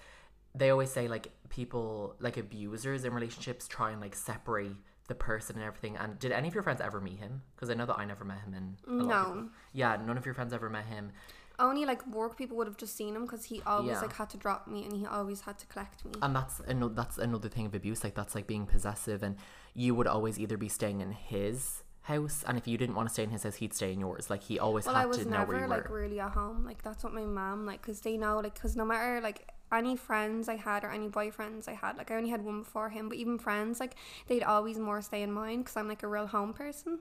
they 0.54 0.70
always 0.70 0.90
say 0.90 1.08
like 1.08 1.28
people 1.48 2.14
like 2.20 2.36
abusers 2.36 3.04
in 3.04 3.14
relationships 3.14 3.68
try 3.68 3.90
and 3.90 4.00
like 4.00 4.14
separate 4.14 4.72
the 5.08 5.14
person 5.14 5.56
and 5.56 5.64
everything. 5.64 5.96
And 5.96 6.18
did 6.18 6.32
any 6.32 6.48
of 6.48 6.54
your 6.54 6.62
friends 6.62 6.80
ever 6.80 7.00
meet 7.00 7.18
him? 7.18 7.42
Because 7.56 7.70
I 7.70 7.74
know 7.74 7.86
that 7.86 7.98
I 7.98 8.04
never 8.04 8.24
met 8.24 8.40
him. 8.40 8.54
And 8.54 8.76
No. 9.08 9.48
yeah, 9.72 9.96
none 9.96 10.16
of 10.16 10.24
your 10.24 10.34
friends 10.34 10.52
ever 10.52 10.70
met 10.70 10.84
him. 10.84 11.10
Only 11.58 11.84
like 11.84 12.06
work 12.06 12.36
people 12.38 12.56
would 12.58 12.68
have 12.68 12.76
just 12.76 12.94
seen 12.94 13.16
him 13.16 13.22
because 13.22 13.44
he 13.46 13.60
always 13.62 13.90
Yeah. 13.96 14.02
like 14.02 14.12
had 14.12 14.30
to 14.30 14.36
drop 14.36 14.68
me 14.68 14.84
and 14.84 14.92
he 14.94 15.04
always 15.06 15.40
had 15.40 15.58
to 15.58 15.66
collect 15.66 16.04
me. 16.04 16.12
And 16.22 16.36
that's 16.36 16.60
another 16.60 16.94
that's 16.94 17.18
another 17.18 17.48
thing 17.48 17.66
of 17.66 17.74
abuse. 17.74 18.04
Like 18.04 18.14
that's 18.14 18.34
like 18.36 18.46
being 18.46 18.64
possessive, 18.66 19.24
and 19.24 19.36
you 19.74 19.94
would 19.96 20.06
always 20.06 20.38
either 20.38 20.56
be 20.56 20.68
staying 20.68 21.00
in 21.00 21.10
his 21.10 21.82
house, 22.02 22.44
and 22.46 22.56
if 22.56 22.68
you 22.68 22.78
didn't 22.78 22.94
want 22.94 23.08
to 23.08 23.12
stay 23.12 23.24
in 23.24 23.30
his 23.30 23.42
house, 23.42 23.56
he'd 23.56 23.74
stay 23.74 23.92
in 23.92 23.98
yours. 24.00 24.30
Like 24.30 24.42
he 24.44 24.58
always 24.60 24.86
well, 24.86 24.94
had 24.94 25.02
I 25.02 25.06
was 25.06 25.18
to 25.18 25.24
know 25.28 25.44
where 25.44 25.60
never 25.62 25.68
like 25.68 25.90
really 25.90 26.20
at 26.20 26.30
home. 26.30 26.64
Like 26.64 26.82
that's 26.82 27.02
what 27.02 27.12
my 27.12 27.24
mom 27.24 27.66
like 27.66 27.82
because 27.82 28.02
they 28.02 28.16
know 28.16 28.36
like 28.38 28.54
because 28.54 28.76
no 28.76 28.84
matter 28.84 29.20
like 29.20 29.48
any 29.72 29.96
friends 29.96 30.48
I 30.48 30.56
had 30.56 30.84
or 30.84 30.90
any 30.90 31.08
boyfriends 31.08 31.68
I 31.68 31.72
had 31.74 31.96
like 31.96 32.10
I 32.10 32.16
only 32.16 32.30
had 32.30 32.44
one 32.44 32.60
before 32.60 32.90
him, 32.90 33.08
but 33.08 33.18
even 33.18 33.38
friends 33.38 33.80
like 33.80 33.94
they'd 34.26 34.42
always 34.42 34.78
more 34.78 35.02
stay 35.02 35.22
in 35.22 35.32
mine 35.32 35.58
because 35.60 35.76
I'm 35.76 35.88
like 35.88 36.02
a 36.02 36.08
real 36.08 36.26
home 36.26 36.52
person. 36.52 37.00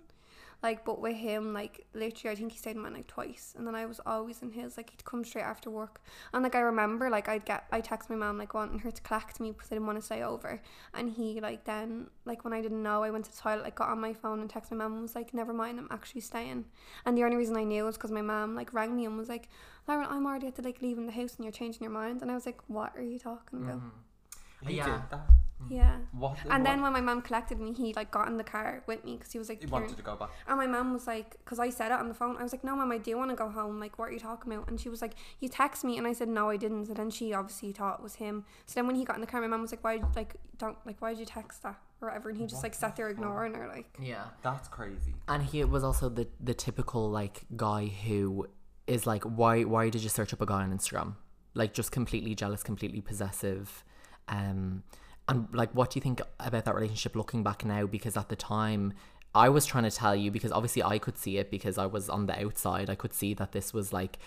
Like, 0.64 0.84
but 0.86 1.00
with 1.00 1.16
him, 1.16 1.54
like 1.54 1.86
literally, 1.94 2.34
I 2.34 2.36
think 2.36 2.52
he 2.52 2.58
stayed 2.58 2.76
in 2.76 2.82
mine 2.82 2.94
like 2.94 3.06
twice, 3.06 3.54
and 3.56 3.68
then 3.68 3.76
I 3.76 3.86
was 3.86 4.00
always 4.08 4.42
in 4.42 4.52
his. 4.52 4.76
Like, 4.76 4.90
he'd 4.90 5.06
come 5.06 5.24
straight 5.24 5.44
after 5.44 5.70
work, 5.70 6.02
and 6.34 6.42
like 6.42 6.56
I 6.56 6.62
remember, 6.62 7.12
like 7.12 7.30
I'd 7.30 7.46
get, 7.46 7.66
I 7.72 7.80
text 7.80 8.10
my 8.10 8.16
mom 8.16 8.40
like 8.40 8.56
wanting 8.56 8.80
her 8.80 8.90
to 8.90 9.02
collect 9.04 9.40
me 9.40 9.52
because 9.52 9.72
I 9.72 9.76
didn't 9.76 9.86
want 9.86 10.00
to 10.00 10.06
stay 10.06 10.24
over, 10.24 10.60
and 10.96 11.12
he 11.12 11.40
like 11.40 11.66
then 11.66 12.08
like 12.26 12.44
when 12.44 12.54
I 12.54 12.62
didn't 12.62 12.82
know, 12.82 13.04
I 13.04 13.12
went 13.12 13.26
to 13.26 13.32
the 13.32 13.38
toilet, 13.38 13.64
like 13.64 13.76
got 13.76 13.90
on 13.90 14.02
my 14.02 14.14
phone 14.14 14.40
and 14.40 14.52
texted 14.52 14.72
my 14.72 14.78
mom 14.78 14.94
and 14.94 15.02
was 15.04 15.14
like, 15.16 15.32
never 15.32 15.54
mind, 15.54 15.80
I'm 15.80 15.88
actually 15.92 16.22
staying, 16.22 16.66
and 17.06 17.16
the 17.16 17.24
only 17.24 17.38
reason 17.38 17.56
I 17.56 17.64
knew 17.64 17.86
was 17.86 17.96
because 17.96 18.12
my 18.12 18.24
mom 18.24 18.56
like 18.56 18.74
rang 18.74 18.96
me 18.96 19.06
and 19.06 19.16
was 19.16 19.30
like, 19.30 19.50
Lauren, 19.88 20.08
I'm 20.10 20.26
already 20.26 20.48
at 20.48 20.56
the 20.56 20.64
like 20.64 20.82
leaving 20.82 21.06
the 21.06 21.12
house 21.12 21.36
and 21.36 21.46
you're 21.46 21.52
changing 21.52 21.84
your 21.84 21.92
mind, 21.92 22.24
and 22.24 22.32
I 22.32 22.34
was 22.34 22.48
like, 22.48 22.62
what 22.68 22.94
are 22.96 23.04
you 23.04 23.20
talking 23.20 23.62
about? 23.62 23.78
Mm-hmm. 23.78 24.68
He 24.68 24.78
Yeah. 24.78 24.86
did 24.86 25.10
that. 25.12 25.30
Yeah. 25.70 25.98
What? 26.12 26.38
And 26.50 26.66
then 26.66 26.82
when 26.82 26.94
my 26.94 27.02
mom 27.02 27.22
collected 27.22 27.60
me, 27.60 27.74
he 27.74 27.94
like 27.94 28.12
got 28.12 28.28
in 28.28 28.38
the 28.38 28.44
car 28.44 28.84
with 28.88 29.04
me 29.06 29.18
because 29.18 29.32
he 29.32 29.40
was 29.40 29.50
like, 29.50 29.62
he 29.62 29.68
wanted 29.68 29.96
to 29.96 30.02
go 30.04 30.16
back. 30.16 30.30
and 30.48 30.58
my 30.58 30.68
mom 30.68 30.94
was 30.94 31.08
like, 31.08 31.38
because 31.44 31.60
I 31.60 31.70
said 31.70 31.88
it 31.92 32.00
on 32.00 32.08
the 32.08 32.14
phone, 32.14 32.38
I 32.38 32.44
was 32.44 32.52
like, 32.52 32.64
no, 32.64 32.76
mom, 32.76 32.92
I 32.92 32.98
do 32.98 33.18
want 33.18 33.30
to 33.32 33.36
go 33.36 33.50
home. 33.50 33.80
Like, 33.80 33.98
what 34.00 34.10
are 34.10 34.12
you 34.14 34.20
talking 34.20 34.52
about? 34.54 34.68
And 34.70 34.80
she 34.80 34.90
was 34.90 35.02
like, 35.02 35.14
you 35.40 35.50
text 35.50 35.84
me. 35.84 35.98
And 35.98 36.08
I 36.08 36.14
said, 36.14 36.30
no, 36.30 36.50
I 36.50 36.58
didn't. 36.58 36.86
So 36.88 36.94
then 36.94 37.10
she 37.10 37.34
obviously 37.34 37.72
thought 37.72 38.00
it 38.00 38.04
was 38.04 38.16
him. 38.16 38.46
So 38.66 38.76
then 38.76 38.88
when 38.88 38.96
he 38.96 39.06
got 39.06 39.16
in 39.18 39.22
the 39.22 39.28
car, 39.28 39.42
my 39.42 39.48
mom 39.48 39.62
was 39.62 39.72
like, 39.72 39.84
why, 39.84 40.02
like, 40.16 40.36
don't, 40.58 40.78
like, 40.86 40.98
why 41.02 41.12
did 41.12 41.20
you 41.20 41.26
text 41.26 41.64
that 41.64 41.80
or 42.02 42.10
whatever? 42.10 42.30
And 42.30 42.38
he 42.38 42.46
just 42.46 42.56
What 42.58 42.64
like 42.64 42.74
sat 42.76 42.96
the 42.96 43.02
there 43.02 43.10
fuck? 43.10 43.18
ignoring 43.18 43.54
her, 43.56 43.68
like, 43.68 43.96
Yeah. 44.02 44.26
That's 44.44 44.68
crazy. 44.68 45.16
And 45.28 45.44
he 45.44 45.64
was 45.64 45.84
also 45.84 46.10
the 46.10 46.28
the 46.40 46.54
typical 46.54 47.10
like 47.10 47.46
guy 47.56 47.88
who 47.88 48.48
is 48.86 49.06
like, 49.06 49.24
why 49.24 49.64
why 49.64 49.90
did 49.90 50.02
you 50.04 50.10
search 50.10 50.34
up 50.34 50.42
a 50.42 50.46
guy 50.46 50.64
on 50.64 50.72
Instagram? 50.78 51.16
Like 51.54 51.74
just 51.74 51.92
completely 51.92 52.36
jealous, 52.36 52.64
completely 52.64 53.02
possessive. 53.02 53.84
Um 54.30 54.84
and 55.28 55.48
like 55.54 55.74
what 55.74 55.92
do 55.92 55.98
you 55.98 56.02
think 56.02 56.22
about 56.40 56.66
that 56.66 56.76
relationship 56.76 57.16
looking 57.16 57.44
back 57.44 57.66
now? 57.66 57.86
Because 57.86 58.16
at 58.18 58.30
the 58.30 58.36
time 58.36 58.94
I 59.36 59.50
was 59.50 59.66
trying 59.66 59.84
to 59.84 59.92
tell 59.92 60.16
you 60.16 60.32
because 60.32 60.52
obviously 60.52 60.84
I 60.84 60.98
could 61.00 61.18
see 61.18 61.38
it 61.38 61.52
because 61.52 61.78
I 61.78 61.86
was 61.86 62.10
on 62.10 62.26
the 62.26 62.44
outside. 62.44 62.90
I 62.90 62.96
could 62.96 63.14
see 63.14 63.34
that 63.36 63.52
this 63.52 63.74
was 63.74 63.94
like 63.94 64.18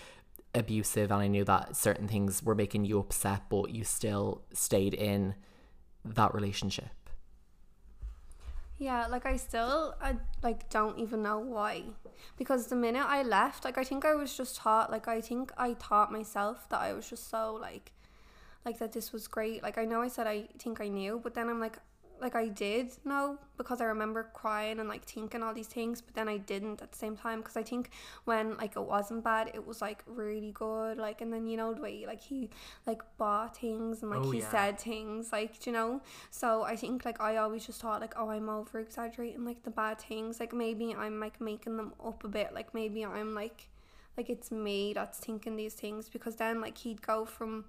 abusive 0.53 1.11
and 1.11 1.21
I 1.21 1.27
knew 1.27 1.43
that 1.45 1.75
certain 1.75 2.07
things 2.07 2.43
were 2.43 2.55
making 2.55 2.85
you 2.85 2.99
upset, 2.99 3.43
but 3.49 3.71
you 3.71 3.83
still 3.83 4.43
stayed 4.53 4.93
in 4.93 5.35
that 6.05 6.33
relationship. 6.33 6.91
yeah, 8.77 9.05
like 9.05 9.27
I 9.27 9.37
still, 9.37 9.95
I 10.01 10.15
like 10.41 10.69
don't 10.69 10.97
even 10.97 11.21
know 11.21 11.37
why. 11.37 11.83
Because 12.35 12.67
the 12.67 12.75
minute 12.75 13.05
I 13.05 13.21
left, 13.21 13.63
like, 13.63 13.77
I 13.77 13.83
think 13.83 14.05
I 14.05 14.15
was 14.15 14.35
just 14.35 14.55
taught, 14.57 14.89
like, 14.89 15.07
I 15.07 15.21
think 15.21 15.51
I 15.57 15.73
taught 15.73 16.11
myself 16.11 16.67
that 16.69 16.81
I 16.81 16.93
was 16.93 17.07
just 17.07 17.29
so, 17.29 17.53
like, 17.61 17.91
like 18.65 18.79
that 18.79 18.91
this 18.93 19.11
was 19.11 19.27
great. 19.27 19.63
Like 19.63 19.77
I 19.77 19.85
know 19.85 20.01
I 20.01 20.07
said 20.07 20.27
I 20.27 20.47
think 20.59 20.81
I 20.81 20.87
knew, 20.87 21.19
but 21.23 21.33
then 21.33 21.49
I'm 21.49 21.59
like 21.59 21.77
like 22.19 22.35
I 22.35 22.49
did 22.49 22.91
know 23.03 23.39
because 23.57 23.81
I 23.81 23.85
remember 23.85 24.29
crying 24.33 24.79
and 24.79 24.87
like 24.87 25.05
thinking 25.05 25.41
all 25.41 25.55
these 25.55 25.67
things, 25.67 26.01
but 26.01 26.13
then 26.13 26.29
I 26.29 26.37
didn't 26.37 26.81
at 26.83 26.91
the 26.91 26.97
same 26.97 27.17
time 27.17 27.39
because 27.39 27.57
I 27.57 27.63
think 27.63 27.89
when 28.25 28.55
like 28.57 28.75
it 28.75 28.83
wasn't 28.83 29.23
bad, 29.23 29.49
it 29.55 29.65
was 29.65 29.81
like 29.81 30.03
really 30.05 30.51
good. 30.51 30.97
Like 30.99 31.21
and 31.21 31.33
then 31.33 31.47
you 31.47 31.57
know 31.57 31.73
the 31.73 31.81
way 31.81 32.05
like 32.05 32.21
he 32.21 32.51
like 32.85 33.01
bought 33.17 33.57
things 33.57 34.03
and 34.03 34.11
like 34.11 34.21
Oh, 34.23 34.29
he 34.29 34.39
yeah. 34.39 34.51
said 34.51 34.79
things 34.79 35.31
like 35.31 35.65
you 35.65 35.71
know. 35.73 36.01
So 36.29 36.61
I 36.61 36.75
think 36.75 37.05
like 37.05 37.19
I 37.19 37.37
always 37.37 37.65
just 37.65 37.81
thought 37.81 38.01
like 38.01 38.13
oh 38.15 38.29
I'm 38.29 38.49
over 38.49 38.79
exaggerating 38.79 39.43
like 39.43 39.63
the 39.63 39.71
bad 39.71 39.99
things. 39.99 40.39
Like 40.39 40.53
maybe 40.53 40.93
I'm 40.93 41.19
like 41.19 41.41
making 41.41 41.77
them 41.77 41.93
up 42.05 42.23
a 42.23 42.27
bit. 42.27 42.53
Like 42.53 42.73
maybe 42.75 43.03
I'm 43.03 43.33
like 43.33 43.67
like 44.15 44.29
it's 44.29 44.51
me 44.51 44.93
that's 44.93 45.17
thinking 45.17 45.55
these 45.55 45.73
things 45.73 46.07
because 46.07 46.35
then 46.35 46.61
like 46.61 46.77
he'd 46.77 47.01
go 47.01 47.25
from 47.25 47.65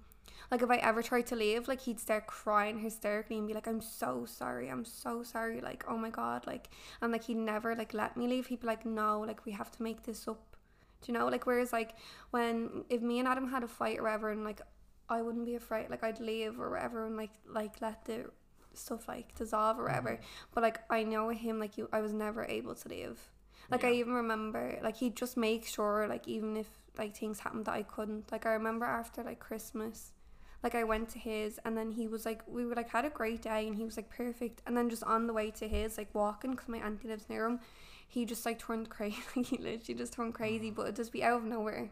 like 0.51 0.61
if 0.61 0.69
I 0.69 0.77
ever 0.77 1.01
tried 1.01 1.27
to 1.27 1.35
leave, 1.35 1.67
like 1.67 1.81
he'd 1.81 1.99
start 1.99 2.27
crying 2.27 2.79
hysterically 2.79 3.37
and 3.37 3.47
be 3.47 3.53
like, 3.53 3.67
"I'm 3.67 3.81
so 3.81 4.25
sorry, 4.25 4.69
I'm 4.69 4.85
so 4.85 5.23
sorry." 5.23 5.61
Like, 5.61 5.83
oh 5.87 5.97
my 5.97 6.09
god, 6.09 6.45
like, 6.45 6.69
and 7.01 7.11
like 7.11 7.23
he'd 7.25 7.37
never 7.37 7.75
like 7.75 7.93
let 7.93 8.15
me 8.17 8.27
leave. 8.27 8.47
He'd 8.47 8.61
be 8.61 8.67
like, 8.67 8.85
"No, 8.85 9.21
like 9.21 9.45
we 9.45 9.51
have 9.53 9.71
to 9.71 9.83
make 9.83 10.03
this 10.03 10.27
up." 10.27 10.55
Do 11.01 11.11
you 11.11 11.17
know? 11.17 11.27
Like, 11.27 11.45
whereas 11.45 11.73
like 11.73 11.95
when 12.31 12.85
if 12.89 13.01
me 13.01 13.19
and 13.19 13.27
Adam 13.27 13.49
had 13.49 13.63
a 13.63 13.67
fight 13.67 13.99
or 13.99 14.03
whatever, 14.03 14.31
and 14.31 14.43
like 14.43 14.61
I 15.09 15.21
wouldn't 15.21 15.45
be 15.45 15.55
afraid, 15.55 15.89
like 15.89 16.03
I'd 16.03 16.19
leave 16.19 16.59
or 16.59 16.69
whatever, 16.69 17.05
and 17.05 17.17
like 17.17 17.31
like 17.47 17.81
let 17.81 18.05
the 18.05 18.29
stuff 18.73 19.07
like 19.07 19.35
dissolve 19.35 19.79
or 19.79 19.83
whatever. 19.83 20.11
Mm-hmm. 20.11 20.23
But 20.53 20.63
like 20.63 20.79
I 20.89 21.03
know 21.03 21.29
him, 21.29 21.59
like 21.59 21.77
you, 21.77 21.89
I 21.91 22.01
was 22.01 22.13
never 22.13 22.45
able 22.45 22.75
to 22.75 22.89
leave. 22.89 23.19
Like 23.71 23.85
I 23.85 23.93
even 23.93 24.13
remember, 24.13 24.77
like 24.83 24.97
he'd 24.97 25.15
just 25.15 25.37
make 25.37 25.65
sure, 25.65 26.05
like 26.07 26.27
even 26.27 26.57
if 26.57 26.67
like 26.97 27.15
things 27.15 27.39
happened 27.39 27.65
that 27.65 27.73
I 27.73 27.83
couldn't. 27.83 28.31
Like 28.31 28.45
I 28.45 28.53
remember 28.53 28.85
after 28.85 29.23
like 29.23 29.39
Christmas, 29.39 30.11
like 30.63 30.75
I 30.75 30.83
went 30.83 31.09
to 31.09 31.19
his, 31.19 31.59
and 31.65 31.77
then 31.77 31.91
he 31.91 32.07
was 32.07 32.25
like, 32.25 32.41
we 32.47 32.65
were 32.65 32.75
like 32.75 32.89
had 32.89 33.05
a 33.05 33.09
great 33.09 33.41
day, 33.41 33.67
and 33.67 33.75
he 33.75 33.83
was 33.83 33.97
like 33.97 34.09
perfect. 34.09 34.61
And 34.65 34.77
then 34.77 34.89
just 34.89 35.03
on 35.03 35.27
the 35.27 35.33
way 35.33 35.51
to 35.51 35.67
his, 35.67 35.97
like 35.97 36.13
walking, 36.13 36.51
because 36.51 36.69
my 36.69 36.77
auntie 36.77 37.07
lives 37.07 37.29
near 37.29 37.45
him, 37.45 37.59
he 38.07 38.25
just 38.25 38.45
like 38.45 38.59
turned 38.59 38.89
crazy. 38.91 39.17
he 39.35 39.57
literally 39.57 39.95
just 39.95 40.13
turned 40.13 40.33
crazy, 40.33 40.71
mm. 40.71 40.75
but 40.75 40.87
it 40.87 40.95
just 40.95 41.11
be 41.11 41.23
out 41.23 41.39
of 41.39 41.45
nowhere. 41.45 41.91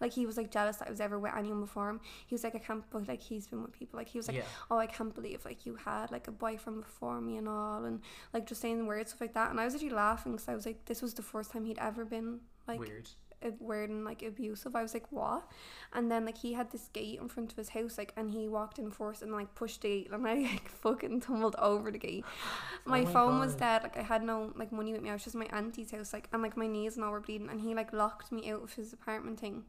Like 0.00 0.12
he 0.12 0.26
was 0.26 0.36
like 0.36 0.50
jealous 0.50 0.76
that 0.76 0.88
I 0.88 0.90
was 0.90 1.00
ever 1.00 1.18
with 1.18 1.32
anyone 1.34 1.60
before 1.60 1.88
him. 1.88 2.00
He 2.26 2.34
was 2.34 2.44
like, 2.44 2.54
I 2.54 2.58
can't, 2.58 2.84
but 2.90 3.08
like 3.08 3.22
he's 3.22 3.46
been 3.46 3.62
with 3.62 3.72
people. 3.72 3.98
Like 3.98 4.08
he 4.08 4.18
was 4.18 4.28
like, 4.28 4.36
yeah. 4.36 4.42
oh, 4.70 4.78
I 4.78 4.86
can't 4.86 5.14
believe 5.14 5.44
like 5.44 5.64
you 5.64 5.76
had 5.76 6.10
like 6.10 6.28
a 6.28 6.32
boyfriend 6.32 6.82
before 6.82 7.20
me 7.20 7.36
and 7.38 7.48
all, 7.48 7.84
and 7.84 8.00
like 8.32 8.46
just 8.46 8.60
saying 8.60 8.86
weird 8.86 9.08
stuff 9.08 9.20
like 9.20 9.34
that. 9.34 9.50
And 9.50 9.60
I 9.60 9.64
was 9.64 9.74
actually 9.74 9.90
laughing 9.90 10.32
because 10.32 10.48
I 10.48 10.54
was 10.54 10.66
like, 10.66 10.84
this 10.84 11.02
was 11.02 11.14
the 11.14 11.22
first 11.22 11.50
time 11.50 11.64
he'd 11.64 11.78
ever 11.78 12.04
been 12.04 12.40
like 12.68 12.80
Weird. 12.80 13.08
Weird 13.60 13.90
and 13.90 14.04
like 14.04 14.22
abusive. 14.22 14.74
I 14.74 14.82
was 14.82 14.94
like, 14.94 15.10
what? 15.10 15.50
And 15.92 16.10
then 16.10 16.24
like 16.26 16.38
he 16.38 16.52
had 16.54 16.70
this 16.70 16.88
gate 16.92 17.18
in 17.20 17.28
front 17.28 17.52
of 17.52 17.58
his 17.58 17.70
house, 17.70 17.98
like, 17.98 18.12
and 18.16 18.30
he 18.30 18.48
walked 18.48 18.78
in 18.78 18.90
first 18.90 19.22
and 19.22 19.32
like 19.32 19.54
pushed 19.54 19.82
the 19.82 19.88
gate, 19.88 20.10
and 20.12 20.26
I 20.26 20.34
like 20.52 20.68
fucking 20.68 21.20
tumbled 21.20 21.56
over 21.58 21.90
the 21.90 21.98
gate. 21.98 22.24
My, 22.86 23.00
Oh 23.00 23.04
my 23.04 23.12
phone 23.12 23.38
was 23.40 23.54
dead. 23.54 23.82
Like 23.82 23.96
I 23.96 24.02
had 24.02 24.22
no 24.22 24.52
like 24.56 24.72
money 24.72 24.92
with 24.92 25.02
me. 25.02 25.10
I 25.10 25.14
was 25.14 25.24
just 25.24 25.34
my 25.36 25.46
auntie's 25.52 25.90
house, 25.90 26.12
like, 26.12 26.28
and 26.32 26.42
like 26.42 26.56
my 26.56 26.66
knees 26.66 26.96
and 26.96 27.04
all 27.04 27.12
were 27.12 27.20
bleeding, 27.20 27.48
and 27.50 27.60
he 27.60 27.74
like 27.74 27.92
locked 27.92 28.30
me 28.32 28.50
out 28.50 28.62
of 28.62 28.74
his 28.74 28.92
apartment 28.92 29.40
thing. 29.40 29.64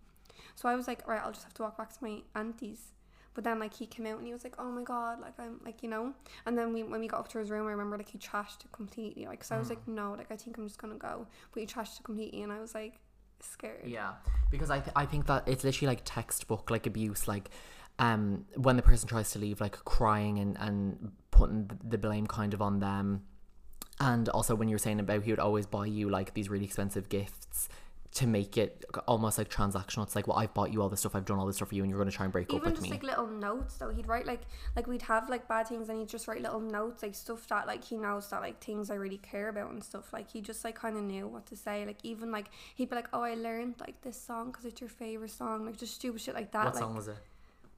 So 0.55 0.69
I 0.69 0.75
was 0.75 0.87
like, 0.87 1.07
right, 1.07 1.21
I'll 1.23 1.31
just 1.31 1.43
have 1.43 1.53
to 1.55 1.63
walk 1.63 1.77
back 1.77 1.91
to 1.93 2.03
my 2.03 2.21
auntie's. 2.35 2.93
But 3.33 3.43
then 3.43 3.59
like 3.59 3.73
he 3.75 3.85
came 3.85 4.07
out 4.07 4.17
and 4.17 4.25
he 4.25 4.33
was 4.33 4.43
like, 4.43 4.55
oh 4.57 4.71
my 4.71 4.81
god, 4.81 5.19
like 5.21 5.39
I'm 5.39 5.59
like 5.63 5.83
you 5.83 5.89
know. 5.89 6.13
And 6.45 6.57
then 6.57 6.73
we 6.73 6.81
when 6.83 6.99
we 6.99 7.07
got 7.07 7.19
up 7.19 7.27
to 7.29 7.39
his 7.39 7.51
room, 7.51 7.67
I 7.67 7.71
remember 7.71 7.97
like 7.97 8.09
he 8.09 8.17
trashed 8.17 8.65
it 8.65 8.71
completely. 8.71 9.25
Like 9.27 9.43
so 9.43 9.55
I 9.55 9.59
was 9.59 9.67
Mm. 9.67 9.71
like, 9.71 9.87
no, 9.87 10.13
like 10.17 10.31
I 10.31 10.35
think 10.35 10.57
I'm 10.57 10.67
just 10.67 10.79
gonna 10.79 10.95
go. 10.95 11.27
But 11.53 11.59
he 11.61 11.67
trashed 11.67 11.99
it 11.99 12.03
completely, 12.03 12.41
and 12.41 12.51
I 12.51 12.59
was 12.59 12.73
like 12.73 12.99
scared. 13.41 13.85
Yeah, 13.85 14.13
because 14.51 14.69
I 14.69 14.79
th- 14.79 14.93
I 14.95 15.05
think 15.05 15.27
that 15.27 15.47
it's 15.47 15.63
literally 15.63 15.87
like 15.87 16.01
textbook 16.05 16.69
like 16.69 16.87
abuse 16.87 17.27
like 17.27 17.49
um 17.99 18.45
when 18.55 18.75
the 18.75 18.81
person 18.81 19.07
tries 19.07 19.31
to 19.31 19.39
leave 19.39 19.59
like 19.59 19.73
crying 19.83 20.39
and 20.39 20.57
and 20.59 21.11
putting 21.31 21.69
the 21.83 21.97
blame 21.97 22.27
kind 22.27 22.53
of 22.53 22.61
on 22.61 22.79
them 22.79 23.23
and 23.99 24.29
also 24.29 24.55
when 24.55 24.67
you 24.67 24.75
were 24.75 24.79
saying 24.79 24.99
about 24.99 25.23
he 25.23 25.31
would 25.31 25.39
always 25.39 25.65
buy 25.65 25.85
you 25.85 26.09
like 26.09 26.33
these 26.33 26.49
really 26.49 26.65
expensive 26.65 27.09
gifts 27.09 27.69
to 28.17 28.27
make 28.27 28.57
it 28.57 28.85
almost 29.07 29.37
like 29.37 29.49
transactional. 29.49 30.03
It's 30.03 30.15
like, 30.15 30.27
well, 30.27 30.37
I've 30.37 30.53
bought 30.53 30.71
you 30.71 30.81
all 30.81 30.89
this 30.89 30.99
stuff, 31.01 31.15
I've 31.15 31.25
done 31.25 31.39
all 31.39 31.45
this 31.45 31.55
stuff 31.57 31.69
for 31.69 31.75
you, 31.75 31.83
and 31.83 31.89
you're 31.89 31.99
going 31.99 32.09
to 32.09 32.15
try 32.15 32.25
and 32.25 32.31
break 32.33 32.49
up 32.49 32.55
even 32.57 32.65
with 32.71 32.75
just 32.75 32.83
me. 32.83 32.89
like 32.91 33.03
little 33.03 33.27
notes 33.27 33.75
though 33.77 33.89
he'd 33.89 34.07
write 34.07 34.25
like 34.25 34.41
like 34.75 34.87
we'd 34.87 35.01
have 35.03 35.29
like 35.29 35.47
bad 35.47 35.67
things 35.67 35.89
and 35.89 35.99
he'd 35.99 36.09
just 36.09 36.27
write 36.27 36.41
little 36.41 36.59
notes 36.59 37.03
like 37.03 37.13
stuff 37.15 37.47
that 37.47 37.67
like 37.67 37.83
he 37.83 37.97
knows 37.97 38.29
that 38.29 38.41
like 38.41 38.59
things 38.63 38.89
i 38.89 38.95
really 38.95 39.17
care 39.17 39.49
about 39.49 39.69
and 39.71 39.83
stuff 39.83 40.11
like 40.13 40.29
he 40.31 40.41
just 40.41 40.63
like 40.63 40.75
kind 40.75 40.97
of 40.97 41.03
knew 41.03 41.27
what 41.27 41.45
to 41.45 41.55
say 41.55 41.85
like 41.85 41.97
even 42.03 42.31
like 42.31 42.47
he'd 42.75 42.89
be 42.89 42.95
like 42.95 43.07
oh 43.13 43.21
i 43.21 43.33
learned 43.35 43.75
like 43.79 44.01
this 44.01 44.19
song 44.19 44.47
because 44.51 44.65
it's 44.65 44.81
your 44.81 44.89
favorite 44.89 45.31
song 45.31 45.65
like 45.65 45.77
just 45.77 45.93
stupid 45.95 46.19
shit 46.21 46.33
like 46.35 46.51
that 46.51 46.65
what 46.65 46.73
like 46.75 46.83
song 46.83 46.95
was 46.95 47.07
it? 47.07 47.17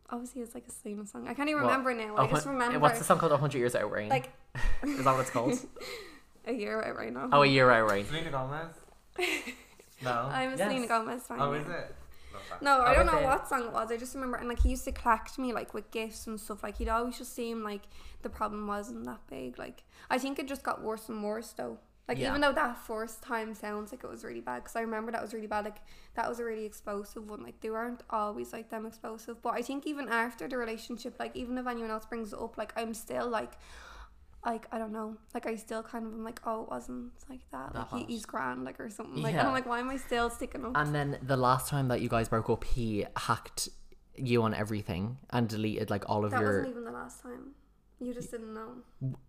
obviously 0.10 0.42
it's 0.42 0.56
like 0.56 0.66
a 0.68 0.72
Selena 0.72 1.06
song 1.06 1.28
i 1.28 1.34
can't 1.34 1.50
even 1.50 1.64
What? 1.64 1.70
remember 1.72 1.94
now 1.94 2.16
Oh, 2.18 2.24
i 2.24 2.28
just 2.28 2.46
remember 2.48 2.80
What's 2.80 2.98
the 3.00 3.06
song 3.06 3.18
called? 3.20 3.32
100 3.32 3.58
Years 3.58 3.76
Out 3.76 3.92
Rain. 3.92 4.10
like 4.10 4.32
Is 4.84 5.04
that 5.04 5.12
what 5.14 5.20
it's 5.22 5.30
called? 5.30 5.60
a 6.48 6.54
year 6.54 6.82
out 6.82 6.96
right 6.96 7.14
now 7.14 7.30
oh, 7.32 7.42
A 7.44 7.46
Year 7.46 7.70
Out 7.70 7.92
Rain. 7.92 8.06
Selena 8.06 8.32
Gomez. 8.32 8.74
No. 10.02 10.12
i'm 10.32 10.54
a 10.54 10.58
Yes. 10.58 10.60
Selena 10.70 10.88
Gomez 10.88 11.24
fan 11.24 11.38
Oh, 11.42 11.54
yeah. 11.54 11.62
is 11.62 11.68
it? 11.68 11.96
Love 12.34 12.42
that. 12.50 12.62
No, 12.62 12.82
I 12.82 12.94
don't 12.94 13.06
know 13.08 13.14
okay. 13.16 13.26
what 13.26 13.48
song 13.50 13.64
it 13.64 13.74
was. 13.74 13.92
I 13.92 13.98
just 13.98 14.14
remember, 14.14 14.38
and 14.38 14.48
like 14.48 14.60
he 14.62 14.70
used 14.70 14.86
to 14.86 14.92
collect 14.92 15.38
me 15.40 15.52
like 15.52 15.74
with 15.74 15.90
gifts 15.92 16.28
and 16.28 16.40
stuff. 16.40 16.62
Like 16.64 16.78
he'd 16.78 16.88
always 16.90 17.18
just 17.18 17.34
seem 17.34 17.64
like 17.64 17.82
the 18.22 18.30
problem 18.30 18.68
wasn't 18.68 19.06
that 19.06 19.20
big. 19.30 19.58
Like 19.58 19.84
I 20.10 20.18
think 20.20 20.38
it 20.40 20.48
just 20.48 20.62
got 20.64 20.82
worse 20.84 21.10
and 21.10 21.24
worse 21.24 21.52
though. 21.54 21.80
Like 22.08 22.18
Yeah. 22.20 22.30
even 22.30 22.42
though 22.42 22.54
that 22.54 22.78
first 22.86 23.22
time 23.24 23.54
sounds 23.56 23.92
like 23.92 24.04
it 24.04 24.10
was 24.10 24.24
really 24.24 24.42
bad, 24.42 24.64
because 24.64 24.76
I 24.76 24.82
remember 24.82 25.12
that 25.12 25.22
was 25.22 25.34
really 25.34 25.48
bad. 25.48 25.66
Like 25.66 25.78
that 26.16 26.30
was 26.30 26.40
a 26.40 26.44
really 26.44 26.66
explosive 26.66 27.28
one. 27.30 27.42
Like 27.44 27.60
they 27.62 27.70
weren't 27.72 28.02
always 28.12 28.54
like 28.54 28.70
them 28.70 28.86
explosive, 28.86 29.42
but 29.42 29.54
I 29.56 29.62
think 29.64 29.88
even 29.88 30.08
after 30.08 30.48
the 30.48 30.58
relationship, 30.58 31.16
like 31.20 31.36
even 31.36 31.58
if 31.58 31.66
anyone 31.68 31.90
else 31.92 32.06
brings 32.06 32.32
it 32.34 32.40
up, 32.40 32.58
like 32.58 32.74
I'm 32.76 32.94
still 32.94 33.28
like. 33.28 33.54
Like 34.46 34.68
I 34.72 34.78
don't 34.78 34.94
know, 34.94 35.18
like 35.34 35.46
I 35.46 35.56
still 35.56 35.84
kind 35.84 36.06
of 36.08 36.14
am 36.14 36.24
like, 36.24 36.40
oh, 36.46 36.64
it 36.64 36.70
wasn't 36.70 37.12
like 37.30 37.42
that. 37.52 37.74
That 37.74 37.92
Like 37.92 38.08
he, 38.08 38.14
he's 38.14 38.26
grand, 38.26 38.64
like 38.64 38.80
or 38.80 38.90
something. 38.90 39.22
Like 39.22 39.34
Yeah. 39.34 39.40
and 39.40 39.48
I'm 39.50 39.54
like, 39.54 39.66
why 39.66 39.80
am 39.80 39.90
I 39.90 39.98
still 39.98 40.30
sticking 40.30 40.64
up? 40.66 40.72
And 40.76 40.96
then 40.96 41.18
the 41.22 41.36
last 41.38 41.68
time 41.68 41.90
that 41.90 42.00
you 42.02 42.08
guys 42.10 42.30
broke 42.30 42.50
up, 42.50 42.64
he 42.64 43.06
hacked 43.18 43.68
you 44.16 44.42
on 44.44 44.54
everything 44.54 45.18
and 45.32 45.48
deleted 45.50 45.90
like 45.90 46.04
all 46.10 46.24
of 46.26 46.32
That 46.32 46.40
your. 46.42 46.50
wasn't 46.60 46.68
even 46.70 46.84
the 46.86 46.92
last 46.92 47.22
time. 47.22 47.52
You 48.02 48.14
just 48.14 48.32
didn't 48.32 48.54
know. 48.54 48.76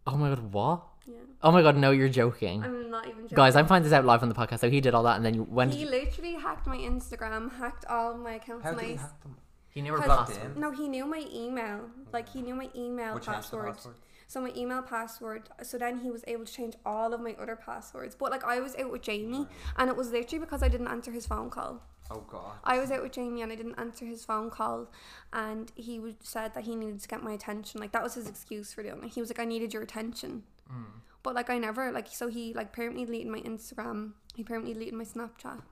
Oh 0.07 0.17
my 0.17 0.29
god, 0.29 0.53
what? 0.53 0.83
Yeah. 1.07 1.15
Oh 1.43 1.51
my 1.51 1.61
god, 1.63 1.77
no, 1.77 1.91
you're 1.91 2.09
joking. 2.09 2.63
I'm 2.63 2.89
not 2.89 3.09
even 3.09 3.23
joking. 3.25 3.35
Guys, 3.35 3.57
I'm 3.57 3.67
finding 3.67 3.91
this 3.91 3.97
out 3.97 4.05
live 4.05 4.23
on 4.23 4.29
the 4.29 4.35
podcast. 4.35 4.61
So 4.61 4.71
he 4.71 4.81
did 4.81 4.95
all 4.95 5.03
that, 5.03 5.17
and 5.17 5.25
then 5.27 5.35
you 5.35 5.43
went. 5.43 5.75
He 5.75 5.85
literally 5.87 6.35
hacked 6.35 6.69
my 6.69 6.77
Instagram, 6.77 7.51
hacked 7.59 7.85
all 7.87 8.17
my 8.17 8.35
accounts. 8.35 8.65
How 8.65 8.73
my 8.73 8.83
did 8.83 8.91
you 8.91 8.97
hack 8.99 9.21
them? 9.23 9.37
He 9.71 9.83
knew 9.83 9.93
her 9.93 9.99
Because- 10.01 10.31
password. 10.37 10.57
no, 10.57 10.71
he 10.71 10.87
knew 10.89 11.05
my 11.05 11.25
email. 11.35 11.81
Like 12.13 12.29
he 12.29 12.43
knew 12.43 12.55
my 12.55 12.71
email 12.77 13.15
Which 13.15 13.25
changed 13.27 13.51
the 13.51 13.57
password. 13.59 13.95
So 14.31 14.41
my 14.41 14.53
email 14.57 14.81
password. 14.81 15.49
So 15.61 15.77
then 15.77 15.99
he 15.99 16.09
was 16.13 16.23
able 16.29 16.45
to 16.45 16.53
change 16.53 16.75
all 16.87 17.13
of 17.13 17.21
my 17.21 17.35
other 17.43 17.57
passwords. 17.57 18.15
But 18.15 18.31
like 18.31 18.45
I 18.45 18.61
was 18.61 18.77
out 18.77 18.93
with 18.93 19.03
Jamie, 19.03 19.49
and 19.77 19.91
it 19.91 19.97
was 19.97 20.13
literally 20.13 20.39
because 20.39 20.63
I 20.63 20.69
didn't 20.69 20.87
answer 20.87 21.11
his 21.11 21.27
phone 21.27 21.51
call. 21.51 21.83
Oh 22.13 22.23
god. 22.31 22.53
I 22.63 22.79
was 22.79 22.93
out 22.93 23.03
with 23.03 23.11
Jamie 23.11 23.43
and 23.43 23.51
I 23.51 23.57
didn't 23.57 23.75
answer 23.77 24.05
his 24.05 24.25
phone 24.25 24.49
call, 24.49 24.87
and 25.33 25.73
he 25.75 25.99
would, 25.99 26.23
said 26.23 26.55
that 26.55 26.63
he 26.63 26.77
needed 26.77 27.01
to 27.01 27.09
get 27.09 27.25
my 27.25 27.33
attention. 27.33 27.81
Like 27.81 27.91
that 27.91 28.05
was 28.05 28.15
his 28.15 28.29
excuse 28.29 28.73
for 28.73 28.85
doing 28.85 29.03
it. 29.03 29.11
He 29.11 29.21
was 29.21 29.31
like, 29.31 29.41
"I 29.41 29.45
needed 29.45 29.75
your 29.75 29.83
attention," 29.83 30.45
mm. 30.73 30.85
but 31.25 31.35
like 31.35 31.51
I 31.51 31.59
never 31.59 31.91
like. 31.91 32.07
So 32.07 32.29
he 32.29 32.55
like 32.55 32.73
permanently 32.73 33.07
deleted 33.07 33.33
my 33.33 33.41
Instagram. 33.41 34.13
He 34.37 34.45
permanently 34.45 34.75
deleted 34.75 34.95
my 34.95 35.05
Snapchat. 35.05 35.63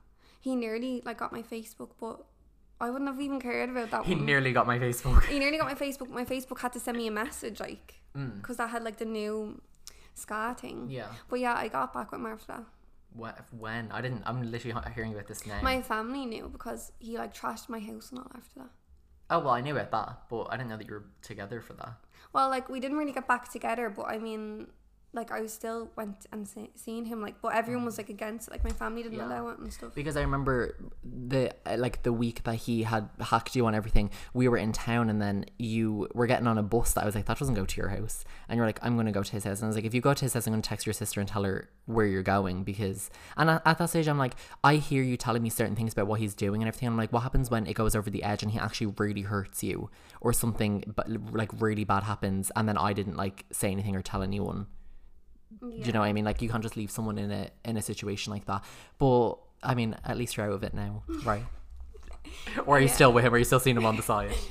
He 0.41 0.57
nearly 0.57 1.01
like 1.05 1.19
got 1.19 1.33
my 1.33 1.43
Facebook, 1.43 1.91
but 2.01 2.25
I 2.81 2.91
wouldn't 2.91 3.09
have 3.09 3.21
even 3.21 3.41
cared 3.41 3.71
about 3.71 3.93
that 3.93 4.05
He 4.05 4.17
one. 4.17 4.27
nearly 4.27 4.53
got 4.53 4.67
my 4.67 4.81
Facebook. 4.81 5.25
he 5.27 5.39
nearly 5.39 5.59
got 5.59 5.67
my 5.67 5.75
Facebook. 5.77 6.09
My 6.11 6.25
Facebook 6.25 6.59
had 6.59 6.73
to 6.73 6.81
send 6.81 6.97
me 6.97 7.07
a 7.07 7.13
message 7.13 7.61
like 7.61 7.95
Mm. 8.19 8.37
because 8.37 8.57
that 8.57 8.71
had 8.71 8.83
like 8.83 8.97
the 8.99 9.05
new 9.05 9.61
ska 10.14 10.57
thing. 10.59 10.87
Yeah. 10.91 11.07
But 11.29 11.39
yeah, 11.41 11.55
I 11.55 11.69
got 11.69 11.93
back 11.95 12.11
with 12.11 12.21
him 12.21 12.27
after 12.27 12.47
that. 12.55 12.64
Wh- 13.19 13.55
When? 13.61 13.91
I 13.93 14.01
didn't. 14.01 14.23
I'm 14.27 14.51
literally 14.51 14.77
hearing 14.95 15.12
about 15.14 15.29
this 15.29 15.47
now. 15.47 15.61
My 15.62 15.81
family 15.83 16.27
knew 16.27 16.49
because 16.49 16.93
he 16.99 17.16
like 17.16 17.33
trashed 17.35 17.69
my 17.69 17.79
house 17.79 18.11
and 18.11 18.19
all 18.21 18.31
after 18.35 18.61
that. 18.61 18.71
oh 19.31 19.39
well, 19.41 19.51
I 19.55 19.61
knew 19.61 19.75
about 19.77 19.91
that, 19.93 20.23
but 20.29 20.45
I 20.51 20.57
didn't 20.57 20.71
know 20.71 20.77
that 20.79 20.87
you 20.89 20.95
were 20.95 21.05
together 21.23 21.61
for 21.61 21.75
that. 21.75 21.93
Well, 22.33 22.49
like 22.51 22.69
we 22.69 22.81
didn't 22.81 22.99
really 22.99 23.12
get 23.12 23.27
back 23.29 23.51
together, 23.51 23.89
but 23.89 24.07
I 24.09 24.19
mean, 24.19 24.69
like 25.15 25.31
I 25.33 25.47
still 25.47 25.91
went 25.97 26.27
and 26.33 26.47
se- 26.47 26.71
seen 26.75 27.07
him. 27.07 27.23
Like, 27.23 27.41
but 27.41 27.55
everyone 27.55 27.85
was 27.85 27.95
mm. 27.95 27.99
like 27.99 28.11
against 28.11 28.49
it. 28.49 28.51
Like 28.51 28.63
my 28.63 28.71
family 28.71 29.03
didn't 29.03 29.19
Yeah. 29.19 29.27
allow 29.27 29.49
it 29.49 29.59
and 29.59 29.73
stuff. 29.73 29.95
Because 29.95 30.17
I 30.17 30.21
remember 30.21 30.77
the 31.03 31.53
like 31.77 32.03
the 32.03 32.13
week 32.13 32.45
that 32.45 32.57
he 32.57 32.83
had 32.83 33.09
hacked 33.19 33.57
you 33.57 33.67
on 33.67 33.75
everything. 33.75 34.11
We 34.35 34.49
were 34.49 34.59
in 34.59 34.73
town, 34.73 35.09
and 35.09 35.21
then 35.21 35.47
you 35.59 36.09
were 36.15 36.27
getting 36.27 36.47
on 36.47 36.59
a 36.59 36.63
bus. 36.63 36.93
That 36.93 37.03
I 37.03 37.07
was 37.07 37.15
like, 37.15 37.25
that 37.27 37.39
doesn't 37.39 37.55
go 37.55 37.65
to 37.65 37.77
your 37.77 37.89
house. 37.89 38.25
And 38.49 38.59
you're 38.59 38.67
like, 38.67 38.79
I'm 38.83 38.97
gonna 38.97 39.13
go 39.13 39.23
to 39.23 39.33
his 39.33 39.45
house. 39.45 39.59
And 39.61 39.65
I 39.65 39.69
was 39.69 39.77
like, 39.77 39.87
if 39.87 39.95
you 39.95 40.01
go 40.01 40.13
to 40.13 40.25
his 40.25 40.35
house, 40.35 40.47
I'm 40.47 40.53
gonna 40.53 40.63
text 40.63 40.87
your 40.87 40.93
sister 40.93 41.21
and 41.21 41.29
tell 41.29 41.45
her 41.45 41.71
where 41.87 42.07
you're 42.07 42.23
going. 42.23 42.65
Because 42.65 43.11
and 43.37 43.49
at, 43.49 43.63
at 43.65 43.79
that 43.79 43.89
stage, 43.89 44.09
I'm 44.09 44.19
like, 44.19 44.35
I 44.63 44.77
hear 44.77 45.03
you 45.03 45.17
telling 45.17 45.43
me 45.43 45.49
certain 45.51 45.75
things 45.75 45.95
about 45.95 46.07
what 46.07 46.21
he's 46.21 46.35
doing 46.35 46.63
and 46.63 46.69
everything. 46.69 46.87
I'm 46.87 46.97
like, 46.99 47.13
what 47.13 47.23
happens 47.23 47.51
when 47.51 47.67
it 47.67 47.75
goes 47.75 47.97
over 47.97 48.11
the 48.11 48.23
edge 48.23 48.43
and 48.43 48.53
he 48.53 48.59
actually 48.59 48.93
really 48.99 49.23
hurts 49.23 49.63
you, 49.63 49.89
or 50.21 50.35
something, 50.35 50.85
but 50.95 51.09
like 51.33 51.51
really 51.61 51.85
bad 51.85 52.03
happens, 52.03 52.53
and 52.55 52.69
then 52.69 52.77
I 52.77 52.93
didn't 52.93 53.17
like 53.17 53.47
say 53.53 53.71
anything 53.71 53.97
or 53.97 54.03
tell 54.03 54.23
anyone. 54.23 54.67
Do 55.61 55.72
you 55.72 55.92
know 55.92 56.01
what 56.01 56.07
I 56.07 56.12
mean? 56.12 56.24
Like 56.24 56.42
you 56.42 56.49
can't 56.49 56.62
just 56.62 56.76
leave 56.76 56.90
someone 56.90 57.18
in 57.18 57.30
a 57.30 57.51
in 57.64 57.76
a 57.76 57.82
situation 57.82 58.32
like 58.32 58.44
that. 58.46 58.62
But 58.99 59.34
I 59.62 59.74
mean, 59.74 59.96
at 60.05 60.16
least 60.16 60.36
you're 60.36 60.46
out 60.46 60.53
of 60.53 60.62
it 60.62 60.74
now, 60.74 61.03
right? 61.24 61.44
or 62.66 62.76
are 62.76 62.80
you 62.80 62.86
Yeah. 62.86 62.92
still 62.92 63.12
with 63.12 63.24
him? 63.24 63.34
Are 63.34 63.38
you 63.38 63.44
still 63.44 63.61
seeing 63.61 63.76
him 63.76 63.86
on 63.86 63.96
the 63.96 64.03
side? 64.03 64.32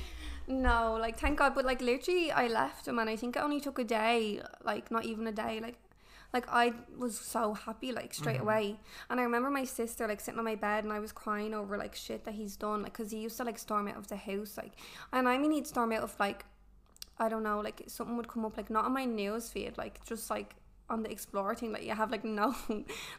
No, 0.50 0.96
like 0.98 1.18
thank 1.18 1.38
God. 1.38 1.54
But 1.54 1.66
like 1.66 1.82
literally, 1.82 2.32
I 2.32 2.46
left 2.46 2.88
him, 2.88 2.98
and 2.98 3.10
I 3.10 3.16
think 3.16 3.36
it 3.36 3.40
only 3.40 3.60
took 3.60 3.78
a 3.78 3.84
day. 3.84 4.40
Like 4.64 4.90
not 4.90 5.04
even 5.04 5.26
a 5.26 5.32
day. 5.32 5.60
Like. 5.60 5.76
Like 6.30 6.46
I 6.50 6.74
was 6.94 7.18
so 7.18 7.54
happy 7.54 7.90
like 7.90 8.12
straight 8.12 8.34
mm-hmm. 8.36 8.42
away, 8.42 8.80
and 9.08 9.18
I 9.18 9.22
remember 9.22 9.48
my 9.48 9.64
sister 9.64 10.06
like 10.06 10.20
sitting 10.20 10.38
on 10.38 10.44
my 10.44 10.56
bed 10.56 10.84
and 10.84 10.92
I 10.92 10.98
was 10.98 11.10
crying 11.10 11.54
over 11.54 11.78
like 11.78 11.94
shit 11.94 12.26
that 12.26 12.34
he's 12.34 12.54
done 12.54 12.82
like 12.82 12.92
because 12.92 13.12
he 13.12 13.18
used 13.20 13.38
to 13.38 13.44
like 13.44 13.58
storm 13.58 13.88
out 13.88 13.96
of 13.96 14.08
the 14.08 14.16
house 14.16 14.58
like, 14.58 14.72
and 15.10 15.26
I 15.26 15.38
mean 15.38 15.52
he'd 15.52 15.66
storm 15.66 15.90
out 15.90 16.02
of 16.02 16.14
like, 16.20 16.44
I 17.18 17.30
don't 17.30 17.42
know 17.42 17.60
like 17.60 17.84
something 17.86 18.14
would 18.18 18.28
come 18.28 18.44
up 18.44 18.58
like 18.58 18.68
not 18.68 18.84
on 18.84 18.92
my 18.92 19.06
news 19.06 19.48
feed 19.48 19.78
like 19.78 20.04
just 20.04 20.28
like 20.28 20.54
on 20.90 21.02
the 21.02 21.10
explore 21.10 21.54
thing 21.54 21.72
like 21.72 21.84
you 21.84 21.94
have 21.94 22.10
like 22.10 22.24
no 22.40 22.54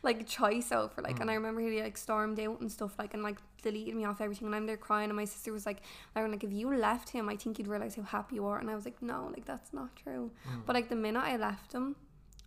like 0.04 0.28
choice 0.28 0.72
over 0.72 1.02
like 1.02 1.20
and 1.20 1.30
I 1.30 1.34
mm. 1.34 1.38
remember 1.38 1.62
he 1.62 1.82
like 1.82 1.98
stormed 1.98 2.40
out 2.40 2.60
and 2.62 2.72
stuff 2.72 2.98
like 2.98 3.14
and 3.14 3.22
like 3.22 3.38
deleted 3.62 3.96
me 3.96 4.06
off 4.06 4.22
everything 4.22 4.48
and 4.48 4.56
I'm 4.56 4.66
there 4.66 4.78
crying 4.78 5.10
and 5.10 5.16
my 5.16 5.26
sister 5.26 5.54
was 5.54 5.66
like 5.66 5.82
Lauren 6.16 6.32
like 6.32 6.44
if 6.44 6.52
you 6.52 6.76
left 6.76 7.10
him 7.10 7.30
I 7.30 7.36
think 7.36 7.60
you'd 7.60 7.68
realize 7.68 7.96
how 7.96 8.04
happy 8.04 8.36
you 8.36 8.46
are 8.48 8.58
and 8.58 8.70
I 8.70 8.76
was 8.76 8.86
like 8.86 9.02
no 9.02 9.30
like 9.34 9.46
that's 9.46 9.74
not 9.74 9.96
true. 9.96 10.32
Mm. 10.48 10.66
But 10.66 10.76
like 10.76 10.90
the 10.90 10.96
minute 10.96 11.24
I 11.24 11.38
left 11.38 11.74
him 11.74 11.96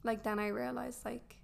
like 0.03 0.25
then 0.25 0.39
I 0.39 0.49
realized 0.49 1.05
like 1.05 1.37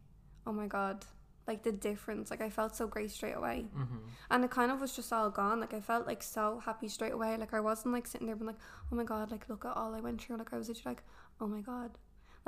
oh 0.46 0.52
my 0.52 0.66
god 0.66 1.04
like 1.46 1.62
the 1.62 1.72
difference 1.72 2.30
like 2.30 2.42
I 2.42 2.50
felt 2.50 2.74
so 2.74 2.88
great 2.88 3.12
straight 3.12 3.36
away. 3.36 3.66
Mm-hmm. 3.76 3.96
And 4.30 4.44
it 4.44 4.50
kind 4.50 4.72
of 4.72 4.80
was 4.80 4.94
just 4.94 5.12
all 5.12 5.30
gone 5.30 5.60
like 5.60 5.72
I 5.72 5.80
felt 5.80 6.06
like 6.06 6.24
so 6.24 6.60
happy 6.64 6.88
straight 6.88 7.12
away 7.12 7.36
like 7.36 7.54
I 7.54 7.60
wasn't 7.60 7.94
like 7.94 8.08
sitting 8.08 8.26
there 8.26 8.34
being 8.34 8.48
like 8.48 8.60
oh 8.92 8.96
my 8.96 9.04
god 9.04 9.30
like 9.30 9.48
look 9.48 9.64
at 9.64 9.76
all 9.76 9.94
I 9.94 10.00
went 10.00 10.20
through 10.20 10.38
like 10.38 10.52
I 10.52 10.58
was 10.58 10.68
literally 10.68 10.96
like 10.96 11.02
oh 11.40 11.46
my 11.46 11.60
god 11.60 11.92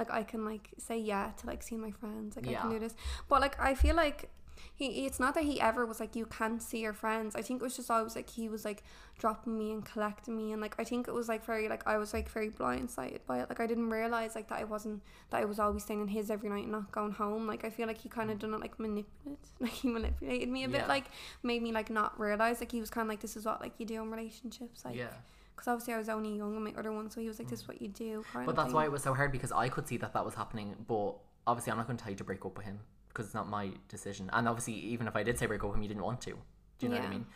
like 0.01 0.11
I 0.11 0.23
can 0.25 0.45
like 0.45 0.71
say 0.79 0.99
yeah 0.99 1.31
to 1.39 1.47
like 1.47 1.63
see 1.63 1.77
my 1.77 1.93
friends 1.93 2.35
like 2.35 2.49
I 2.49 2.55
can 2.55 2.71
do 2.71 2.79
this. 2.79 2.95
But 3.29 3.41
like 3.41 3.61
I 3.61 3.75
feel 3.75 3.95
like 3.95 4.31
he 4.75 5.05
it's 5.07 5.21
not 5.21 5.35
that 5.35 5.45
he 5.45 5.61
ever 5.61 5.85
was 5.85 6.01
like 6.01 6.17
you 6.17 6.25
can't 6.27 6.63
see 6.63 6.81
your 6.81 6.95
friends. 6.95 7.37
I 7.37 7.43
think 7.43 7.61
it 7.61 7.65
was 7.65 7.77
just 7.77 7.91
always 7.91 8.17
like 8.17 8.31
he 8.31 8.49
was 8.49 8.65
like 8.65 8.83
dropping 9.19 9.59
me 9.59 9.73
and 9.73 9.85
collecting 9.85 10.37
me. 10.37 10.53
And 10.53 10.63
like 10.63 10.75
I 10.79 10.85
think 10.85 11.07
it 11.07 11.13
was 11.13 11.29
like 11.29 11.45
very 11.45 11.69
like 11.69 11.87
I 11.87 11.99
was 11.99 12.15
like 12.15 12.31
very 12.31 12.49
blindsided 12.49 13.21
by 13.27 13.41
it. 13.41 13.51
Like 13.51 13.61
I 13.61 13.67
didn't 13.67 13.91
realize 13.91 14.35
like 14.35 14.49
that 14.49 14.59
I 14.59 14.65
wasn't 14.65 15.03
that 15.31 15.43
I 15.43 15.45
was 15.45 15.59
always 15.59 15.83
staying 15.83 16.01
in 16.01 16.09
his 16.09 16.31
every 16.31 16.49
night 16.49 16.65
and 16.65 16.73
not 16.73 16.91
going 16.93 17.13
home. 17.13 17.47
Like 17.47 17.65
I 17.65 17.71
feel 17.71 17.87
like 17.87 17.99
he 17.99 18.09
kind 18.09 18.31
of 18.31 18.39
mm. 18.39 18.41
done 18.41 18.55
it 18.55 18.61
like 18.61 18.81
manipulate 18.81 19.39
like 19.61 19.73
he 19.73 19.89
manipulated 19.89 20.49
me 20.49 20.65
a 20.65 20.69
bit 20.69 20.89
like 20.89 21.05
made 21.43 21.63
me 21.63 21.73
like 21.73 21.91
not 21.91 22.19
realize 22.19 22.61
like 22.61 22.73
he 22.73 22.81
was 22.81 22.89
kind 22.89 23.05
of 23.05 23.11
like 23.11 23.21
this 23.21 23.37
is 23.37 23.45
what 23.45 23.61
like 23.61 23.75
you 23.79 23.85
do 23.85 24.03
in 24.03 24.11
relationships 24.11 24.83
like 24.85 24.97
yeah. 24.97 25.13
Because 25.61 25.73
obviously 25.73 25.93
I 25.93 25.99
was 25.99 26.09
only 26.09 26.39
young 26.39 26.57
in 26.57 26.65
my 26.65 26.73
other 26.79 26.91
one 26.91 27.11
so 27.11 27.21
he 27.21 27.29
was 27.29 27.39
like 27.39 27.51
this 27.51 27.61
is 27.61 27.65
mm. 27.67 27.69
what 27.69 27.83
you 27.83 27.89
do 27.89 28.25
kind 28.33 28.47
But 28.47 28.53
of 28.53 28.57
that's 28.57 28.69
thing. 28.69 28.77
why 28.77 28.85
it 28.85 28.93
was 28.93 29.03
so 29.03 29.13
hard 29.13 29.31
because 29.31 29.53
I 29.53 29.69
could 29.69 29.87
see 29.87 29.99
that 29.99 30.15
that 30.15 30.25
was 30.25 30.35
happening. 30.35 30.75
But 30.89 31.17
obviously, 31.47 31.71
I'm 31.71 31.77
not 31.77 31.87
going 31.87 31.99
to 31.99 32.03
tell 32.03 32.11
you 32.11 32.17
to 32.17 32.25
break 32.25 32.47
up 32.47 32.57
with 32.57 32.65
him 32.65 32.79
because 33.09 33.27
it's 33.27 33.35
not 33.35 33.47
my 33.47 33.71
decision. 33.89 34.31
And 34.33 34.49
obviously, 34.49 34.73
even 34.75 35.07
if 35.07 35.15
I 35.17 35.23
did 35.23 35.39
say 35.39 35.45
break 35.45 35.63
up 35.63 35.69
with 35.69 35.77
him, 35.77 35.83
you 35.83 35.89
didn't 35.89 36.03
want 36.03 36.23
to. 36.23 36.31
Do 36.31 36.37
you 36.81 36.89
know 36.89 36.97
what 36.97 37.05
I 37.05 37.11
mean? 37.11 37.27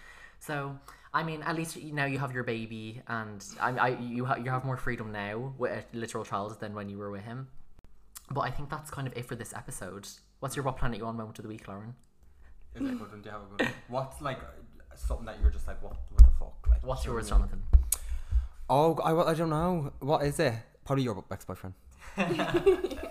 So, 0.40 0.78
I 1.12 1.22
mean, 1.22 1.42
at 1.42 1.54
least 1.54 1.76
you- 1.76 1.92
now 1.92 2.06
you 2.06 2.18
have 2.18 2.32
your 2.32 2.44
baby, 2.44 3.02
and 3.08 3.44
I, 3.60 3.70
I 3.70 3.88
you 3.98 4.24
have 4.24 4.38
you 4.38 4.50
have 4.50 4.64
more 4.64 4.78
freedom 4.78 5.12
now 5.12 5.52
with 5.58 5.72
a 5.72 5.96
literal 5.96 6.24
child 6.24 6.58
than 6.60 6.74
when 6.74 6.88
you 6.88 6.96
were 6.96 7.10
with 7.10 7.24
him. 7.24 7.48
But 8.30 8.40
I 8.40 8.50
think 8.50 8.70
that's 8.70 8.90
kind 8.90 9.06
of 9.06 9.14
it 9.18 9.26
for 9.26 9.34
this 9.34 9.52
episode. 9.52 10.08
What's 10.40 10.56
your 10.56 10.64
what 10.64 10.78
planet 10.78 10.98
you 10.98 11.04
on 11.04 11.16
moment 11.16 11.38
of 11.38 11.42
the 11.42 11.50
week, 11.50 11.68
Lauren? 11.68 11.94
Is 12.74 12.80
it 12.80 12.86
a 12.86 12.94
good 12.94 13.00
one? 13.00 13.20
Do 13.20 13.28
you 13.28 13.32
have 13.32 13.42
a 13.42 13.56
good 13.56 13.66
one? 13.66 13.74
What's 13.88 14.22
like 14.22 14.38
something 14.96 15.26
that 15.26 15.40
you're 15.42 15.50
just 15.50 15.66
like, 15.66 15.82
what, 15.82 15.96
what 16.10 16.18
the 16.18 16.30
fuck? 16.38 16.66
Like, 16.68 16.86
What's 16.86 17.02
do 17.02 17.10
you 17.10 17.14
yours, 17.14 17.30
what 17.30 17.36
I? 17.36 17.38
Jonathan? 17.38 17.62
Oh, 18.70 18.94
I, 18.96 19.30
I 19.30 19.34
don't 19.34 19.50
know. 19.50 19.92
What 20.00 20.24
is 20.24 20.38
it? 20.40 20.54
Probably 20.84 21.04
your 21.04 21.22
ex 21.30 21.44
boyfriend. 21.44 21.74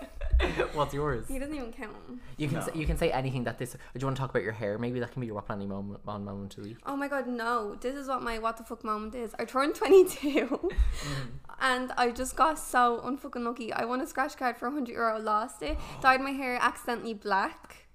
What's 0.72 0.92
yours? 0.92 1.26
he 1.28 1.38
doesn't 1.38 1.54
even 1.54 1.72
count 1.72 1.92
You 2.36 2.48
can 2.48 2.58
No. 2.58 2.64
say, 2.66 2.72
you 2.74 2.86
can 2.86 2.96
say 2.98 3.12
anything 3.12 3.44
that 3.44 3.58
this. 3.58 3.72
Do 3.72 3.78
you 3.98 4.04
want 4.06 4.16
to 4.16 4.20
talk 4.20 4.30
about 4.30 4.42
your 4.42 4.52
hair? 4.52 4.78
Maybe 4.78 4.98
that 5.00 5.12
can 5.12 5.20
be 5.20 5.26
your 5.26 5.36
what 5.36 5.46
planet 5.46 5.68
moment 5.68 6.00
on 6.06 6.24
moment 6.24 6.56
of 6.58 6.64
the 6.64 6.70
week. 6.70 6.78
Oh 6.84 6.96
my 6.96 7.06
god, 7.08 7.28
no. 7.28 7.76
This 7.80 7.94
is 7.94 8.08
what 8.08 8.22
my 8.22 8.38
what 8.40 8.56
the 8.56 8.64
fuck 8.64 8.82
moment 8.84 9.14
is. 9.14 9.32
I 9.38 9.44
turned 9.44 9.74
22 9.76 10.70
and 11.60 11.92
I 11.96 12.10
just 12.10 12.34
got 12.34 12.58
so 12.58 13.00
unfucking 13.04 13.44
lucky. 13.44 13.72
I 13.72 13.84
won 13.84 14.00
a 14.00 14.06
scratch 14.06 14.36
card 14.36 14.56
for 14.56 14.66
100 14.68 14.92
euro, 14.92 15.18
lost 15.20 15.62
it, 15.62 15.78
dyed 16.00 16.20
my 16.20 16.32
hair 16.32 16.58
accidentally 16.60 17.14
black. 17.14 17.86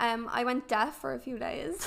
Um, 0.00 0.28
I 0.32 0.44
went 0.44 0.68
deaf 0.68 0.96
for 1.00 1.12
a 1.12 1.18
few 1.18 1.38
days. 1.38 1.86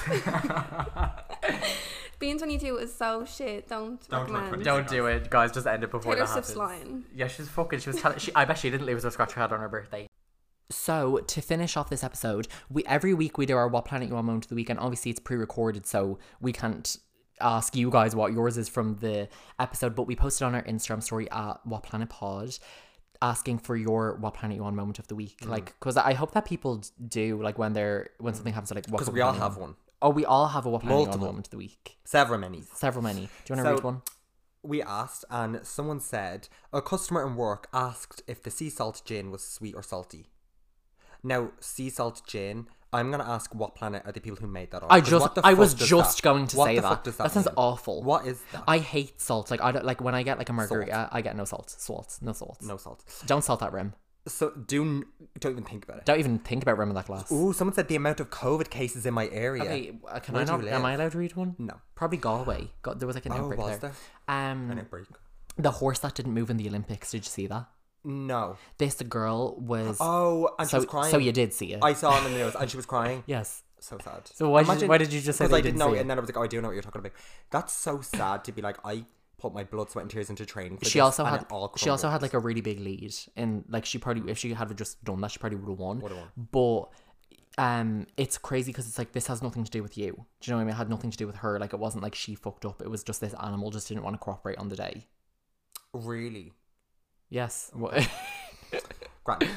Being 2.22 2.38
22 2.38 2.78
is 2.78 2.94
so 2.94 3.26
shit. 3.26 3.68
Don't, 3.68 4.08
Don't 4.08 4.30
work 4.30 4.42
recommend. 4.42 4.64
Don't 4.64 4.88
do 4.88 5.08
it, 5.08 5.32
guys. 5.32 5.52
Just 5.52 5.66
end 5.66 5.84
it 5.84 5.90
before 5.90 6.14
Taylor 6.14 6.28
that 6.28 6.32
Swift's 6.32 6.52
happens. 6.52 6.84
lying. 6.86 7.06
Yeah, 7.16 7.28
she's 7.28 7.50
fucking. 7.50 7.80
She 7.80 7.90
was 7.90 8.00
telling. 8.00 8.20
She, 8.20 8.32
I 8.36 8.46
bet 8.46 8.60
she 8.60 8.70
didn't 8.70 8.86
leave 8.86 8.96
us 8.96 9.04
a 9.04 9.12
scratch 9.12 9.34
her 9.34 9.42
head 9.42 9.52
on 9.52 9.60
her 9.60 9.68
birthday. 9.68 10.08
So 10.70 11.18
to 11.18 11.42
finish 11.42 11.76
off 11.76 11.90
this 11.90 12.04
episode, 12.04 12.48
we 12.70 12.86
every 12.86 13.16
week 13.16 13.40
we 13.40 13.48
do 13.48 13.58
our 13.58 13.68
what 13.68 13.86
planet 13.86 14.08
you 14.08 14.16
on 14.16 14.26
moment 14.26 14.46
of 14.46 14.50
the 14.50 14.56
week, 14.56 14.70
and 14.70 14.80
obviously 14.80 15.10
it's 15.10 15.20
pre-recorded, 15.20 15.86
so 15.88 16.20
we 16.40 16.54
can't 16.54 16.96
ask 17.42 17.76
you 17.76 17.90
guys 17.90 18.16
what 18.16 18.34
yours 18.34 18.56
is 18.56 18.70
from 18.70 18.98
the 18.98 19.28
episode. 19.60 19.96
But 19.96 20.04
we 20.04 20.16
posted 20.16 20.46
on 20.46 20.54
our 20.54 20.64
Instagram 20.64 21.02
story 21.02 21.30
at 21.32 21.66
what 21.66 21.82
planet 21.82 22.10
pod, 22.10 22.56
asking 23.22 23.58
for 23.60 23.76
your 23.76 24.16
what 24.18 24.36
planet 24.36 24.58
you 24.58 24.64
want 24.64 24.76
moment 24.76 25.00
of 25.00 25.08
the 25.08 25.16
week. 25.16 25.40
Mm. 25.42 25.50
Like, 25.50 25.66
because 25.80 25.98
I 25.98 26.14
hope 26.14 26.34
that 26.34 26.46
people 26.46 26.84
do 27.08 27.42
like 27.42 27.58
when 27.58 27.74
they're 27.74 28.12
when 28.20 28.36
something 28.36 28.54
happens, 28.54 28.70
they're 28.70 28.76
like 28.76 28.88
what 28.90 29.00
Because 29.00 29.14
we 29.14 29.22
all 29.22 29.34
have 29.34 29.58
one. 29.58 29.76
Oh, 30.02 30.10
we 30.10 30.26
all 30.26 30.48
have 30.48 30.66
a 30.66 30.70
what 30.70 30.82
planet 30.82 30.98
Multiple. 31.06 31.28
moment 31.28 31.48
of 31.48 31.52
the 31.52 31.58
week. 31.58 31.98
Several 32.04 32.40
many. 32.40 32.64
Several 32.74 33.04
many. 33.04 33.22
Do 33.46 33.54
you 33.54 33.56
want 33.56 33.68
to 33.68 33.74
read 33.76 33.84
one? 33.84 34.02
We 34.64 34.82
asked, 34.82 35.26
and 35.30 35.60
someone 35.66 36.00
said 36.00 36.48
a 36.72 36.82
customer 36.82 37.26
in 37.26 37.36
work 37.36 37.68
asked 37.74 38.22
if 38.28 38.44
the 38.44 38.52
sea 38.52 38.70
salt 38.70 39.02
gin 39.06 39.32
was 39.32 39.44
sweet 39.44 39.76
or 39.76 39.82
salty. 39.84 40.28
Now, 41.24 41.52
sea 41.60 41.90
salt 41.90 42.22
gin. 42.28 42.68
I'm 42.94 43.10
gonna 43.10 43.24
ask 43.28 43.56
what 43.56 43.74
planet 43.74 44.02
are 44.06 44.12
the 44.12 44.20
people 44.20 44.38
who 44.42 44.48
made 44.48 44.72
that? 44.72 44.84
On? 44.84 44.88
I 44.92 45.00
just 45.00 45.30
I 45.44 45.54
was 45.54 45.74
just 45.74 46.18
that- 46.18 46.24
going 46.24 46.46
to 46.48 46.58
what 46.58 46.66
say 46.66 46.76
the 46.76 46.82
that. 46.82 46.90
fuck 46.90 47.04
does 47.06 47.16
that 47.18 47.32
sounds 47.32 47.46
mean? 47.46 47.56
awful. 47.56 48.04
What 48.04 48.28
is 48.28 48.42
that? 48.52 48.64
I 48.68 48.80
hate 48.80 49.22
salt. 49.22 49.50
Like 49.50 49.62
I 49.62 49.72
don't 49.72 49.86
like 49.86 50.02
when 50.02 50.14
I 50.14 50.24
get 50.24 50.38
like 50.38 50.50
a 50.50 50.54
margarita, 50.54 51.08
I 51.12 51.22
get 51.22 51.38
no 51.38 51.46
salt. 51.46 51.70
Salt, 51.70 52.18
no 52.22 52.34
salt. 52.34 52.58
no 52.62 52.76
salt. 52.76 53.06
Don't 53.28 53.44
salt 53.44 53.62
that 53.62 53.72
rim. 53.72 53.94
So 54.28 54.52
do 54.52 54.84
n- 54.84 55.04
don't 55.40 55.54
even 55.54 55.64
think 55.64 55.84
about 55.84 55.98
it. 55.98 56.06
Don't 56.06 56.20
even 56.20 56.38
think 56.40 56.62
about 56.62 56.78
rim 56.78 56.90
in 56.90 56.96
that 56.96 57.08
glass. 57.08 57.32
Ooh, 57.32 57.54
someone 57.54 57.74
said 57.74 57.88
the 57.88 57.96
amount 57.96 58.20
of 58.20 58.30
COVID 58.30 58.70
cases 58.70 59.06
in 59.06 59.14
my 59.16 59.28
area. 59.30 59.64
Okay, 59.64 59.98
uh, 60.08 60.20
can 60.20 60.34
Where 60.36 60.44
I 60.44 60.46
do 60.46 60.52
you 60.64 60.70
not? 60.70 60.76
Am? 60.76 60.86
I 60.86 60.94
allowed 60.94 61.14
to 61.14 61.18
read 61.18 61.36
one? 61.36 61.56
No. 61.58 61.82
Probably 61.96 62.18
Galway. 62.18 62.70
Got 62.84 63.00
there 63.00 63.08
was 63.08 63.16
like 63.16 63.26
an 63.26 63.32
Oh, 63.32 63.38
outbreak 63.38 63.60
was 63.60 63.80
there. 63.80 63.94
Um, 64.28 64.70
An 64.70 64.80
outbreak. 64.80 65.06
the 65.58 65.72
horse 65.72 66.00
that 66.00 66.14
didn't 66.16 66.34
move 66.34 66.50
in 66.52 66.58
the 66.58 66.68
Olympics. 66.68 67.12
Did 67.12 67.26
you 67.26 67.30
see 67.30 67.48
that? 67.48 67.66
No. 68.04 68.58
This 68.78 68.96
girl 69.02 69.56
was. 69.60 69.98
Oh, 70.00 70.50
and 70.60 70.68
she 70.68 70.72
so 70.72 70.78
was 70.78 70.86
crying. 70.86 71.12
so 71.12 71.18
you 71.18 71.32
did 71.32 71.52
see 71.54 71.74
it. 71.74 71.80
I 71.84 71.94
saw 71.94 72.16
it 72.16 72.24
on 72.24 72.32
the 72.32 72.38
news, 72.38 72.56
and 72.56 72.70
she 72.70 72.78
was 72.78 72.86
crying. 72.86 73.24
yes. 73.28 73.64
So 73.80 73.98
sad. 74.04 74.28
So 74.36 74.50
why 74.52 74.64
did 74.64 74.82
you- 74.84 74.88
why 74.88 75.00
did 75.00 75.12
you 75.12 75.20
just 75.22 75.40
say 75.40 75.46
Because 75.46 75.50
that 75.52 75.56
I 75.56 75.58
you 75.58 75.64
didn't 75.64 75.78
didn't 75.78 75.88
know, 75.90 75.94
see 75.94 75.98
it? 75.98 76.02
and 76.02 76.10
then 76.12 76.18
I 76.20 76.22
was 76.22 76.30
like, 76.30 76.38
oh, 76.38 76.44
I 76.44 76.48
do 76.48 76.62
know 76.62 76.68
what 76.68 76.74
you're 76.74 76.84
talking 76.84 77.00
about. 77.00 77.14
That's 77.50 77.74
so 77.74 78.02
sad 78.02 78.44
to 78.44 78.52
be 78.52 78.62
like, 78.62 78.78
I 78.86 79.06
put 79.42 79.54
my 79.54 79.64
blood, 79.64 79.90
sweat, 79.90 80.04
and 80.04 80.12
tears 80.12 80.30
into 80.30 80.46
training. 80.46 80.78
For 80.78 80.86
She 80.86 81.00
also 81.00 81.26
had 81.26 81.46
all 81.52 81.74
she 81.78 81.90
also 81.90 82.10
had 82.10 82.22
like 82.22 82.34
a 82.34 82.40
really 82.40 82.62
big 82.62 82.80
lead, 82.80 83.14
and 83.36 83.66
like 83.68 83.86
she 83.86 83.98
probably 83.98 84.32
if 84.32 84.38
she 84.38 84.54
had 84.54 84.76
just 84.78 85.04
done 85.04 85.20
that, 85.22 85.32
she 85.32 85.40
probably 85.40 85.58
would 85.58 85.70
have 85.70 85.80
won. 85.80 86.00
Won. 86.00 86.12
But 86.52 86.90
um, 87.58 88.08
it's 88.18 88.38
crazy 88.38 88.72
because 88.72 88.88
it's 88.88 88.98
like 88.98 89.12
this 89.12 89.28
has 89.28 89.42
nothing 89.42 89.64
to 89.64 89.72
do 89.72 89.84
with 89.84 89.98
you. 89.98 90.12
Do 90.40 90.52
you 90.52 90.52
know 90.52 90.58
what 90.58 90.62
I 90.62 90.66
mean? 90.66 90.74
It 90.76 90.78
had 90.78 90.90
nothing 90.90 91.12
to 91.12 91.18
do 91.18 91.28
with 91.28 91.38
her. 91.38 91.60
Like 91.60 91.74
it 91.74 91.80
wasn't 91.80 92.04
like 92.04 92.16
she 92.16 92.36
fucked 92.36 92.66
up. 92.66 92.82
It 92.82 92.90
was 92.90 93.04
just 93.04 93.22
this 93.22 93.34
animal 93.42 93.72
just 93.72 93.88
didn't 93.88 94.04
want 94.04 94.14
to 94.14 94.20
cooperate 94.20 94.58
on 94.58 94.70
the 94.70 94.76
day. 94.76 95.08
really 95.94 96.54
Yes. 97.32 97.72
What? 97.74 98.08
grand. 99.24 99.48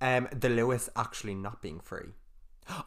Um, 0.00 0.28
the 0.38 0.48
Luas 0.48 0.88
actually 0.94 1.34
not 1.34 1.60
being 1.62 1.80
free. 1.80 2.12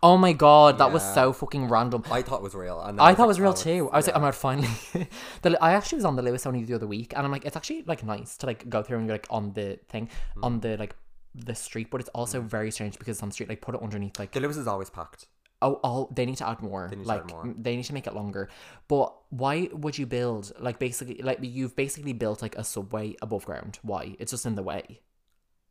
Oh 0.02 0.18
my 0.18 0.34
god, 0.34 0.78
that 0.80 0.92
was 0.92 1.04
Yeah. 1.04 1.14
so 1.14 1.34
fucking 1.34 1.68
random. 1.68 2.04
I 2.12 2.22
thought 2.22 2.38
it 2.38 2.44
was 2.44 2.56
real, 2.56 2.80
and 2.82 2.98
then 3.00 3.06
I 3.06 3.14
thought 3.14 3.26
it 3.26 3.28
was 3.28 3.40
real 3.40 3.52
oh, 3.52 3.56
too. 3.56 3.70
it's- 3.88 3.90
I 3.94 3.98
was 3.98 4.08
like, 4.08 4.14
yeah. 4.16 4.20
I'm 4.20 4.26
out 4.26 4.36
finally. 4.36 4.70
the, 5.42 5.58
I 5.64 5.74
actually 5.74 5.98
was 5.98 6.06
on 6.06 6.16
the 6.16 6.22
Luas 6.22 6.46
only 6.48 6.64
the 6.64 6.74
other 6.76 6.88
week, 6.88 7.14
and 7.16 7.26
I'm 7.26 7.32
like, 7.32 7.46
it's 7.46 7.56
actually 7.56 7.84
like 7.84 8.04
nice 8.04 8.38
to 8.38 8.46
like 8.46 8.70
go 8.70 8.82
through 8.84 8.98
and 9.00 9.08
you're 9.08 9.16
like 9.16 9.28
on 9.30 9.54
the 9.54 9.80
thing 9.90 10.10
Hmm. 10.36 10.44
on 10.44 10.60
the 10.62 10.78
like 10.78 10.96
the 11.36 11.56
street, 11.56 11.90
but 11.90 12.00
it's 12.02 12.10
also 12.10 12.42
very 12.42 12.70
strange 12.72 12.98
because 13.00 13.16
it's 13.18 13.24
on 13.24 13.30
the 13.30 13.34
street. 13.34 13.50
Like 13.50 13.62
put 13.62 13.76
it 13.76 13.82
underneath 13.82 14.20
like 14.20 14.32
The 14.32 14.40
Luas 14.40 14.58
is 14.58 14.68
always 14.68 14.90
packed. 14.90 15.28
Oh, 15.62 15.80
oh, 15.84 16.10
they 16.14 16.26
need 16.26 16.36
to 16.38 16.48
add 16.48 16.62
more. 16.62 16.88
They 16.90 16.98
need 16.98 17.04
to 17.04 17.08
like 17.08 17.22
add 17.24 17.30
more. 17.32 17.42
m- 17.44 17.56
they 17.58 17.76
need 17.78 17.86
to 17.86 17.94
make 17.94 18.06
it 18.06 18.14
longer. 18.14 18.50
But 18.90 19.16
why 19.30 19.70
would 19.72 19.98
you 19.98 20.06
build 20.06 20.52
like 20.60 20.78
basically 20.78 21.22
like 21.24 21.40
you've 21.42 21.76
basically 21.76 22.12
built 22.12 22.42
like 22.42 22.58
a 22.58 22.64
subway 22.64 23.16
above 23.22 23.46
ground? 23.46 23.80
Why? 23.82 24.16
It's 24.20 24.32
just 24.32 24.46
in 24.46 24.56
the 24.56 24.64
way. 24.64 25.00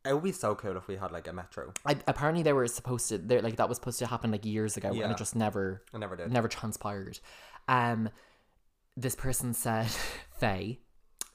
It 0.05 0.13
would 0.13 0.23
be 0.23 0.31
so 0.33 0.53
cool 0.55 0.75
if 0.75 0.87
we 0.87 0.97
had 0.97 1.11
like 1.11 1.27
a 1.27 1.33
metro. 1.33 1.71
I, 1.85 1.95
apparently 2.07 2.43
they 2.43 2.51
were 2.53 2.67
supposed 2.67 3.07
to. 3.09 3.17
They 3.17 3.39
like 3.41 3.55
that 3.55 3.69
was 3.69 3.77
supposed 3.77 3.99
to 3.99 4.07
happen 4.07 4.31
like 4.31 4.45
years 4.45 4.75
ago, 4.77 4.89
and 4.89 5.11
it 5.11 5.17
just 5.17 5.35
never, 5.35 5.81
I 5.93 5.97
never 5.97 6.15
did. 6.15 6.31
never 6.31 6.47
transpired. 6.49 7.19
Um, 7.67 8.09
this 8.97 9.15
person 9.15 9.53
said 9.53 9.87
Faye 10.39 10.79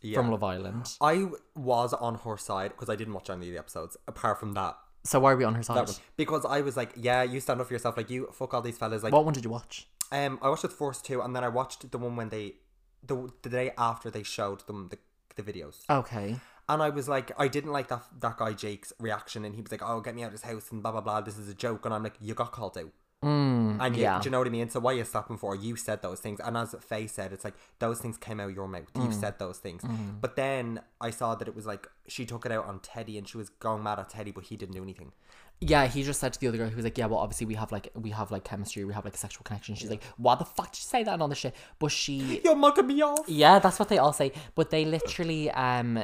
Yeah. 0.03 0.17
from 0.19 0.31
Love 0.31 0.45
Island. 0.45 0.93
I 1.01 1.29
was 1.57 1.95
on 1.95 2.17
her 2.17 2.37
side 2.37 2.71
because 2.73 2.91
I 2.91 2.97
didn't 2.97 3.15
watch 3.15 3.31
any 3.31 3.47
of 3.49 3.53
the 3.53 3.59
episodes. 3.59 3.97
Apart 4.07 4.39
from 4.39 4.53
that, 4.53 4.77
So 5.05 5.19
why 5.21 5.33
are 5.33 5.37
we 5.37 5.45
on 5.45 5.55
her 5.55 5.63
side? 5.63 5.79
that 5.79 5.87
one. 5.89 5.97
because 6.17 6.45
I 6.45 6.61
was 6.61 6.77
like, 6.77 6.93
yeah, 6.97 7.23
you 7.23 7.41
stand 7.41 7.61
up 7.61 7.69
for 7.69 7.73
yourself. 7.73 7.97
Like 7.97 8.11
you, 8.11 8.29
fuck 8.33 8.53
all 8.55 8.61
these 8.63 8.77
fellas. 8.79 9.03
Like, 9.03 9.13
what 9.15 9.25
one 9.25 9.33
did 9.35 9.45
you 9.45 9.51
watch? 9.51 9.89
um, 10.13 10.39
I 10.43 10.49
watched 10.51 10.63
the 10.63 10.69
first 10.69 11.05
two, 11.07 11.21
and 11.23 11.35
then 11.35 11.43
I 11.43 11.49
watched 11.49 11.91
the 11.91 11.99
one 11.99 12.17
when 12.17 12.29
they, 12.29 12.57
the 13.03 13.31
the 13.43 13.49
day 13.49 13.73
after 13.79 14.11
they 14.11 14.23
showed 14.23 14.67
them 14.67 14.89
the 14.91 14.99
the 15.37 15.43
videos. 15.53 15.79
Okay. 15.89 16.37
And 16.69 16.83
I 16.83 16.91
was 16.91 17.09
like, 17.09 17.33
I 17.39 17.49
didn't 17.49 17.73
like 17.73 17.89
that 17.89 18.05
that 18.21 18.37
guy 18.37 18.53
Jake's 18.53 18.93
reaction, 19.01 19.45
and 19.45 19.55
he 19.55 19.63
was 19.63 19.71
like, 19.71 19.83
"Oh, 19.83 20.01
get 20.01 20.15
me 20.15 20.23
out 20.23 20.27
of 20.29 20.33
this 20.33 20.43
house," 20.43 20.71
and 20.71 20.83
blah 20.83 20.93
blah 20.93 21.01
blah. 21.01 21.21
This 21.23 21.39
is 21.39 21.49
a 21.49 21.55
joke, 21.55 21.85
and 21.87 21.95
I'm 21.95 22.03
like, 22.03 22.17
"You 22.21 22.35
got 22.35 22.53
called 22.53 22.77
out." 22.77 22.91
Mm, 23.25 23.79
And 23.81 23.97
you, 23.97 24.03
yeah. 24.03 24.21
do 24.21 24.27
you 24.27 24.31
know 24.31 24.39
what 24.39 24.47
I 24.47 24.51
mean? 24.51 24.69
So 24.71 24.79
why 24.79 24.93
are 24.93 24.97
you 24.97 25.05
stopping 25.05 25.39
for? 25.39 25.57
You 25.57 25.75
said 25.75 26.03
those 26.03 26.21
things, 26.21 26.39
and 26.45 26.57
as 26.57 26.77
Faye 26.81 27.09
said, 27.09 27.33
it's 27.33 27.45
like 27.45 27.55
those 27.81 27.99
things 27.99 28.17
came 28.17 28.39
out 28.39 28.51
of 28.51 28.55
your 28.55 28.69
mouth. 28.69 28.87
You 28.95 29.03
Mm. 29.09 29.15
said 29.21 29.39
those 29.41 29.59
things, 29.59 29.83
Mm-hmm. 29.83 30.19
but 30.21 30.37
then 30.37 30.81
I 31.01 31.11
saw 31.11 31.35
that 31.35 31.49
it 31.49 31.57
was 31.57 31.67
like 31.67 31.89
she 32.07 32.25
took 32.27 32.47
it 32.47 32.53
out 32.53 32.67
on 32.67 32.79
Teddy, 32.81 33.19
and 33.19 33.27
she 33.29 33.37
was 33.39 33.49
going 33.49 33.83
mad 33.83 33.99
at 33.99 34.11
Teddy, 34.11 34.31
but 34.31 34.45
he 34.45 34.57
didn't 34.57 34.75
do 34.75 34.83
anything. 34.83 35.13
Yeah, 35.61 35.89
he 35.89 36.05
just 36.05 36.21
said 36.21 36.33
to 36.35 36.39
the 36.39 36.47
other 36.47 36.59
girl, 36.59 36.69
he 36.69 36.77
was 36.77 36.85
like, 36.85 36.97
"Yeah, 36.97 37.07
well, 37.07 37.19
obviously 37.19 37.47
we 37.47 37.55
have 37.55 37.73
like 37.73 37.89
we 37.97 38.11
have 38.11 38.31
like 38.31 38.45
chemistry, 38.45 38.85
we 38.85 38.93
have 38.95 39.05
like 39.05 39.15
a 39.15 39.19
sexual 39.19 39.43
connection." 39.43 39.75
She's 39.75 39.91
like, 39.91 40.05
"Why 40.17 40.37
the 40.37 40.45
fuck 40.45 40.71
did 40.71 40.79
you 40.79 40.85
say 40.87 41.03
that 41.03 41.13
and 41.15 41.21
all 41.23 41.27
this 41.29 41.39
shit?" 41.39 41.57
But 41.81 41.91
she, 41.91 42.41
You're 42.45 42.55
mugging 42.55 42.87
me 42.87 43.03
off. 43.03 43.25
yeah, 43.29 43.59
that's 43.59 43.81
what 43.81 43.89
they 43.89 43.99
all 43.99 44.13
say. 44.13 44.31
But 44.55 44.71
they 44.71 44.85
literally, 44.85 45.51
um, 45.51 45.99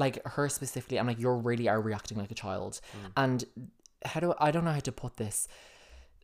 like 0.00 0.26
her 0.26 0.48
specifically, 0.48 0.98
I'm 0.98 1.06
like, 1.06 1.20
"You're 1.20 1.36
really 1.36 1.68
are 1.68 1.80
reacting 1.80 2.18
like 2.18 2.30
a 2.30 2.34
child," 2.34 2.80
mm. 2.92 3.12
and 3.16 3.44
how 4.04 4.20
do 4.20 4.34
I 4.38 4.50
don't 4.50 4.64
know 4.64 4.72
how 4.72 4.80
to 4.80 4.92
put 4.92 5.16
this. 5.16 5.46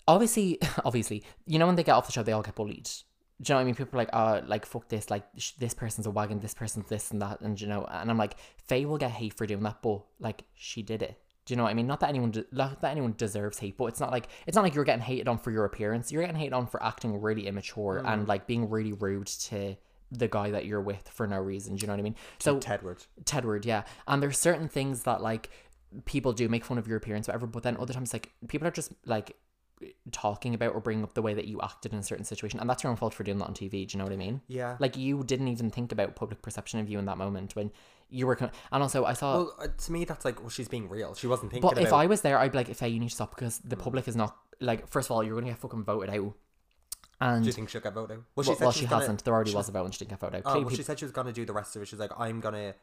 Obviously, 0.09 0.59
obviously, 0.85 1.23
you 1.47 1.59
know 1.59 1.66
when 1.66 1.77
they 1.77 1.85
get 1.85 1.93
off 1.93 2.07
the 2.07 2.12
show, 2.12 2.23
they 2.23 2.32
all 2.32 2.43
get 2.43 2.57
bullied. 2.57 2.89
Do 3.40 3.53
you 3.53 3.53
know 3.53 3.57
what 3.57 3.61
I 3.61 3.65
mean? 3.65 3.74
People 3.74 3.98
are 3.98 4.03
like, 4.03 4.15
oh, 4.15 4.43
like 4.47 4.65
fuck 4.65 4.89
this, 4.89 5.11
like 5.11 5.24
sh- 5.36 5.53
this 5.59 5.74
person's 5.74 6.07
a 6.07 6.11
wagon, 6.11 6.40
this 6.40 6.55
person's 6.55 6.89
this 6.89 7.11
and 7.11 7.20
that, 7.20 7.43
and 7.43 7.61
you 7.61 7.66
know, 7.66 7.85
and 7.85 8.11
I'm 8.11 8.16
like, 8.16 8.36
Faye 8.66 8.86
will 8.86 8.97
get 8.97 9.11
hate 9.11 9.35
for 9.35 9.47
doing 9.47 9.62
that, 9.65 9.82
but 9.82 10.01
like 10.19 10.44
she 10.55 10.82
did 10.82 11.03
it. 11.03 11.20
Do 11.44 11.53
you 11.53 11.57
know 11.57 11.65
what 11.65 11.70
I 11.70 11.74
mean? 11.74 11.86
Not 11.86 12.01
that 12.01 12.09
anyone, 12.09 12.31
de- 12.32 12.47
not 12.51 12.81
that 12.81 12.90
anyone 12.90 13.15
deserves 13.16 13.59
hate, 13.59 13.77
but 13.77 13.86
it's 13.86 14.01
not 14.01 14.11
like 14.11 14.28
it's 14.47 14.57
not 14.57 14.62
like 14.62 14.74
you're 14.74 14.85
getting 14.85 15.03
hated 15.03 15.28
on 15.28 15.39
for 15.39 15.51
your 15.51 15.66
appearance. 15.66 16.11
You're 16.11 16.23
getting 16.23 16.40
hated 16.40 16.55
on 16.55 16.66
for 16.66 16.82
acting 16.82 17.20
really 17.20 17.47
immature 17.47 17.98
and 17.98 18.24
mm. 18.24 18.28
like 18.28 18.47
being 18.47 18.70
really 18.70 18.94
rude 18.94 19.27
to 19.27 19.77
the 20.10 20.28
guy 20.28 20.50
that 20.50 20.66
you're 20.66 20.80
with 20.80 21.08
for 21.08 21.26
no 21.26 21.38
reason. 21.38 21.76
Do 21.76 21.82
you 21.82 21.86
know 21.86 21.94
what 21.94 22.00
I 22.00 22.02
mean? 22.02 22.16
So 22.38 22.58
Tedward. 22.58 23.06
Tedward, 23.24 23.64
yeah. 23.64 23.84
And 24.06 24.22
there's 24.22 24.38
certain 24.38 24.68
things 24.68 25.02
that 25.02 25.20
like 25.20 25.50
people 26.04 26.32
do 26.32 26.48
make 26.48 26.64
fun 26.64 26.78
of 26.78 26.86
your 26.86 26.96
appearance, 26.96 27.28
whatever. 27.28 27.46
But 27.46 27.62
then 27.62 27.76
other 27.76 27.94
times, 27.94 28.12
like 28.12 28.32
people 28.48 28.68
are 28.68 28.72
just 28.72 28.92
like 29.04 29.36
talking 30.10 30.54
about 30.54 30.74
or 30.74 30.80
bringing 30.80 31.04
up 31.04 31.14
the 31.14 31.22
way 31.22 31.34
that 31.34 31.46
you 31.46 31.60
acted 31.62 31.92
in 31.92 31.98
a 31.98 32.02
certain 32.02 32.24
situation, 32.24 32.60
and 32.60 32.68
that's 32.68 32.82
your 32.82 32.90
own 32.90 32.96
fault 32.96 33.14
for 33.14 33.24
doing 33.24 33.38
that 33.38 33.46
on 33.46 33.54
TV. 33.54 33.70
Do 33.70 33.78
you 33.78 33.98
know 33.98 34.04
what 34.04 34.12
I 34.12 34.16
mean? 34.16 34.40
Yeah. 34.48 34.76
Like 34.78 34.96
you 34.96 35.22
didn't 35.24 35.48
even 35.48 35.70
think 35.70 35.92
about 35.92 36.16
public 36.16 36.42
perception 36.42 36.80
of 36.80 36.88
you 36.88 36.98
in 36.98 37.06
that 37.06 37.18
moment 37.18 37.56
when 37.56 37.70
you 38.08 38.26
were. 38.26 38.36
Con- 38.36 38.50
and 38.72 38.82
also, 38.82 39.04
I 39.04 39.12
saw. 39.12 39.36
Well, 39.36 39.56
uh, 39.60 39.66
to 39.76 39.92
me, 39.92 40.04
that's 40.04 40.24
like, 40.24 40.40
well, 40.40 40.50
she's 40.50 40.68
being 40.68 40.88
real. 40.88 41.14
She 41.14 41.26
wasn't 41.26 41.52
thinking 41.52 41.68
but 41.68 41.78
if. 41.78 41.92
I 41.92 42.06
was 42.06 42.20
there, 42.22 42.38
I'd 42.38 42.52
be 42.52 42.58
like, 42.58 42.74
Faye, 42.74 42.88
you 42.88 43.00
need 43.00 43.08
to 43.08 43.14
stop 43.14 43.34
because 43.34 43.58
the 43.58 43.76
public 43.76 44.08
is 44.08 44.16
not 44.16 44.36
like. 44.60 44.88
First 44.88 45.08
of 45.08 45.12
all, 45.12 45.22
you're 45.22 45.34
gonna 45.34 45.50
get 45.50 45.58
fucking 45.58 45.84
voted 45.84 46.10
out. 46.14 46.34
And 47.20 47.43
do 47.43 47.47
you 47.47 47.52
think 47.52 47.68
she'll 47.70 47.80
get 47.80 47.94
voted? 47.94 48.18
Well, 48.18 48.24
well, 48.36 48.44
said 48.44 48.60
well, 48.60 48.72
she 48.72 48.80
she 48.80 48.86
gonna- 48.86 49.01
hasn't. 49.01 49.24
There 49.24 49.32
already 49.34 49.51
she 49.51 49.56
was 49.56 49.68
a 49.68 49.72
vote 49.72 49.84
and 49.86 49.94
she 49.94 49.98
didn't 50.01 50.10
get 50.10 50.20
voted. 50.20 50.43
Oh, 50.44 50.51
Clearly 50.51 50.64
well, 50.66 50.74
she 50.74 50.82
said 50.82 50.98
she 50.98 51.05
was 51.06 51.12
gonna 51.12 51.32
do 51.32 51.44
the 51.47 51.52
rest 51.55 51.74
of 51.76 51.82
it. 51.82 51.88
She's 51.88 51.98
like, 51.98 52.12
I'm 52.18 52.40
gonna 52.40 52.74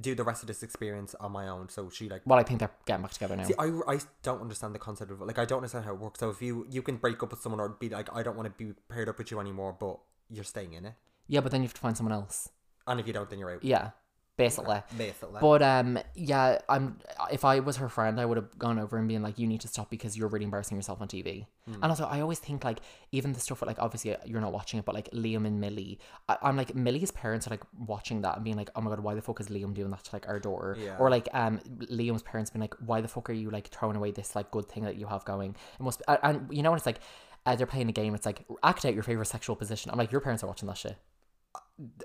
do 0.00 0.14
the 0.14 0.22
rest 0.22 0.42
of 0.42 0.46
this 0.46 0.62
experience 0.62 1.14
on 1.18 1.32
my 1.32 1.48
own. 1.48 1.68
So 1.68 1.88
she 1.90 2.08
like. 2.08 2.22
well, 2.24 2.38
I 2.38 2.42
think 2.42 2.60
they're 2.60 2.70
getting 2.86 3.02
back 3.02 3.12
together 3.12 3.36
now. 3.36 3.44
See, 3.44 3.54
I, 3.58 3.72
I 3.88 3.98
don't 4.22 4.40
understand 4.40 4.74
the 4.74 4.78
concept 4.78 5.10
of. 5.10 5.20
Like, 5.20 5.38
I 5.38 5.44
don't 5.44 5.58
understand 5.58 5.84
how 5.84 5.92
it 5.94 5.98
works. 6.00 6.20
So 6.20 6.30
if 6.30 6.40
you 6.42 6.66
you 6.70 6.82
can 6.82 6.96
break 6.96 7.22
up 7.22 7.30
with 7.30 7.40
someone 7.40 7.60
or 7.60 7.70
be 7.70 7.88
like, 7.88 8.14
I 8.14 8.22
don't 8.22 8.36
want 8.36 8.46
to 8.46 8.64
be 8.64 8.74
paired 8.88 9.08
up 9.08 9.18
with 9.18 9.30
you 9.30 9.40
anymore, 9.40 9.74
but 9.78 9.98
you're 10.28 10.44
staying 10.44 10.74
in 10.74 10.84
it, 10.84 10.94
yeah, 11.26 11.40
but 11.40 11.50
then 11.50 11.62
you 11.62 11.66
have 11.66 11.74
to 11.74 11.80
find 11.80 11.96
someone 11.96 12.12
else. 12.12 12.50
and 12.86 13.00
if 13.00 13.06
you 13.06 13.12
don't, 13.12 13.28
then 13.30 13.38
you're 13.40 13.50
out. 13.54 13.64
Yeah, 13.64 13.90
basically. 14.36 14.80
Basically. 14.96 15.38
But 15.40 15.62
um, 15.62 15.98
yeah, 16.14 16.58
I'm. 16.68 16.98
If 17.30 17.44
I 17.44 17.60
was 17.60 17.76
her 17.76 17.88
friend, 17.88 18.20
I 18.20 18.24
would 18.24 18.36
have 18.36 18.58
gone 18.58 18.78
over 18.78 18.96
and 18.98 19.06
been 19.08 19.22
like, 19.22 19.38
"You 19.38 19.46
need 19.46 19.60
to 19.62 19.68
stop 19.68 19.90
because 19.90 20.16
you're 20.16 20.28
really 20.28 20.44
embarrassing 20.44 20.76
yourself 20.76 21.00
on 21.00 21.08
TV." 21.08 21.46
And 21.66 21.84
also, 21.84 22.04
I 22.04 22.20
always 22.20 22.40
think 22.40 22.64
like 22.64 22.80
even 23.12 23.32
the 23.32 23.38
stuff 23.38 23.60
with 23.60 23.68
like 23.68 23.78
obviously 23.78 24.16
you're 24.24 24.40
not 24.40 24.52
watching 24.52 24.78
it, 24.80 24.84
but 24.84 24.92
like 24.94 25.08
Liam 25.12 25.46
and 25.46 25.60
Millie, 25.60 26.00
I, 26.28 26.36
I'm 26.42 26.56
like 26.56 26.74
Millie's 26.74 27.12
parents 27.12 27.46
are 27.46 27.50
like 27.50 27.62
watching 27.78 28.22
that 28.22 28.34
and 28.36 28.44
being 28.44 28.56
like, 28.56 28.70
"Oh 28.74 28.80
my 28.80 28.90
god, 28.90 29.00
why 29.00 29.14
the 29.14 29.22
fuck 29.22 29.40
is 29.40 29.48
Liam 29.48 29.72
doing 29.74 29.90
that 29.90 30.02
to 30.04 30.10
like 30.14 30.26
our 30.28 30.40
daughter?" 30.40 30.76
Yeah. 30.80 30.96
Or 30.98 31.10
like 31.10 31.28
um 31.32 31.60
Liam's 31.90 32.22
parents 32.22 32.50
being 32.50 32.60
like, 32.62 32.74
"Why 32.84 33.00
the 33.00 33.08
fuck 33.08 33.30
are 33.30 33.34
you 33.34 33.50
like 33.50 33.68
throwing 33.68 33.94
away 33.96 34.10
this 34.10 34.34
like 34.34 34.50
good 34.50 34.66
thing 34.68 34.84
that 34.84 34.96
you 34.96 35.06
have 35.06 35.24
going?" 35.24 35.54
It 35.78 35.82
must. 35.82 35.98
Be, 36.00 36.04
and- 36.08 36.18
and 36.22 36.56
you 36.56 36.62
know 36.62 36.70
when 36.70 36.78
it's 36.78 36.86
like. 36.86 37.00
Uh, 37.46 37.56
they're 37.56 37.66
playing 37.66 37.88
a 37.88 37.92
game. 37.92 38.14
It's 38.14 38.26
like 38.26 38.44
act 38.62 38.84
out 38.84 38.92
your 38.92 39.02
favorite 39.02 39.24
sexual 39.24 39.56
position. 39.56 39.90
I'm 39.90 39.96
like, 39.96 40.12
your 40.12 40.20
parents 40.20 40.44
are 40.44 40.46
watching 40.46 40.68
that 40.68 40.76
shit. 40.76 40.94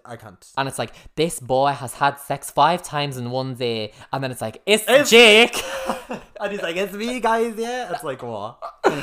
I 0.05 0.15
can't. 0.15 0.45
And 0.57 0.67
it's 0.67 0.79
like, 0.79 0.93
this 1.15 1.39
boy 1.39 1.71
has 1.71 1.93
had 1.95 2.19
sex 2.19 2.49
five 2.51 2.81
times 2.83 3.17
in 3.17 3.31
one 3.31 3.55
day. 3.55 3.91
And 4.13 4.23
then 4.23 4.31
it's 4.31 4.41
like, 4.41 4.61
it's, 4.65 4.83
It's- 4.83 5.09
Jake. 5.09 5.61
and 6.39 6.51
he's 6.51 6.61
like, 6.61 6.75
it's 6.75 6.93
me, 6.93 7.19
guys. 7.19 7.55
Yeah. 7.57 7.91
It's 7.93 8.03
like 8.03 8.21
what? 8.23 8.59
You're 8.85 8.93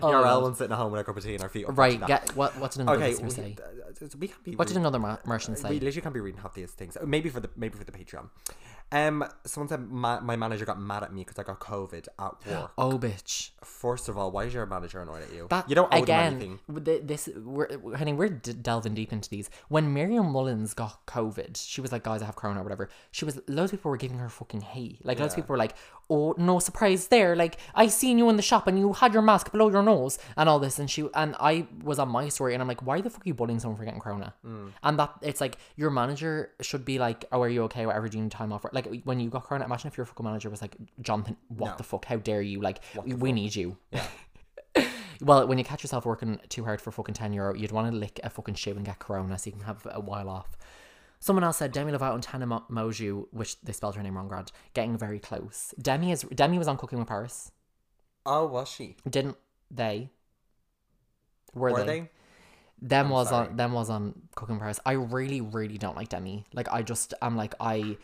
Yarel 0.00 0.56
sitting 0.56 0.72
at 0.72 0.78
home 0.78 0.92
with 0.92 1.00
a 1.00 1.04
cup 1.04 1.16
of 1.16 1.22
tea 1.24 1.34
and 1.34 1.42
our 1.42 1.48
feet 1.48 1.66
up. 1.66 1.76
Right, 1.76 1.98
that. 2.00 2.06
get 2.08 2.36
what? 2.36 2.56
What 2.58 2.70
did 2.72 2.82
another 2.82 2.98
Okay, 2.98 3.10
listener 3.10 3.28
we, 3.28 3.34
say? 3.34 3.56
uh, 3.62 4.06
we 4.18 4.28
can't 4.28 4.44
be. 4.44 4.56
What 4.56 4.66
did 4.68 4.74
reading- 4.76 4.82
another 4.86 4.98
mer- 4.98 5.38
say? 5.38 5.68
We 5.68 5.80
literally 5.80 6.00
can't 6.00 6.14
be 6.14 6.20
reading 6.20 6.40
half 6.40 6.54
these 6.54 6.70
things. 6.72 6.96
Maybe 7.04 7.28
for 7.28 7.40
the 7.40 7.50
maybe 7.56 7.76
for 7.76 7.84
the 7.84 7.92
Patreon. 7.92 8.28
Um, 8.92 9.24
someone 9.46 9.68
said 9.68 9.90
my, 9.90 10.20
my 10.20 10.36
manager 10.36 10.66
got 10.66 10.78
mad 10.78 11.02
at 11.02 11.12
me 11.12 11.22
because 11.22 11.38
I 11.38 11.42
got 11.42 11.58
COVID 11.60 12.08
at 12.18 12.46
work. 12.46 12.70
Oh, 12.76 12.98
bitch. 12.98 13.50
First 13.64 14.08
of 14.08 14.18
all, 14.18 14.30
why 14.30 14.44
is 14.44 14.54
your 14.54 14.66
manager 14.66 15.00
annoyed 15.00 15.22
at 15.22 15.32
you? 15.32 15.46
That 15.48 15.68
you 15.68 15.74
don't 15.74 15.92
owe 15.92 16.02
again. 16.02 16.38
them 16.38 16.60
anything. 16.68 17.06
This 17.06 17.28
we're 17.34 17.96
honey, 17.96 18.12
we're 18.12 18.28
d- 18.28 18.52
delving 18.52 18.94
deep 18.94 19.12
into 19.12 19.30
these. 19.30 19.48
When 19.68 19.94
Miriam 19.94 20.26
Mullins 20.26 20.74
got 20.74 21.06
COVID, 21.06 21.56
she 21.56 21.80
was 21.80 21.90
like, 21.90 22.02
"Guys, 22.02 22.22
I 22.22 22.26
have 22.26 22.36
corona 22.36 22.60
or 22.60 22.62
whatever." 22.64 22.90
She 23.10 23.24
was 23.24 23.40
loads 23.48 23.72
of 23.72 23.78
people 23.78 23.90
were 23.90 23.96
giving 23.96 24.18
her 24.18 24.28
fucking 24.28 24.60
hate. 24.60 25.04
Like 25.04 25.18
loads 25.18 25.32
of 25.32 25.36
people 25.36 25.54
were 25.54 25.58
like, 25.58 25.74
"Oh, 26.10 26.34
no 26.38 26.58
surprise 26.58 27.08
there! 27.08 27.34
Like 27.36 27.56
I 27.74 27.86
seen 27.88 28.18
you 28.18 28.28
in 28.30 28.36
the 28.36 28.42
shop 28.42 28.66
and 28.66 28.78
you 28.78 28.92
had 28.92 29.12
your 29.12 29.22
mask 29.22 29.52
below 29.52 29.68
your 29.70 29.82
nose 29.82 30.18
and 30.36 30.48
all 30.48 30.58
this." 30.58 30.78
And 30.78 30.90
she 30.90 31.08
and 31.14 31.34
I 31.40 31.66
was 31.82 31.98
on 31.98 32.08
my 32.08 32.28
story 32.28 32.54
and 32.54 32.62
I'm 32.62 32.68
like, 32.68 32.82
"Why 32.86 33.00
the 33.00 33.10
fuck 33.10 33.22
are 33.24 33.28
you 33.28 33.34
bullying 33.34 33.58
someone 33.60 33.76
for 33.78 33.84
getting 33.84 34.00
corona?" 34.00 34.34
Mm. 34.46 34.72
And 34.82 34.98
that 34.98 35.12
it's 35.22 35.40
like 35.40 35.58
your 35.76 35.90
manager 35.90 36.50
should 36.60 36.84
be 36.84 36.98
like, 36.98 37.24
"Oh, 37.32 37.42
are 37.42 37.48
you 37.48 37.62
okay? 37.64 37.86
Whatever, 37.86 38.08
do 38.08 38.18
you 38.18 38.22
need 38.24 38.32
time 38.32 38.52
off?" 38.52 38.64
Like 38.72 39.02
when 39.04 39.20
you 39.20 39.30
got 39.30 39.44
corona, 39.44 39.64
imagine 39.64 39.88
if 39.88 39.96
your 39.96 40.06
fucking 40.06 40.24
manager 40.24 40.50
was 40.50 40.60
like, 40.62 40.76
"Jonathan, 41.00 41.36
what 41.48 41.70
No. 41.70 41.76
the 41.76 41.82
fuck? 41.84 42.04
How 42.04 42.16
dare 42.16 42.42
you? 42.42 42.60
Like 42.60 42.80
we, 43.04 43.14
we 43.14 43.32
need 43.32 43.54
you." 43.56 43.76
Yeah. 43.90 44.04
Well, 45.20 45.46
when 45.46 45.56
you 45.56 45.62
catch 45.62 45.84
yourself 45.84 46.04
working 46.04 46.40
too 46.48 46.64
hard 46.64 46.80
for 46.80 46.90
fucking 46.90 47.14
10 47.14 47.32
euro, 47.32 47.54
you'd 47.54 47.70
want 47.70 47.88
to 47.92 47.96
lick 47.96 48.18
a 48.24 48.28
fucking 48.30 48.54
shoe 48.56 48.72
and 48.72 48.84
get 48.84 48.98
corona 48.98 49.38
so 49.38 49.50
you 49.50 49.52
can 49.52 49.64
have 49.66 49.86
a 49.88 50.00
while 50.00 50.28
off. 50.28 50.56
Someone 51.22 51.44
else 51.44 51.58
said 51.58 51.70
Demi 51.70 51.92
Lovato 51.92 52.14
and 52.14 52.22
Tana 52.22 52.46
Mo- 52.46 52.64
Moju, 52.68 53.26
which 53.30 53.60
they 53.60 53.72
spelled 53.72 53.94
her 53.94 54.02
name 54.02 54.16
wrong, 54.16 54.26
Grad, 54.26 54.50
getting 54.74 54.98
very 54.98 55.20
close. 55.20 55.72
Demi 55.80 56.10
is 56.10 56.22
Demi 56.34 56.58
was 56.58 56.66
on 56.66 56.76
Cooking 56.76 56.98
with 56.98 57.06
Paris. 57.06 57.52
Oh, 58.26 58.44
was 58.46 58.68
she? 58.68 58.96
Didn't 59.08 59.36
they? 59.70 60.10
Were, 61.54 61.70
Were 61.70 61.84
they? 61.84 62.00
they? 62.00 62.10
Them 62.80 63.06
I'm 63.06 63.12
was 63.12 63.28
sorry. 63.28 63.48
on 63.50 63.56
them 63.56 63.72
was 63.72 63.88
on 63.88 64.14
Cooking 64.34 64.56
with 64.56 64.62
Paris. 64.62 64.80
I 64.84 64.92
really, 64.92 65.40
really 65.40 65.78
don't 65.78 65.94
like 65.94 66.08
Demi. 66.08 66.44
Like 66.52 66.66
I 66.72 66.82
just 66.82 67.14
I'm 67.22 67.36
like 67.36 67.54
I 67.60 67.96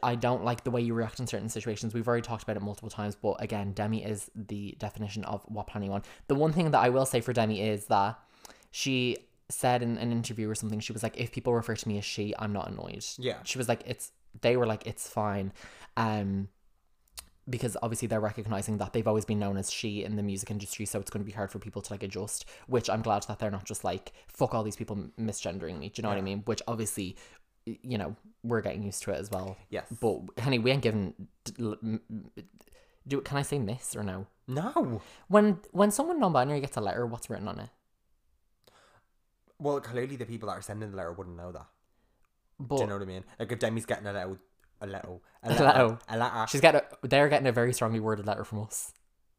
I 0.00 0.14
don't 0.14 0.44
like 0.44 0.62
the 0.62 0.70
way 0.70 0.80
you 0.80 0.94
react 0.94 1.18
in 1.18 1.26
certain 1.26 1.48
situations. 1.48 1.92
We've 1.92 2.06
already 2.06 2.22
talked 2.22 2.44
about 2.44 2.56
it 2.56 2.62
multiple 2.62 2.88
times, 2.88 3.16
but 3.16 3.42
again, 3.42 3.72
Demi 3.72 4.04
is 4.04 4.30
the 4.36 4.76
definition 4.78 5.24
of 5.24 5.42
what 5.48 5.66
planning 5.66 5.90
want. 5.90 6.04
The 6.28 6.36
one 6.36 6.52
thing 6.52 6.70
that 6.70 6.78
I 6.78 6.90
will 6.90 7.04
say 7.06 7.20
for 7.20 7.32
Demi 7.32 7.60
is 7.60 7.86
that 7.86 8.16
she 8.70 9.16
said 9.50 9.82
in 9.82 9.98
an 9.98 10.10
interview 10.12 10.48
or 10.48 10.54
something, 10.54 10.80
she 10.80 10.92
was 10.92 11.02
like, 11.02 11.16
if 11.18 11.32
people 11.32 11.54
refer 11.54 11.74
to 11.76 11.88
me 11.88 11.98
as 11.98 12.04
she, 12.04 12.34
I'm 12.38 12.52
not 12.52 12.68
annoyed. 12.70 13.04
Yeah. 13.18 13.38
She 13.44 13.58
was 13.58 13.68
like, 13.68 13.82
it's 13.86 14.10
they 14.40 14.56
were 14.56 14.66
like, 14.66 14.86
it's 14.86 15.08
fine. 15.08 15.52
Um 15.96 16.48
because 17.48 17.76
obviously 17.82 18.08
they're 18.08 18.20
recognizing 18.20 18.78
that 18.78 18.94
they've 18.94 19.06
always 19.06 19.26
been 19.26 19.38
known 19.38 19.58
as 19.58 19.70
she 19.70 20.02
in 20.02 20.16
the 20.16 20.22
music 20.22 20.50
industry, 20.50 20.86
so 20.86 20.98
it's 20.98 21.10
going 21.10 21.22
to 21.22 21.26
be 21.30 21.36
hard 21.36 21.50
for 21.50 21.58
people 21.58 21.82
to 21.82 21.92
like 21.92 22.02
adjust. 22.02 22.46
Which 22.68 22.88
I'm 22.88 23.02
glad 23.02 23.24
that 23.28 23.38
they're 23.38 23.50
not 23.50 23.64
just 23.66 23.84
like 23.84 24.12
fuck 24.28 24.54
all 24.54 24.62
these 24.62 24.76
people 24.76 24.96
misgendering 25.20 25.78
me. 25.78 25.90
Do 25.90 26.00
you 26.00 26.02
know 26.04 26.08
what 26.08 26.16
I 26.16 26.22
mean? 26.22 26.40
Which 26.46 26.62
obviously, 26.66 27.16
you 27.66 27.98
know, 27.98 28.16
we're 28.42 28.62
getting 28.62 28.82
used 28.82 29.02
to 29.02 29.10
it 29.12 29.20
as 29.20 29.30
well. 29.30 29.58
Yes. 29.68 29.86
But 30.00 30.20
honey, 30.42 30.58
we 30.58 30.70
ain't 30.70 30.82
given. 30.82 31.12
d- 31.44 31.52
l- 31.60 31.76
m- 31.82 32.00
m- 32.10 32.30
Do 33.06 33.20
can 33.20 33.36
I 33.36 33.42
say 33.42 33.58
miss 33.58 33.94
or 33.94 34.02
no? 34.02 34.26
No. 34.48 35.02
When 35.28 35.58
when 35.72 35.90
someone 35.90 36.18
non-binary 36.20 36.60
gets 36.62 36.78
a 36.78 36.80
letter, 36.80 37.04
what's 37.06 37.28
written 37.28 37.48
on 37.48 37.60
it? 37.60 37.68
Well, 39.64 39.80
clearly 39.80 40.16
the 40.16 40.26
people 40.26 40.48
that 40.48 40.58
are 40.58 40.62
sending 40.62 40.90
the 40.90 40.96
letter 40.96 41.12
wouldn't 41.12 41.36
know 41.36 41.50
that. 41.52 41.66
But 42.60 42.76
Do 42.76 42.82
you 42.82 42.88
know 42.88 42.94
what 42.98 43.02
I 43.02 43.06
mean? 43.06 43.24
Like 43.38 43.50
if 43.52 43.58
Demi's 43.58 43.86
getting 43.86 44.06
a 44.06 44.12
letter, 44.12 44.36
a 44.80 44.86
letter, 44.86 45.08
a 45.42 45.48
letter. 45.50 45.64
letter, 45.64 45.98
a 46.08 46.18
letter. 46.18 46.46
she's 46.48 46.60
getting 46.60 46.80
a, 47.02 47.06
they're 47.08 47.28
getting 47.28 47.46
a 47.48 47.52
very 47.52 47.72
strongly 47.72 48.00
worded 48.00 48.26
letter 48.26 48.44
from 48.44 48.60
us. 48.62 48.92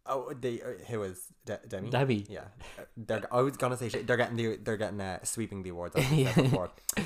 Oh, 0.08 0.34
they 0.40 0.62
uh, 0.62 0.84
who 0.90 1.04
is 1.04 1.28
De- 1.46 1.60
Demi? 1.68 1.90
Debbie. 1.90 2.26
Yeah, 2.30 2.46
they're. 2.96 3.24
I 3.34 3.42
was 3.42 3.58
gonna 3.58 3.78
say. 3.78 3.90
They're 3.90 4.18
getting 4.18 4.36
the. 4.36 4.58
They're 4.58 4.78
getting 4.78 5.02
uh, 5.02 5.20
sweeping 5.24 5.64
the 5.64 5.70
awards. 5.70 5.96
Yeah. 6.12 6.32
said 6.34 6.44
before. 6.44 6.70
D- 6.96 7.02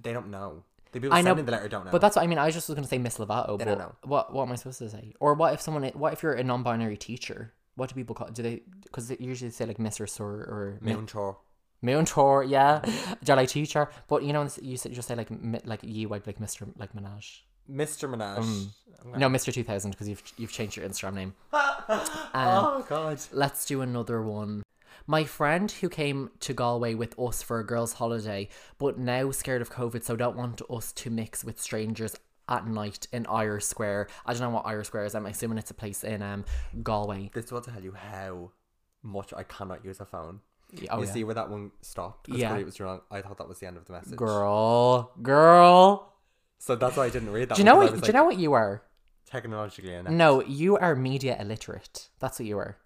They 0.00 0.12
don't 0.12 0.30
know. 0.30 0.64
The 0.92 1.00
people 1.00 1.16
I 1.16 1.20
know, 1.22 1.30
sending 1.30 1.44
the 1.46 1.52
letter 1.52 1.68
don't 1.68 1.84
know. 1.86 1.92
But 1.92 2.00
that's 2.00 2.16
what 2.16 2.22
I 2.22 2.26
mean. 2.26 2.38
I 2.38 2.46
was 2.46 2.54
just 2.54 2.66
going 2.68 2.82
to 2.82 2.88
say 2.88 2.98
Miss 2.98 3.16
Lovato. 3.18 3.58
They 3.58 3.64
but 3.64 3.70
don't 3.70 3.78
know. 3.78 3.94
What 4.04 4.32
what 4.32 4.42
am 4.46 4.52
I 4.52 4.56
supposed 4.56 4.78
to 4.78 4.90
say? 4.90 5.12
Or 5.20 5.34
what 5.34 5.54
if 5.54 5.60
someone? 5.60 5.84
What 5.94 6.12
if 6.14 6.22
you're 6.24 6.34
a 6.34 6.42
non-binary 6.44 6.96
teacher? 6.96 7.52
What 7.76 7.88
do 7.90 7.94
people 7.94 8.14
call? 8.14 8.28
Do 8.28 8.42
they? 8.42 8.62
Because 8.82 9.06
they 9.08 9.16
usually 9.20 9.50
say 9.52 9.64
like 9.66 9.78
Miss 9.78 10.00
or 10.00 10.06
Sir 10.08 10.24
or 10.24 10.78
Mi- 10.82 10.94
Moon 11.82 12.04
tour, 12.04 12.44
yeah. 12.44 12.80
Like 13.26 13.48
teacher? 13.48 13.88
But 14.08 14.22
you 14.22 14.32
know, 14.32 14.48
you 14.60 14.76
just 14.76 15.08
say 15.08 15.14
like 15.14 15.28
like 15.64 15.80
you 15.82 16.08
like 16.08 16.26
like 16.26 16.38
Mr. 16.38 16.68
like 16.78 16.94
Minaj. 16.94 17.40
Mr. 17.70 18.08
Minaj. 18.08 18.72
I'm 19.04 19.18
No, 19.18 19.28
Mr. 19.28 19.52
Two 19.52 19.64
Thousand 19.64 19.90
because 19.90 20.08
you've 20.08 20.22
you've 20.36 20.52
changed 20.52 20.76
your 20.76 20.88
Instagram 20.88 21.14
name. 21.14 21.34
Um, 21.88 22.64
oh 22.64 22.86
God. 22.88 23.20
Let's 23.32 23.66
do 23.66 23.82
another 23.82 24.22
one. 24.22 24.62
My 25.06 25.24
friend 25.24 25.70
who 25.70 25.88
came 25.88 26.30
to 26.40 26.54
Galway 26.54 26.94
with 26.94 27.18
us 27.18 27.42
for 27.42 27.58
a 27.58 27.66
girls' 27.66 27.94
holiday, 27.94 28.48
but 28.78 28.98
now 28.98 29.30
scared 29.32 29.60
of 29.60 29.70
COVID, 29.70 30.04
so 30.04 30.14
don't 30.16 30.36
want 30.36 30.62
us 30.70 30.92
to 30.92 31.10
mix 31.10 31.44
with 31.44 31.60
strangers 31.60 32.14
at 32.48 32.66
night 32.66 33.08
in 33.12 33.26
Irish 33.26 33.64
Square. 33.64 34.08
I 34.24 34.32
don't 34.32 34.42
know 34.42 34.50
what 34.50 34.66
Irish 34.66 34.86
Square 34.86 35.06
is. 35.06 35.14
I'm 35.14 35.26
assuming 35.26 35.58
it's 35.58 35.70
a 35.70 35.74
place 35.74 36.04
in 36.04 36.22
um 36.22 36.44
Galway. 36.82 37.30
This 37.34 37.50
will 37.50 37.60
tell 37.60 37.82
you 37.82 37.92
how 37.92 38.52
much 39.02 39.34
I 39.34 39.42
cannot 39.42 39.84
use 39.84 40.00
a 40.00 40.06
phone. 40.06 40.40
Oh, 40.90 41.00
you 41.00 41.06
yeah. 41.06 41.12
see 41.12 41.24
where 41.24 41.34
that 41.34 41.50
one 41.50 41.70
stopped? 41.82 42.28
Yeah. 42.28 42.56
it 42.56 42.64
was 42.64 42.80
wrong. 42.80 43.00
I 43.10 43.20
thought 43.20 43.38
that 43.38 43.48
was 43.48 43.58
the 43.58 43.66
end 43.66 43.76
of 43.76 43.84
the 43.84 43.92
message. 43.92 44.16
Girl, 44.16 45.12
girl. 45.20 46.14
So 46.58 46.76
that's 46.76 46.96
why 46.96 47.06
I 47.06 47.10
didn't 47.10 47.30
read 47.30 47.48
that. 47.48 47.56
Do 47.56 47.60
you 47.60 47.64
know 47.66 47.76
what? 47.76 47.92
I 47.92 47.96
Do 47.96 48.06
you 48.06 48.12
know 48.12 48.24
what 48.24 48.38
you 48.38 48.52
are? 48.52 48.82
technologically 49.32 49.94
inept. 49.94 50.10
No, 50.10 50.42
you 50.42 50.76
are 50.76 50.94
media 50.94 51.36
illiterate. 51.40 52.08
That's 52.20 52.38
what 52.38 52.46
you 52.46 52.58
are. 52.58 52.76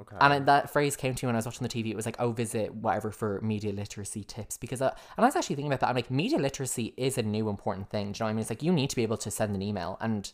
Okay. 0.00 0.16
And 0.18 0.32
I, 0.32 0.38
that 0.40 0.70
phrase 0.70 0.96
came 0.96 1.14
to 1.14 1.26
me 1.26 1.28
when 1.28 1.36
I 1.36 1.38
was 1.38 1.44
watching 1.44 1.66
the 1.66 1.68
TV. 1.68 1.90
It 1.90 1.96
was 1.96 2.06
like, 2.06 2.16
"Oh, 2.18 2.32
visit 2.32 2.74
whatever 2.74 3.10
for 3.10 3.40
media 3.42 3.72
literacy 3.72 4.24
tips." 4.24 4.56
Because, 4.56 4.80
uh, 4.80 4.90
and 5.16 5.24
I 5.24 5.28
was 5.28 5.36
actually 5.36 5.56
thinking 5.56 5.70
about 5.70 5.80
that. 5.80 5.90
I'm 5.90 5.94
like, 5.94 6.10
media 6.10 6.38
literacy 6.38 6.94
is 6.96 7.18
a 7.18 7.22
new 7.22 7.48
important 7.48 7.90
thing. 7.90 8.12
Do 8.12 8.18
you 8.18 8.22
know 8.22 8.26
what 8.26 8.30
I 8.30 8.32
mean? 8.32 8.40
It's 8.40 8.50
like 8.50 8.62
you 8.62 8.72
need 8.72 8.90
to 8.90 8.96
be 8.96 9.02
able 9.02 9.18
to 9.18 9.30
send 9.30 9.54
an 9.54 9.62
email 9.62 9.98
and 10.00 10.32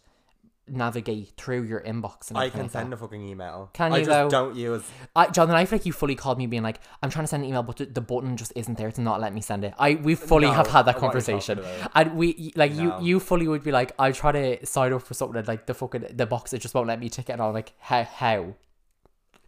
navigate 0.70 1.32
through 1.36 1.62
your 1.65 1.81
inbox. 1.81 2.28
And 2.28 2.39
I 2.39 2.51
can 2.51 2.62
like 2.62 2.70
send 2.70 2.93
that. 2.93 2.97
a 2.97 2.99
fucking 2.99 3.23
email. 3.23 3.70
Can 3.73 3.93
I 3.93 3.99
you, 3.99 4.05
just 4.05 4.11
though? 4.11 4.28
don't 4.28 4.57
use. 4.57 4.82
I, 5.16 5.27
Jonathan, 5.28 5.57
I 5.57 5.65
feel 5.65 5.78
like 5.78 5.86
you 5.86 5.93
fully 5.93 6.15
called 6.15 6.39
me 6.39 6.47
being 6.47 6.62
like, 6.62 6.81
"I'm 7.03 7.11
trying 7.11 7.24
to 7.24 7.28
send 7.28 7.43
an 7.45 7.49
email, 7.49 7.62
but 7.62 7.77
the, 7.77 7.86
the 7.86 8.01
button 8.01 8.36
just 8.36 8.53
isn't 8.57 8.78
there 8.78 8.90
to 8.93 9.01
not 9.01 9.20
let 9.20 9.32
me 9.35 9.40
send 9.40 9.65
it." 9.65 9.74
I 9.78 9.95
we 9.95 10.15
fully 10.15 10.47
No, 10.49 10.53
have 10.55 10.66
had 10.69 10.82
that 10.86 10.97
conversation. 10.97 11.61
And 11.95 12.16
we 12.16 12.53
like 12.57 12.73
No. 12.73 12.99
you 13.01 13.07
you 13.07 13.20
fully 13.20 13.49
would 13.49 13.62
be 13.62 13.73
like, 13.73 13.93
"I 13.99 14.12
try 14.12 14.32
to 14.32 14.65
sign 14.66 14.93
up 14.93 15.03
for 15.03 15.15
something 15.15 15.36
and 15.39 15.49
like 15.49 15.66
the 15.66 15.74
fucking 15.74 16.07
the 16.15 16.27
box 16.27 16.53
it 16.53 16.59
just 16.61 16.74
won't 16.74 16.86
let 16.89 17.01
me 17.01 17.09
tick 17.09 17.28
it." 17.28 17.32
And 17.32 17.43
I'm 17.43 17.53
like, 17.53 17.73
"How 17.78 18.05
how?" 18.05 18.55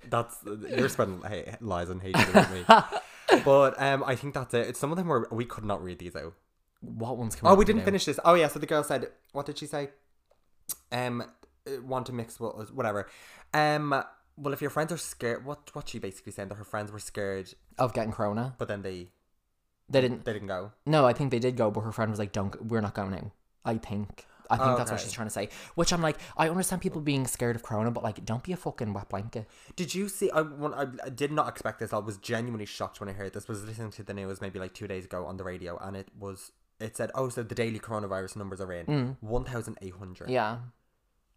That's 0.09 0.37
you're 0.45 0.89
spreading 0.89 1.21
hey, 1.29 1.57
lies 1.61 1.91
and 1.91 2.01
hate 2.03 2.17
with 2.17 2.51
me. 2.53 2.65
but 3.45 3.81
um, 3.81 4.03
I 4.07 4.17
think 4.17 4.35
that's 4.35 4.55
it. 4.55 4.77
Some 4.77 4.91
of 4.91 4.97
them 4.97 5.09
were 5.09 5.29
we 5.31 5.45
could 5.45 5.65
not 5.65 5.83
read 5.85 5.99
these 5.99 6.17
out. 6.17 6.33
What 6.81 7.19
ones? 7.19 7.37
Can 7.37 7.47
Oh, 7.47 7.55
we 7.55 7.67
didn't 7.67 7.81
now? 7.81 7.85
finish 7.85 8.07
this. 8.07 8.19
Oh 8.25 8.35
yeah. 8.35 8.49
So 8.49 8.59
the 8.59 8.67
girl 8.67 8.83
said, 8.83 9.09
"What 9.33 9.45
did 9.47 9.59
she 9.59 9.67
say?" 9.67 9.91
Um, 10.93 11.23
uh, 11.67 11.83
want 11.83 12.07
to 12.07 12.13
mix 12.13 12.41
with 12.41 12.73
whatever. 12.73 13.09
Um, 13.55 14.03
well, 14.37 14.53
if 14.55 14.61
your 14.61 14.71
friends 14.71 14.93
are 14.93 14.97
scared, 14.99 15.45
what 15.45 15.75
what 15.75 15.89
she 15.89 15.99
basically 15.99 16.33
saying 16.33 16.49
that 16.49 16.55
her 16.57 16.65
friends 16.65 16.91
were 16.91 16.99
scared, 16.99 17.53
of 17.79 17.93
getting 17.93 18.13
corona. 18.13 18.55
but 18.59 18.69
then 18.69 18.83
they 18.83 19.09
They 19.89 20.01
didn't. 20.01 20.25
they 20.25 20.33
didn't 20.33 20.49
go. 20.49 20.73
No, 20.87 21.07
I 21.07 21.13
think 21.13 21.31
they 21.31 21.39
did 21.39 21.57
go, 21.57 21.71
but 21.71 21.81
her 21.83 21.93
friend 21.93 22.11
was 22.11 22.19
like, 22.19 22.33
"Don't, 22.33 22.67
we're 22.67 22.81
not 22.81 22.95
going 22.95 23.11
now." 23.11 23.33
I 23.65 23.77
think. 23.77 24.27
I 24.53 24.57
think 24.57 24.79
that's 24.79 24.91
what 24.91 24.99
she's 24.99 25.13
trying 25.13 25.29
to 25.29 25.33
say. 25.33 25.49
Which 25.77 25.93
I'm 25.93 26.03
like, 26.03 26.17
I 26.37 26.49
understand 26.49 26.83
people 26.83 27.01
being 27.01 27.25
scared 27.29 27.55
of 27.55 27.63
corona, 27.63 27.93
but 27.93 28.03
like, 28.03 28.25
don't 28.25 28.43
be 28.43 28.51
a 28.53 28.57
fucking 28.57 28.93
wet 28.93 29.09
blanket. 29.09 29.47
Did 29.77 29.95
you 29.95 30.09
see? 30.09 30.29
I, 30.33 30.41
when, 30.41 30.75
I 30.75 30.87
I 31.05 31.09
did 31.11 31.31
not 31.31 31.47
expect 31.49 31.79
this. 31.79 31.93
I 31.93 31.99
was 31.99 32.17
genuinely 32.17 32.67
shocked 32.67 32.99
when 32.99 33.09
I 33.09 33.13
heard 33.13 33.33
this. 33.33 33.47
Was 33.47 33.63
listening 33.65 33.93
to 33.93 34.03
the 34.03 34.13
news 34.15 34.41
maybe 34.41 34.59
like 34.59 34.75
two 34.75 34.89
days 34.89 35.05
ago 35.05 35.25
on 35.25 35.37
the 35.37 35.45
radio, 35.45 35.77
and 35.79 35.97
it 35.97 36.09
was 36.19 36.51
it 36.81 36.97
said, 36.97 37.13
"Oh, 37.15 37.29
so 37.29 37.45
the 37.45 37.55
daily 37.55 37.79
coronavirus 37.79 38.35
numbers 38.37 38.61
are 38.61 38.73
in 38.73 39.17
one 39.21 39.45
thousand 39.45 39.79
eight 39.83 39.95
hundred. 39.95 40.29
Mm. 40.29 40.33
Yeah. 40.33 40.57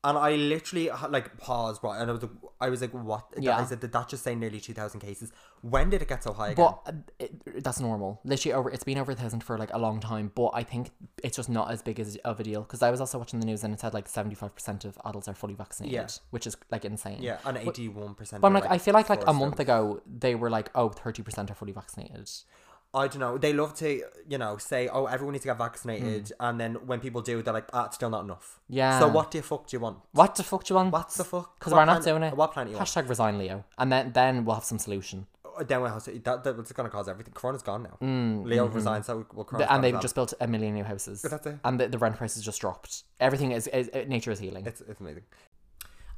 And 0.06 0.18
I 0.18 0.36
literally 0.36 0.90
like 1.10 1.38
paused, 1.38 1.82
right? 1.84 2.02
And 2.02 2.10
I 2.10 2.14
was 2.14 2.22
like, 2.24 2.32
I 2.60 2.70
was 2.70 2.82
like, 2.82 2.92
what? 2.92 3.26
Yeah. 3.38 3.58
I 3.58 3.64
said, 3.64 3.80
did 3.80 3.94
that 3.94 4.10
just 4.10 4.24
say 4.24 4.36
nearly 4.36 4.60
two 4.60 4.74
thousand 4.74 5.00
cases? 5.00 5.32
When 5.62 5.90
did 5.90 6.02
it 6.02 6.10
get 6.10 6.24
so 6.24 6.34
high 6.34 6.50
again? 6.50 6.66
But 6.66 6.82
uh, 6.94 6.98
it, 7.20 7.64
that's 7.64 7.80
normal. 7.80 8.20
Literally 8.26 8.54
over. 8.54 8.70
It's 8.70 8.84
been 8.84 8.98
over 8.98 9.14
a 9.14 9.16
thousand 9.16 9.44
for 9.46 9.58
like 9.58 9.70
a 9.74 9.78
long 9.78 10.02
time, 10.02 10.32
but 10.36 10.50
I 10.54 10.64
think 10.64 10.92
it's 11.24 11.38
just 11.38 11.50
not 11.50 11.72
as 11.72 11.82
big 11.82 12.02
as 12.02 12.18
of 12.18 12.40
a 12.40 12.44
deal. 12.44 12.62
Because 12.64 12.82
I 12.82 12.92
was 12.92 13.00
also 13.00 13.18
watching 13.18 13.40
the 13.40 13.46
news 13.46 13.64
and 13.64 13.74
it 13.74 13.80
said 13.80 13.94
like 13.94 14.10
seventy 14.10 14.36
five 14.36 14.54
percent 14.54 14.84
of 14.84 14.98
adults 15.06 15.30
are 15.30 15.34
fully 15.34 15.54
vaccinated, 15.54 15.94
Yeah. 15.96 16.08
which 16.32 16.48
is 16.48 16.58
like 16.70 16.84
insane. 16.84 17.20
yeah, 17.22 17.38
and 17.46 17.56
eighty-one 17.58 18.16
percent. 18.16 18.42
But 18.42 18.48
I'm 18.48 18.54
like, 18.54 18.70
I 18.70 18.78
feel 18.80 18.94
like 18.94 19.10
like 19.10 19.26
a 19.26 19.34
month 19.34 19.60
ago 19.62 20.02
they 20.06 20.36
were 20.36 20.50
like, 20.50 20.70
oh, 20.76 20.90
30 20.90 21.24
percent 21.24 21.50
are 21.52 21.56
fully 21.56 21.72
vaccinated. 21.72 22.30
I 22.96 23.08
don't 23.08 23.20
know. 23.20 23.38
They 23.40 23.54
love 23.54 23.74
to, 23.76 24.04
you 24.30 24.38
know, 24.38 24.58
say, 24.58 24.88
"Oh, 24.88 25.06
everyone 25.08 25.34
needs 25.34 25.44
to 25.44 25.50
get 25.50 25.58
vaccinated," 25.58 26.32
and 26.40 26.60
then 26.60 26.76
when 26.86 27.00
people 27.00 27.22
do, 27.22 27.42
they're 27.42 27.54
like, 27.54 27.68
"Ah, 27.74 27.86
it's 27.88 27.96
still 27.96 28.10
not 28.12 28.24
enough." 28.24 28.60
Yeah. 28.70 29.00
So 29.00 29.08
what 29.08 29.32
the 29.32 29.42
fuck 29.42 29.68
do 29.68 29.76
you 29.76 29.82
want? 29.82 29.98
What 30.12 30.36
the 30.36 30.44
fuck 30.44 30.64
do 30.64 30.74
you 30.74 30.76
want? 30.76 30.92
What's 30.92 31.18
the 31.18 31.24
fuck? 31.24 31.58
Because 31.60 31.74
we're 31.74 31.86
not 31.86 32.04
doing 32.04 32.24
it. 32.24 32.36
What 32.38 32.54
plan 32.54 32.68
do 32.68 32.72
you 32.74 32.78
want? 32.78 32.88
Hashtag 32.88 33.10
resign 33.10 33.38
Leo, 33.40 33.66
and 33.78 33.92
then 33.92 34.12
then 34.14 34.46
we'll 34.46 34.56
have 34.56 34.64
some 34.64 34.80
solution. 34.80 35.26
Then 35.68 35.82
we'll 35.82 35.92
have 35.92 36.04
to, 36.06 36.12
that, 36.20 36.44
that's 36.44 36.72
going 36.72 36.90
to 36.90 36.96
cause 36.96 37.08
everything. 37.08 37.32
Corona's 37.36 37.62
gone 37.62 37.84
now. 37.84 37.98
Leo 38.44 38.66
resigned, 38.66 39.06
so 39.06 39.24
we'll 39.34 39.46
Mm, 39.46 39.58
The- 39.60 39.72
and 39.72 39.84
they've 39.84 40.02
just 40.02 40.16
built 40.16 40.34
a 40.42 40.48
million 40.48 40.74
new 40.74 40.84
houses. 40.84 41.22
That's 41.22 41.46
it. 41.46 41.60
And 41.64 41.80
the, 41.80 41.88
the 41.90 42.00
rent 42.00 42.16
prices 42.18 42.44
just 42.44 42.60
dropped. 42.60 43.04
Everything 43.20 43.52
is, 43.52 43.68
is, 43.68 43.88
uh, 43.94 44.04
nature 44.08 44.32
is 44.32 44.40
healing. 44.40 44.66
It's, 44.66 44.82
it's 44.82 45.00
amazing. 45.00 45.22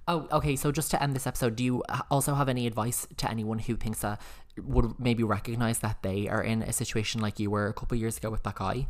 Oh, 0.07 0.27
okay. 0.31 0.55
So 0.55 0.71
just 0.71 0.91
to 0.91 1.01
end 1.01 1.15
this 1.15 1.25
episode, 1.25 1.55
do 1.55 1.63
you 1.63 1.83
also 2.11 2.35
have 2.35 2.47
any 2.47 2.67
advice 2.67 3.07
to 3.17 3.29
anyone 3.29 3.59
who 3.59 3.75
thinks 3.75 4.01
that 4.01 4.21
would 4.57 4.99
maybe 4.99 5.23
recognize 5.23 5.79
that 5.79 6.03
they 6.03 6.27
are 6.27 6.43
in 6.43 6.61
a 6.61 6.71
situation 6.71 7.21
like 7.21 7.39
you 7.39 7.49
were 7.49 7.67
a 7.67 7.73
couple 7.73 7.97
years 7.97 8.17
ago 8.17 8.29
with 8.29 8.43
that 8.43 8.55
guy? 8.55 8.87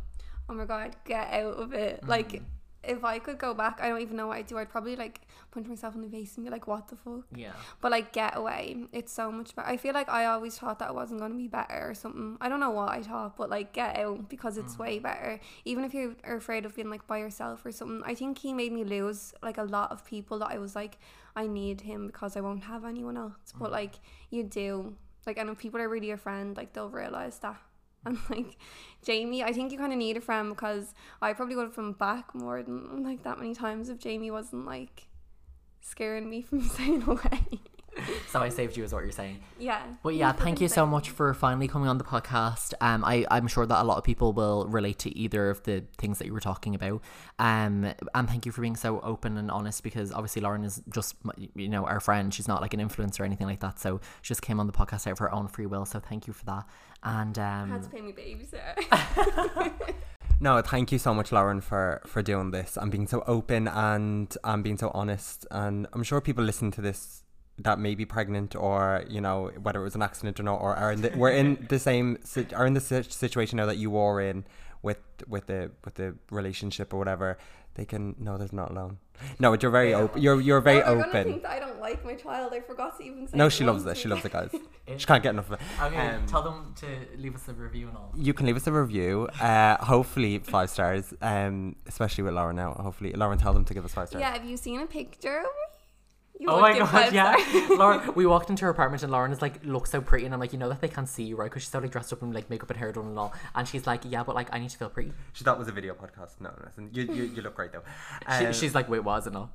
oh 0.48 0.54
my 0.54 0.64
god, 0.64 0.96
get 1.04 1.32
out 1.32 1.54
of 1.54 1.72
it. 1.72 2.02
Mm. 2.02 2.08
Like, 2.08 2.42
if 2.88 3.04
I 3.04 3.18
could 3.18 3.38
go 3.38 3.54
back, 3.54 3.78
I 3.80 3.88
don't 3.88 4.00
even 4.00 4.16
know 4.16 4.28
what 4.28 4.38
I'd 4.38 4.46
do. 4.46 4.58
I'd 4.58 4.68
probably 4.68 4.96
like 4.96 5.22
punch 5.50 5.66
myself 5.66 5.94
in 5.94 6.02
the 6.02 6.08
face 6.08 6.36
and 6.36 6.44
be 6.44 6.50
like, 6.50 6.66
what 6.66 6.88
the 6.88 6.96
fuck? 6.96 7.24
Yeah. 7.34 7.52
But 7.80 7.90
like, 7.92 8.12
get 8.12 8.36
away. 8.36 8.84
It's 8.92 9.12
so 9.12 9.30
much 9.30 9.54
better. 9.54 9.68
I 9.68 9.76
feel 9.76 9.94
like 9.94 10.08
I 10.08 10.26
always 10.26 10.58
thought 10.58 10.78
that 10.78 10.90
it 10.90 10.94
wasn't 10.94 11.20
going 11.20 11.32
to 11.32 11.36
be 11.36 11.48
better 11.48 11.88
or 11.88 11.94
something. 11.94 12.36
I 12.40 12.48
don't 12.48 12.60
know 12.60 12.70
what 12.70 12.90
I 12.90 13.02
thought, 13.02 13.36
but 13.36 13.50
like, 13.50 13.72
get 13.72 13.96
out 13.98 14.28
because 14.28 14.56
it's 14.58 14.76
mm. 14.76 14.80
way 14.80 14.98
better. 14.98 15.40
Even 15.64 15.84
if 15.84 15.94
you 15.94 16.16
are 16.24 16.36
afraid 16.36 16.64
of 16.64 16.74
being 16.74 16.90
like 16.90 17.06
by 17.06 17.18
yourself 17.18 17.64
or 17.64 17.72
something. 17.72 18.02
I 18.04 18.14
think 18.14 18.38
he 18.38 18.52
made 18.52 18.72
me 18.72 18.84
lose 18.84 19.34
like 19.42 19.58
a 19.58 19.64
lot 19.64 19.92
of 19.92 20.04
people 20.04 20.38
that 20.40 20.50
I 20.50 20.58
was 20.58 20.74
like, 20.74 20.98
I 21.34 21.46
need 21.46 21.82
him 21.82 22.06
because 22.06 22.36
I 22.36 22.40
won't 22.40 22.64
have 22.64 22.84
anyone 22.84 23.16
else. 23.16 23.52
But 23.58 23.70
mm. 23.70 23.72
like, 23.72 23.94
you 24.30 24.42
do. 24.42 24.94
Like, 25.26 25.38
and 25.38 25.50
if 25.50 25.58
people 25.58 25.80
are 25.80 25.88
really 25.88 26.06
your 26.06 26.16
friend, 26.16 26.56
like, 26.56 26.72
they'll 26.72 26.88
realize 26.88 27.38
that. 27.40 27.56
And 28.10 28.18
like 28.30 28.56
Jamie, 29.04 29.42
I 29.42 29.52
think 29.52 29.72
you 29.72 29.78
kind 29.78 29.92
of 29.92 29.98
need 29.98 30.16
a 30.16 30.20
friend 30.20 30.50
because 30.50 30.94
I 31.20 31.32
probably 31.32 31.56
would 31.56 31.66
have 31.66 31.74
been 31.74 31.92
back 31.92 32.34
more 32.34 32.62
than 32.62 33.02
like 33.02 33.24
that 33.24 33.38
many 33.38 33.52
times 33.52 33.88
if 33.88 33.98
Jamie 33.98 34.30
wasn't 34.30 34.64
like 34.64 35.08
scaring 35.80 36.30
me 36.30 36.42
from 36.48 36.62
staying 36.62 37.02
away. 37.02 37.60
So 38.28 38.40
I 38.40 38.48
saved 38.50 38.76
you, 38.76 38.84
is 38.84 38.92
what 38.92 39.02
you're 39.02 39.12
saying. 39.12 39.40
yeah. 39.58 39.82
But 40.02 40.14
yeah, 40.14 40.32
thank 40.32 40.60
you 40.60 40.68
so 40.68 40.84
much 40.84 41.10
for 41.10 41.32
finally 41.32 41.68
coming 41.68 41.88
on 41.88 41.96
the 41.96 42.04
podcast. 42.04 42.74
Um, 42.80 43.04
I 43.04 43.24
I'm 43.30 43.48
sure 43.48 43.64
that 43.64 43.82
a 43.82 43.84
lot 43.84 43.98
of 43.98 44.04
people 44.04 44.32
will 44.32 44.66
relate 44.66 44.98
to 45.00 45.16
either 45.16 45.48
of 45.48 45.62
the 45.62 45.84
things 45.96 46.18
that 46.18 46.26
you 46.26 46.32
were 46.32 46.40
talking 46.40 46.74
about. 46.74 47.02
Um, 47.38 47.92
and 48.14 48.28
thank 48.28 48.44
you 48.44 48.52
for 48.52 48.60
being 48.60 48.76
so 48.76 49.00
open 49.00 49.38
and 49.38 49.50
honest 49.50 49.82
because 49.82 50.12
obviously 50.12 50.42
Lauren 50.42 50.64
is 50.64 50.82
just 50.92 51.14
you 51.54 51.68
know 51.68 51.86
our 51.86 52.00
friend. 52.00 52.34
She's 52.34 52.48
not 52.48 52.60
like 52.60 52.74
an 52.74 52.80
influencer 52.80 53.20
or 53.20 53.24
anything 53.24 53.46
like 53.46 53.60
that. 53.60 53.78
So 53.78 54.00
she 54.22 54.28
just 54.28 54.42
came 54.42 54.60
on 54.60 54.66
the 54.66 54.72
podcast 54.72 55.06
out 55.06 55.12
of 55.12 55.18
her 55.20 55.32
own 55.32 55.48
free 55.48 55.66
will. 55.66 55.86
So 55.86 56.00
thank 56.00 56.26
you 56.26 56.32
for 56.32 56.44
that. 56.46 56.64
And 57.02 57.38
I 57.38 57.62
um, 57.62 57.70
had 57.70 57.82
to 57.84 57.88
pay 57.88 58.00
me 58.00 58.12
babysitter. 58.12 59.72
No, 60.38 60.60
thank 60.60 60.92
you 60.92 60.98
so 60.98 61.14
much, 61.14 61.32
Lauren, 61.32 61.62
for 61.62 62.02
for 62.06 62.20
doing 62.22 62.50
this 62.50 62.76
and 62.76 62.90
being 62.90 63.06
so 63.06 63.24
open 63.26 63.68
and 63.68 64.36
and 64.44 64.62
being 64.62 64.76
so 64.76 64.90
honest. 64.92 65.46
And 65.50 65.86
I'm 65.94 66.02
sure 66.02 66.20
people 66.20 66.44
listen 66.44 66.70
to 66.72 66.82
this 66.82 67.22
that 67.58 67.78
may 67.78 67.94
be 67.94 68.04
pregnant 68.04 68.54
or 68.54 69.04
you 69.08 69.20
know 69.20 69.50
whether 69.62 69.80
it 69.80 69.84
was 69.84 69.94
an 69.94 70.02
accident 70.02 70.38
or 70.40 70.42
not, 70.42 70.60
or 70.60 70.74
are 70.74 70.92
in 70.92 71.00
the, 71.02 71.12
we're 71.16 71.30
in 71.30 71.66
the 71.68 71.78
same 71.78 72.18
are 72.54 72.66
in 72.66 72.74
the 72.74 72.80
situation 72.80 73.56
now 73.56 73.66
that 73.66 73.78
you 73.78 73.96
are 73.96 74.20
in 74.20 74.44
with 74.82 74.98
with 75.28 75.46
the 75.46 75.70
with 75.84 75.94
the 75.94 76.14
relationship 76.30 76.92
or 76.92 76.98
whatever. 76.98 77.38
They 77.74 77.84
can 77.84 78.14
no, 78.18 78.38
they're 78.38 78.48
not 78.52 78.70
alone. 78.70 78.98
No, 79.38 79.50
but 79.50 79.62
you're 79.62 79.70
very 79.72 79.92
open. 79.92 80.20
You're 80.22 80.40
you're 80.40 80.60
very 80.62 80.82
Oh, 80.82 80.98
open. 81.00 81.24
think 81.24 81.42
that 81.42 81.50
I 81.50 81.58
don't 81.60 81.78
like 81.78 82.04
my 82.06 82.14
child. 82.14 82.52
I 82.54 82.60
forgot 82.60 82.96
to 82.98 83.04
even 83.04 83.26
say. 83.28 83.36
No, 83.36 83.50
she 83.50 83.64
loves 83.64 83.84
once. 83.84 83.94
this. 83.94 83.98
She 84.02 84.08
loves 84.08 84.24
it, 84.24 84.32
guys. 84.32 84.50
She 84.98 85.04
can't 85.04 85.22
get 85.22 85.30
enough 85.30 85.50
of 85.50 85.54
it. 85.54 85.60
okay, 85.82 86.08
Um, 86.14 86.26
tell 86.26 86.42
them 86.42 86.72
to 86.76 86.86
leave 87.18 87.34
us 87.34 87.48
a 87.48 87.52
review 87.52 87.88
and 87.88 87.96
all. 87.96 88.12
You 88.16 88.32
can 88.32 88.46
leave 88.46 88.56
us 88.56 88.66
a 88.68 88.72
review. 88.72 89.26
Uh, 89.40 89.76
hopefully 89.84 90.38
five 90.38 90.70
stars. 90.70 91.12
Um, 91.20 91.76
especially 91.86 92.22
with 92.24 92.34
Lauren 92.34 92.56
now. 92.56 92.72
Hopefully, 92.74 93.12
Lauren, 93.12 93.36
tell 93.36 93.52
them 93.52 93.64
to 93.64 93.74
give 93.74 93.84
us 93.84 93.92
five 93.92 94.08
stars. 94.08 94.20
Yeah, 94.20 94.32
have 94.34 94.44
you 94.44 94.56
seen 94.56 94.80
a 94.80 94.86
picture 94.86 95.38
of 95.38 95.44
me? 95.44 95.75
You 96.38 96.48
Oh 96.50 96.60
my 96.60 96.78
god, 96.78 96.88
five 96.90 97.14
yeah. 97.14 97.34
Lauren, 97.70 98.14
we 98.14 98.26
walked 98.26 98.50
into 98.50 98.64
her 98.66 98.70
apartment 98.70 99.02
and 99.02 99.10
Lauren 99.10 99.32
is 99.32 99.40
like, 99.40 99.64
looks 99.64 99.90
so 99.90 100.00
pretty, 100.02 100.26
and 100.26 100.34
I'm 100.34 100.40
like, 100.40 100.52
you 100.52 100.58
know 100.58 100.68
that 100.68 100.80
they 100.82 100.88
can't 100.88 101.08
see 101.08 101.22
you, 101.24 101.34
right? 101.36 101.50
Because 101.50 101.62
she's 101.62 101.70
so 101.72 101.78
like 101.78 101.90
dressed 101.90 102.12
up 102.12 102.22
in 102.22 102.32
like 102.32 102.50
makeup 102.50 102.68
and 102.70 102.78
hair 102.78 102.92
done 102.92 103.06
and 103.06 103.18
all. 103.18 103.32
And 103.54 103.66
she's 103.66 103.86
like, 103.86 104.02
yeah, 104.04 104.22
but 104.22 104.34
like 104.34 104.48
I 104.54 104.58
need 104.58 104.68
to 104.70 104.76
feel 104.76 104.90
pretty. 104.90 105.12
She 105.32 105.44
thought 105.44 105.56
it 105.56 105.58
was 105.58 105.68
a 105.68 105.72
video 105.72 105.94
podcast. 105.94 106.40
No, 106.40 106.52
listen, 106.64 106.90
you 106.92 107.04
you, 107.04 107.24
you 107.34 107.42
look 107.42 107.54
great 107.54 107.72
though. 107.72 107.82
She, 108.38 108.46
Um, 108.46 108.52
she's 108.52 108.74
like, 108.74 108.88
wait, 108.88 109.00
was 109.04 109.26
it 109.26 109.32
not? 109.32 109.50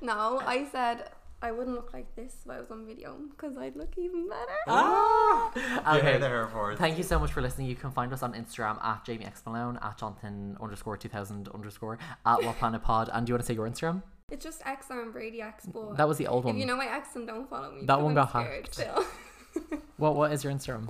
no, 0.00 0.40
I 0.44 0.66
said 0.72 1.10
I 1.40 1.50
wouldn't 1.52 1.74
look 1.76 1.92
like 1.92 2.14
this 2.16 2.34
if 2.44 2.50
I 2.50 2.60
was 2.60 2.70
on 2.70 2.86
video 2.86 3.16
because 3.30 3.56
I'd 3.56 3.76
look 3.76 3.92
even 3.98 4.28
better. 4.28 4.58
ah, 4.68 5.50
you 5.56 5.98
Okay. 5.98 6.12
heard 6.12 6.22
the 6.22 6.28
hair 6.28 6.48
for 6.48 6.72
us. 6.72 6.78
Thank 6.78 6.98
you 6.98 7.04
so 7.04 7.18
much 7.18 7.32
for 7.32 7.42
listening. 7.42 7.66
You 7.68 7.74
can 7.76 7.90
find 7.90 8.12
us 8.12 8.22
on 8.22 8.32
Instagram 8.34 8.82
at 8.84 9.04
Jamie 9.04 9.24
X 9.24 9.42
Malone, 9.46 9.78
at 9.82 9.98
Jonathan 9.98 10.56
underscore 10.60 10.96
2000 10.96 11.48
underscore, 11.54 11.98
at 12.26 12.42
What 12.44 12.56
Planet 12.58 12.82
Pod. 12.82 13.10
And 13.12 13.26
do 13.26 13.30
you 13.30 13.34
want 13.34 13.42
to 13.42 13.46
say 13.46 13.54
your 13.54 13.68
Instagram? 13.68 14.02
It's 14.32 14.42
just 14.42 14.62
X 14.66 14.86
and 14.90 15.12
Brady 15.12 15.40
X, 15.42 15.66
but 15.66 15.96
That 15.98 16.08
was 16.08 16.16
the 16.18 16.26
old 16.26 16.44
one. 16.44 16.52
if 16.52 16.54
one. 16.54 16.60
you 16.60 16.66
know 16.66 16.76
my 16.76 16.86
ex, 16.92 17.10
then 17.10 17.26
don't 17.26 17.48
follow 17.48 17.70
me. 17.70 17.80
That 17.86 17.86
because 17.86 18.02
one 18.02 18.10
I'm 18.10 18.14
got 18.14 18.30
scared 18.30 18.64
hacked. 18.66 18.74
Still. 18.74 19.78
what 19.98 20.16
What 20.16 20.32
is 20.32 20.42
your 20.42 20.52
Instagram? 20.52 20.88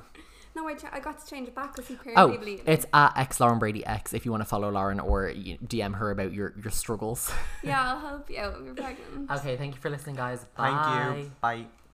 no, 0.54 0.68
I, 0.68 0.74
ch- 0.74 0.84
I 0.92 1.00
got 1.00 1.18
to 1.18 1.26
change 1.28 1.48
it 1.48 1.54
back 1.54 1.74
because 1.74 1.88
he 1.88 1.96
Oh, 2.14 2.30
deleted 2.36 2.68
it's 2.68 2.86
at 2.92 3.16
X 3.18 3.40
Lauren 3.40 3.58
Brady 3.58 3.84
X 3.84 4.12
if 4.14 4.24
you 4.24 4.30
want 4.30 4.42
to 4.42 4.48
follow 4.48 4.70
Lauren 4.70 5.00
or 5.00 5.30
DM 5.32 5.94
her 5.96 6.10
about 6.10 6.32
your, 6.32 6.54
your 6.62 6.70
struggles. 6.70 7.32
Yeah, 7.64 7.92
I'll 7.94 7.98
help 8.00 8.30
you 8.30 8.38
out 8.38 8.54
if 8.58 8.64
you're 8.64 8.74
pregnant. 8.74 9.30
okay, 9.38 9.56
thank 9.56 9.74
you 9.74 9.80
for 9.80 9.90
listening, 9.90 10.16
guys. 10.16 10.40
Thank 10.56 10.76
Bye. 10.76 11.14
you. 11.18 11.32
Bye. 11.40 11.66